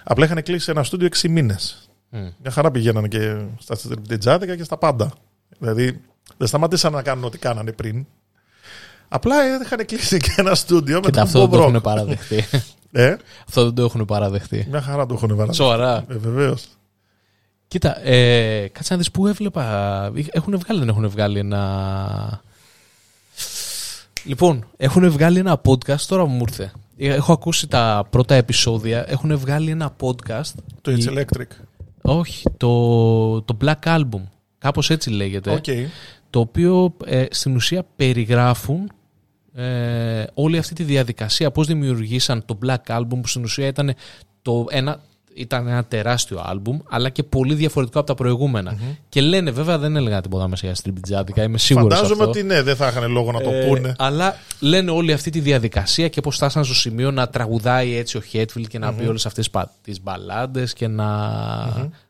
Απλά 0.03 0.25
είχαν 0.25 0.43
κλείσει 0.43 0.71
ένα 0.71 0.83
στούντιο 0.83 1.07
6 1.07 1.29
μήνες. 1.29 1.89
Μμ. 2.09 2.29
Μια 2.41 2.51
χαρά 2.51 2.71
πηγαίνανε 2.71 3.07
και 3.07 3.45
στα 3.57 3.75
στριπτιτζάδικα 3.75 4.55
και 4.55 4.63
στα 4.63 4.77
πάντα. 4.77 5.13
Δηλαδή 5.59 6.01
δεν 6.37 6.47
σταματήσαν 6.47 6.91
να 6.93 7.01
κάνουν 7.01 7.23
ό,τι 7.23 7.37
κάνανε 7.37 7.71
πριν. 7.71 8.05
Απλά 9.13 9.35
είχαν 9.61 9.85
κλείσει 9.85 10.19
και 10.19 10.33
ένα 10.37 10.55
στούντιο 10.55 10.95
με 10.95 11.01
Κοίτα, 11.05 11.11
τον 11.11 11.21
αυτό 11.23 11.39
δεν 11.39 11.49
Bob 11.49 11.51
το 11.51 11.57
Rock. 11.63 11.67
έχουν 11.69 11.81
παραδεχτεί. 11.81 12.43
Ε, 12.91 13.15
αυτό 13.47 13.63
δεν 13.63 13.73
το 13.73 13.83
έχουν 13.83 14.05
παραδεχτεί. 14.05 14.65
μια 14.69 14.81
χαρά 14.81 15.05
το 15.05 15.13
έχουν 15.13 15.35
βάλει. 15.35 15.53
Σοβαρά. 15.53 16.05
Ε, 16.09 16.15
Βεβαίως. 16.17 16.67
Κοίτα, 17.67 18.05
ε, 18.07 18.67
κάτσε 18.67 18.93
να 18.93 18.97
δεις 18.99 19.11
πού 19.11 19.27
έβλεπα. 19.27 19.63
Έχουν 20.31 20.57
βγάλει, 20.59 20.79
δεν 20.79 20.87
έχουν 20.89 21.09
βγάλει 21.09 21.39
ένα. 21.39 22.41
Λοιπόν, 24.23 24.65
έχουν 24.77 25.11
βγάλει 25.11 25.39
ένα 25.39 25.61
podcast, 25.67 25.99
τώρα 26.07 26.25
μου 26.25 26.43
ήρθε. 26.47 26.71
Έχω 26.97 27.33
ακούσει 27.33 27.67
τα 27.67 28.07
πρώτα 28.09 28.35
επεισόδια. 28.35 29.05
Έχουν 29.07 29.37
βγάλει 29.37 29.71
ένα 29.71 29.95
podcast. 30.01 30.51
Το 30.81 30.91
It's 30.91 30.99
Η- 31.03 31.09
Electric. 31.15 31.47
Όχι, 32.01 32.43
το, 32.57 33.41
το 33.41 33.57
Black 33.63 33.83
Album. 33.83 34.21
Κάπως 34.57 34.89
έτσι 34.89 35.09
λέγεται. 35.09 35.51
Οκ. 35.51 35.65
Το 36.29 36.39
οποίο 36.39 36.93
ε, 37.05 37.25
στην 37.29 37.55
ουσία 37.55 37.85
περιγράφουν 37.95 38.91
ε, 39.55 40.23
όλη 40.33 40.57
αυτή 40.57 40.73
τη 40.73 40.83
διαδικασία. 40.83 41.51
Πώς 41.51 41.67
δημιουργήσαν 41.67 42.45
το 42.45 42.57
Black 42.65 42.97
Album 42.97 43.07
που 43.21 43.27
στην 43.27 43.43
ουσία 43.43 43.67
ήταν, 43.67 43.93
το 44.41 44.65
ένα, 44.69 44.99
ήταν 45.33 45.67
ένα 45.67 45.83
τεράστιο 45.85 46.41
άλμπουμ 46.45 46.79
αλλά 46.89 47.09
και 47.09 47.23
πολύ 47.23 47.53
διαφορετικό 47.53 47.99
από 47.99 48.07
τα 48.07 48.15
προηγουμενα 48.15 48.77
Και 49.09 49.21
λένε 49.21 49.51
βέβαια 49.51 49.77
δεν 49.77 49.95
έλεγα 49.95 50.21
τίποτα 50.21 50.47
μέσα 50.47 50.65
για 50.65 50.75
στριμπιτζάδικα, 50.75 51.43
είμαι 51.43 51.57
σίγουρος 51.57 51.93
Φαντάζομαι 51.93 52.23
αυτό. 52.23 52.29
ότι 52.39 52.43
ναι, 52.47 52.61
δεν 52.61 52.75
θα 52.75 52.87
είχαν 52.87 53.11
λόγο 53.11 53.31
να 53.31 53.41
το 53.41 53.49
Ε, 53.49 53.65
πούνε. 53.67 53.93
αλλά 53.97 54.35
λένε 54.59 54.91
όλη 54.91 55.13
αυτή 55.13 55.29
τη 55.29 55.39
διαδικασία 55.39 56.07
και 56.07 56.21
πώς 56.21 56.35
φτάσαν 56.35 56.63
στο 56.65 56.73
σημείο 56.75 57.11
να 57.11 57.27
τραγουδάει 57.27 57.95
έτσι 57.95 58.17
ο 58.17 58.21
Χέτφιλ 58.21 58.67
και 58.67 58.79
να 58.79 58.93
πει 58.93 59.05
όλες 59.05 59.25
αυτές 59.25 59.49
πα- 59.49 59.71
τις 59.81 60.01
μπαλάντες 60.01 60.73
και 60.73 60.87
να 60.87 61.07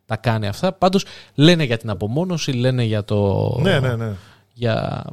τα 0.05 0.17
κάνει 0.17 0.47
αυτά. 0.47 0.71
Πάντως 0.73 1.05
λένε 1.35 1.63
για 1.63 1.77
την 1.77 1.89
απομόνωση, 1.89 2.51
λένε 2.51 2.83
για 2.83 3.03
το... 3.03 3.49
Ναι, 3.61 3.79
ναι, 3.79 3.95
ναι. 3.95 4.09
για 4.53 5.03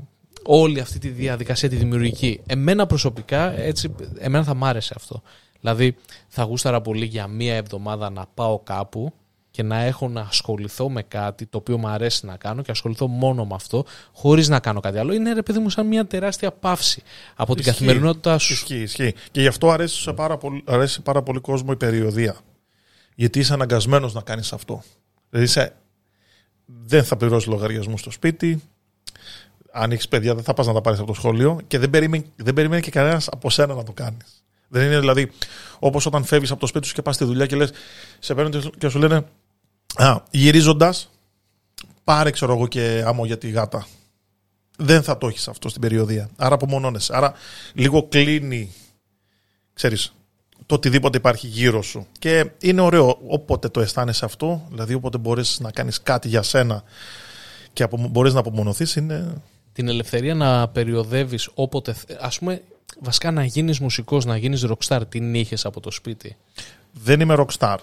όλη 0.50 0.80
αυτή 0.80 0.98
τη 0.98 1.08
διαδικασία 1.08 1.68
τη 1.68 1.76
δημιουργική. 1.76 2.40
Εμένα 2.46 2.86
προσωπικά, 2.86 3.58
έτσι, 3.60 3.94
εμένα 4.18 4.44
θα 4.44 4.54
μ' 4.54 4.64
άρεσε 4.64 4.92
αυτό. 4.96 5.22
Δηλαδή, 5.60 5.96
θα 6.28 6.42
γούσταρα 6.42 6.80
πολύ 6.80 7.04
για 7.04 7.26
μία 7.26 7.54
εβδομάδα 7.54 8.10
να 8.10 8.26
πάω 8.34 8.58
κάπου 8.58 9.12
και 9.50 9.62
να 9.62 9.76
έχω 9.76 10.08
να 10.08 10.20
ασχοληθώ 10.20 10.90
με 10.90 11.02
κάτι 11.02 11.46
το 11.46 11.58
οποίο 11.58 11.78
μου 11.78 11.88
αρέσει 11.88 12.26
να 12.26 12.36
κάνω 12.36 12.62
και 12.62 12.70
ασχοληθώ 12.70 13.06
μόνο 13.06 13.44
με 13.44 13.54
αυτό, 13.54 13.84
χωρίς 14.12 14.48
να 14.48 14.60
κάνω 14.60 14.80
κάτι 14.80 14.98
άλλο. 14.98 15.12
Είναι 15.12 15.32
ρε 15.32 15.42
παιδί 15.42 15.58
μου 15.58 15.70
σαν 15.70 15.86
μια 15.86 16.06
τεράστια 16.06 16.52
παύση 16.52 17.02
από 17.34 17.54
την 17.54 17.60
Ισχύει. 17.60 17.72
καθημερινότητά 17.72 18.38
σου. 18.38 18.52
Ισχύει, 18.52 18.80
ισχύει. 18.82 19.14
Και 19.30 19.40
γι' 19.40 19.46
αυτό 19.46 19.70
αρέσει 19.70 20.00
σε 20.02 20.12
πάρα 20.12 20.36
πολύ, 20.36 20.62
αρέσει 20.66 20.92
σε 20.92 21.00
πάρα 21.00 21.22
πολύ 21.22 21.40
κόσμο 21.40 21.68
η 21.72 21.76
περιοδία. 21.76 22.36
Γιατί 23.14 23.38
είσαι 23.38 23.52
αναγκασμένος 23.52 24.14
να 24.14 24.20
κάνεις 24.20 24.52
αυτό. 24.52 24.82
Δηλαδή 25.30 25.48
είσαι, 25.48 25.72
δεν 26.66 27.04
θα 27.04 27.16
πληρώσεις 27.16 27.48
λογαριασμούς 27.48 28.00
στο 28.00 28.10
σπίτι. 28.10 28.62
Αν 29.78 29.92
έχεις 29.92 30.08
παιδιά, 30.08 30.34
δεν 30.34 30.44
θα 30.44 30.54
πας 30.54 30.66
να 30.66 30.72
τα 30.72 30.80
πάρεις 30.80 30.98
από 30.98 31.08
το 31.08 31.14
σχολείο 31.14 31.60
και 31.66 31.78
δεν 31.78 31.90
περιμένει, 31.90 32.32
δεν 32.36 32.54
περιμένει 32.54 32.82
και 32.82 32.90
κανένας 32.90 33.28
από 33.28 33.50
σένα 33.50 33.74
να 33.74 33.82
το 33.82 33.92
κάνεις. 33.92 34.44
Δεν 34.68 34.86
είναι 34.86 34.98
δηλαδή 34.98 35.30
όπως 35.78 36.06
όταν 36.06 36.24
φεύγεις 36.24 36.50
από 36.50 36.60
το 36.60 36.66
σπίτι 36.66 36.86
σου 36.86 36.94
και 36.94 37.02
πας 37.02 37.14
στη 37.14 37.24
δουλειά 37.24 37.46
και 37.46 37.56
λες, 37.56 37.70
σε 38.18 38.34
παίρνουν 38.34 38.72
και 38.78 38.88
σου 38.88 38.98
λένε 38.98 39.24
Α, 39.94 40.22
γυρίζοντας, 40.30 41.10
πάρε 42.04 42.30
ξέρω 42.30 42.52
εγώ 42.52 42.66
και 42.66 43.02
άμμο 43.06 43.26
για 43.26 43.38
τη 43.38 43.50
γάτα. 43.50 43.86
Δεν 44.76 45.02
θα 45.02 45.18
το 45.18 45.26
έχεις 45.26 45.48
αυτό 45.48 45.68
στην 45.68 45.80
περιοδία. 45.80 46.30
Άρα 46.36 46.54
απομονώνεσαι. 46.54 47.16
Άρα 47.16 47.32
λίγο 47.72 48.08
κλείνει, 48.08 48.72
ξέρεις, 49.72 50.12
το 50.66 50.74
οτιδήποτε 50.74 51.18
υπάρχει 51.18 51.46
γύρω 51.46 51.82
σου. 51.82 52.06
Και 52.18 52.50
είναι 52.60 52.80
ωραίο 52.80 53.18
όποτε 53.26 53.68
το 53.68 53.80
αισθάνεσαι 53.80 54.24
αυτό, 54.24 54.66
δηλαδή 54.70 54.94
όποτε 54.94 55.18
μπορείς 55.18 55.60
να 55.60 55.70
κάνεις 55.70 56.02
κάτι 56.02 56.28
για 56.28 56.42
σένα 56.42 56.82
και 57.72 57.82
απο, 57.82 58.08
μπορείς 58.10 58.32
να 58.32 58.40
απομονωθείς, 58.40 58.96
είναι... 58.96 59.42
Την 59.72 59.88
ελευθερία 59.88 60.34
να 60.34 60.68
περιοδεύεις 60.68 61.48
όποτε. 61.54 61.92
θε- 61.92 62.16
Ας 62.20 62.38
πούμε, 62.38 62.62
βασικά 63.00 63.30
να 63.30 63.44
γίνεις 63.44 63.78
μουσικός, 63.80 64.24
να 64.24 64.36
γίνεις 64.36 64.66
rockstar, 64.68 65.00
την 65.08 65.34
είχες 65.34 65.64
από 65.64 65.80
το 65.80 65.90
σπίτι; 65.90 66.36
Δεν 66.92 67.20
είμαι 67.20 67.34
rockstar. 67.38 67.76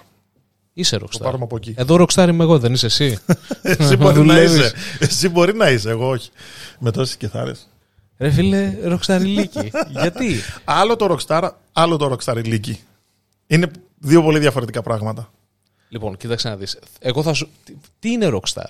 Είσαι 0.73 0.97
Το 0.97 1.07
rockstar. 1.09 1.21
πάρουμε 1.23 1.43
από 1.43 1.55
εκεί. 1.55 1.73
Εδώ 1.77 1.95
rockstar 2.05 2.27
είμαι 2.29 2.43
εγώ, 2.43 2.59
δεν 2.59 2.73
είσαι 2.73 2.85
εσύ; 2.85 3.17
Εσύ 3.61 3.95
μπορεί 3.95 4.03
να 4.03 4.11
δουλεύεις. 4.13 4.57
είσαι. 4.57 4.73
Εσύ 4.99 5.29
μπορεί 5.29 5.53
να 5.55 5.69
είσαι, 5.69 5.89
εγώ 5.89 6.09
όχι. 6.09 6.29
Με 6.79 6.91
τόσες 6.91 7.15
κιθάρες. 7.17 7.67
Ρε 8.17 8.29
φίλε, 8.31 8.77
ροξαριλίκη. 8.83 9.71
Γιατί; 10.01 10.35
Άλλο 10.63 10.95
το 10.95 11.17
rockstar, 11.17 11.49
άλλο 11.71 11.97
το 11.97 12.15
rockstar 12.17 12.37
ηλίκη. 12.45 12.79
Είναι 13.47 13.71
δύο 13.99 14.21
πολύ 14.23 14.39
διαφορετικά 14.39 14.81
πράγματα. 14.81 15.31
Λοιπόν, 15.89 16.17
κοίταξε 16.17 16.49
να 16.49 16.55
δεις. 16.55 16.79
Εγώ 16.99 17.23
θα 17.23 17.33
σου... 17.33 17.49
Τι- 17.63 17.73
Τι 17.99 18.11
είναι 18.11 18.29
rockstar? 18.33 18.67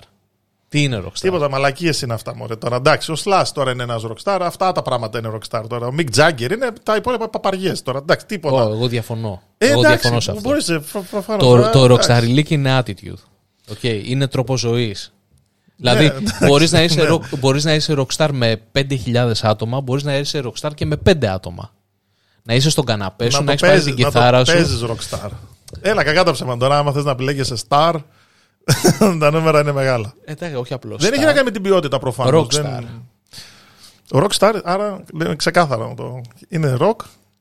Τι 0.68 0.82
είναι 0.82 1.02
rockstar? 1.06 1.18
Τίποτα, 1.20 1.48
μαλακίες 1.50 2.02
είναι 2.02 2.14
αυτά. 2.14 2.34
Μωρέ. 2.36 2.56
Τώρα 2.56 2.76
εντάξει, 2.76 3.12
ο 3.12 3.16
Slash 3.24 3.44
τώρα 3.54 3.70
είναι 3.70 3.82
ένας 3.82 4.02
rockstar. 4.06 4.38
Αυτά 4.42 4.72
τα 4.72 4.82
πράγματα 4.82 5.18
είναι 5.18 5.30
rockstar 5.38 5.62
τώρα. 5.68 5.86
Ο 5.86 5.94
Mick 5.98 6.14
Jagger 6.16 6.50
είναι 6.52 6.72
τα 6.82 6.96
υπόλοιπα 6.96 7.28
παπαριές 7.28 7.82
τώρα. 7.82 7.98
Εντάξει, 7.98 8.26
τίποτα. 8.26 8.64
Ω, 8.64 8.72
εγώ 8.72 8.86
διαφωνώ. 8.88 9.42
Ε, 9.58 9.66
εγώ 9.66 9.78
εντάξει, 9.80 9.98
διαφωνώ 9.98 10.20
σε 10.20 10.30
αυτό. 10.30 10.42
μπορείς, 10.48 10.68
ε, 10.68 10.80
φ- 10.80 11.10
προφανώς. 11.10 11.42
Το, 11.42 11.48
Τώρα, 11.50 11.70
το 11.70 11.84
εντάξει. 11.84 12.10
rockstarιλίκη 12.12 12.50
είναι 12.50 12.78
attitude. 12.82 13.22
Okay, 13.80 14.00
είναι 14.04 14.26
τρόπος 14.26 14.60
ζωής. 14.60 15.12
Δηλαδή, 15.76 16.04
Ναι, 16.04 16.14
εντάξει, 16.14 16.44
μπορείς, 16.46 16.72
να 16.72 16.82
είσαι 16.82 17.02
ναι. 17.02 17.08
rock- 17.10 17.38
μπορείς 17.38 17.64
να 17.64 17.74
είσαι 17.74 17.94
rockstar 17.98 18.28
με 18.32 18.60
5.000 18.72 19.42
άτομα, 19.42 19.80
μπορείς 19.80 20.02
να 20.02 20.16
είσαι 20.16 20.42
rockstar 20.44 20.70
και 20.74 20.86
με 20.86 20.96
5 20.96 21.26
άτομα. 21.26 21.70
Να 22.42 22.54
είσαι 22.54 22.70
στον 22.70 22.84
καναπέ 22.84 23.30
σου, 23.30 23.38
να, 23.38 23.44
το 23.44 23.50
έχεις 23.50 23.60
πάρει 23.62 23.74
την 23.80 23.84
παίζεις- 23.94 24.04
κιθάρα 24.04 24.38
να 24.38 24.44
το 24.44 24.50
σου. 24.50 24.56
παίζεις 24.56 24.84
rockstar. 24.84 25.28
Έλα, 25.80 26.02
κακά 26.02 26.24
τα 26.24 26.32
ψέματα. 26.32 26.58
Τώρα, 26.58 26.78
άμα 26.78 26.92
θες 26.92 27.04
να 27.04 27.10
επιλέγεσαι 27.10 27.54
star, 27.68 27.94
τα 29.20 29.30
νούμερα 29.30 29.60
είναι 29.60 29.72
μεγάλα. 29.72 30.14
Εντάξει, 30.24 30.56
όχι 30.56 30.74
απλώς. 30.74 31.02
Δεν 31.02 31.12
έχει 31.12 31.24
να 31.24 31.32
κάνει 31.32 31.44
με 31.44 31.50
την 31.50 31.62
ποιότητα 31.62 31.98
προφανώς. 31.98 32.46
Rockstar. 32.46 32.62
Δεν... 32.62 33.02
Rockstar, 34.10 34.60
άρα 34.64 35.04
λέμε 35.12 35.36
ξεκάθαρα. 35.36 35.94
Το... 35.94 36.20
Είναι 36.48 36.76
rock 36.80 36.96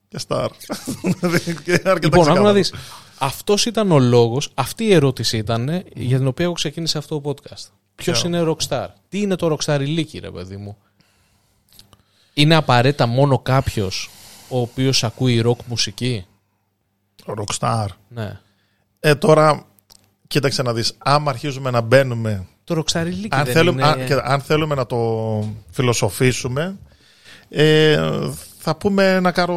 και 0.07 0.19
star. 0.27 0.47
Και 1.63 1.71
αρκετά 1.71 1.93
Λοιπόν, 1.93 2.03
άκου 2.03 2.21
ξεκάθαρο. 2.21 2.41
να 2.41 2.53
δεις. 2.53 2.73
Αυτός 3.17 3.65
ήταν 3.65 3.91
ο 3.91 3.99
λόγος, 3.99 4.51
αυτή 4.53 4.83
η 4.83 4.93
ερώτηση 4.93 5.37
ήταν 5.37 5.83
για 5.93 6.17
την 6.17 6.27
οποία 6.27 6.45
εγώ 6.45 6.53
ξεκίνησα 6.53 6.97
αυτό 6.97 7.21
το 7.21 7.29
podcast. 7.29 7.65
Ποιος 7.95 8.21
Ποιο; 8.21 8.29
είναι 8.29 8.43
rockstar, 8.51 8.87
Τι 9.09 9.21
είναι 9.21 9.35
το 9.35 9.57
rockstar 9.57 9.77
ηλίκη, 9.81 10.19
ρε 10.19 10.31
παιδί 10.31 10.57
μου; 10.57 10.77
Είναι 12.33 12.55
απαραίτητα 12.55 13.05
μόνο 13.05 13.39
κάποιος 13.39 14.09
ο 14.49 14.59
οποίος 14.59 15.03
ακούει 15.03 15.43
rock 15.45 15.63
μουσική; 15.65 16.25
Rockstar. 17.25 17.85
Ναι. 18.07 18.39
Ε, 18.99 19.15
τώρα, 19.15 19.65
κοίταξε 20.27 20.61
να 20.61 20.73
δεις. 20.73 20.93
Άμα 20.97 21.29
αρχίζουμε 21.29 21.71
να 21.71 21.81
μπαίνουμε 21.81 22.45
Το 22.63 22.75
rockstar 22.83 23.05
ηλίκη 23.05 23.27
αν 23.35 23.43
δεν 23.45 23.53
θέλουμε, 23.53 23.81
είναι... 23.81 23.91
αν, 23.91 24.05
κοίτα, 24.05 24.23
αν 24.25 24.41
θέλουμε 24.41 24.75
να 24.75 24.85
το 24.85 24.97
φιλοσοφήσουμε, 25.71 26.77
ε, 27.49 27.99
θα 28.57 28.75
πούμε 28.75 29.19
να 29.19 29.31
κάνω 29.31 29.55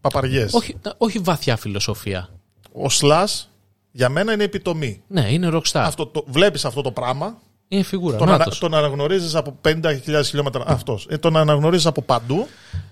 παπαριές. 0.00 0.52
όχι, 0.54 0.76
όχι 0.98 1.18
βαθιά 1.18 1.56
φιλοσοφία. 1.56 2.28
Ο 2.72 2.86
Slash 3.00 3.44
για 3.92 4.08
μένα 4.08 4.32
είναι 4.32 4.44
επιτομή. 4.44 5.02
Ναι, 5.06 5.32
είναι 5.32 5.48
rockstar. 5.52 5.60
Αυτό 5.84 6.06
το, 6.06 6.24
βλέπεις 6.26 6.64
αυτό 6.64 6.82
το 6.82 6.90
πράγμα, 6.92 7.38
Είναι 7.68 7.82
φιγούρα. 7.82 8.16
τον, 8.16 8.28
ανα, 8.28 8.38
Νάτος. 8.38 8.58
τον 8.58 8.74
αναγνωρίζεις 8.74 9.34
από 9.34 9.56
50.000 9.64 10.22
χιλιόμετρα. 10.24 10.62
Αυτός. 10.66 11.06
Ε, 11.10 11.18
τον 11.18 11.36
αναγνωρίζεις 11.36 11.86
από 11.86 12.02
παντού. 12.02 12.46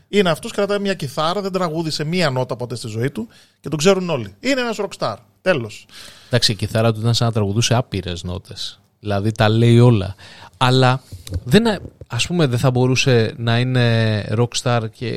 Είναι 0.09 0.31
αυτός, 0.31 0.53
κρατάει 0.53 0.78
μια 0.78 0.94
κιθάρα, 0.94 1.40
δεν 1.40 1.53
τραγούδισε 1.53 2.05
μία 2.05 2.31
νότα 2.31 2.57
ποτέ 2.57 2.77
στη 2.77 2.89
ζωή 2.89 3.11
του 3.11 3.28
και 3.61 3.69
τον 3.69 3.78
ξέρουν 3.78 4.11
όλοι. 4.11 4.35
Είναι 4.40 4.61
ένας 4.61 4.77
rockstar. 4.81 5.15
Τέλος. 5.52 5.86
Εντάξει, 6.27 6.52
η 6.52 6.55
κιθάρα 6.55 6.93
του 6.93 7.01
ήταν 7.01 7.14
σαν 7.14 7.27
να 7.27 7.32
τραγουδούσε 7.32 7.74
άπειρες 7.74 8.23
νότες. 8.23 8.81
Δηλαδή 9.01 9.32
τα 9.32 9.48
λέει 9.48 9.78
όλα. 9.78 10.14
Αλλά 10.56 11.02
δεν, 11.44 11.62
ας 12.06 12.27
πούμε 12.27 12.47
δεν 12.47 12.59
θα 12.59 12.70
μπορούσε 12.70 13.35
να 13.36 13.59
είναι 13.59 14.20
rockstar 14.39 14.82
και 14.93 15.09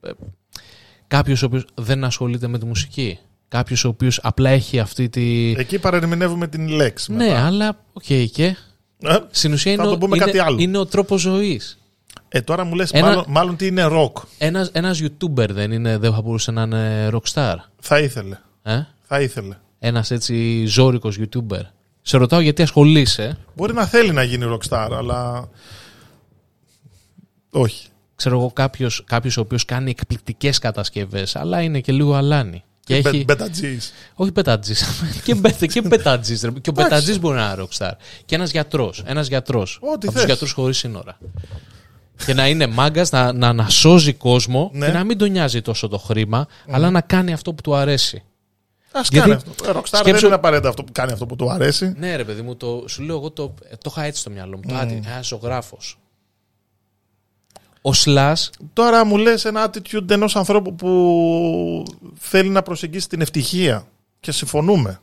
ε, 0.00 0.10
κάποιος 1.06 1.42
ο 1.42 1.46
οποίος 1.46 1.64
δεν 1.74 2.04
ασχολείται 2.04 2.46
με 2.46 2.58
τη 2.58 2.64
μουσική. 2.66 3.18
Κάποιος 3.48 3.84
ο 3.84 3.88
οποίος 3.88 4.20
απλά 4.22 4.50
έχει 4.50 4.78
αυτή 4.78 5.08
τη... 5.08 5.54
Εκεί 5.56 5.78
παρερμηνεύουμε 5.78 6.46
την 6.48 6.68
λέξη. 6.68 7.12
ναι, 7.12 7.24
μετά. 7.26 7.46
αλλά 7.46 7.76
οκ 7.92 8.02
και... 8.32 8.56
Ε, 9.02 9.16
Στην 9.30 9.52
ουσία 9.52 9.72
είναι, 9.72 9.82
το 9.82 9.90
ο- 9.90 9.98
πούμε 9.98 10.16
είναι, 10.16 10.24
κάτι 10.24 10.38
άλλο. 10.38 10.56
είναι 10.60 10.78
ο 10.78 10.86
τρόπος 10.86 11.20
ζωής. 11.20 11.78
ε, 12.28 12.40
τώρα 12.40 12.64
μου 12.64 12.74
λες 12.74 12.90
Ένα- 12.90 13.06
μάλλον, 13.06 13.24
μάλλον 13.28 13.56
τι 13.56 13.66
είναι 13.66 13.86
rock. 13.90 14.12
Ένας, 14.38 14.68
ένας 14.72 15.00
YouTuber 15.02 15.48
δεν, 15.50 15.72
είναι, 15.72 15.98
δεν 15.98 16.12
θα 16.12 16.22
μπορούσε 16.22 16.50
να 16.50 16.62
είναι 16.62 17.08
rockstar. 17.12 17.54
Θα 17.80 17.98
ήθελε. 18.00 18.38
Ε; 18.62 18.82
Θα 19.06 19.20
ήθελε. 19.20 19.56
Ένας 19.78 20.10
έτσι 20.10 20.64
ζώρικος 20.66 21.18
YouTuber. 21.20 21.60
Σε 22.02 22.16
ρωτάω 22.16 22.40
γιατί 22.40 22.62
ασχολείσαι. 22.62 23.38
Μπορεί 23.56 23.72
να 23.72 23.86
θέλει 23.86 24.12
να 24.12 24.22
γίνει 24.22 24.44
rockstar, 24.48 24.88
αλλά. 24.92 25.48
Όχι. 27.50 27.86
ξέρω 28.16 28.38
εγώ, 28.38 28.50
κάποιος, 28.52 29.02
κάποιος 29.06 29.36
ο 29.36 29.40
οποίος 29.40 29.64
κάνει 29.64 29.90
εκπληκτικές 29.90 30.58
κατασκευές, 30.58 31.36
αλλά 31.36 31.60
είναι 31.62 31.80
και 31.80 31.92
λίγο 31.92 32.14
αλάνι. 32.14 32.64
Και 32.84 33.00
Μπε- 33.00 33.14
έχει... 33.14 33.24
μπετατζής. 33.24 33.92
Όχι 34.14 34.30
μπετατζής. 34.30 34.84
και, 35.24 35.34
μπε- 35.34 35.66
και 35.66 35.82
μπετατζής. 35.82 36.42
ρε. 36.42 36.50
Και 36.50 36.70
ο 36.70 36.72
μπετατζής 36.72 37.18
μπορεί 37.20 37.36
να 37.36 37.42
είναι 37.52 37.66
rockstar. 37.68 37.90
Και 38.24 38.34
ένας 38.34 38.50
γιατρός. 38.50 39.02
Ένας 39.06 39.26
γιατρός. 39.28 39.78
Ό,τι 39.80 39.90
από 39.92 40.00
τους 40.06 40.12
θες. 40.14 40.24
γιατρούς 40.24 40.52
χωρίς 40.52 40.76
σύνορα. 40.78 41.18
και 42.26 42.34
να 42.34 42.48
είναι 42.48 42.66
μάγκας, 42.66 43.10
να, 43.10 43.32
να, 43.32 43.52
να 43.52 43.68
σώζει 43.68 44.12
κόσμο 44.12 44.70
Ναι. 44.74 44.86
και 44.86 44.92
να 44.92 45.04
μην 45.04 45.18
τον 45.18 45.30
νοιάζει 45.30 45.62
τόσο 45.62 45.88
το 45.88 45.98
χρήμα, 45.98 46.46
αλλά 46.70 46.90
να 46.90 47.00
κάνει 47.00 47.32
αυτό 47.32 47.52
που 47.54 47.62
του 47.62 47.74
αρέσει. 47.74 48.22
Α 48.96 49.00
Γιατί- 49.02 49.18
κάνει 49.18 49.32
αυτό. 49.32 49.50
Ε, 49.64 49.70
rockstar 49.72 49.90
δεν 49.90 50.00
σκέψου- 50.02 50.24
είναι 50.26 50.34
απαραίτητα 50.34 50.68
αυτό 50.68 50.84
που 50.84 50.92
κάνει 50.92 51.12
αυτό 51.12 51.26
που 51.26 51.36
του 51.36 51.50
αρέσει. 51.50 51.94
Ναι, 51.96 52.16
ρε 52.16 52.24
παιδί 52.24 52.42
μου, 52.42 52.56
το, 52.56 52.84
σου 52.88 53.02
λέω 53.02 53.16
εγώ 53.16 53.30
το, 53.30 53.54
ε, 53.68 53.76
το 53.76 53.90
είχα 53.96 54.02
έτσι 54.04 54.20
στο 54.20 54.30
μυαλό 54.30 54.56
μου. 54.56 54.62
Το 54.68 54.74
άτι, 54.74 55.02
ένας 55.06 55.26
ζωγράφος. 55.26 55.98
Ο 57.82 57.92
Σλάς 57.92 58.50
Τώρα 58.72 59.04
μου 59.04 59.16
λες 59.16 59.44
ένα 59.44 59.70
attitude 59.70 60.10
ενός 60.10 60.36
ανθρώπου 60.36 60.74
που 60.74 61.84
θέλει 62.14 62.48
να 62.48 62.62
προσεγγίσει 62.62 63.08
την 63.08 63.20
ευτυχία. 63.20 63.86
Και 64.20 64.32
συμφωνούμε. 64.32 65.00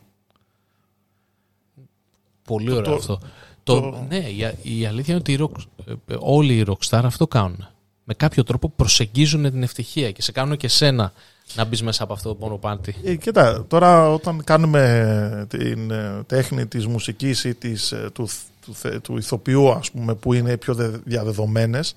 Πολύ 2.43 2.72
ωραίο 2.72 2.84
το- 2.84 2.93
αυτό. 2.93 3.19
Το, 3.63 4.05
ναι, 4.09 4.18
η, 4.18 4.57
η 4.80 4.85
αλήθεια 4.85 5.13
είναι 5.13 5.23
ότι 5.27 5.31
οι 5.34 5.38
rock, 5.41 5.63
ε, 6.07 6.15
όλοι 6.19 6.53
οι 6.57 6.65
rockstar 6.68 7.01
αυτό 7.03 7.27
κάνουν. 7.27 7.68
Με 8.03 8.13
κάποιο 8.13 8.43
τρόπο 8.43 8.69
προσεγγίζουν 8.69 9.51
την 9.51 9.63
ευτυχία 9.63 10.11
και 10.11 10.22
σε 10.22 10.31
κάνουν 10.31 10.57
και 10.57 10.68
σένα 10.68 11.13
να 11.56 11.65
μπεις 11.65 11.82
μέσα 11.84 12.03
από 12.03 12.14
αυτό 12.14 12.30
το 12.30 12.38
μονοπάτι. 12.40 12.95
Ε, 13.03 13.15
κοίτα, 13.15 13.65
τώρα 13.68 14.10
όταν 14.14 14.44
κάνουμε 14.44 15.45
την 15.49 15.91
ε, 15.91 16.23
τέχνη 16.26 16.65
της 16.65 16.88
μουσικής 16.88 17.44
ή 17.44 17.53
της, 17.56 17.91
ε, 17.91 18.10
του, 18.14 18.28
του, 18.61 18.73
θε- 18.76 19.02
του 19.03 19.18
ηθοποιού 19.18 19.72
ας 19.72 19.91
πούμε 19.91 20.15
που 20.15 20.34
είναι 20.34 20.57
πιο 20.57 20.73
δε- 20.73 20.88
διαδεδομένες 21.03 21.94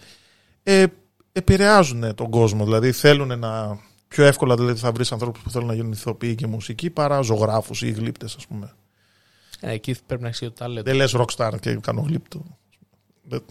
ε, 0.62 0.84
επηρεάζουν 1.32 2.14
τον 2.14 2.30
κόσμο. 2.30 2.64
Δηλαδή 2.64 2.92
θέλουν 2.92 3.38
να 3.38 3.78
πιο 4.08 4.24
εύκολα 4.24 4.54
δηλαδή, 4.54 4.78
θα 4.78 4.92
βρεις 4.92 5.12
ανθρώπους 5.12 5.42
που 5.42 5.50
θέλουν 5.50 5.66
να 5.66 5.74
γίνουν 5.74 5.92
ηθοποιοί 5.92 6.34
και 6.34 6.46
μουσικοί 6.46 6.90
παρά 6.90 7.20
ζωγράφους 7.20 7.82
ή 7.82 7.90
γλύπτες 7.90 8.34
ας 8.34 8.46
πούμε. 8.46 8.72
Ε, 9.60 9.70
εκεί 9.72 9.96
πρέπει 10.06 10.22
να 10.22 10.28
έχεις 10.28 10.40
το 10.40 10.50
ταλέντο. 10.50 10.82
Δεν 10.82 10.94
λες 10.94 11.14
rockstar 11.16 11.52
και 11.60 11.74
κάνω 11.74 12.00
γλύπτο. 12.06 12.44
Δεν, 13.22 13.42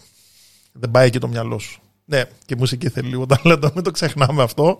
δεν 0.72 0.90
πάει 0.90 1.06
εκεί 1.06 1.18
το 1.18 1.28
μυαλό 1.28 1.58
σου. 1.58 1.80
Ναι, 2.04 2.24
και 2.46 2.54
η 2.54 2.58
μουσική 2.58 2.88
θέλει 2.88 3.08
λίγο 3.08 3.26
ταλέντο, 3.26 3.70
μην 3.74 3.84
το 3.84 3.90
ξεχνάμε 3.90 4.42
αυτό. 4.42 4.78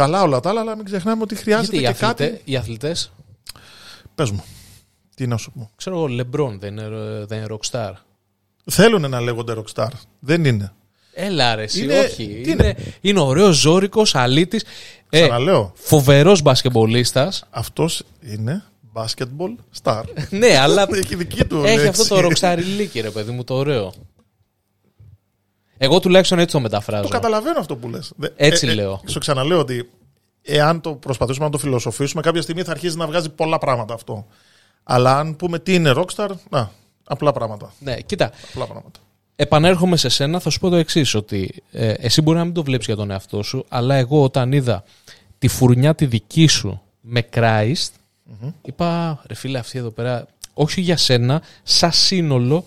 Καλά 0.00 0.22
όλα 0.22 0.40
τα 0.40 0.48
άλλα, 0.48 0.60
αλλά 0.60 0.76
μην 0.76 0.84
ξεχνάμε 0.84 1.22
ότι 1.22 1.34
χρειάζεται 1.34 1.76
Γιατί 1.76 1.94
οι, 1.94 1.98
και 1.98 2.04
κάτι. 2.06 2.22
αθλητέ, 2.24 2.40
οι 2.44 2.56
αθλητές, 2.56 3.12
Πες 4.14 4.30
μου, 4.30 4.44
τι 5.16 5.26
να 5.26 5.36
σου 5.36 5.52
πω. 5.52 5.70
ξέρω 5.76 5.96
εγώ, 5.96 6.06
Λεμπρόν 6.06 6.58
δεν 6.58 6.72
είναι, 6.72 6.82
ε, 6.82 7.24
δεν 7.24 7.38
είναι 7.38 7.46
rockstar. 7.50 7.92
Θέλουν 8.70 9.10
να 9.10 9.20
λέγονται 9.20 9.54
rockstar. 9.56 9.88
Δεν 10.20 10.44
είναι. 10.44 10.72
Έλα 11.14 11.54
ρε, 11.54 11.62
εσύ, 11.62 11.82
Είναι- 11.82 11.98
όχι. 11.98 12.40
τι 12.44 12.50
Είναι, 12.50 12.76
είναι; 13.00 13.20
ωραίος, 13.20 13.56
ζώρικος, 13.56 14.14
αλήτης. 14.14 14.64
Ε, 15.10 15.20
Ξαναλέω, 15.20 15.72
φοβερός 15.74 16.42
μπασκεμπολίστας. 16.42 17.44
αυτός 17.50 18.02
είναι 18.20 18.64
basketball 18.94 19.54
star. 19.82 20.02
ναι, 20.30 20.58
αλλά 20.58 20.86
Έχει 20.92 21.14
δική 21.14 21.44
του 21.44 21.56
έχει 21.64 21.76
λέξη. 21.84 21.86
αυτό 22.02 22.14
το 22.20 22.28
rockstar 22.28 22.58
ηλίκη, 22.58 23.00
ρε 23.00 23.10
παιδί 23.10 23.30
μου, 23.32 23.44
το 23.44 23.54
ωραίο. 23.54 23.92
Εγώ 25.82 26.00
τουλάχιστον 26.00 26.38
έτσι 26.38 26.54
το 26.54 26.60
μεταφράζω. 26.60 27.02
Το 27.02 27.08
καταλαβαίνω 27.08 27.58
αυτό 27.58 27.76
που 27.76 27.88
λες. 27.88 28.12
Δε- 28.16 28.28
Έτσι 28.36 28.66
λέω. 28.66 29.00
Σου 29.06 29.18
ξαναλέω 29.18 29.58
ότι 29.58 29.90
εάν 30.42 30.80
το 30.80 30.92
προσπαθήσουμε 30.94 31.44
να 31.44 31.50
το 31.50 31.58
φιλοσοφήσουμε, 31.58 32.22
κάποια 32.22 32.42
στιγμή 32.42 32.62
θα 32.62 32.70
αρχίσει 32.70 32.96
να 32.96 33.06
βγάζει 33.06 33.28
πολλά 33.30 33.58
πράγματα 33.58 33.94
αυτό. 33.94 34.26
Αλλά 34.82 35.18
αν 35.18 35.36
πούμε 35.36 35.58
τι 35.58 35.74
είναι 35.74 35.92
rockstar, 35.96 36.28
να, 36.50 36.70
απλά 37.04 37.32
πράγματα. 37.32 37.72
Ναι, 37.78 38.00
κοίτα, 38.00 38.30
Απλά 38.50 38.64
πράγματα. 38.66 39.00
επανέρχομαι 39.36 39.96
σε 39.96 40.08
σένα, 40.08 40.40
θα 40.40 40.50
σου 40.50 40.58
πω 40.58 40.68
το 40.68 40.76
εξής: 40.76 41.14
Ότι 41.14 41.62
ε, 41.72 41.88
εσύ 41.92 42.20
μπορεί 42.22 42.38
να 42.38 42.44
μην 42.44 42.54
το 42.54 42.62
βλέπεις 42.62 42.86
για 42.86 42.96
τον 42.96 43.10
εαυτό 43.10 43.42
σου, 43.42 43.64
αλλά 43.68 43.94
εγώ 43.94 44.22
όταν 44.22 44.52
είδα 44.52 44.84
τη 45.38 45.48
φουρνιά 45.48 45.94
τη 45.94 46.06
δική 46.06 46.46
σου 46.46 46.80
με 47.00 47.28
Christ, 47.34 47.88
είπα 48.62 49.22
ρε 49.26 49.34
φίλε, 49.34 49.58
αυτή 49.58 49.78
εδώ 49.78 49.90
πέρα, 49.90 50.26
όχι 50.54 50.80
για 50.80 50.96
σένα, 50.96 51.42
σαν 51.62 51.92
σύνολο, 51.92 52.64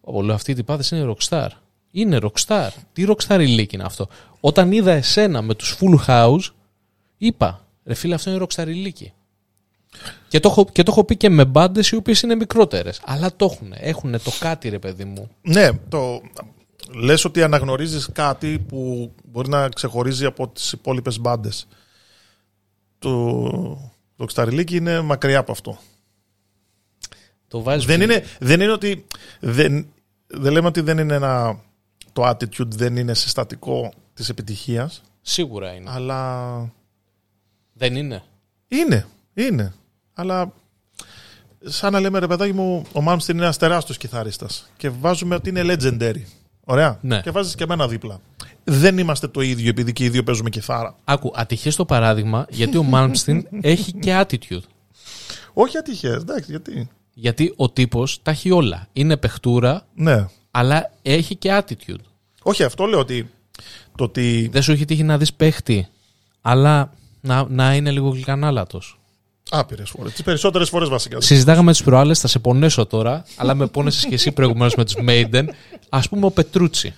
ο 0.00 0.22
λέω 0.22 0.34
αυτή 0.34 0.50
η 0.50 0.54
τυπάδες 0.54 0.90
είναι 0.90 1.14
rockstar. 1.16 1.48
Είναι 1.96 2.18
rockstar. 2.22 2.68
Τι 2.92 3.04
rockstar 3.08 3.38
ηλίκη 3.40 3.74
είναι 3.74 3.84
αυτό. 3.84 4.08
Όταν 4.40 4.72
είδα 4.72 4.92
εσένα 4.92 5.42
με 5.42 5.54
τους 5.54 5.76
full 5.80 6.06
house, 6.06 6.52
είπα 7.16 7.66
ρε 7.84 7.94
φίλε, 7.94 8.14
αυτό 8.14 8.30
είναι 8.30 8.44
rockstar 8.44 8.66
ηλίκη. 8.66 9.12
Και 10.28 10.40
το, 10.40 10.48
έχω, 10.48 10.64
και 10.72 10.82
το 10.82 10.90
έχω 10.90 11.04
πει 11.04 11.16
και 11.16 11.28
με 11.28 11.44
μπάντες 11.44 11.90
οι 11.90 11.96
οποίες 11.96 12.22
είναι 12.22 12.34
μικρότερες. 12.34 13.00
Αλλά 13.04 13.36
το 13.36 13.44
έχουν. 13.44 13.72
Έχουν 13.76 14.12
το 14.12 14.30
κάτι, 14.38 14.68
ρε 14.68 14.78
παιδί 14.78 15.04
μου. 15.04 15.30
Ναι, 15.42 15.70
το, 15.88 16.20
λες 16.94 17.24
ότι 17.24 17.42
αναγνωρίζεις 17.42 18.08
κάτι 18.12 18.58
που 18.58 19.12
μπορεί 19.24 19.48
να 19.48 19.68
ξεχωρίζει 19.68 20.24
από 20.24 20.48
τις 20.48 20.72
υπόλοιπες 20.72 21.18
μπάντες. 21.18 21.66
Το, 22.98 23.40
το 24.16 24.24
Ξταριλίκι 24.24 24.76
είναι 24.76 25.00
μακριά 25.00 25.38
από 25.38 25.52
αυτό. 25.52 25.78
Το 27.48 27.62
βάζεις. 27.62 27.86
Δεν 27.86 28.00
είναι, 28.00 28.24
δεν 28.38 28.60
είναι 28.60 28.72
ότι. 28.72 29.06
Δεν, 29.40 29.86
δεν 30.26 30.52
λέμε 30.52 30.66
ότι 30.66 30.80
δεν 30.80 30.98
είναι 30.98 31.14
ένα. 31.14 31.62
Το 32.14 32.28
attitude 32.28 32.66
δεν 32.68 32.96
είναι 32.96 33.14
συστατικό 33.14 33.92
της 34.14 34.28
επιτυχίας, 34.28 35.02
Σίγουρα 35.22 35.72
είναι. 35.74 35.90
αλλά 35.90 36.72
Δεν 37.72 37.96
είναι. 37.96 38.22
είναι, 38.68 39.06
είναι. 39.34 39.72
Αλλά 40.14 40.52
σαν 41.64 41.92
να 41.92 42.00
λέμε 42.00 42.18
ρε 42.18 42.26
παιδάκι 42.26 42.52
μου, 42.52 42.84
ο 42.92 43.00
Μάμστιν 43.00 43.34
είναι 43.34 43.44
ένας 43.44 43.56
τεράστιος 43.56 43.96
κιθαρίστας 43.98 44.70
και 44.76 44.90
βάζουμε 44.90 45.34
ότι 45.34 45.48
είναι 45.48 45.62
legendary. 45.66 46.22
Ωραία. 46.64 46.98
Ναι. 47.00 47.20
Και 47.20 47.30
βάζεις 47.30 47.54
και 47.54 47.64
εμένα 47.64 47.88
δίπλα. 47.88 48.20
Δεν 48.64 48.98
είμαστε 48.98 49.28
το 49.28 49.40
ίδιο 49.40 49.68
επειδή 49.68 49.92
και 49.92 50.04
οι 50.04 50.08
δύο 50.08 50.22
παίζουμε 50.22 50.50
κιθάρα. 50.50 50.96
Άκου, 51.04 51.32
ατυχές 51.34 51.76
το 51.76 51.84
παράδειγμα 51.84 52.46
γιατί 52.50 52.76
ο 52.76 52.82
Μάλμστιν 52.82 53.46
έχει 53.60 53.92
και 53.92 54.20
attitude. 54.20 54.62
Όχι 55.52 55.78
ατυχές, 55.78 56.14
εντάξει, 56.14 56.50
γιατί; 56.50 56.88
Γιατί 57.14 57.52
ο 57.56 57.70
τύπος 57.70 58.22
τα 58.22 58.30
έχει 58.30 58.50
όλα. 58.50 58.86
Είναι 58.92 59.16
παιχτούρα, 59.16 59.86
Ναι. 59.94 60.26
Αλλά 60.56 60.90
έχει 61.02 61.36
και 61.36 61.62
attitude. 61.62 62.04
Όχι, 62.42 62.62
αυτό 62.62 62.84
λέω 62.84 62.98
ότι. 62.98 63.30
Το 63.96 64.04
ότι. 64.04 64.48
Δεν 64.52 64.62
σου 64.62 64.72
έχει 64.72 64.84
τύχει 64.84 65.02
να 65.02 65.18
δεις 65.18 65.32
παίχτη 65.32 65.88
αλλά 66.40 66.92
να, 67.20 67.46
να 67.48 67.74
είναι 67.74 67.90
λίγο 67.90 68.08
γλυκανάλατος. 68.08 68.98
Άπειρες 69.50 69.90
φορές. 69.90 70.12
Τις 70.12 70.22
περισσότερες 70.22 70.68
φορές 70.68 70.88
βασικά. 70.88 71.20
Συζητάγαμε 71.20 71.70
τις 71.70 71.82
προάλλες, 71.82 72.20
θα 72.20 72.28
σε 72.28 72.38
πονέσω 72.38 72.86
τώρα, 72.86 73.24
αλλά 73.36 73.54
με 73.54 73.66
πόνεσες 73.66 74.04
και 74.04 74.14
εσύ 74.14 74.32
προηγουμένως 74.32 74.74
με 74.74 74.84
τους 74.84 74.94
Maiden. 75.08 75.44
Α 75.88 76.00
πούμε 76.00 76.26
ο 76.26 76.30
Πετρούτσι. 76.30 76.94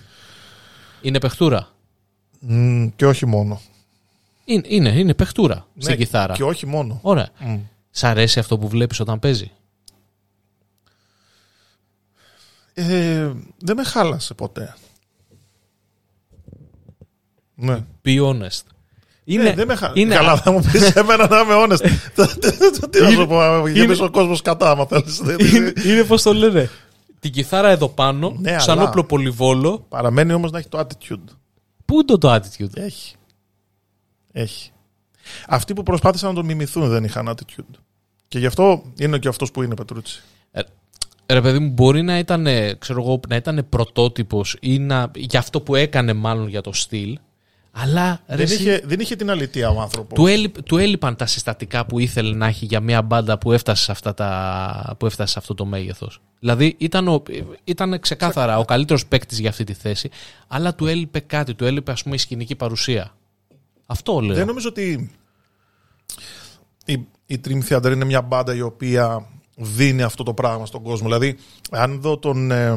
Είναι 1.01 1.19
παιχτούρα; 1.19 1.73
Μ, 2.39 2.87
και 2.95 3.05
όχι 3.05 3.25
μόνο. 3.25 3.61
Είναι, 4.45 4.63
είναι, 4.67 4.89
είναι 4.89 5.13
παιχτούρα 5.13 5.67
στην 5.77 5.91
Ναι, 5.91 5.97
κιθάρα. 5.97 6.33
Και 6.33 6.43
όχι 6.43 6.65
μόνο. 6.65 6.99
Ωραία. 7.01 7.29
Μ. 7.39 7.55
Σ' 7.91 8.03
αρέσει 8.03 8.39
αυτό 8.39 8.57
που 8.57 8.67
βλέπεις 8.67 8.99
όταν 8.99 9.19
παίζει; 9.19 9.51
Ε, 12.79 13.31
δεν 13.57 13.75
με 13.75 13.83
χάλασε 13.83 14.33
ποτέ. 14.33 14.75
Ναι. 17.55 17.85
Be 18.05 18.21
honest. 18.25 18.61
Είναι, 19.23 19.41
Είναι, 19.43 19.53
δεν 19.53 19.67
με 19.67 19.75
χάλασε. 19.75 19.99
είναι- 19.99 20.15
Καλά, 20.15 20.37
θα 20.37 20.51
μου 20.51 20.61
πεις 20.71 20.95
εμένα 20.95 21.27
να 21.27 21.39
είμαι 21.39 21.53
honest. 21.57 21.79
Τι 22.89 23.01
να 23.01 23.09
σου 23.09 23.27
πω, 23.27 23.57
είναι- 23.57 23.69
γεμίσει 23.71 24.03
ο 24.03 24.09
κόσμος 24.11 24.41
κατά, 24.41 24.69
άμα 24.69 24.85
θέλεις. 24.85 25.17
είναι, 25.55 25.73
είναι 25.85 26.03
πώς 26.03 26.21
το 26.21 26.33
λένε. 26.33 26.69
Την 27.19 27.31
κιθάρα 27.31 27.69
εδώ 27.69 27.89
πάνω, 27.89 28.35
Ναι, 28.39 28.59
σαν 28.59 28.79
αλλά- 28.79 28.89
όπλο 28.89 29.03
πολυβόλο. 29.03 29.85
Παραμένει 29.89 30.33
όμως 30.33 30.51
να 30.51 30.57
έχει 30.59 30.67
το 30.69 30.79
attitude. 30.79 31.33
Πού 31.85 31.93
είναι 32.09 32.17
το 32.17 32.33
attitude; 32.33 32.75
Έχει. 32.77 33.15
Έχει. 34.31 34.71
Αυτοί 35.47 35.73
που 35.73 35.83
προσπάθησαν 35.83 36.29
να 36.29 36.35
τον 36.35 36.45
μιμηθούν 36.45 36.87
δεν 36.89 37.03
είχαν 37.03 37.29
attitude. 37.29 37.79
Και 38.27 38.39
γι' 38.39 38.45
αυτό 38.45 38.83
είναι 38.97 39.17
και 39.19 39.27
αυτός 39.27 39.51
που 39.51 39.63
είναι 39.63 39.75
Πετρούτσι. 39.75 40.23
Ρε 41.31 41.41
παιδί 41.41 41.59
μου, 41.59 41.69
μπορεί 41.69 42.01
να 42.01 42.17
ήταν, 42.17 42.47
ξέρω 42.79 43.01
εγώ, 43.01 43.19
να 43.29 43.35
ήταν 43.35 43.65
πρωτότυπος 43.69 44.57
ή 44.61 44.79
να, 44.79 45.11
για 45.15 45.39
αυτό 45.39 45.61
που 45.61 45.75
έκανε 45.75 46.13
μάλλον 46.13 46.47
για 46.47 46.61
το 46.61 46.73
στυλ, 46.73 47.19
αλλά 47.71 48.21
ρε, 48.27 48.35
Δεν 48.35 48.45
εσύ, 48.45 48.55
είχε, 48.61 48.81
δεν 48.85 48.99
είχε 48.99 49.15
την 49.15 49.29
αλήθεια 49.29 49.69
ο 49.69 49.81
άνθρωπος. 49.81 50.13
του, 50.19 50.27
έλειπ- 50.27 50.63
του 50.63 50.77
έλειπαν 50.77 51.15
τα 51.15 51.25
συστατικά 51.25 51.85
που 51.85 51.99
ήθελε 51.99 52.35
να 52.35 52.47
έχει 52.47 52.65
για 52.65 52.79
μια 52.79 53.01
μπάντα 53.01 53.37
που 53.37 53.51
έφτασε 53.51 53.83
σε, 53.83 53.91
αυτά 53.91 54.13
τα, 54.13 54.95
που 54.99 55.05
έφτασε 55.05 55.31
σε 55.31 55.39
αυτό 55.39 55.53
το 55.53 55.65
μέγεθος. 55.65 56.21
Δηλαδή 56.39 56.75
ήταν, 56.77 57.07
ο, 57.07 57.23
ήταν 57.63 57.99
ξεκάθαρα 57.99 58.57
ο 58.59 58.65
καλύτερος 58.65 59.05
παίκτης 59.05 59.39
για 59.39 59.49
αυτή 59.49 59.63
τη 59.63 59.73
θέση, 59.73 60.09
αλλά 60.47 60.75
του 60.75 60.85
έλειπε 60.87 61.19
κάτι, 61.19 61.53
του 61.55 61.65
έλειπε 61.65 61.91
ας 61.91 62.03
πούμε 62.03 62.15
η 62.15 62.17
σκηνική 62.17 62.55
παρουσία. 62.55 63.15
Αυτό 63.85 64.19
λέω. 64.19 64.35
Δεν 64.35 64.45
νομίζω 64.47 64.69
ότι 64.69 65.11
η, 66.85 67.05
η 67.25 67.39
Dream 67.47 67.59
Theater 67.69 67.91
είναι 67.91 68.05
μια 68.05 68.21
μπάντα 68.21 68.55
η 68.55 68.61
οποία 68.61 69.27
δίνει 69.59 70.01
αυτό 70.01 70.23
το 70.23 70.33
πράγμα 70.33 70.65
στον 70.65 70.81
κόσμο. 70.81 71.07
Δηλαδή, 71.07 71.37
αν 71.71 72.01
δω 72.01 72.17
τον. 72.17 72.51
Ε, 72.51 72.75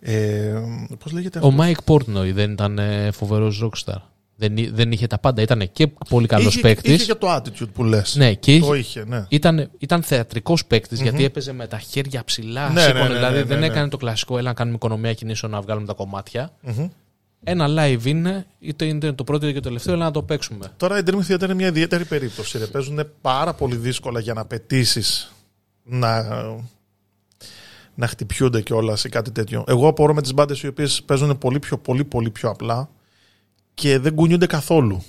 ε, 0.00 0.52
πώς 0.98 1.12
λέγεται 1.12 1.38
Ο 1.42 1.46
αυτός; 1.48 1.66
Mike 1.66 1.92
Portnoy 1.94 2.32
δεν 2.32 2.50
ήταν 2.52 2.78
ε, 2.78 3.10
φοβερός 3.10 3.64
rockstar. 3.64 3.96
Δεν, 4.36 4.56
εί- 4.56 4.70
δεν 4.74 4.92
είχε 4.92 5.06
τα 5.06 5.18
πάντα. 5.18 5.42
Ήταν 5.42 5.70
και 5.72 5.86
πολύ 6.08 6.26
καλός 6.26 6.52
είχε, 6.52 6.60
παίκτης. 6.60 6.94
είχε 6.94 7.04
και 7.12 7.18
το 7.18 7.34
attitude 7.34 7.72
που 7.72 7.84
λες. 7.84 8.14
Ναι, 8.16 8.34
και 8.34 8.58
Το 8.58 8.74
είχε, 8.74 8.78
είχε, 8.78 9.04
ναι. 9.08 9.24
ήταν, 9.28 9.70
ήταν 9.78 10.02
θεατρικός 10.02 10.64
γιατί 10.90 11.24
έπαιζε 11.24 11.52
με 11.52 11.66
τα 11.66 11.78
χέρια 11.78 12.24
ψηλά. 12.24 12.68
Ναι, 12.70 12.80
σήκωνε, 12.80 13.02
ναι, 13.02 13.08
ναι, 13.08 13.14
δηλαδή 13.14 13.36
ναι, 13.38 13.42
δεν 13.44 13.58
ναι, 13.58 13.66
έκανε 13.66 13.88
το 13.88 13.96
κλασικό, 13.96 14.38
έλα 14.38 14.48
να 14.48 14.54
κάνουμε 14.54 14.76
οικονομία 14.76 15.14
κινήσεων 15.14 15.52
να 15.52 15.60
βγάλουμε 15.60 15.86
τα 15.86 15.92
κομμάτια. 15.92 16.50
Μμμ. 16.60 16.88
Ένα 17.44 17.66
live 17.68 18.04
είναι, 18.04 18.46
είτε 18.58 18.84
είναι 18.84 19.12
το 19.12 19.24
πρώτο 19.24 19.44
είτε 19.44 19.52
και 19.54 19.60
το 19.60 19.68
τελευταίο, 19.68 19.94
έλα 19.94 20.04
να 20.04 20.10
το 20.10 20.22
παίξουμε. 20.22 20.72
Τώρα 20.76 20.98
η 20.98 21.02
Dream 21.06 21.20
Theater 21.28 21.42
είναι 21.42 21.54
μια 21.54 21.66
ιδιαίτερη 21.66 22.04
περίπτωση. 22.04 22.58
Ρε. 22.58 22.66
Παίζουν 22.66 23.10
πάρα 23.20 23.54
πολύ 23.54 23.76
δύσκολα 23.76 24.20
για 24.20 24.34
να 24.34 24.44
πετήσει 24.44 25.02
να, 25.82 26.22
να 27.94 28.06
χτυπιούνται 28.06 28.60
κιόλας 28.62 29.04
ή 29.04 29.08
κάτι 29.08 29.30
τέτοιο. 29.30 29.64
Εγώ 29.68 29.88
απορώ 29.88 30.14
με 30.14 30.22
τις 30.22 30.34
μπάντες 30.34 30.60
οι 30.62 30.66
οποίες 30.66 31.02
παίζουν 31.02 31.38
πολύ 31.38 31.58
πιο, 31.58 31.78
πολύ, 31.78 32.04
πολύ 32.04 32.30
πιο 32.30 32.48
απλά 32.50 32.90
και 33.74 33.98
δεν 33.98 34.14
κουνιούνται 34.14 34.46
καθόλου. 34.46 35.02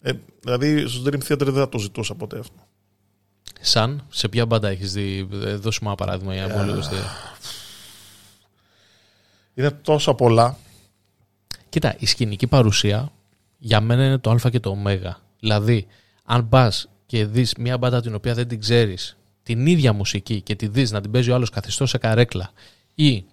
Ε, 0.00 0.12
δηλαδή 0.40 0.86
στο 0.86 1.02
Dream 1.06 1.18
Theater 1.32 1.38
δεν 1.44 1.54
θα 1.54 1.68
το 1.68 1.78
ζητούσα 1.78 2.14
ποτέ 2.14 2.38
αυτό. 2.38 2.54
Σαν, 3.60 4.04
σε 4.08 4.28
ποια 4.28 4.46
μπάντα 4.46 4.68
έχεις 4.68 4.92
δει, 4.92 5.28
ε, 5.44 5.54
δώσ' 5.54 5.78
μου 5.78 5.88
ένα 5.88 5.96
παράδειγμα 5.96 6.34
για 6.34 6.46
να 6.46 6.54
πω 6.54 6.62
λίγο 6.62 6.82
στη- 6.82 6.94
Είναι 9.54 9.70
τόσα 9.70 10.14
πολλά. 10.14 10.56
Κοίτα, 11.68 11.94
η 11.98 12.06
σκηνική 12.06 12.46
παρουσία 12.46 13.12
για 13.58 13.80
μένα 13.80 14.04
είναι 14.04 14.18
το 14.18 14.30
Α 14.30 14.50
και 14.50 14.60
το 14.60 14.70
Ω. 14.70 14.76
Δηλαδή, 15.40 15.86
αν 16.24 16.48
πας 16.48 16.88
και 17.06 17.26
δεις 17.26 17.54
μια 17.58 17.78
μπάντα 17.78 18.00
την 18.00 18.14
οποία 18.14 18.34
δεν 18.34 18.48
την 18.48 18.60
ξέρεις, 18.60 19.16
την 19.42 19.66
ίδια 19.66 19.92
μουσική 19.92 20.40
και 20.40 20.54
τη 20.54 20.66
δεις 20.68 20.90
να 20.90 21.00
την 21.00 21.10
παίζει 21.10 21.30
ο 21.30 21.34
άλλος 21.34 21.50
καθιστός 21.50 21.90
σε 21.90 21.98
καρέκλα 21.98 22.50
ή 22.94 23.24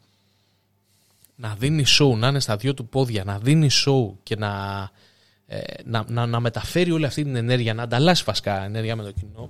να 1.35 1.55
δίνεις 1.55 2.01
show, 2.01 2.17
να 2.17 2.27
είναι 2.27 2.39
στα 2.39 2.55
δυο 2.55 2.73
του 2.73 2.87
πόδια, 2.87 3.23
να 3.23 3.39
δίνεις 3.39 3.85
show 3.87 4.11
και 4.23 4.35
να, 4.35 4.51
ε, 5.45 5.61
να, 5.85 6.05
να, 6.07 6.25
να 6.25 6.39
μεταφέρει 6.39 6.91
όλη 6.91 7.05
αυτή 7.05 7.23
την 7.23 7.35
ενέργεια, 7.35 7.73
να 7.73 7.83
ανταλλάσσει 7.83 8.23
βασικά 8.23 8.63
ενέργεια 8.63 8.95
με 8.95 9.03
το 9.03 9.11
κοινό. 9.11 9.49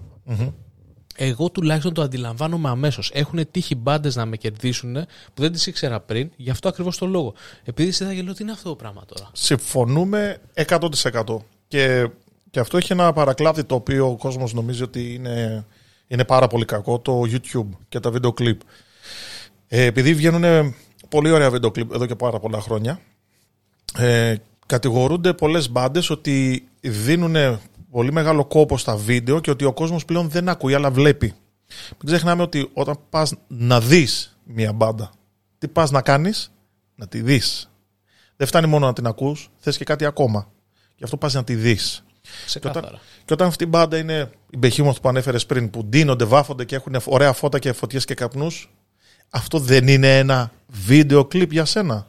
Εγώ 1.15 1.49
τουλάχιστον 1.49 1.93
το 1.93 2.01
αντιλαμβάνομαι 2.01 2.69
αμέσως. 2.69 3.11
Έχουν 3.13 3.51
τύχει 3.51 3.75
μπάντες 3.75 4.15
να 4.15 4.25
με 4.25 4.37
κερδίσουν 4.37 4.93
που 5.33 5.41
δεν 5.41 5.51
τις 5.51 5.67
ήξερα 5.67 5.99
πριν, 5.99 6.31
γι' 6.35 6.49
αυτό 6.49 6.69
ακριβώς 6.69 6.97
το 6.97 7.05
λόγο. 7.05 7.33
Επειδή 7.63 7.91
σε 7.91 8.21
λέω, 8.21 8.33
τι 8.33 8.43
είναι 8.43 8.51
αυτό 8.51 8.69
το 8.69 8.75
πράγμα 8.75 9.03
τώρα; 9.05 9.29
Συμφωνούμε 9.33 10.37
100%. 10.53 10.87
Και, 11.67 12.09
και 12.49 12.59
αυτό 12.59 12.77
έχει 12.77 12.91
ένα 12.91 13.13
παρακλάδι 13.13 13.63
το 13.63 13.75
οποίο 13.75 14.09
ο 14.09 14.17
κόσμος 14.17 14.53
νομίζει 14.53 14.83
ότι 14.83 15.13
είναι, 15.13 15.65
είναι 16.07 16.25
πάρα 16.25 16.47
πολύ 16.47 16.65
κακό, 16.65 16.99
το 16.99 17.21
YouTube 17.21 17.69
και 17.89 17.99
τα 17.99 18.11
βίντεο 18.11 18.33
κλιπ. 18.33 18.59
Ε, 19.67 19.83
επειδή 19.85 20.13
βγαίνουν 20.13 20.75
πολύ 21.09 21.31
ωραία 21.31 21.49
βίντεο 21.49 21.71
κλιπ 21.71 21.93
εδώ 21.93 22.05
και 22.05 22.15
πάρα 22.15 22.39
πολλά 22.39 22.61
χρόνια, 22.61 22.99
ε, 23.97 24.35
κατηγορούνται 24.65 25.33
πολλές 25.33 25.69
μπάντες 25.69 26.09
ότι 26.09 26.67
δίνουν 26.81 27.59
πολύ 27.93 28.11
μεγάλο 28.11 28.45
κόπο 28.45 28.77
στα 28.77 28.95
βίντεο 28.95 29.39
και 29.39 29.51
ότι 29.51 29.65
ο 29.65 29.73
κόσμος 29.73 30.05
πλέον 30.05 30.29
δεν 30.29 30.49
ακούει 30.49 30.73
αλλά 30.73 30.91
βλέπει. 30.91 31.33
Μην 31.89 32.05
ξεχνάμε 32.05 32.41
ότι 32.41 32.69
όταν 32.73 32.97
πας 33.09 33.33
να 33.47 33.81
δεις 33.81 34.37
μια 34.43 34.73
μπάντα, 34.73 35.11
τι 35.57 35.67
πας 35.67 35.91
να 35.91 36.01
κάνεις, 36.01 36.51
να 36.95 37.07
τη 37.07 37.21
δεις. 37.21 37.71
Δεν 38.35 38.47
φτάνει 38.47 38.67
μόνο 38.67 38.85
να 38.85 38.93
την 38.93 39.07
ακούς, 39.07 39.49
θες 39.57 39.77
και 39.77 39.83
κάτι 39.83 40.05
ακόμα. 40.05 40.51
Γι' 40.95 41.03
αυτό 41.03 41.17
πας 41.17 41.33
να 41.33 41.43
τη 41.43 41.55
δεις. 41.55 42.03
Ξεκάθαρα. 42.45 42.99
Και 43.25 43.33
όταν 43.33 43.47
αυτή 43.47 43.63
η 43.63 43.67
μπάντα 43.69 43.97
είναι 43.97 44.29
η 44.49 44.59
Behemoth 44.61 45.01
που 45.01 45.09
ανέφερες 45.09 45.45
πριν, 45.45 45.69
που 45.69 45.83
ντύνονται, 45.83 46.25
βάφονται 46.25 46.65
και 46.65 46.75
έχουν 46.75 46.95
ωραία 47.05 47.33
φώτα 47.33 47.59
και 47.59 47.73
φωτιές 47.73 48.05
και 48.05 48.13
καπνούς, 48.13 48.71
αυτό 49.29 49.59
δεν 49.59 49.87
είναι 49.87 50.17
ένα 50.17 50.51
βίντεο 50.67 51.25
κλιπ 51.25 51.51
για 51.51 51.65
σένα. 51.65 52.07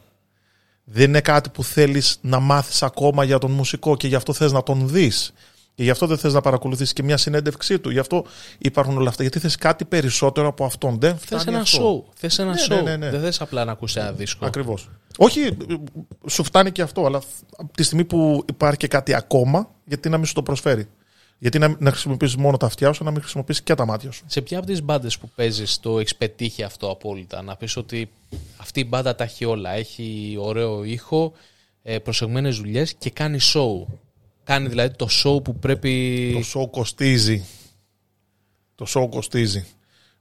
Δεν 0.83 1.07
είναι 1.07 1.21
κάτι 1.21 1.49
που 1.49 1.63
θέλεις 1.63 2.17
να 2.21 2.39
μάθεις 2.39 2.83
ακόμα 2.83 3.23
για 3.23 3.37
τον 3.37 3.51
μουσικό 3.51 3.97
και 3.97 4.07
γι' 4.07 4.15
αυτό 4.15 4.33
θες 4.33 4.51
να 4.51 4.63
τον 4.63 4.87
δεις. 4.89 5.33
Και 5.75 5.83
γι' 5.83 5.89
αυτό 5.89 6.07
δεν 6.07 6.17
θες 6.17 6.33
να 6.33 6.41
παρακολουθήσεις 6.41 6.93
και 6.93 7.03
μια 7.03 7.17
συνέντευξή 7.17 7.79
του. 7.79 7.89
Γι' 7.89 7.99
αυτό 7.99 8.25
υπάρχουν 8.57 8.97
όλα 8.97 9.09
αυτά. 9.09 9.21
Γιατί 9.21 9.39
θες 9.39 9.55
κάτι 9.55 9.85
περισσότερο 9.85 10.47
από 10.47 10.65
αυτόν. 10.65 10.99
Δεν 10.99 11.17
Θες 11.17 11.41
φτάνει 11.41 11.55
ένα 11.55 11.59
αυτό. 11.59 12.05
show. 12.07 12.11
Θες 12.15 12.39
ένα 12.39 12.51
Ναι, 12.51 12.61
show. 12.69 12.69
ναι, 12.69 12.81
ναι, 12.81 12.95
ναι. 12.97 13.09
Δεν 13.09 13.21
θες 13.21 13.41
απλά 13.41 13.65
να 13.65 13.71
ακούσει 13.71 13.99
ένα 13.99 14.11
δίσκο. 14.11 14.45
Ακριβώς. 14.45 14.89
Όχι, 15.17 15.57
σου 16.29 16.43
φτάνει 16.43 16.71
και 16.71 16.81
αυτό, 16.81 17.05
αλλά 17.05 17.21
από 17.57 17.73
τη 17.73 17.83
στιγμή 17.83 18.03
που 18.05 18.43
υπάρχει 18.49 18.77
και 18.77 18.87
κάτι 18.87 19.13
ακόμα, 19.13 19.69
γιατί 19.85 20.09
να 20.09 20.17
μην 20.17 20.25
σου 20.25 20.33
το 20.33 20.43
προσφέρει. 20.43 20.87
Γιατί 21.37 21.59
να, 21.59 21.75
να 21.79 21.89
χρησιμοποιήσεις 21.91 22.35
μόνο 22.35 22.57
τα 22.57 22.65
αυτιά 22.65 22.93
σου, 22.93 23.03
να 23.03 23.11
μην 23.11 23.21
χρησιμοποιήσεις 23.21 23.63
και 23.63 23.73
τα 23.75 23.85
μάτια 23.85 24.11
σου. 24.11 24.23
Σε 24.27 24.41
ποια 24.41 24.57
από 24.57 24.67
τις 24.67 24.81
μπάντες 24.83 25.17
που 25.17 25.29
παίζεις 25.35 25.79
το 25.79 25.99
έχεις 25.99 26.15
πετύχει 26.15 26.63
αυτό 26.63 26.89
απόλυτα; 26.91 27.41
Να 27.41 27.55
πεις 27.55 27.77
ότι 27.77 28.09
αυτή 28.57 28.79
η 28.79 28.85
μπάντα 28.87 29.15
τα 29.15 29.23
έχει 29.23 29.45
όλα. 29.45 29.71
Έχει 29.71 30.35
ωραίο 30.39 30.83
ήχο, 30.83 31.33
προσεγμένες 32.03 32.57
δουλειές 32.57 32.93
και 32.93 33.09
κάνει 33.09 33.39
show. 33.53 33.85
Κάνει 34.45 34.67
δηλαδή 34.67 34.95
το 34.95 35.07
show 35.23 35.43
που 35.43 35.55
πρέπει. 35.55 36.45
Το 36.51 36.61
show 36.61 36.69
κοστίζει. 36.71 37.45
Το 38.75 38.85
show 38.89 39.07
κοστίζει. 39.09 39.65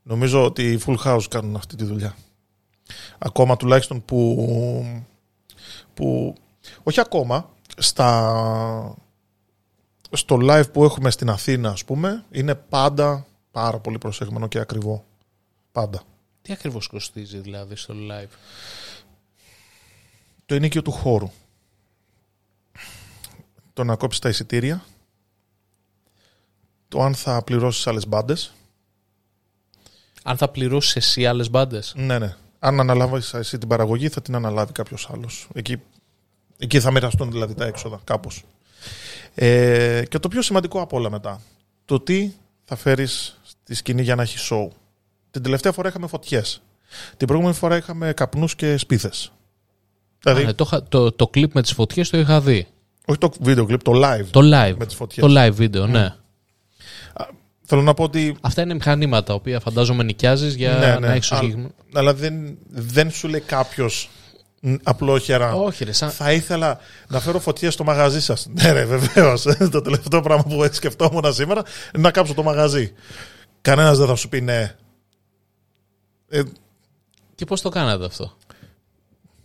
Νομίζω 0.03 0.45
ότι 0.45 0.73
οι 0.73 0.81
Full 0.87 0.97
House 1.05 1.25
κάνουν 1.31 1.57
αυτή 1.57 1.77
τη 1.77 1.85
δουλειά. 1.85 2.17
Ακόμα 3.19 3.57
τουλάχιστον 3.57 4.05
που. 4.05 5.03
που 5.95 6.35
όχι 6.83 7.01
ακόμα. 7.01 7.53
Στα, 7.77 8.97
στο 10.11 10.39
live 10.41 10.73
που 10.73 10.85
έχουμε 10.85 11.11
στην 11.11 11.31
Αθήνα, 11.31 11.71
ας 11.71 11.85
πούμε, 11.85 12.25
είναι 12.31 12.55
πάντα 12.55 13.27
πάρα 13.51 13.79
πολύ 13.79 13.99
προσεγμένο 13.99 14.49
και 14.49 14.59
ακριβό. 14.59 15.05
Πάντα. 15.73 16.03
Τι 16.43 16.53
ακριβώς 16.53 16.87
κοστίζει 16.87 17.39
δηλαδή 17.39 17.77
στο 17.77 17.95
live; 17.95 18.31
Το 20.47 20.55
ενίκιο 20.55 20.83
του 20.83 20.93
χώρου. 20.93 21.31
Το 23.75 23.85
να 23.85 23.97
κόψεις 23.97 24.21
τα 24.21 24.29
εισιτήρια. 24.29 24.85
Το 26.89 27.03
αν 27.03 27.15
θα 27.15 27.43
πληρώσεις 27.43 27.87
άλλες 27.87 28.07
μπάντες. 28.07 28.53
Αν 30.23 30.37
θα 30.37 30.49
πληρώσεις 30.49 30.97
εσύ 30.97 31.27
άλλες 31.27 31.51
μπάντες. 31.51 31.93
Ναι, 31.97 32.19
ναι. 32.19 32.37
Αν 32.59 32.81
αναλάβεις 32.81 33.35
εσύ 33.35 33.59
την 33.59 33.69
παραγωγή, 33.69 34.09
θα 34.09 34.23
την 34.23 34.35
αναλάβει 34.35 34.73
κάποιος 34.73 35.09
άλλος. 35.13 35.49
Εκεί, 35.55 35.81
εκεί 36.59 36.81
θα 36.81 36.91
μοιραστούν 36.91 37.31
δηλαδή 37.31 37.55
τα 37.55 37.65
έξοδα, 37.65 38.01
κάπως. 38.05 38.43
Ε, 39.35 40.03
και 40.09 40.19
το 40.19 40.29
πιο 40.29 40.43
σημαντικό 40.43 40.81
από 40.81 40.97
όλα 40.97 41.11
μετά. 41.11 41.41
Το 41.85 42.01
τι 42.01 42.33
θα 42.65 42.77
φέρεις 42.77 43.41
στη 43.43 43.75
σκηνή 43.75 44.03
για 44.03 44.15
να 44.15 44.23
έχεις 44.23 44.49
show. 44.53 44.69
Την 45.31 45.43
τελευταία 45.43 45.73
φορά 45.73 45.89
είχαμε 45.89 46.07
φωτιές. 46.07 46.63
Την 47.17 47.27
προηγούμενη 47.27 47.57
φορά 47.57 47.77
είχαμε 47.77 48.13
καπνούς 48.13 48.55
και 48.55 48.77
σπίθες. 48.77 49.33
Δηλαδή, 50.21 50.55
το, 50.55 50.65
είχα- 50.67 50.83
το, 50.83 51.13
το 51.13 51.29
κλιπ 51.29 51.55
με 51.55 51.63
τις 51.63 51.73
φωτιές 51.73 52.11
το 52.11 52.19
είχα 52.19 52.41
δει. 52.41 52.67
Όχι 53.05 53.19
το 53.19 53.33
βίντεο 53.41 53.65
κλιπ, 53.67 53.83
το 53.83 53.93
live. 53.95 54.25
Το 54.31 54.41
live. 54.41 54.75
Με 54.79 54.87
τις 54.87 54.95
φωτιές. 54.95 55.27
Το 55.27 55.45
live 55.45 55.53
βίντεο, 55.53 55.87
ναι. 55.87 56.15
Θέλω 57.67 57.83
να 57.83 57.95
πω 57.95 58.03
ότι. 58.05 58.37
Αυτά 58.41 58.63
είναι 58.63 58.75
μηχανήματα 58.75 59.25
τα 59.25 59.35
οποία 59.35 59.61
φαντάζομαι 59.61 60.03
νοικιάζεις 60.03 60.55
για 60.55 60.73
Ναι, 60.73 60.87
ναι. 60.87 60.99
να 60.99 61.13
έχεις 61.13 61.29
το 61.29 61.35
Α- 61.35 61.39
συγκεκριμένο. 61.39 61.75
Αλλά 61.95 62.15
δεν, 62.15 62.59
δεν 62.69 63.11
σου 63.11 63.29
λέει 63.29 63.41
κάποιος 63.41 64.11
απλόχερα. 64.83 65.55
Όχι, 65.55 65.85
ρε, 65.85 65.93
σαν... 65.93 66.11
Θα 66.11 66.33
ήθελα 66.33 66.79
να 67.09 67.21
φέρω 67.21 67.39
φωτιές 67.39 67.75
στο 67.75 67.85
μαγαζί 67.85 68.21
σας. 68.21 68.47
Ναι, 68.63 68.73
ρε, 68.73 68.85
βεβαίως. 68.85 69.43
το 69.73 69.81
τελευταίο 69.81 70.21
πράγμα 70.21 70.43
που 70.43 70.69
σκεφτόμουν 70.73 71.33
σήμερα 71.33 71.63
είναι 71.95 72.03
να 72.03 72.11
κάψω 72.11 72.35
το 72.35 72.43
μαγαζί. 72.43 72.93
Κανένας 73.61 73.99
δεν 73.99 74.07
θα 74.07 74.15
σου 74.15 74.29
πει 74.29 74.41
ναι. 74.41 74.75
Ε, 76.29 76.43
Και 77.35 77.45
πώς 77.45 77.61
το 77.61 77.69
κάνατε 77.69 78.05
αυτό; 78.05 78.37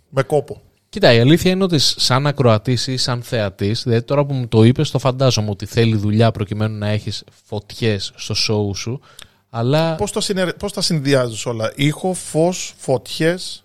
με 0.10 0.24
κόπο. 0.24 0.62
Κοίτα, 0.90 1.14
η 1.14 1.20
αλήθεια 1.20 1.52
είναι 1.52 1.64
ότι 1.64 1.80
σαν 1.80 2.28
ακροατής 2.28 2.88
ή 2.88 2.98
σαν 2.98 3.24
θεατής, 3.24 3.84
δηλαδή 3.84 4.04
τώρα 4.04 4.26
που 4.26 4.34
μου 4.34 4.48
το 4.48 4.64
είπες, 4.64 4.92
το 4.92 5.00
φαντάζομαι 5.00 5.50
ότι 5.50 5.66
θέλει 5.66 5.96
δουλειά 5.96 6.32
προκειμένου 6.32 6.78
να 6.78 6.88
έχεις 6.88 7.24
φωτιές 7.46 8.12
στο 8.16 8.36
show 8.48 8.76
σου. 8.76 9.02
Αλλά 9.50 9.96
Πώς 9.96 10.12
τα, 10.12 10.22
συνε... 10.22 10.54
πώς 10.54 10.74
τα 10.74 10.82
συνδυάζεις 10.82 11.46
όλα; 11.46 11.72
Ήχο, 11.76 12.14
φως, 12.14 12.74
φωτιές, 12.78 13.64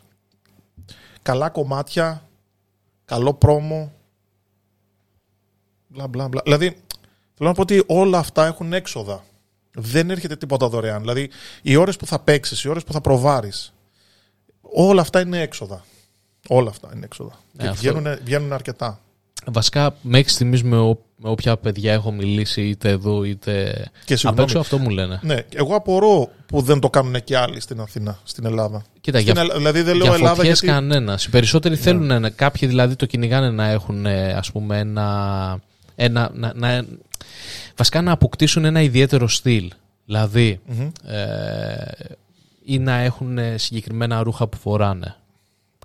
καλά 1.23 1.49
κομμάτια, 1.49 2.29
καλό 3.05 3.35
πρόμο. 3.35 3.93
Μπλα, 5.87 6.07
μπλα, 6.09 6.29
μπλα. 6.29 6.41
Δηλαδή, 6.45 6.77
θέλω 7.35 7.49
να 7.49 7.55
πω 7.55 7.63
ότι 7.63 7.83
όλα 7.87 8.19
αυτά 8.19 8.47
έχουν 8.47 8.73
έξοδα. 8.73 9.25
Δεν 9.75 10.11
έρχεται 10.11 10.37
τίποτα 10.37 10.69
δωρεάν. 10.69 11.01
Δηλαδή, 11.01 11.31
οι 11.63 11.77
ώρες 11.77 11.97
που 11.97 12.07
θα 12.07 12.19
παίξεις, 12.19 12.63
οι 12.63 12.69
ώρες 12.69 12.85
που 12.85 12.93
θα 12.93 13.01
προβάρεις, 13.01 13.73
όλα 14.61 15.01
αυτά 15.01 15.21
είναι 15.21 15.41
έξοδα. 15.41 15.85
Όλα 16.49 16.71
αυτά 16.71 16.89
είναι 16.95 17.05
έξοδα. 17.05 17.33
Ναι, 17.53 17.62
και 17.62 17.69
αυτό- 17.69 17.81
βγαίνουν, 17.93 18.19
βγαίνουν 18.25 18.53
αρκετά. 18.53 18.99
βασικά 19.47 19.95
μέχρι 20.03 20.29
στιγμής 20.33 20.62
με, 20.62 20.77
ο- 20.79 20.99
με 21.16 21.29
όποια 21.31 21.57
παιδιά 21.57 21.93
έχω 21.93 22.12
μιλήσει, 22.12 22.62
είτε 22.62 22.89
εδώ 22.89 23.25
είτε 23.25 23.73
Και 24.05 24.12
απ' 24.12 24.19
συγγνώμη. 24.19 24.43
έξω, 24.43 24.59
αυτό 24.59 24.79
μου 24.79 24.89
λένε. 24.91 25.21
Ναι, 25.23 25.37
εγώ 25.55 25.75
απορώ 25.75 26.29
που 26.47 26.61
δεν 26.62 26.81
το 26.81 26.91
κάνουν 26.91 27.25
και 27.25 27.37
άλλοι 27.37 27.61
στην 27.61 27.81
Αθήνα, 27.81 28.19
στην 28.25 28.45
Ελλάδα. 28.47 28.85
Κοίτα, 29.01 29.19
Στην 29.21 29.33
για, 29.33 29.41
Ελλάδα- 29.43 29.59
δηλαδή 29.59 29.83
δεν 29.83 29.97
λέω 29.97 30.05
για 30.07 30.15
Ελλάδα 30.15 30.35
φωτιές 30.35 30.61
γιατί... 30.61 30.75
κανένας. 30.75 31.25
Οι 31.25 31.31
περισσότεροι 31.31 31.77
θέλουν 31.77 32.21
να, 32.21 32.31
κάποιοι 32.31 32.69
δηλαδή 32.69 32.97
το 32.97 33.07
κυνηγάνε 33.07 33.51
να 33.51 33.69
έχουν 33.69 34.07
ε, 34.07 34.33
ας 34.33 34.53
πούμε 34.53 34.79
ένα, 34.79 35.59
ένα 35.95 36.31
να, 36.35 36.53
να- 36.55 36.85
βασικά 37.77 38.03
να 38.03 38.12
αποκτήσουν 38.12 38.65
ένα 38.65 38.81
ιδιαίτερο 38.83 39.29
στυλ. 39.29 39.71
Δηλαδή 40.07 40.61
Μμμ. 40.66 40.91
ε, 41.07 41.93
ή 42.65 42.79
να 42.79 42.95
έχουν 42.99 43.39
ε, 43.39 43.59
συγκεκριμένα 43.59 44.23
ρούχα 44.23 44.47
που 44.47 44.57
φοράνε. 44.57 45.16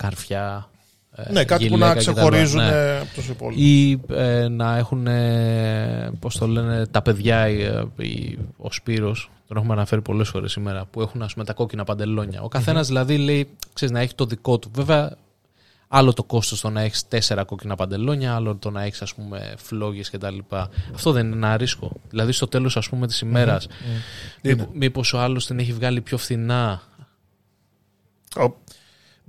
Καρφιά, 0.04 0.70
ε, 1.16 1.32
Ναι, 1.32 1.44
κάτι 1.46 1.68
που 1.68 1.74
γυλαίκα 1.74 1.94
να 1.94 2.02
κτλ. 2.02 2.12
ξεχωρίζουν 2.12 2.60
Ναι. 2.62 2.68
ε, 2.68 2.98
από 3.00 3.14
τους 3.14 3.28
υπόλοιπους. 3.28 3.64
Ή 3.64 4.00
ε, 4.10 4.48
να 4.48 4.78
έχουν, 4.78 5.08
ε, 5.08 6.12
πώς 6.20 6.38
το 6.38 6.48
λένε, 6.48 6.86
τα 6.88 7.02
παιδιά, 7.02 7.38
ε, 7.38 7.84
η- 7.98 8.38
ο 8.58 8.72
Σπύρος, 8.72 9.32
τον 9.48 9.58
έχουμε 9.58 9.74
αναφέρει 9.74 10.02
πολλές 10.02 10.30
φορές 10.30 10.52
σήμερα, 10.52 10.86
που 10.86 11.02
έχουν 11.02 11.22
ας 11.22 11.34
πούμε 11.34 11.46
τα 11.46 11.54
κόκκινα 11.54 11.84
παντελόνια. 11.84 12.42
Ο 12.42 12.48
καθένας 12.48 12.88
δηλαδή 12.88 13.18
λέει, 13.18 13.50
ξέρεις, 13.74 13.94
να 13.94 14.00
έχει 14.02 14.16
το 14.16 14.26
δικό 14.26 14.60
του. 14.60 14.72
Βέβαια, 14.74 15.16
άλλο 15.88 16.14
το 16.14 16.24
κόστος 16.24 16.62
το 16.62 16.70
να 16.70 16.82
έχεις 16.82 17.08
τέσσερα 17.08 17.44
κόκκινα 17.44 17.76
παντελόνια, 17.76 18.36
άλλο 18.36 18.56
το 18.56 18.70
να 18.70 18.84
έχεις 18.84 19.02
ας 19.02 19.14
πούμε 19.16 19.54
φλόγες 19.58 20.10
κτλ. 20.10 20.38
Αυτό 20.94 21.12
δεν 21.12 21.26
είναι 21.26 21.36
ένα 21.36 21.58
ρίσκο. 21.58 21.92
Δηλαδή 22.10 22.32
στο 22.32 22.48
τέλος 22.48 22.78
ας 22.78 22.90
πούμε 22.90 23.08
της 23.08 23.20
ημέρας, 23.22 23.68
Είναι. 24.42 24.56
μήπω- 24.56 24.70
μήπως 24.74 25.14
ο 25.14 25.20
άλλος 25.20 25.46
την 25.46 25.60
έχει 25.60 25.74
βγάλει 25.74 26.02
πιο 26.02 26.18
φθηνά; 26.18 26.82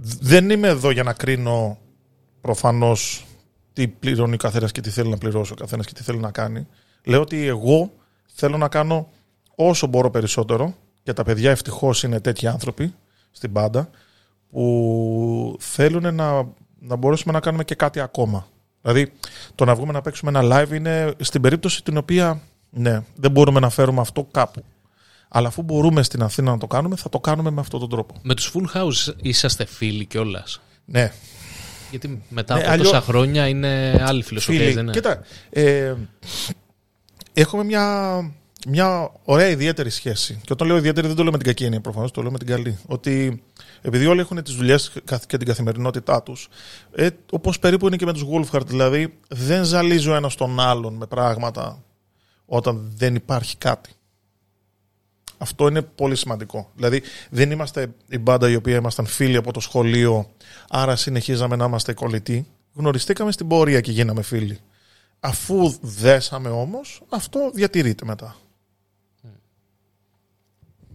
Ο- 0.01 0.19
Δεν 0.21 0.51
είμαι 0.51 0.69
εδώ 0.69 0.91
για 0.91 1.03
να 1.03 1.13
κρίνω 1.13 1.79
προφανώς 2.41 3.25
τι 3.73 3.89
πληρώνει 3.89 4.35
ο 4.35 4.37
καθένας 4.37 4.73
και 4.73 4.81
τι 4.81 4.91
θέλει 4.91 5.09
να 5.11 5.19
πληρώσει 5.19 5.53
ο 5.53 5.57
καθένας 5.57 5.87
και 5.87 5.93
τι 5.93 6.03
θέλει 6.03 6.19
να 6.19 6.31
κάνει. 6.31 6.67
Λέω 7.05 7.21
ότι 7.21 7.47
εγώ 7.47 7.93
θέλω 8.35 8.57
να 8.57 8.69
κάνω 8.69 9.09
όσο 9.55 9.87
μπορώ 9.87 10.11
περισσότερο 10.11 10.75
και 11.03 11.13
τα 11.13 11.23
παιδιά 11.23 11.51
ευτυχώς 11.51 12.03
είναι 12.03 12.21
τέτοιοι 12.21 12.47
άνθρωποι 12.47 12.95
στην 13.31 13.53
πάντα 13.53 13.91
που 14.51 15.57
θέλουν 15.61 16.15
να, 16.15 16.49
να 16.79 16.97
μπορέσουμε 16.97 17.33
να 17.33 17.41
κάνουμε 17.41 17.65
και 17.65 17.75
κάτι 17.75 18.01
ακόμα. 18.01 18.47
Δηλαδή, 18.83 19.13
το 19.55 19.65
να 19.65 19.75
βγούμε 19.75 19.93
να 19.93 20.01
παίξουμε 20.01 20.39
ένα 20.39 20.41
live 20.63 20.71
είναι 20.73 21.15
στην 21.21 21.41
περίπτωση 21.41 21.83
την 21.85 21.97
οποία 21.97 22.41
ναι, 22.71 23.01
δεν 23.15 23.31
μπορούμε 23.31 23.61
να 23.61 23.69
φέρουμε 23.71 24.01
αυτό 24.01 24.29
κάπου. 24.31 24.65
Αλλά 25.33 25.49
αφού 25.49 25.63
μπορούμε 25.63 26.03
στην 26.03 26.23
Αθήνα 26.23 26.51
να 26.51 26.59
το 26.59 26.67
κάνουμε, 26.67 26.97
θα 26.97 27.09
το 27.09 27.21
κάνουμε 27.21 27.51
με 27.51 27.61
αυτόν 27.61 27.81
τον 27.81 27.89
τρόπο. 27.89 28.15
Με 28.23 28.35
τους 28.35 28.53
full 28.55 28.77
house 28.77 29.15
είσαστε 29.23 29.65
φίλοι 29.65 30.05
κιόλας; 30.05 30.61
Ναι, 30.85 31.13
Γιατί 31.91 32.23
μετά 32.29 32.55
Ναι, 32.55 32.61
από 32.61 32.71
αλλιώς- 32.71 32.89
τόσα 32.91 33.01
χρόνια 33.03 33.49
είναι 33.49 34.03
άλλη 34.07 34.23
φιλοσοφία, 34.23 34.61
Φίλοι, 34.61 34.73
δεν 34.73 34.83
είναι; 34.83 34.93
κοίτα, 34.93 35.23
ε, 35.51 35.95
έχουμε 37.33 37.65
μια, 37.65 38.17
μια 38.69 39.13
ωραία 39.25 39.49
ιδιαίτερη 39.49 39.91
σχέση. 39.91 40.41
Και 40.45 40.53
όταν 40.53 40.67
λέω 40.67 40.77
ιδιαίτερη 40.77 41.07
δεν 41.07 41.17
το 41.17 41.23
λέω 41.23 41.33
με 41.33 41.39
την 41.39 41.47
κακή 41.47 41.65
έννοια 41.65 41.81
προφανώς, 41.81 42.11
το 42.11 42.23
λέω 42.23 42.31
με 42.31 42.39
την 42.39 42.47
καλή. 42.47 42.79
Ότι 42.87 43.43
επειδή 43.83 44.07
όλοι 44.07 44.21
έχουν 44.21 44.43
τις 44.43 44.55
δουλειές 44.55 44.93
και 45.27 45.37
την 45.37 45.47
καθημερινότητά 45.47 46.23
τους, 46.23 46.49
ε, 46.95 47.09
όπως 47.31 47.59
περίπου 47.59 47.87
είναι 47.87 47.97
και 47.97 48.07
με 48.07 48.13
τους 48.13 48.25
Wolfhard, 48.33 48.67
δηλαδή 48.67 49.19
δεν 49.29 49.65
ζαλίζει 49.65 50.09
ο 50.09 50.15
ένας 50.15 50.35
τον 50.35 50.61
άλλον 50.61 50.95
με 50.95 51.07
πράγματα 51.07 51.83
όταν 52.47 52.93
δεν 52.97 53.15
υπάρχει 53.15 53.57
κάτι. 53.57 53.91
Αυτό 55.43 55.69
είναι 55.69 55.83
πολύ 55.83 56.17
σημαντικό. 56.17 56.71
Δηλαδή, 56.75 57.03
δεν 57.31 57.51
είμαστε 57.51 57.95
η 58.09 58.19
μπάντα 58.19 58.51
η 58.51 58.55
οποία 58.55 58.77
ήμασταν 58.77 59.07
φίλοι 59.07 59.37
από 59.37 59.53
το 59.53 59.61
σχολείο, 59.61 60.31
άρα 60.69 60.97
συνεχίζαμε 60.97 61.57
να 61.57 61.65
είμαστε 61.65 61.93
κολλητοί. 61.93 62.47
Γνωριστήκαμε 62.75 63.33
στην 63.33 63.49
πορεία 63.49 63.81
και 63.81 63.93
γίναμε 63.93 64.23
φίλοι. 64.23 64.59
Αφού 65.21 65.75
δέσαμε 65.81 66.49
όμως, 66.49 67.03
αυτό 67.09 67.51
διατηρείται 67.55 68.05
μετά. 68.05 68.37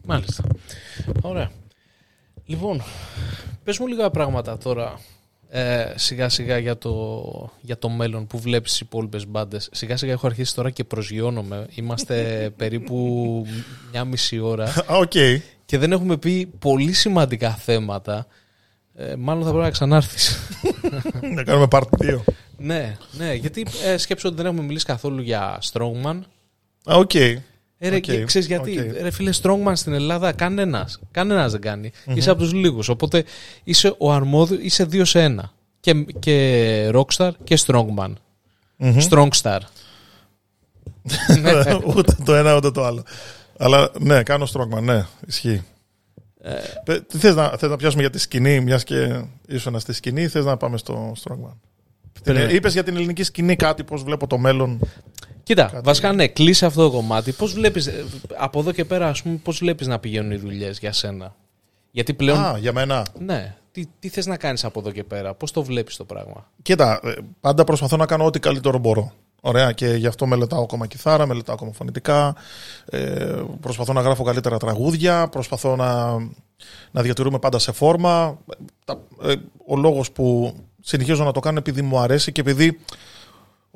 Μάλιστα. 0.05 0.43
Ωραία. 1.21 1.51
Λοιπόν, 2.45 2.83
πες 3.63 3.79
μου 3.79 3.87
λίγα 3.87 4.09
πράγματα 4.09 4.57
τώρα 4.57 4.99
ε, 5.57 5.93
σιγά 5.95 6.29
σιγά 6.29 6.57
για 6.57 6.77
το, 6.77 7.51
για 7.61 7.77
το 7.77 7.89
μέλλον 7.89 8.27
που 8.27 8.39
βλέπεις 8.39 8.71
τις 8.71 8.79
υπόλοιπες 8.79 9.27
μπάντες. 9.27 9.69
Σιγά 9.71 9.97
σιγά 9.97 10.11
έχω 10.11 10.27
αρχίσει 10.27 10.55
τώρα 10.55 10.69
και 10.69 10.83
προσγειώνομαι. 10.83 11.67
Είμαστε 11.75 12.15
περίπου 12.57 13.45
μια 13.91 14.05
μισή 14.05 14.39
ώρα 14.39 14.65
Α, 14.65 14.97
οκ. 14.97 15.11
και 15.65 15.77
δεν 15.77 15.91
έχουμε 15.91 16.17
πει 16.17 16.45
πολύ 16.59 16.93
σημαντικά 16.93 17.49
θέματα. 17.49 18.27
Ε, 18.95 19.15
μάλλον 19.15 19.43
θα 19.43 19.49
πρέπει 19.49 19.63
να 19.65 19.71
ξανάρθεις. 19.71 20.37
Να 21.35 21.43
κάνουμε 21.43 21.67
part 21.71 21.81
2. 22.01 22.19
ναι, 22.57 22.97
ναι, 23.11 23.33
γιατί 23.33 23.65
ε, 23.85 23.97
σκέψου 23.97 24.27
ότι 24.27 24.37
δεν 24.37 24.45
έχουμε 24.45 24.61
μιλήσει 24.61 24.85
καθόλου 24.85 25.21
για 25.21 25.59
Strongman. 25.71 26.19
Α, 26.91 26.95
οκ. 26.95 27.11
Ε, 27.77 27.89
ρε, 27.89 27.95
Οκ, 27.95 28.01
και 28.01 28.23
ξέρεις 28.23 28.47
γιατί, 28.47 28.79
οκ. 28.79 29.01
ρε 29.01 29.11
φίλε, 29.11 29.31
Strongman 29.41 29.71
στην 29.73 29.93
Ελλάδα 29.93 30.31
κανένας, 30.31 30.99
κανένας 31.11 31.51
δεν 31.51 31.61
κάνει. 31.61 31.91
Είσαι 32.13 32.29
από 32.29 32.39
τους 32.41 32.53
λίγους, 32.53 32.89
οπότε 32.89 33.23
είσαι 33.63 33.95
ο 33.97 34.11
αρμόδιος, 34.11 34.57
είσαι 34.61 34.83
δύο 34.83 35.05
σε 35.05 35.21
ένα. 35.23 35.51
Και, 35.79 35.93
και 36.19 36.89
Rockstar 36.93 37.31
και 37.43 37.59
Strongman. 37.65 38.13
Μμμ. 38.77 38.97
Strongstar. 39.09 39.59
ναι. 41.41 41.77
ούτε 41.95 42.15
το 42.25 42.35
ένα 42.35 42.55
ούτε 42.55 42.71
το 42.71 42.83
άλλο. 42.85 43.03
Αλλά 43.57 43.89
ναι, 43.99 44.23
κάνω 44.23 44.47
strongman, 44.53 44.81
ναι, 44.81 45.05
ισχύει. 45.27 45.61
Ε, 46.41 46.53
Πε- 46.85 47.07
Τι 47.07 47.17
θες 47.17 47.35
να, 47.35 47.49
θες 47.57 47.69
να 47.69 47.75
πιάσουμε 47.75 48.01
για 48.01 48.11
τη 48.11 48.17
σκηνή, 48.19 48.59
μιας 48.59 48.83
και 48.83 49.21
ήσουν 49.47 49.79
στη 49.79 49.93
σκηνή, 49.93 50.21
ή 50.21 50.27
θες 50.27 50.45
να 50.45 50.57
πάμε 50.57 50.77
στο 50.77 51.13
strongman. 51.23 51.55
Περίμενε. 52.23 52.51
Είπες 52.51 52.73
για 52.73 52.83
την 52.83 52.95
ελληνική 52.95 53.23
σκηνή 53.23 53.55
κάτι, 53.55 53.83
πώς 53.83 54.03
βλέπω 54.03 54.27
το 54.27 54.37
μέλλον. 54.37 54.79
Κοίτα, 55.45 55.63
Κάτι- 55.65 55.81
βασικά 55.85 56.13
ναι, 56.13 56.27
κλείσει 56.27 56.65
αυτό 56.65 56.83
το 56.83 56.91
κομμάτι. 56.95 57.31
Πώς 57.31 57.53
βλέπεις, 57.53 57.87
ε, 57.87 58.05
από 58.37 58.59
εδώ 58.59 58.71
και 58.71 58.85
πέρα, 58.85 59.07
ας 59.07 59.21
πούμε, 59.21 59.35
πώς 59.43 59.57
βλέπεις 59.57 59.87
να 59.87 59.99
πηγαίνουν 59.99 60.31
οι 60.31 60.35
δουλειές 60.35 60.79
για 60.79 60.91
σένα; 60.93 61.35
Γιατί 61.91 62.13
πλέον, 62.13 62.39
Α, 62.39 62.57
για 62.57 62.73
μένα. 62.73 63.05
ναι, 63.19 63.55
τι, 63.71 63.85
τι 63.99 64.09
θες 64.09 64.25
να 64.25 64.37
κάνεις 64.37 64.63
από 64.63 64.79
εδώ 64.79 64.91
και 64.91 65.03
πέρα, 65.03 65.33
πώς 65.33 65.51
το 65.51 65.63
βλέπεις 65.63 65.95
το 65.95 66.03
πράγμα; 66.03 66.49
Κοίτα, 66.61 66.99
ε, 67.03 67.11
πάντα 67.41 67.63
προσπαθώ 67.63 67.97
να 67.97 68.05
κάνω 68.05 68.25
ό,τι 68.25 68.39
καλύτερο 68.39 68.77
μπορώ. 68.77 69.11
Ωραία, 69.41 69.71
και 69.71 69.87
γι' 69.87 70.07
αυτό 70.07 70.25
μελετάω 70.25 70.63
ακόμα 70.63 70.87
κιθάρα, 70.87 71.25
μελετάω 71.25 71.55
ακόμα 71.55 71.71
φωνητικά. 71.71 72.35
Ε, 72.85 73.41
προσπαθώ 73.61 73.93
να 73.93 74.01
γράφω 74.01 74.23
καλύτερα 74.23 74.57
τραγούδια. 74.57 75.27
Προσπαθώ 75.27 75.75
να, 75.75 76.11
να 76.91 77.01
διατηρούμε 77.01 77.39
πάντα 77.39 77.59
σε 77.59 77.71
φόρμα. 77.71 78.37
Τα, 78.85 78.99
ε, 79.23 79.33
ο 79.67 79.75
λόγος 79.75 80.11
που 80.11 80.53
συνεχίζω 80.81 81.23
να 81.23 81.31
το 81.31 81.39
κάνω 81.39 81.57
επειδή 81.57 81.81
μου 81.81 81.99
αρέσει 81.99 82.31
και 82.31 82.41
επειδή, 82.41 82.79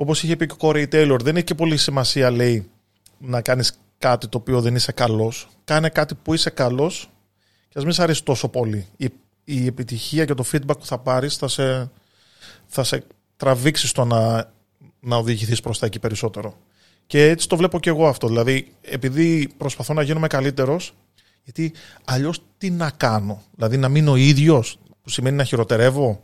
όπως 0.02 0.24
είχε 0.24 0.36
πει 0.36 0.46
και 0.46 0.54
ο 0.54 0.56
Κόρεϊ 0.56 0.88
Τέιλορ, 0.88 1.22
δεν 1.24 1.36
έχει 1.36 1.46
και 1.46 1.56
πολύ 1.56 1.78
σημασία, 1.78 2.32
λέει, 2.32 2.70
να 3.18 3.42
κάνεις 3.42 3.80
κάτι 3.98 4.28
το 4.28 4.38
οποίο 4.38 4.62
δεν 4.62 4.76
είσαι 4.76 4.92
καλός. 4.92 5.48
Κάνε 5.64 5.90
κάτι 5.90 6.16
που 6.16 6.34
είσαι 6.34 6.50
καλός 6.50 7.10
και 7.70 7.78
ας 7.78 7.84
μην 7.84 7.94
σε 7.94 8.04
αρέσει 8.04 8.24
τόσο 8.24 8.48
πολύ. 8.48 8.88
Η, 8.98 9.10
η 9.44 9.66
επιτυχία 9.66 10.26
και 10.26 10.34
το 10.34 10.46
feedback 10.52 10.78
που 10.80 10.86
θα 10.86 10.98
πάρεις 10.98 11.36
θα 11.36 11.48
σε, 11.48 11.92
θα 12.68 12.84
σε 12.84 13.04
τραβήξει 13.38 13.88
στο 13.88 14.06
να, 14.06 14.52
να 15.00 15.16
οδηγηθείς 15.16 15.60
προς 15.60 15.80
τα 15.80 15.86
εκεί 15.86 16.00
περισσότερο. 16.00 16.58
Και 17.08 17.30
έτσι 17.30 17.48
το 17.48 17.58
βλέπω 17.58 17.80
και 17.80 17.90
εγώ 17.90 18.08
αυτό. 18.08 18.28
Δηλαδή, 18.28 18.72
επειδή 18.82 19.54
προσπαθώ 19.58 19.94
να 19.94 20.02
γίνομαι 20.02 20.28
καλύτερος, 20.28 20.94
γιατί 21.44 21.74
αλλιώς 22.06 22.42
τι 22.58 22.70
να 22.70 22.90
κάνω; 22.90 23.44
Δηλαδή, 23.56 23.78
να 23.78 23.90
μείνω 23.90 24.12
ο 24.12 24.16
ίδιος, 24.16 24.80
που 25.02 25.10
σημαίνει 25.10 25.36
να 25.36 25.44
χειροτερεύω; 25.44 26.24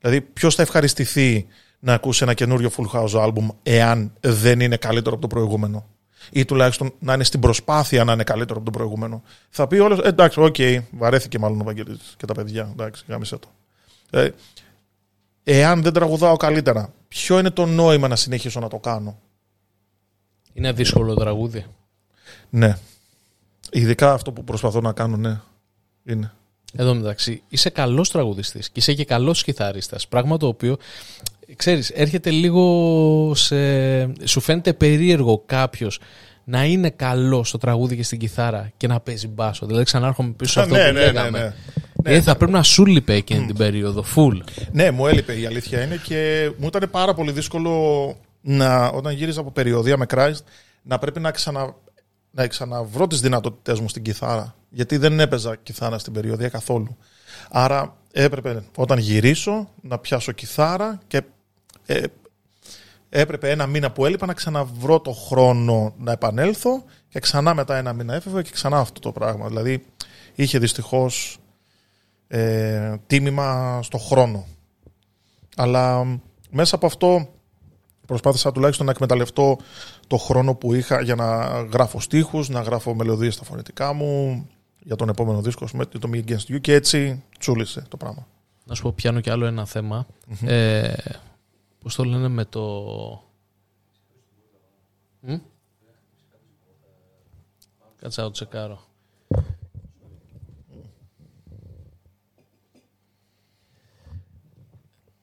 Δηλαδή, 0.00 0.20
ποιος 0.20 0.54
θα 0.54 0.62
ευχαριστηθεί 0.62 1.46
να 1.80 1.94
ακούσει 1.94 2.22
ένα 2.22 2.34
καινούριο 2.34 2.70
Full 2.76 2.86
House 2.92 3.26
album 3.26 3.48
εάν 3.62 4.12
δεν 4.20 4.60
είναι 4.60 4.76
καλύτερο 4.76 5.12
από 5.14 5.28
το 5.28 5.34
προηγούμενο. 5.34 5.86
Ή 6.30 6.44
τουλάχιστον 6.44 6.92
να 6.98 7.14
είναι 7.14 7.24
στην 7.24 7.40
προσπάθεια 7.40 8.04
να 8.04 8.12
είναι 8.12 8.24
καλύτερο 8.24 8.56
από 8.58 8.70
το 8.70 8.78
προηγούμενο. 8.78 9.22
Θα 9.50 9.66
πει 9.66 9.78
όλος, 9.78 9.98
εντάξει, 9.98 10.40
OK, 10.40 10.54
okay, 10.58 10.78
βαρέθηκε 10.90 11.38
μάλλον 11.38 11.60
ο 11.60 11.64
Βαγγέλης 11.64 12.14
και 12.16 12.26
τα 12.26 12.34
παιδιά. 12.34 12.68
Εντάξει, 12.72 13.04
γάμισε 13.08 13.36
το. 13.36 13.48
Ε, 14.10 14.30
εάν 15.44 15.82
δεν 15.82 15.92
τραγουδάω 15.92 16.36
καλύτερα, 16.36 16.92
ποιο 17.08 17.38
είναι 17.38 17.50
το 17.50 17.66
νόημα 17.66 18.08
να 18.08 18.16
συνεχίσω 18.16 18.60
να 18.60 18.68
το 18.68 18.78
κάνω; 18.78 19.18
Είναι 20.52 20.72
δύσκολο 20.72 21.14
τραγούδι. 21.14 21.66
Ναι. 22.50 22.76
Ειδικά 23.70 24.12
αυτό 24.12 24.32
που 24.32 24.44
προσπαθώ 24.44 24.80
να 24.80 24.92
κάνω, 24.92 25.16
ναι. 25.16 25.40
Είναι. 26.04 26.32
Εδώ 26.76 26.94
μεταξύ, 26.94 27.42
είσαι 27.48 27.70
καλός 27.70 28.10
τραγουδιστής 28.10 28.70
και 28.70 28.80
είσαι 28.80 28.94
και 28.94 29.04
καλός 29.04 29.42
κιθαρίστας. 29.42 30.08
Πράγμα 30.08 30.36
το 30.36 30.46
οποίο, 30.46 30.76
ξέρεις, 31.56 31.90
έρχεται 31.90 32.30
λίγο 32.30 33.32
σε... 33.34 33.56
Σου 34.24 34.40
φαίνεται 34.40 34.72
περίεργο 34.72 35.42
κάποιος 35.46 36.00
να 36.44 36.64
είναι 36.64 36.90
καλός 36.90 37.48
στο 37.48 37.58
τραγούδι 37.58 37.96
και 37.96 38.02
στην 38.02 38.18
κιθάρα 38.18 38.70
και 38.76 38.86
να 38.86 39.00
παίζει 39.00 39.28
μπάσο. 39.28 39.66
Δηλαδή 39.66 39.84
ξανάρχομαι 39.84 40.30
πίσω 40.30 40.52
σε 40.52 40.60
αυτό 40.60 40.74
ναι, 40.74 40.86
που 40.86 40.92
ναι, 40.92 41.00
λέγαμε. 41.00 41.38
ναι, 41.38 41.52
ναι. 42.02 42.16
Ε, 42.16 42.20
θα 42.20 42.36
πρέπει 42.36 42.52
να 42.52 42.62
σου 42.62 42.86
λείπε 42.86 43.14
εκείνη 43.14 43.46
την 43.46 43.56
περίοδο, 43.56 44.04
full. 44.16 44.40
Ναι, 44.72 44.90
μου 44.90 45.06
έλειπε 45.06 45.32
η 45.40 45.46
αλήθεια 45.46 45.82
είναι 45.82 46.00
και 46.04 46.50
μου 46.58 46.66
ήταν 46.66 46.88
πάρα 46.90 47.14
πολύ 47.14 47.32
δύσκολο 47.32 48.14
να, 48.40 48.86
όταν 48.86 49.12
γύριζα 49.14 49.40
από 49.40 49.50
περιοδία 49.50 49.96
με 49.96 50.06
Christ 50.14 50.40
να 50.82 50.98
πρέπει 50.98 51.20
να, 51.20 51.30
ξανα, 51.30 51.74
να 52.30 52.46
ξαναβρω 52.46 53.06
τις 53.06 53.20
δυνατότητές 53.20 53.80
μου 53.80 53.88
στην 53.88 54.02
κιθάρα. 54.02 54.54
Γιατί 54.70 54.96
δεν 54.96 55.20
έπαιζα 55.20 55.56
κιθάρα 55.62 55.98
στην 55.98 56.12
περιοδία 56.12 56.48
καθόλου. 56.48 56.96
Άρα 57.50 57.96
έπρεπε 58.12 58.62
όταν 58.76 58.98
γυρίσω 58.98 59.68
να 59.82 59.98
πιάσω 59.98 60.32
κιθάρα 60.32 61.00
και 61.06 61.22
ε, 61.90 62.02
έπρεπε 63.08 63.50
ένα 63.50 63.66
μήνα 63.66 63.90
που 63.90 64.04
έλειπα 64.04 64.26
να 64.26 64.34
ξαναβρω 64.34 65.00
το 65.00 65.12
χρόνο 65.12 65.94
να 65.98 66.12
επανέλθω 66.12 66.84
και 67.08 67.20
ξανά 67.20 67.54
μετά 67.54 67.76
ένα 67.76 67.92
μήνα 67.92 68.14
έφευγα 68.14 68.42
και 68.42 68.50
ξανά 68.50 68.78
αυτό 68.78 69.00
το 69.00 69.12
πράγμα. 69.12 69.48
Δηλαδή 69.48 69.84
είχε 70.34 70.58
δυστυχώς 70.58 71.38
ε, 72.28 72.94
τίμημα 73.06 73.80
στο 73.82 73.98
χρόνο. 73.98 74.46
Αλλά 75.56 76.04
μέσα 76.50 76.74
από 76.74 76.86
αυτό 76.86 77.28
προσπάθησα 78.06 78.52
τουλάχιστον 78.52 78.86
να 78.86 78.92
εκμεταλλευτώ 78.92 79.58
το 80.06 80.16
χρόνο 80.16 80.54
που 80.54 80.74
είχα 80.74 81.00
για 81.00 81.14
να 81.14 81.60
γράφω 81.72 82.00
στίχους, 82.00 82.48
να 82.48 82.60
γράφω 82.60 82.94
μελωδίες 82.94 83.34
στα 83.34 83.44
φωνητικά 83.44 83.92
μου 83.92 84.46
για 84.78 84.96
τον 84.96 85.08
επόμενο 85.08 85.40
δίσκο, 85.40 85.66
με 85.72 85.86
το 85.86 86.10
Me 86.12 86.24
Against 86.24 86.54
You 86.54 86.60
και 86.60 86.74
έτσι 86.74 87.22
τσούλησε 87.38 87.84
το 87.88 87.96
πράγμα. 87.96 88.26
Να 88.64 88.74
σου 88.74 88.82
πω 88.82 88.92
πιάνω 88.92 89.20
κι 89.20 89.30
άλλο 89.30 89.46
ένα 89.46 89.66
θέμα. 89.66 90.06
Ε, 90.44 90.92
πώς 91.80 91.94
το 91.94 92.04
λένε 92.04 92.28
με 92.28 92.44
το... 92.44 92.62
Μ; 95.20 95.36
Κάτσε 97.96 98.20
να 98.20 98.26
το 98.26 98.32
τσεκάρω. 98.32 98.80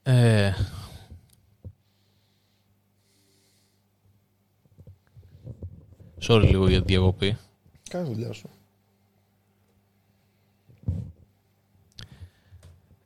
Ε, 0.03 0.53
sorry 6.27 6.47
λίγο 6.49 6.67
για 6.67 6.79
τη 6.79 6.85
διακοπή. 6.85 7.37
Κάνε 7.89 8.07
δουλειά 8.07 8.33
σου. 8.33 8.49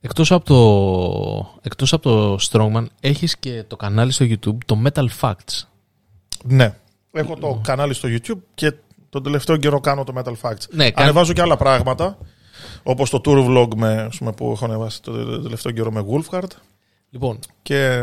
Εκτός 0.01 0.31
από 0.31 0.45
το, 0.45 1.59
εκτός 1.61 1.93
από 1.93 2.03
το 2.09 2.37
Strongman, 2.49 2.85
έχεις 2.99 3.37
και 3.37 3.63
το 3.67 3.75
κανάλι 3.75 4.11
στο 4.11 4.25
YouTube, 4.29 4.57
το 4.65 4.81
Metal 4.85 5.05
Facts. 5.21 5.63
Ναι. 6.43 6.75
Έχω 7.11 7.35
το 7.35 7.59
κανάλι 7.63 7.93
στο 7.93 8.09
YouTube 8.11 8.39
και 8.53 8.73
τον 9.09 9.23
τελευταίο 9.23 9.57
καιρό 9.57 9.79
κάνω 9.79 10.03
το 10.03 10.13
Metal 10.17 10.33
Facts. 10.49 10.67
Ναι, 10.69 10.91
κάν- 10.91 11.03
Ανεβάζω 11.03 11.33
και 11.33 11.41
άλλα 11.41 11.57
πράγματα. 11.57 12.17
Όπως 12.83 13.09
το 13.09 13.21
tour 13.25 13.47
vlog 13.47 13.67
με, 13.75 14.01
ας 14.01 14.17
πούμε, 14.17 14.31
που 14.31 14.51
έχω 14.51 14.65
ανεβάσει 14.65 15.01
το 15.01 15.41
τελευταίο 15.41 15.71
καιρό 15.71 15.91
με 15.91 16.05
Wolfhard 16.09 16.47
Λοιπόν, 17.09 17.39
και 17.61 18.01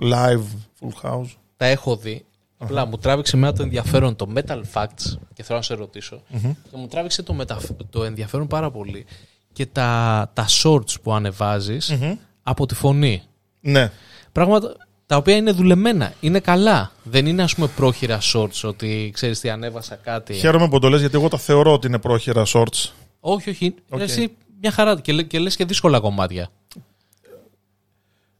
live 0.00 0.42
full 0.80 1.08
house. 1.10 1.26
τα 1.56 1.66
έχω 1.66 1.96
δει. 1.96 2.24
Απλά 2.58 2.86
μου 2.86 2.98
τράβηξε 2.98 3.36
εμένα 3.36 3.52
το 3.52 3.62
ενδιαφέρον 3.62 4.16
το 4.16 4.28
Metal 4.34 4.60
Facts 4.72 5.16
και 5.34 5.42
θέλω 5.42 5.58
να 5.58 5.64
σε 5.64 5.74
ρωτησω 5.74 6.22
Και 6.70 6.76
μου 6.76 6.86
τράβηξε 6.86 7.22
το, 7.22 7.32
μεταφ- 7.32 7.70
το 7.90 8.04
ενδιαφέρον 8.04 8.46
πάρα 8.46 8.70
πολύ 8.70 9.06
και 9.54 9.66
τα, 9.66 10.30
τα 10.34 10.46
shorts 10.62 11.00
που 11.02 11.12
ανεβαζεις 11.14 11.94
από 12.42 12.66
τη 12.66 12.74
φωνή. 12.74 13.22
Ναι. 13.60 13.90
Πράγματα 14.32 14.76
τα 15.06 15.16
οποία 15.16 15.36
είναι 15.36 15.50
δουλεμένα, 15.50 16.12
είναι 16.20 16.40
καλά. 16.40 16.92
Δεν 17.02 17.26
είναι 17.26 17.42
ας 17.42 17.54
πούμε 17.54 17.66
πρόχειρα 17.76 18.18
shorts 18.32 18.60
ότι 18.62 19.10
ξέρεις 19.14 19.40
τι 19.40 19.50
ανέβασα 19.50 19.94
κάτι. 19.96 20.34
Χαίρομαι 20.34 20.68
που 20.68 20.78
το 20.78 20.88
λες 20.88 21.00
γιατί 21.00 21.16
εγώ 21.16 21.28
τα 21.28 21.38
θεωρώ 21.38 21.72
ότι 21.72 21.86
είναι 21.86 21.98
πρόχειρα 21.98 22.42
shorts. 22.46 22.90
Όχι, 23.20 23.50
όχι. 23.50 23.74
Οκ. 23.88 24.00
Εσύ 24.00 24.36
μια 24.60 24.70
χαρά 24.70 25.00
και, 25.00 25.12
λέ- 25.12 25.26
και 25.26 25.38
λες 25.38 25.56
και 25.56 25.64
δύσκολα 25.64 26.00
κομμάτια. 26.00 26.48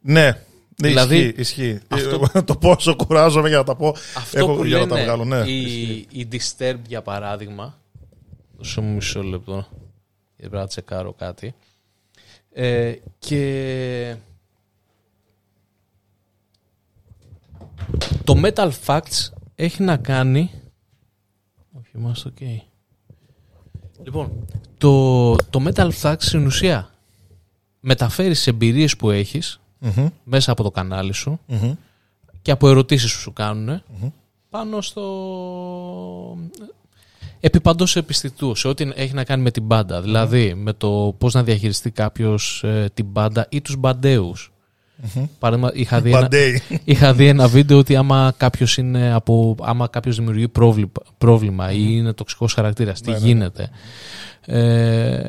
Ναι. 0.00 0.22
Ναι, 0.82 0.88
Δηλαδή, 0.88 1.16
ισχύει, 1.16 1.40
ισχύει. 1.40 1.80
αυτό- 1.88 2.26
Ε, 2.34 2.42
το 2.50 2.56
πόσο 2.56 2.96
κουράζομαι 2.96 3.48
για 3.48 3.56
να 3.56 3.64
τα 3.64 3.76
πω. 3.76 3.88
Αυτό 4.16 4.38
έχω 4.38 4.54
που 4.54 4.64
για 4.64 4.78
λένε 4.78 4.90
να 4.90 4.96
τα 4.96 5.02
βγάλω, 5.02 5.24
ναι. 5.24 5.36
η, 5.50 5.90
οι 6.10 6.28
Disturbed 6.32 6.78
για 6.88 7.02
παράδειγμα 7.02 7.78
δώσε 8.56 8.80
μου 8.80 8.94
μισό 8.94 9.22
λεπτό 9.22 9.52
γιατί 9.52 9.83
πρέπει 10.48 10.62
να 10.62 10.66
τσεκάρω 10.66 11.12
κάτι. 11.12 11.54
Ε, 12.52 12.94
και 13.18 14.16
το 18.24 18.40
Metal 18.44 18.70
Facts 18.86 19.30
έχει 19.54 19.82
να 19.82 19.96
κάνει 19.96 20.50
όχι 21.72 21.90
είμαστε 21.94 22.32
ok 22.38 22.58
λοιπόν 24.02 24.46
το, 24.78 25.34
το 25.36 25.64
Metal 25.66 25.90
Facts 26.02 26.16
στην 26.18 26.46
ουσία 26.46 26.90
μεταφέρει 27.80 28.28
τις 28.28 28.46
εμπειρίες 28.46 28.96
που 28.96 29.10
έχεις 29.10 29.60
Μμμ, 29.78 30.08
μέσα 30.24 30.52
από 30.52 30.62
το 30.62 30.70
κανάλι 30.70 31.12
σου 31.12 31.40
μμμ. 31.46 31.74
και 32.42 32.50
από 32.50 32.68
ερωτήσεις 32.68 33.12
που 33.12 33.18
σου 33.18 33.32
κάνουν 33.32 33.82
πάνω 34.50 34.80
στο 34.80 36.38
επιπαντός 37.46 37.96
επιστητούς 37.96 38.60
σε 38.60 38.68
ό,τι 38.68 38.88
έχει 38.94 39.14
να 39.14 39.24
κάνει 39.24 39.42
με 39.42 39.50
την 39.50 39.62
μπάντα 39.62 40.00
δηλαδή 40.02 40.54
με 40.54 40.72
το 40.72 41.14
πώς 41.18 41.34
να 41.34 41.42
διαχειριστεί 41.42 41.90
κάποιος 41.90 42.62
ε, 42.64 42.90
την 42.94 43.04
μπάντα 43.06 43.46
ή 43.48 43.60
τους 43.60 43.76
μπαντέους 43.76 44.52
Παράδειγμα, 45.38 45.70
είχα 45.74 46.00
δει, 46.00 46.10
ένα, 46.10 46.20
Μπαντέι. 46.20 46.62
είχα 46.84 47.14
δει 47.14 47.26
ένα 47.26 47.48
βίντεο 47.48 47.78
ότι 47.78 47.96
άμα 47.96 48.34
κάποιος, 48.36 48.76
είναι 48.76 49.12
από, 49.12 49.56
άμα 49.60 49.88
κάποιος 49.88 50.16
δημιουργεί 50.16 50.48
πρόβλημα, 50.48 50.90
πρόβλημα 51.18 51.72
ή 51.72 51.86
είναι 51.88 52.12
τοξικός 52.12 52.52
χαρακτήρας, 52.52 53.00
τι 53.00 53.10
Ναι, 53.10 53.18
ναι. 53.18 53.26
γίνεται. 53.26 53.70
Ε, 54.46 55.26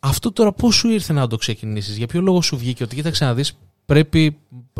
αυτό 0.00 0.32
τώρα 0.32 0.52
πώς 0.52 0.74
σου 0.74 0.88
ήρθε 0.90 1.12
να 1.12 1.26
το 1.26 1.36
ξεκινήσεις, 1.36 1.96
για 1.96 2.06
ποιο 2.06 2.20
λόγο 2.20 2.42
σου 2.42 2.56
βγήκε 2.56 2.82
ότι 2.82 2.94
κοίταξε 2.94 3.24
να 3.24 3.34
δεις 3.34 3.58
πρέπει 3.86 4.36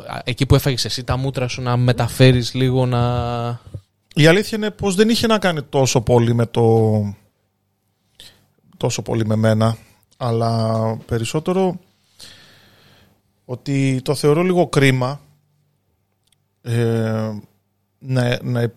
α, 0.07 0.21
εκεί 0.25 0.47
που 0.47 0.55
έφαγες 0.55 0.85
εσύ 0.85 1.05
τα 1.05 1.17
μούτρα 1.17 1.49
σου 1.49 1.63
να 1.63 1.77
μεταφέρεις 1.77 2.55
λίγο 2.55 2.87
να... 2.87 3.01
Η 4.19 4.27
αλήθεια 4.27 4.59
είναι 4.59 4.70
πως 4.70 4.95
δεν 4.95 5.09
είχε 5.09 5.27
να 5.27 5.39
κάνει 5.39 5.62
τόσο 5.62 6.01
πολύ 6.01 6.35
με 6.35 6.47
το... 6.47 7.16
τόσο 8.77 9.03
πολύ 9.03 9.27
με 9.27 9.36
μένα, 9.36 9.77
αλλά 10.16 10.97
περισσότερο 10.97 11.78
ότι 13.45 14.01
το 14.05 14.15
θεωρώ 14.15 14.43
λίγο 14.43 14.69
κρίμα 14.69 15.20
ε, 16.62 17.32
να, 17.99 18.43
να, 18.43 18.73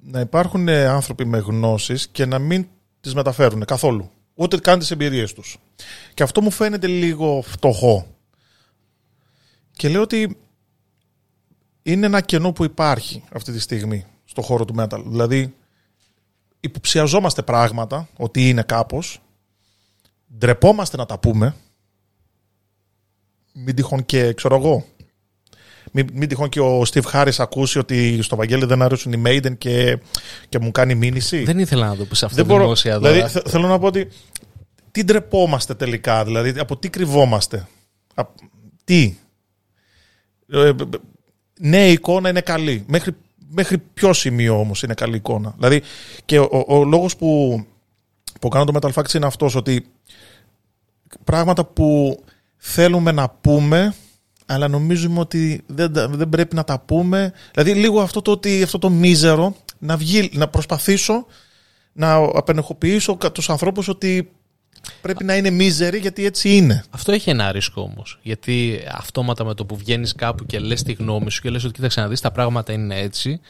να 0.00 0.20
υπάρχουν 0.20 0.68
άνθρωποι 0.68 1.24
με 1.24 1.38
γνώσεις 1.38 2.08
και 2.08 2.26
να 2.26 2.38
μην 2.38 2.66
τις 3.00 3.14
μεταφέρουν 3.14 3.64
καθόλου. 3.64 4.10
Ούτε 4.34 4.58
καν 4.58 4.78
τις 4.78 4.90
εμπειρίες 4.90 5.32
τους. 5.32 5.58
Και 6.14 6.22
αυτό 6.22 6.40
μου 6.40 6.50
φαίνεται 6.50 6.86
λίγο 6.86 7.42
φτωχό. 7.46 8.06
Και 9.72 9.88
λέω 9.88 10.02
ότι 10.02 10.36
είναι 11.82 12.06
ένα 12.06 12.20
κενό 12.20 12.52
που 12.52 12.64
υπάρχει 12.64 13.22
αυτή 13.32 13.52
τη 13.52 13.60
στιγμή 13.60 14.04
στο 14.30 14.42
χώρο 14.42 14.64
του 14.64 14.74
metal. 14.78 15.02
Δηλαδή, 15.06 15.54
υποψιαζόμαστε 16.60 17.42
πράγματα 17.42 18.08
ότι 18.16 18.48
είναι 18.48 18.62
κάπως, 18.62 19.20
ντρεπόμαστε 20.38 20.96
να 20.96 21.06
τα 21.06 21.18
πούμε, 21.18 21.54
μην 23.52 23.74
τυχόν 23.74 24.04
και, 24.04 24.32
ξέρω 24.32 24.56
εγώ, 24.56 24.84
μην, 25.92 26.08
μην 26.12 26.28
τυχόν 26.28 26.48
και 26.48 26.60
ο 26.60 26.82
Steve 26.92 27.10
Harris 27.12 27.34
ακούσει 27.38 27.78
ότι 27.78 28.22
στο 28.22 28.36
Βαγγέλη 28.36 28.64
δεν 28.64 28.82
αρέσουν 28.82 29.12
οι 29.12 29.22
Maiden 29.26 29.58
και, 29.58 29.98
και 30.48 30.58
μου 30.58 30.70
κάνει 30.70 30.94
μήνυση. 30.94 31.44
Δεν 31.44 31.58
ήθελα 31.58 31.86
να 31.88 31.96
το 31.96 32.04
πεις 32.04 32.22
αυτό 32.22 32.36
Δεν 32.36 32.46
μπορώ. 32.46 32.62
δημόσια 32.62 32.98
τώρα. 32.98 33.12
Δηλαδή, 33.12 33.30
θε- 33.32 33.48
θέλω 33.48 33.68
να 33.68 33.78
πω 33.78 33.86
ότι 33.86 34.08
τι 34.90 35.04
ντρεπόμαστε 35.04 35.74
τελικά, 35.74 36.24
δηλαδή 36.24 36.58
από 36.58 36.76
τι 36.76 36.88
κρυβόμαστε. 36.88 37.68
Α, 38.14 38.24
τι. 38.84 39.14
Ε, 40.48 40.68
ε, 40.68 40.74
ναι, 41.60 41.88
η 41.88 41.92
εικόνα 41.92 42.28
είναι 42.28 42.40
καλή. 42.40 42.84
Μέχρι, 42.88 43.16
μέχρι 43.52 43.78
ποιο 43.78 44.12
σημείο 44.12 44.58
όμως 44.58 44.82
είναι 44.82 44.94
καλή 44.94 45.16
εικόνα. 45.16 45.54
Δηλαδή, 45.56 45.82
και 46.24 46.38
ο, 46.38 46.64
ο 46.68 46.84
λόγος 46.84 47.16
που, 47.16 47.62
που 48.40 48.48
κάνω 48.48 48.64
το 48.64 48.78
Metal 48.82 48.92
Facts 48.92 49.14
είναι 49.14 49.26
αυτός 49.26 49.54
ότι 49.54 49.86
πράγματα 51.24 51.64
που 51.64 52.18
θέλουμε 52.56 53.12
να 53.12 53.28
πούμε 53.28 53.94
αλλά 54.50 54.68
νομίζουμε 54.68 55.20
ότι 55.20 55.62
δεν, 55.66 55.92
δεν 55.92 56.28
πρέπει 56.28 56.54
να 56.54 56.64
τα 56.64 56.80
πούμε. 56.80 57.32
Δηλαδή 57.52 57.74
λίγο 57.74 58.00
αυτό 58.00 58.22
το, 58.22 58.30
ότι, 58.30 58.62
αυτό 58.62 58.78
το 58.78 58.90
μίζερο 58.90 59.56
να, 59.78 59.96
βγει, 59.96 60.30
να 60.32 60.48
προσπαθήσω 60.48 61.26
να 61.92 62.14
απενεχοποιήσω 62.14 63.18
τους 63.32 63.50
ανθρώπους 63.50 63.88
ότι 63.88 64.30
πρέπει 65.00 65.24
να 65.24 65.36
είναι 65.36 65.50
μίζεροι 65.50 65.98
γιατί 65.98 66.24
έτσι 66.24 66.56
είναι. 66.56 66.84
Αυτό 66.90 67.12
έχει 67.12 67.30
ένα 67.30 67.52
ρίσκο 67.52 67.82
όμως. 67.82 68.18
Γιατί 68.22 68.80
αυτόματα 68.92 69.44
με 69.44 69.54
το 69.54 69.66
που 69.66 69.76
βγαίνεις 69.76 70.14
κάπου 70.14 70.46
και 70.46 70.58
λες 70.58 70.82
τη 70.82 70.92
γνώμη 70.92 71.30
σου 71.30 71.40
και 71.40 71.50
λες 71.50 71.64
ότι 71.64 71.72
κοίταξε 71.72 72.00
να 72.00 72.08
δεις 72.08 72.20
τα 72.20 72.30
πράγματα 72.30 72.72
είναι 72.72 72.98
έτσι. 72.98 73.40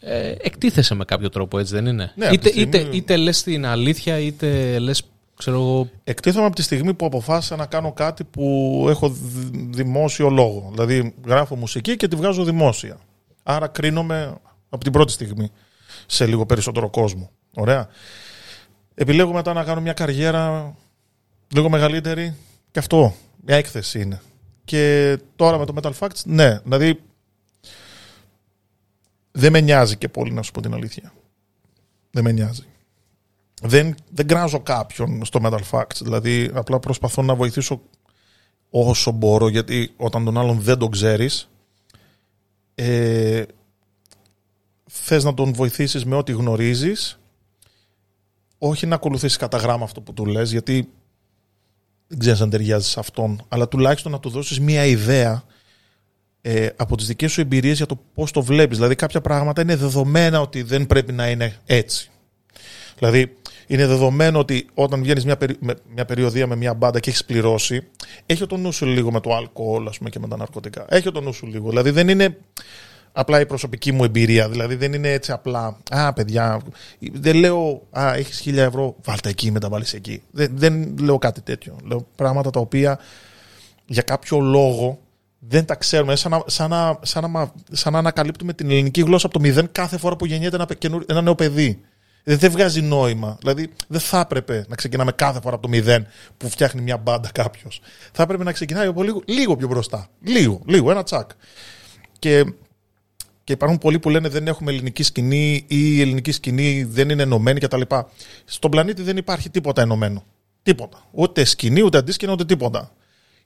Ε, 0.00 0.34
εκτίθεσαι 0.40 0.94
με 0.94 1.04
κάποιο 1.04 1.28
τρόπο, 1.28 1.58
έτσι 1.58 1.74
δεν 1.74 1.86
είναι; 1.86 2.12
Ναι, 2.16 2.28
είτε, 2.32 2.48
στιγμή... 2.48 2.62
είτε, 2.62 2.96
είτε 2.96 3.16
λες 3.16 3.42
την 3.42 3.66
αλήθεια, 3.66 4.18
είτε 4.18 4.78
λες. 4.78 5.02
Ξέρω 5.36 5.56
εγώ... 5.56 5.88
Εκτίθομαι 6.04 6.46
από 6.46 6.54
τη 6.54 6.62
στιγμή 6.62 6.94
που 6.94 7.06
αποφάσισα 7.06 7.56
να 7.56 7.66
κάνω 7.66 7.92
κάτι 7.92 8.24
που 8.24 8.86
έχω 8.88 9.16
δημόσιο 9.70 10.28
λόγο. 10.28 10.68
Δηλαδή, 10.70 11.14
γράφω 11.26 11.56
μουσική 11.56 11.96
και 11.96 12.08
τη 12.08 12.16
βγάζω 12.16 12.44
δημόσια. 12.44 12.98
Άρα 13.42 13.66
κρίνομαι 13.66 14.34
από 14.68 14.82
την 14.82 14.92
πρώτη 14.92 15.12
στιγμή 15.12 15.50
σε 16.06 16.26
λίγο 16.26 16.46
περισσότερο 16.46 16.90
κόσμο. 16.90 17.30
Ωραία. 17.54 17.88
Επιλέγω 18.94 19.32
μετά 19.32 19.52
να 19.52 19.64
κάνω 19.64 19.80
μια 19.80 19.92
καριέρα 19.92 20.74
λίγο 21.48 21.68
μεγαλύτερη 21.68 22.34
και 22.70 22.78
αυτό, 22.78 23.14
μια 23.44 23.56
έκθεση 23.56 24.00
είναι. 24.00 24.20
Και 24.64 25.18
τώρα 25.36 25.58
με 25.58 25.64
το 25.64 25.74
Metal 25.82 25.92
Facts, 25.98 26.22
ναι, 26.24 26.58
δηλαδή 26.58 27.00
δεν 29.30 29.52
με 29.52 29.60
νοιάζει 29.60 29.96
και 29.96 30.08
πολύ 30.08 30.32
να 30.32 30.42
σου 30.42 30.52
πω 30.52 30.60
την 30.60 30.74
αλήθεια. 30.74 31.12
Δεν 32.10 32.24
με 32.24 32.32
νοιάζει. 32.32 32.64
Δεν, 33.62 33.94
δεν 34.10 34.26
κράζω 34.26 34.60
κάποιον 34.60 35.24
στο 35.24 35.40
Metal 35.42 35.60
Facts, 35.70 36.00
δηλαδή 36.00 36.50
απλά 36.54 36.78
προσπαθώ 36.78 37.22
να 37.22 37.34
βοηθήσω 37.34 37.80
όσο 38.70 39.10
μπορώ, 39.10 39.48
γιατί 39.48 39.92
όταν 39.96 40.24
τον 40.24 40.38
άλλον 40.38 40.60
δεν 40.60 40.78
τον 40.78 40.90
ξέρεις, 40.90 41.50
ε, 42.74 43.42
θες 44.84 45.24
να 45.24 45.34
τον 45.34 45.52
βοηθήσεις 45.52 46.04
με 46.04 46.16
ό,τι 46.16 46.32
γνωρίζεις 46.32 47.19
όχι 48.62 48.86
να 48.86 48.94
ακολουθήσεις 48.94 49.36
κατά 49.36 49.58
γράμμα 49.58 49.84
αυτό 49.84 50.00
που 50.00 50.12
του 50.12 50.26
λες, 50.26 50.50
γιατί 50.50 50.88
δεν 52.06 52.18
ξέρεις 52.18 52.40
αν 52.40 52.50
ταιριάζεις 52.50 52.90
σε 52.90 53.00
αυτόν, 53.00 53.44
αλλά 53.48 53.68
τουλάχιστον 53.68 54.12
να 54.12 54.20
του 54.20 54.28
δώσεις 54.28 54.60
μία 54.60 54.84
ιδέα 54.84 55.44
ε, 56.40 56.68
από 56.76 56.96
τις 56.96 57.06
δικές 57.06 57.32
σου 57.32 57.40
εμπειρίες 57.40 57.76
για 57.76 57.86
το 57.86 58.00
πώς 58.14 58.30
το 58.30 58.42
βλέπεις. 58.42 58.76
Δηλαδή 58.76 58.94
κάποια 58.94 59.20
πράγματα 59.20 59.62
είναι 59.62 59.76
δεδομένα 59.76 60.40
ότι 60.40 60.62
δεν 60.62 60.86
πρέπει 60.86 61.12
να 61.12 61.30
είναι 61.30 61.56
έτσι. 61.66 62.10
Δηλαδή 62.98 63.36
είναι 63.66 63.86
δεδομένο 63.86 64.38
ότι 64.38 64.66
όταν 64.74 65.02
βγαίνεις 65.02 65.24
μια, 65.24 65.36
περι... 65.36 65.58
μια 65.94 66.04
περιοδία 66.04 66.46
με 66.46 66.56
μια 66.56 66.74
μπάντα 66.74 67.00
και 67.00 67.10
έχεις 67.10 67.24
πληρώσει, 67.24 67.86
έχει 68.26 68.46
το 68.46 68.56
νου 68.56 68.72
σου 68.72 68.86
λίγο 68.86 69.12
με 69.12 69.20
το 69.20 69.34
αλκοόλ 69.34 69.86
ας 69.86 69.98
πούμε, 69.98 70.10
και 70.10 70.18
με 70.18 70.28
τα 70.28 70.36
ναρκωτικά. 70.36 70.84
Έχει 70.88 71.12
το 71.12 71.20
νου 71.20 71.32
σου 71.32 71.46
λίγο. 71.46 71.68
Δηλαδή 71.68 71.90
δεν 71.90 72.08
είναι 72.08 72.36
απλά 73.12 73.40
η 73.40 73.46
προσωπική 73.46 73.92
μου 73.92 74.04
εμπειρία. 74.04 74.48
Δηλαδή 74.48 74.74
δεν 74.74 74.92
είναι 74.92 75.12
έτσι 75.12 75.32
απλά. 75.32 75.76
Α, 75.90 76.12
παιδιά, 76.12 76.60
δεν 77.12 77.36
λέω. 77.36 77.86
Α, 77.90 78.14
έχεις 78.14 78.40
χίλια 78.40 78.64
ευρώ, 78.64 78.96
βάλτε 79.04 79.28
εκεί, 79.28 79.50
μεταβάλεις 79.50 79.94
εκεί. 79.94 80.22
Δεν, 80.30 80.50
δεν 80.54 80.96
λέω 80.98 81.18
κάτι 81.18 81.40
τέτοιο. 81.40 81.76
Λέω 81.84 82.06
πράγματα 82.16 82.50
τα 82.50 82.60
οποία 82.60 82.98
για 83.86 84.02
κάποιο 84.02 84.40
λόγο 84.40 84.98
δεν 85.38 85.64
τα 85.64 85.74
ξέρουμε. 85.74 86.16
Σαν 86.16 86.30
να, 86.30 86.42
σαν 86.46 86.70
να, 86.70 86.98
σαν 87.02 87.30
να, 87.30 87.52
σαν 87.70 87.92
να 87.92 87.98
ανακαλύπτουμε 87.98 88.52
την 88.52 88.70
ελληνική 88.70 89.00
γλώσσα 89.00 89.26
από 89.26 89.34
το 89.34 89.40
μηδέν 89.40 89.68
κάθε 89.72 89.98
φορά 89.98 90.16
που 90.16 90.26
γεννιέται 90.26 90.56
ένα, 90.56 90.66
ένα 91.06 91.20
νέο 91.22 91.34
παιδί. 91.34 91.80
Δεν 92.24 92.50
βγάζει 92.50 92.80
νόημα. 92.80 93.36
Δηλαδή, 93.40 93.72
δεν 93.88 94.00
θα 94.00 94.20
έπρεπε 94.20 94.64
να 94.68 94.76
ξεκινάμε 94.76 95.12
κάθε 95.12 95.40
φορά 95.40 95.54
από 95.54 95.62
το 95.62 95.68
μηδέν 95.68 96.06
που 96.36 96.50
φτιάχνει 96.50 96.80
μια 96.80 96.96
μπάντα 96.96 97.30
κάποιος. 97.34 97.80
Θα 98.12 98.22
έπρεπε 98.22 98.44
να 98.44 98.52
ξεκινάει 98.52 98.86
από 98.86 99.02
λίγο, 99.02 99.22
λίγο 99.24 99.56
πιο 99.56 99.68
μπροστά. 99.68 100.08
Λίγο, 100.22 100.60
λίγο, 100.66 100.90
ένα 100.90 101.02
τσακ. 101.02 101.30
Και 102.18 102.44
και 103.50 103.56
υπάρχουν 103.56 103.78
πολλοί 103.78 103.98
που 103.98 104.10
λένε 104.10 104.28
δεν 104.28 104.46
έχουμε 104.46 104.72
ελληνική 104.72 105.02
σκηνή 105.02 105.64
ή 105.66 105.96
η 105.96 106.00
ελληνική 106.00 106.32
σκηνή 106.32 106.84
δεν 106.84 107.10
είναι 107.10 107.22
ενωμένη 107.22 107.60
κτλ. 107.60 107.80
Στον 108.44 108.70
πλανήτη 108.70 109.02
δεν 109.02 109.16
υπάρχει 109.16 109.50
τίποτα 109.50 109.82
ενωμένο. 109.82 110.24
Τίποτα. 110.62 111.02
Ούτε 111.10 111.44
σκηνή, 111.44 111.82
ούτε 111.82 111.98
αντίσκηνη, 111.98 112.32
ούτε 112.32 112.44
τίποτα. 112.44 112.92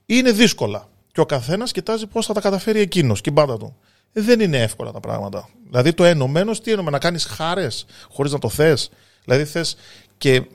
Είναι 0.05 0.31
δύσκολα. 0.31 0.89
Και 1.11 1.19
ο 1.19 1.25
καθένας 1.25 1.71
κοιτάζει 1.71 2.07
πώς 2.07 2.25
θα 2.25 2.33
τα 2.33 2.41
καταφέρει 2.41 2.79
εκείνος 2.79 3.21
και 3.21 3.29
η 3.29 3.33
μπάντα 3.35 3.57
του. 3.57 3.75
Ε, 4.13 4.21
δεν 4.21 4.39
είναι 4.39 4.61
εύκολα 4.61 4.91
τα 4.91 4.99
πράγματα. 4.99 5.49
Δηλαδή 5.69 5.93
το 5.93 6.03
ενωμένος, 6.03 6.61
τι 6.61 6.69
εννοούμε, 6.69 6.91
να 6.91 6.99
κάνεις 6.99 7.25
χάρες 7.25 7.85
χωρίς 8.09 8.31
να 8.31 8.39
το 8.39 8.49
θες. 8.49 8.89
Δηλαδή 9.23 9.45
θες 9.45 9.75
και 10.17 10.45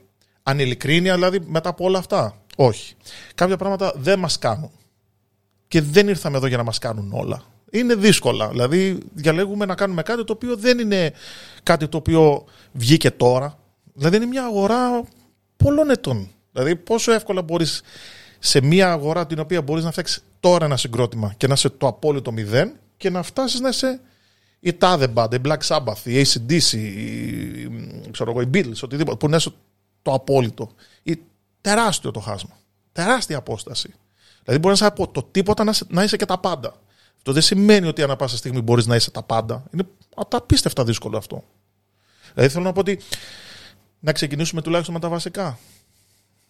ανηλικρίνεια 0.42 1.14
δηλαδή 1.14 1.40
μετά 1.46 1.68
από 1.68 1.84
όλα 1.84 1.98
αυτά. 1.98 2.42
Όχι. 2.56 2.94
Κάποια 3.34 3.56
πράγματα 3.56 3.92
δεν 3.96 4.18
μας 4.18 4.38
κάνουν. 4.38 4.70
Και 5.68 5.80
δεν 5.80 6.08
ήρθαμε 6.08 6.36
εδώ 6.36 6.46
για 6.46 6.56
να 6.56 6.64
μας 6.64 6.78
κάνουν 6.78 7.12
όλα 7.12 7.44
είναι 7.70 7.94
δύσκολα. 7.94 8.48
Δηλαδή, 8.48 8.98
διαλέγουμε 9.14 9.66
να 9.66 9.74
κάνουμε 9.74 10.02
κάτι 10.02 10.24
το 10.24 10.32
οποίο 10.32 10.56
δεν 10.56 10.78
είναι 10.78 11.12
κάτι 11.62 11.88
το 11.88 11.96
οποίο 11.96 12.44
βγήκε 12.72 13.10
τώρα. 13.10 13.58
Δηλαδή, 13.94 14.16
είναι 14.16 14.26
μια 14.26 14.44
αγορά 14.44 15.02
πολλών 15.56 15.90
ετών. 15.90 16.28
Δηλαδή, 16.52 16.76
πόσο 16.76 17.12
εύκολα 17.12 17.42
μπορείς 17.42 17.82
σε 18.38 18.60
μια 18.60 18.92
αγορά 18.92 19.26
την 19.26 19.38
οποία 19.38 19.62
μπορείς 19.62 19.84
να 19.84 19.90
φτιάξεις 19.90 20.24
τώρα 20.40 20.64
ένα 20.64 20.76
συγκρότημα 20.76 21.34
και 21.36 21.46
να 21.46 21.52
είσαι 21.52 21.68
το 21.68 21.86
απόλυτο 21.86 22.32
μηδέν 22.32 22.72
και 22.96 23.10
να 23.10 23.22
φτάσεις 23.22 23.60
να 23.60 23.68
είσαι 23.68 24.00
η 24.60 24.72
τάδε 24.72 25.08
μπάντα, 25.08 25.36
η 25.36 25.40
Black 25.44 25.58
Sabbath, 25.66 26.04
η 26.04 26.24
ACDC, 26.24 26.72
η, 26.72 28.10
ξέρω 28.10 28.30
εγώ, 28.30 28.40
η 28.40 28.48
Beatles, 28.54 28.80
οτιδήποτε, 28.82 29.16
που 29.16 29.28
να 29.28 29.36
είσαι 29.36 29.50
το 30.02 30.12
απόλυτο. 30.12 30.70
Ή 31.02 31.18
τεράστιο 31.60 32.10
το 32.10 32.20
χάσμα. 32.20 32.58
Τεράστια 32.92 33.36
απόσταση. 33.36 33.94
Δηλαδή 34.44 34.62
μπορείς 34.62 34.80
να 34.80 34.86
είσαι 34.86 34.94
από 34.96 35.12
το 35.12 35.22
τίποτα 35.22 35.64
να 35.88 36.02
είσαι 36.02 36.16
και 36.16 36.24
τα 36.24 36.38
πάντα. 36.38 36.74
Αυτό 37.20 37.32
δεν 37.32 37.42
σημαίνει 37.42 37.86
ότι 37.86 38.02
ανά 38.02 38.16
πάσα 38.16 38.36
στιγμή 38.36 38.60
μπορείς 38.60 38.86
να 38.86 38.94
είσαι 38.94 39.10
τα 39.10 39.22
πάντα. 39.22 39.64
Είναι 39.72 39.86
απίστευτα 40.28 40.84
δύσκολο 40.84 41.16
αυτό. 41.16 41.44
Δηλαδή 42.34 42.52
θέλω 42.52 42.64
να 42.64 42.72
πω 42.72 42.80
ότι 42.80 43.00
να 44.00 44.12
ξεκινήσουμε 44.12 44.62
τουλάχιστον 44.62 44.94
με 44.94 45.00
τα 45.00 45.08
βασικά. 45.08 45.58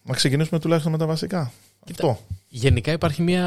Να 0.03 0.13
ξεκινήσουμε 0.13 0.59
τουλάχιστον 0.59 0.91
με 0.91 0.97
τα 0.97 1.05
βασικά. 1.05 1.51
αυτό. 1.91 2.19
Γενικά 2.47 2.91
υπάρχει 2.91 3.21
μια 3.21 3.45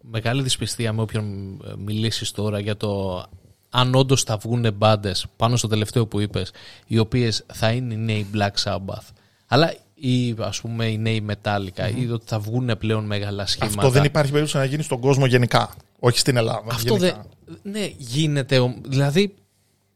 μεγάλη 0.00 0.42
δυσπιστία 0.42 0.92
με 0.92 1.02
όποιον 1.02 1.56
μιλήσεις 1.78 2.30
τώρα 2.30 2.58
για 2.58 2.76
το 2.76 3.24
αν 3.70 3.94
όντως 3.94 4.22
θα 4.22 4.36
βγουν 4.36 4.72
μπάντες 4.74 5.26
πάνω 5.36 5.56
στο 5.56 5.68
τελευταίο 5.68 6.06
που 6.06 6.20
είπες, 6.20 6.52
οι 6.86 6.98
οποίες 6.98 7.44
θα 7.52 7.70
είναι 7.70 7.94
οι 7.94 7.96
νέοι 7.96 8.26
Black 8.34 8.62
Sabbath. 8.64 9.06
Αλλά 9.46 9.74
ή 9.94 10.34
ας 10.38 10.60
πούμε 10.60 10.86
οι 10.86 10.98
νέοι 10.98 11.26
Metallica 11.28 11.92
ή 11.96 12.10
ότι 12.10 12.24
θα 12.26 12.38
βγουν 12.38 12.78
πλέον 12.78 13.04
μεγάλα 13.04 13.46
σχήματα. 13.46 13.78
Αυτό 13.78 13.90
δεν 13.90 14.04
υπάρχει 14.04 14.30
περίπτωση 14.30 14.58
να 14.58 14.64
γίνει 14.64 14.82
στον 14.82 15.00
κόσμο 15.00 15.26
γενικά. 15.26 15.70
Όχι 15.98 16.18
στην 16.18 16.36
Ελλάδα. 16.36 16.64
Αυτό 16.66 16.96
δεν. 16.96 17.14
Ναι, 17.62 17.90
γίνεται. 17.96 18.74
Δηλαδή, 18.82 19.34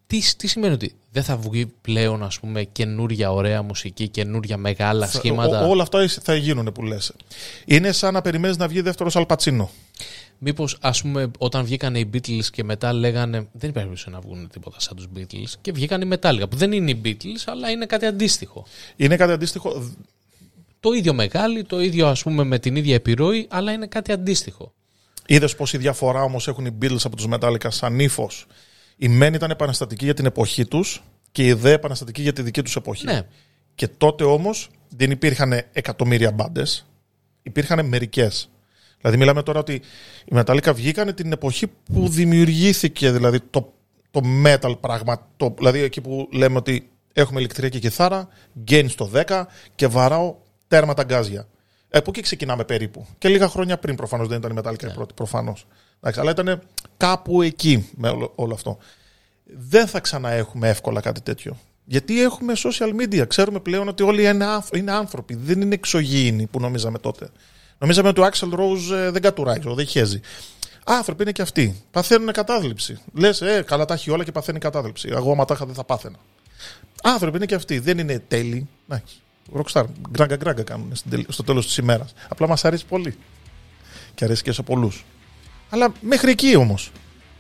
τι, 0.06 0.36
τι 0.36 0.47
σημαίνει 0.47 0.74
ότι 0.74 0.94
δεν 1.10 1.22
θα 1.22 1.36
βγει 1.36 1.66
πλέον 1.66 2.22
ας 2.22 2.40
πούμε 2.40 2.64
καινούρια 2.64 3.32
ωραία 3.32 3.62
μουσική, 3.62 4.09
καινούρια 4.09 4.56
μεγάλα 4.56 5.06
σχήματα; 5.06 5.66
όλα 5.66 5.82
αυτά 5.82 6.09
θα 6.09 6.35
γίνουν 6.35 6.72
που 6.72 6.82
λες. 6.82 7.12
Είναι 7.64 7.93
σαν 7.93 8.12
να 8.12 8.20
περιμένεις 8.20 8.56
να 8.56 8.68
βγει 8.68 8.81
δεύτερος 8.81 9.16
Αλπατσίνο. 9.16 9.70
Μήπως, 10.43 10.77
ας 10.81 11.02
πούμε, 11.02 11.31
όταν 11.39 11.64
βγήκαν 11.64 11.94
οι 11.94 12.10
Beatles 12.14 12.44
και 12.52 12.64
μετά 12.64 12.93
λέγανε 12.93 13.48
Δεν 13.52 13.70
υπάρχει 13.70 13.72
περίπτωση 13.72 14.10
να 14.10 14.20
βγουν 14.20 14.48
τίποτα 14.52 14.81
σαν 14.81 14.97
τους 14.97 15.06
Beatles. 15.16 15.52
Και 15.60 15.72
βγήκαν 15.72 16.01
οι 16.01 16.09
Metallica, 16.12 16.51
που 16.51 16.56
δεν 16.56 16.72
είναι 16.72 16.90
οι 16.90 17.01
Beatles, 17.05 17.43
αλλά 17.47 17.70
είναι 17.70 17.86
κάτι 17.86 18.06
αντίστοιχο. 18.06 18.66
Είναι 18.97 19.16
κάτι 19.16 19.32
αντίστοιχο. 19.32 19.90
Το 20.81 20.93
ίδιο 20.93 21.14
μεγάλη, 21.14 21.64
το 21.64 21.81
ίδιο 21.81 22.06
ας 22.06 22.22
πούμε 22.22 22.44
με 22.44 22.59
την 22.59 22.77
ίδια 22.77 22.94
επιρροή, 22.94 23.47
αλλά 23.51 23.72
είναι 23.72 23.86
κάτι 23.86 24.12
αντίστοιχο. 24.12 24.72
Είδες 25.31 25.57
πω 25.57 25.66
η 25.73 25.77
διαφορά 25.77 26.23
όμως 26.23 26.48
έχουν 26.48 26.66
οι 26.66 26.78
Beatles 26.82 27.05
από 27.05 27.16
τους 27.16 27.27
Metallica 27.31 27.66
σαν 27.69 27.98
ύφος. 27.98 28.47
Η 28.97 29.09
μεν 29.09 29.35
ήταν 29.35 29.51
επαναστατική 29.51 30.05
για 30.05 30.15
την 30.15 30.27
εποχή 30.27 30.66
τους 30.66 31.02
και 31.32 31.47
η 31.47 31.52
δε 31.52 31.73
επαναστατική 31.73 32.23
για 32.23 32.32
τη 32.32 32.43
δική 32.43 32.62
τους 32.62 32.77
εποχή. 32.77 33.05
Ναι. 33.05 33.23
Και 33.74 33.89
τότε 33.89 34.24
όμως 34.24 34.69
δεν 34.97 35.11
υπήρχαν 35.11 35.52
εκατομμύρια 35.73 36.32
μπάντες. 36.32 36.86
Υπήρχαν 37.43 37.86
μερικές. 37.86 38.51
Δηλαδή, 39.01 39.19
μιλάμε 39.19 39.43
τώρα 39.43 39.59
ότι 39.59 39.73
οι 40.24 40.32
Metallica 40.32 40.73
βγήκαν 40.74 41.15
την 41.15 41.32
εποχή 41.32 41.66
που 41.66 42.09
δημιουργήθηκε 42.09 43.11
δηλαδή 43.11 43.40
το, 43.40 43.73
το 44.11 44.20
metal 44.44 44.74
πράγμα. 44.81 45.28
Το, 45.36 45.55
δηλαδή, 45.59 45.81
εκεί 45.81 46.01
που 46.01 46.28
λέμε 46.32 46.57
ότι 46.57 46.90
έχουμε 47.12 47.40
ηλεκτρική 47.40 47.78
κιθάρα, 47.78 48.28
gain 48.70 48.85
στο 48.89 49.11
10 49.27 49.43
και 49.74 49.86
βαράω 49.86 50.36
τέρματα 50.69 51.02
γκάζια. 51.02 51.48
Ε, 51.91 51.99
από 51.99 52.11
εκεί 52.11 52.21
ξεκινάμε 52.21 52.65
περίπου. 52.65 53.07
Και 53.19 53.29
λίγα 53.29 53.49
χρόνια 53.49 53.79
πριν 53.79 53.97
προφανώς 53.97 54.29
δεν 54.29 54.39
ήταν 54.39 54.57
η 54.57 54.61
Metallica 54.61 54.85
yeah. 54.85 54.91
η 54.91 54.95
πρώτη, 54.95 55.15
προφανώς. 55.15 55.67
Αλλά 56.01 56.31
ήταν 56.31 56.62
κάπου 56.97 57.43
εκεί 57.43 57.89
με 57.97 58.09
όλο, 58.09 58.33
όλο 58.35 58.55
αυτό. 58.55 58.79
Δεν 59.45 59.87
θα 59.87 60.01
ξαναέχουμε 60.01 60.69
εύκολα 60.69 61.01
κάτι 61.01 61.21
τέτοιο. 61.21 61.57
Γιατί 61.85 62.23
έχουμε 62.23 62.53
social 62.57 63.01
media. 63.01 63.27
Ξέρουμε 63.27 63.61
πλέον 63.61 63.89
ότι 63.89 64.03
όλοι 64.03 64.25
είναι 64.73 64.93
άνθρωποι. 64.93 65.35
Δεν 65.35 65.61
είναι 65.61 65.75
εξωγήινοι 65.75 66.47
που 66.47 66.61
νομίζαμε 66.61 66.99
τότε. 66.99 67.29
Νομίζαμε 67.79 68.09
ότι 68.09 68.21
ο 68.21 68.25
Άξελ 68.25 68.51
Ρόουζ 68.51 68.89
δεν 68.89 69.23
κατουράει, 69.23 69.59
δεν 69.65 69.87
χέζει. 69.87 70.21
Άνθρωποι 70.85 71.23
είναι 71.23 71.33
και 71.33 71.43
αυτοί. 71.43 71.83
Παθαίνουν 71.91 72.33
κατάθλιψη. 72.33 72.99
Λες, 73.12 73.41
ε, 73.41 73.62
καλά 73.67 73.85
τα 73.85 73.95
έχει 73.95 74.11
όλα 74.11 74.25
και 74.25 74.33
παθαίνει 74.33 74.59
κατάθλιψη. 74.59 75.09
Εγώ, 75.12 75.33
άμα 75.33 75.45
τα 75.45 75.55
είχα, 75.55 75.67
δεν 75.67 75.75
θα 75.75 75.85
πάθαινα. 75.85 76.17
Άνθρωποι 77.03 77.37
είναι 77.37 77.47
και 77.47 77.55
αυτοί. 77.55 77.79
Δεν 77.79 77.99
είναι 77.99 78.19
τέλειοι. 78.29 78.69
Rockstar. 79.56 79.85
Γκράγκα 80.10 80.36
γκράγκα 80.36 80.62
κάνουν 80.62 80.93
στο 81.28 81.43
τέλος 81.43 81.66
της 81.66 81.77
ημέρας. 81.77 82.12
Απλά 82.28 82.48
μας 82.48 82.64
αρέσει 82.64 82.85
πολύ. 82.86 83.16
Και 84.14 84.24
αρέσει 84.24 84.43
και 84.43 84.52
σε 84.52 84.62
πολλούς. 84.62 85.05
Αλλά 85.68 85.93
μέχρι 86.01 86.31
εκεί 86.31 86.56
όμως. 86.56 86.90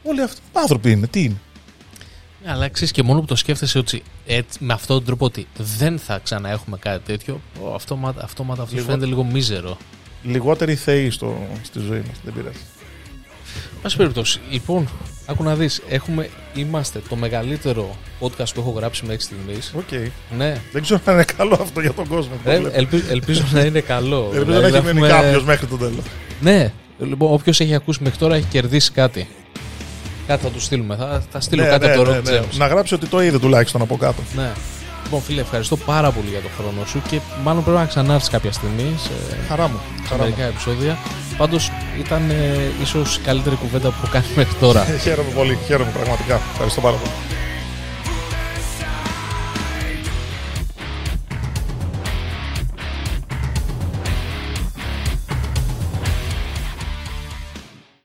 Όλοι 0.02 0.22
αυτοί 0.22 0.40
άνθρωποι 0.52 0.90
είναι. 0.90 1.06
Τι 1.06 1.22
είναι. 1.22 1.40
Ναι, 2.44 2.50
αλλά 2.50 2.68
ξέρεις 2.68 2.92
και 2.92 3.02
μόνο 3.02 3.20
που 3.20 3.26
το 3.26 3.36
σκέφτεσαι 3.36 3.78
ότι 3.78 4.02
έτσι, 4.26 4.64
με 4.64 4.72
αυτόν 4.72 4.96
τον 4.96 5.06
τρόπο 5.06 5.24
ότι 5.24 5.46
δεν 5.56 5.98
θα 5.98 6.18
ξαναέχουμε 6.18 6.76
κάτι 6.78 7.04
τέτοιο, 7.04 7.40
ο, 7.60 7.74
αυτόματα, 7.74 8.24
αυτόματα 8.24 8.62
αυτό 8.62 8.74
Λίγο- 8.74 8.86
φαίνεται 8.86 9.06
λίγο 9.06 9.24
μίζερο. 9.24 9.76
Λιγότεροι 10.22 10.74
θεοί 10.74 11.10
στο, 11.10 11.46
στη 11.62 11.78
ζωή 11.80 11.98
μας. 11.98 12.16
Δεν 12.24 12.32
πειράζει. 12.34 12.58
Πάση 13.82 13.96
περιπτώσει, 13.96 14.40
λοιπόν, 14.50 14.88
άκου 15.30 15.42
να 15.42 15.54
δεις, 15.54 15.82
έχουμε, 15.88 16.28
είμαστε 16.54 17.02
το 17.08 17.16
μεγαλύτερο 17.16 17.96
podcast 18.20 18.48
που 18.54 18.60
έχω 18.60 18.70
γράψει 18.70 19.04
μέχρι 19.06 19.22
στιγμής. 19.22 19.72
Οκ. 19.76 19.92
Ναι, 20.38 20.56
Δεν 20.72 20.82
ξέρω 20.82 21.00
αν 21.04 21.14
είναι 21.14 21.24
καλό 21.36 21.58
αυτό 21.62 21.80
για 21.80 21.92
τον 21.92 22.06
κόσμο. 22.08 22.32
που 22.44 22.50
Ε, 22.50 22.58
βλέπεις. 22.58 22.76
ελπι- 22.78 23.10
ελπίζω 23.10 23.42
να 23.52 23.60
είναι 23.60 23.80
καλό. 23.80 24.22
Ελπίζω 24.24 24.44
Δηλαδή, 24.44 24.60
να 24.60 24.66
έχει 24.66 24.76
έχουμε- 24.76 24.92
μείνει 24.92 25.08
κάποιος 25.08 25.44
μέχρι 25.44 25.66
το 25.66 25.76
τέλος. 25.76 26.04
Ναι, 26.40 26.72
λοιπόν, 26.98 27.32
όποιος 27.32 27.60
έχει 27.60 27.74
ακούσει 27.74 28.02
μέχρι 28.02 28.18
τώρα 28.18 28.34
έχει 28.34 28.46
κερδίσει 28.50 28.92
κάτι. 28.92 29.28
Κάτι 30.26 30.42
θα 30.42 30.48
του 30.50 30.60
στείλουμε. 30.60 30.96
Θα, 30.96 31.22
θα 31.30 31.40
στείλω 31.40 31.64
κάτι 31.64 31.86
από 31.90 32.04
το 32.04 32.10
Rock 32.10 32.28
James. 32.28 32.56
Να 32.58 32.66
γράψει 32.66 32.94
ότι 32.94 33.06
το 33.06 33.22
είδε 33.22 33.38
τουλάχιστον 33.38 33.82
από 33.82 33.96
κάτω. 33.96 34.22
Ναι. 34.36 34.50
Λοιπόν, 35.10 35.24
φίλε, 35.24 35.40
ευχαριστώ 35.40 35.76
πάρα 35.76 36.10
πολύ 36.10 36.28
για 36.28 36.40
τον 36.40 36.50
χρόνο 36.58 36.86
σου 36.86 37.02
και 37.08 37.20
μάλλον 37.42 37.64
πρέπει 37.64 37.78
να 37.78 37.84
ξανάρθεις 37.84 38.28
κάποια 38.28 38.52
στιγμή 38.52 38.94
σε 38.98 39.10
Χαρά 39.48 39.68
μου. 39.68 39.80
Χαρά 40.08 40.22
μου. 40.22 40.28
μερικά 40.28 40.44
επεισόδια. 40.44 40.98
Πάντως 41.36 41.70
ήταν 41.98 42.30
ε, 42.30 42.82
ίσως 42.82 43.16
η 43.16 43.20
καλύτερη 43.20 43.56
κουβέντα 43.56 43.88
που 43.88 43.94
έχω 44.02 44.12
κάνει 44.12 44.26
μέχρι 44.36 44.54
τώρα. 44.60 44.84
Χαίρομαι 45.04 45.30
πολύ. 45.30 45.58
Χαίρομαι 45.66 45.90
πραγματικά. 45.90 46.40
Ευχαριστώ 46.52 46.80
πάρα 46.80 46.96
πολύ. 46.96 47.39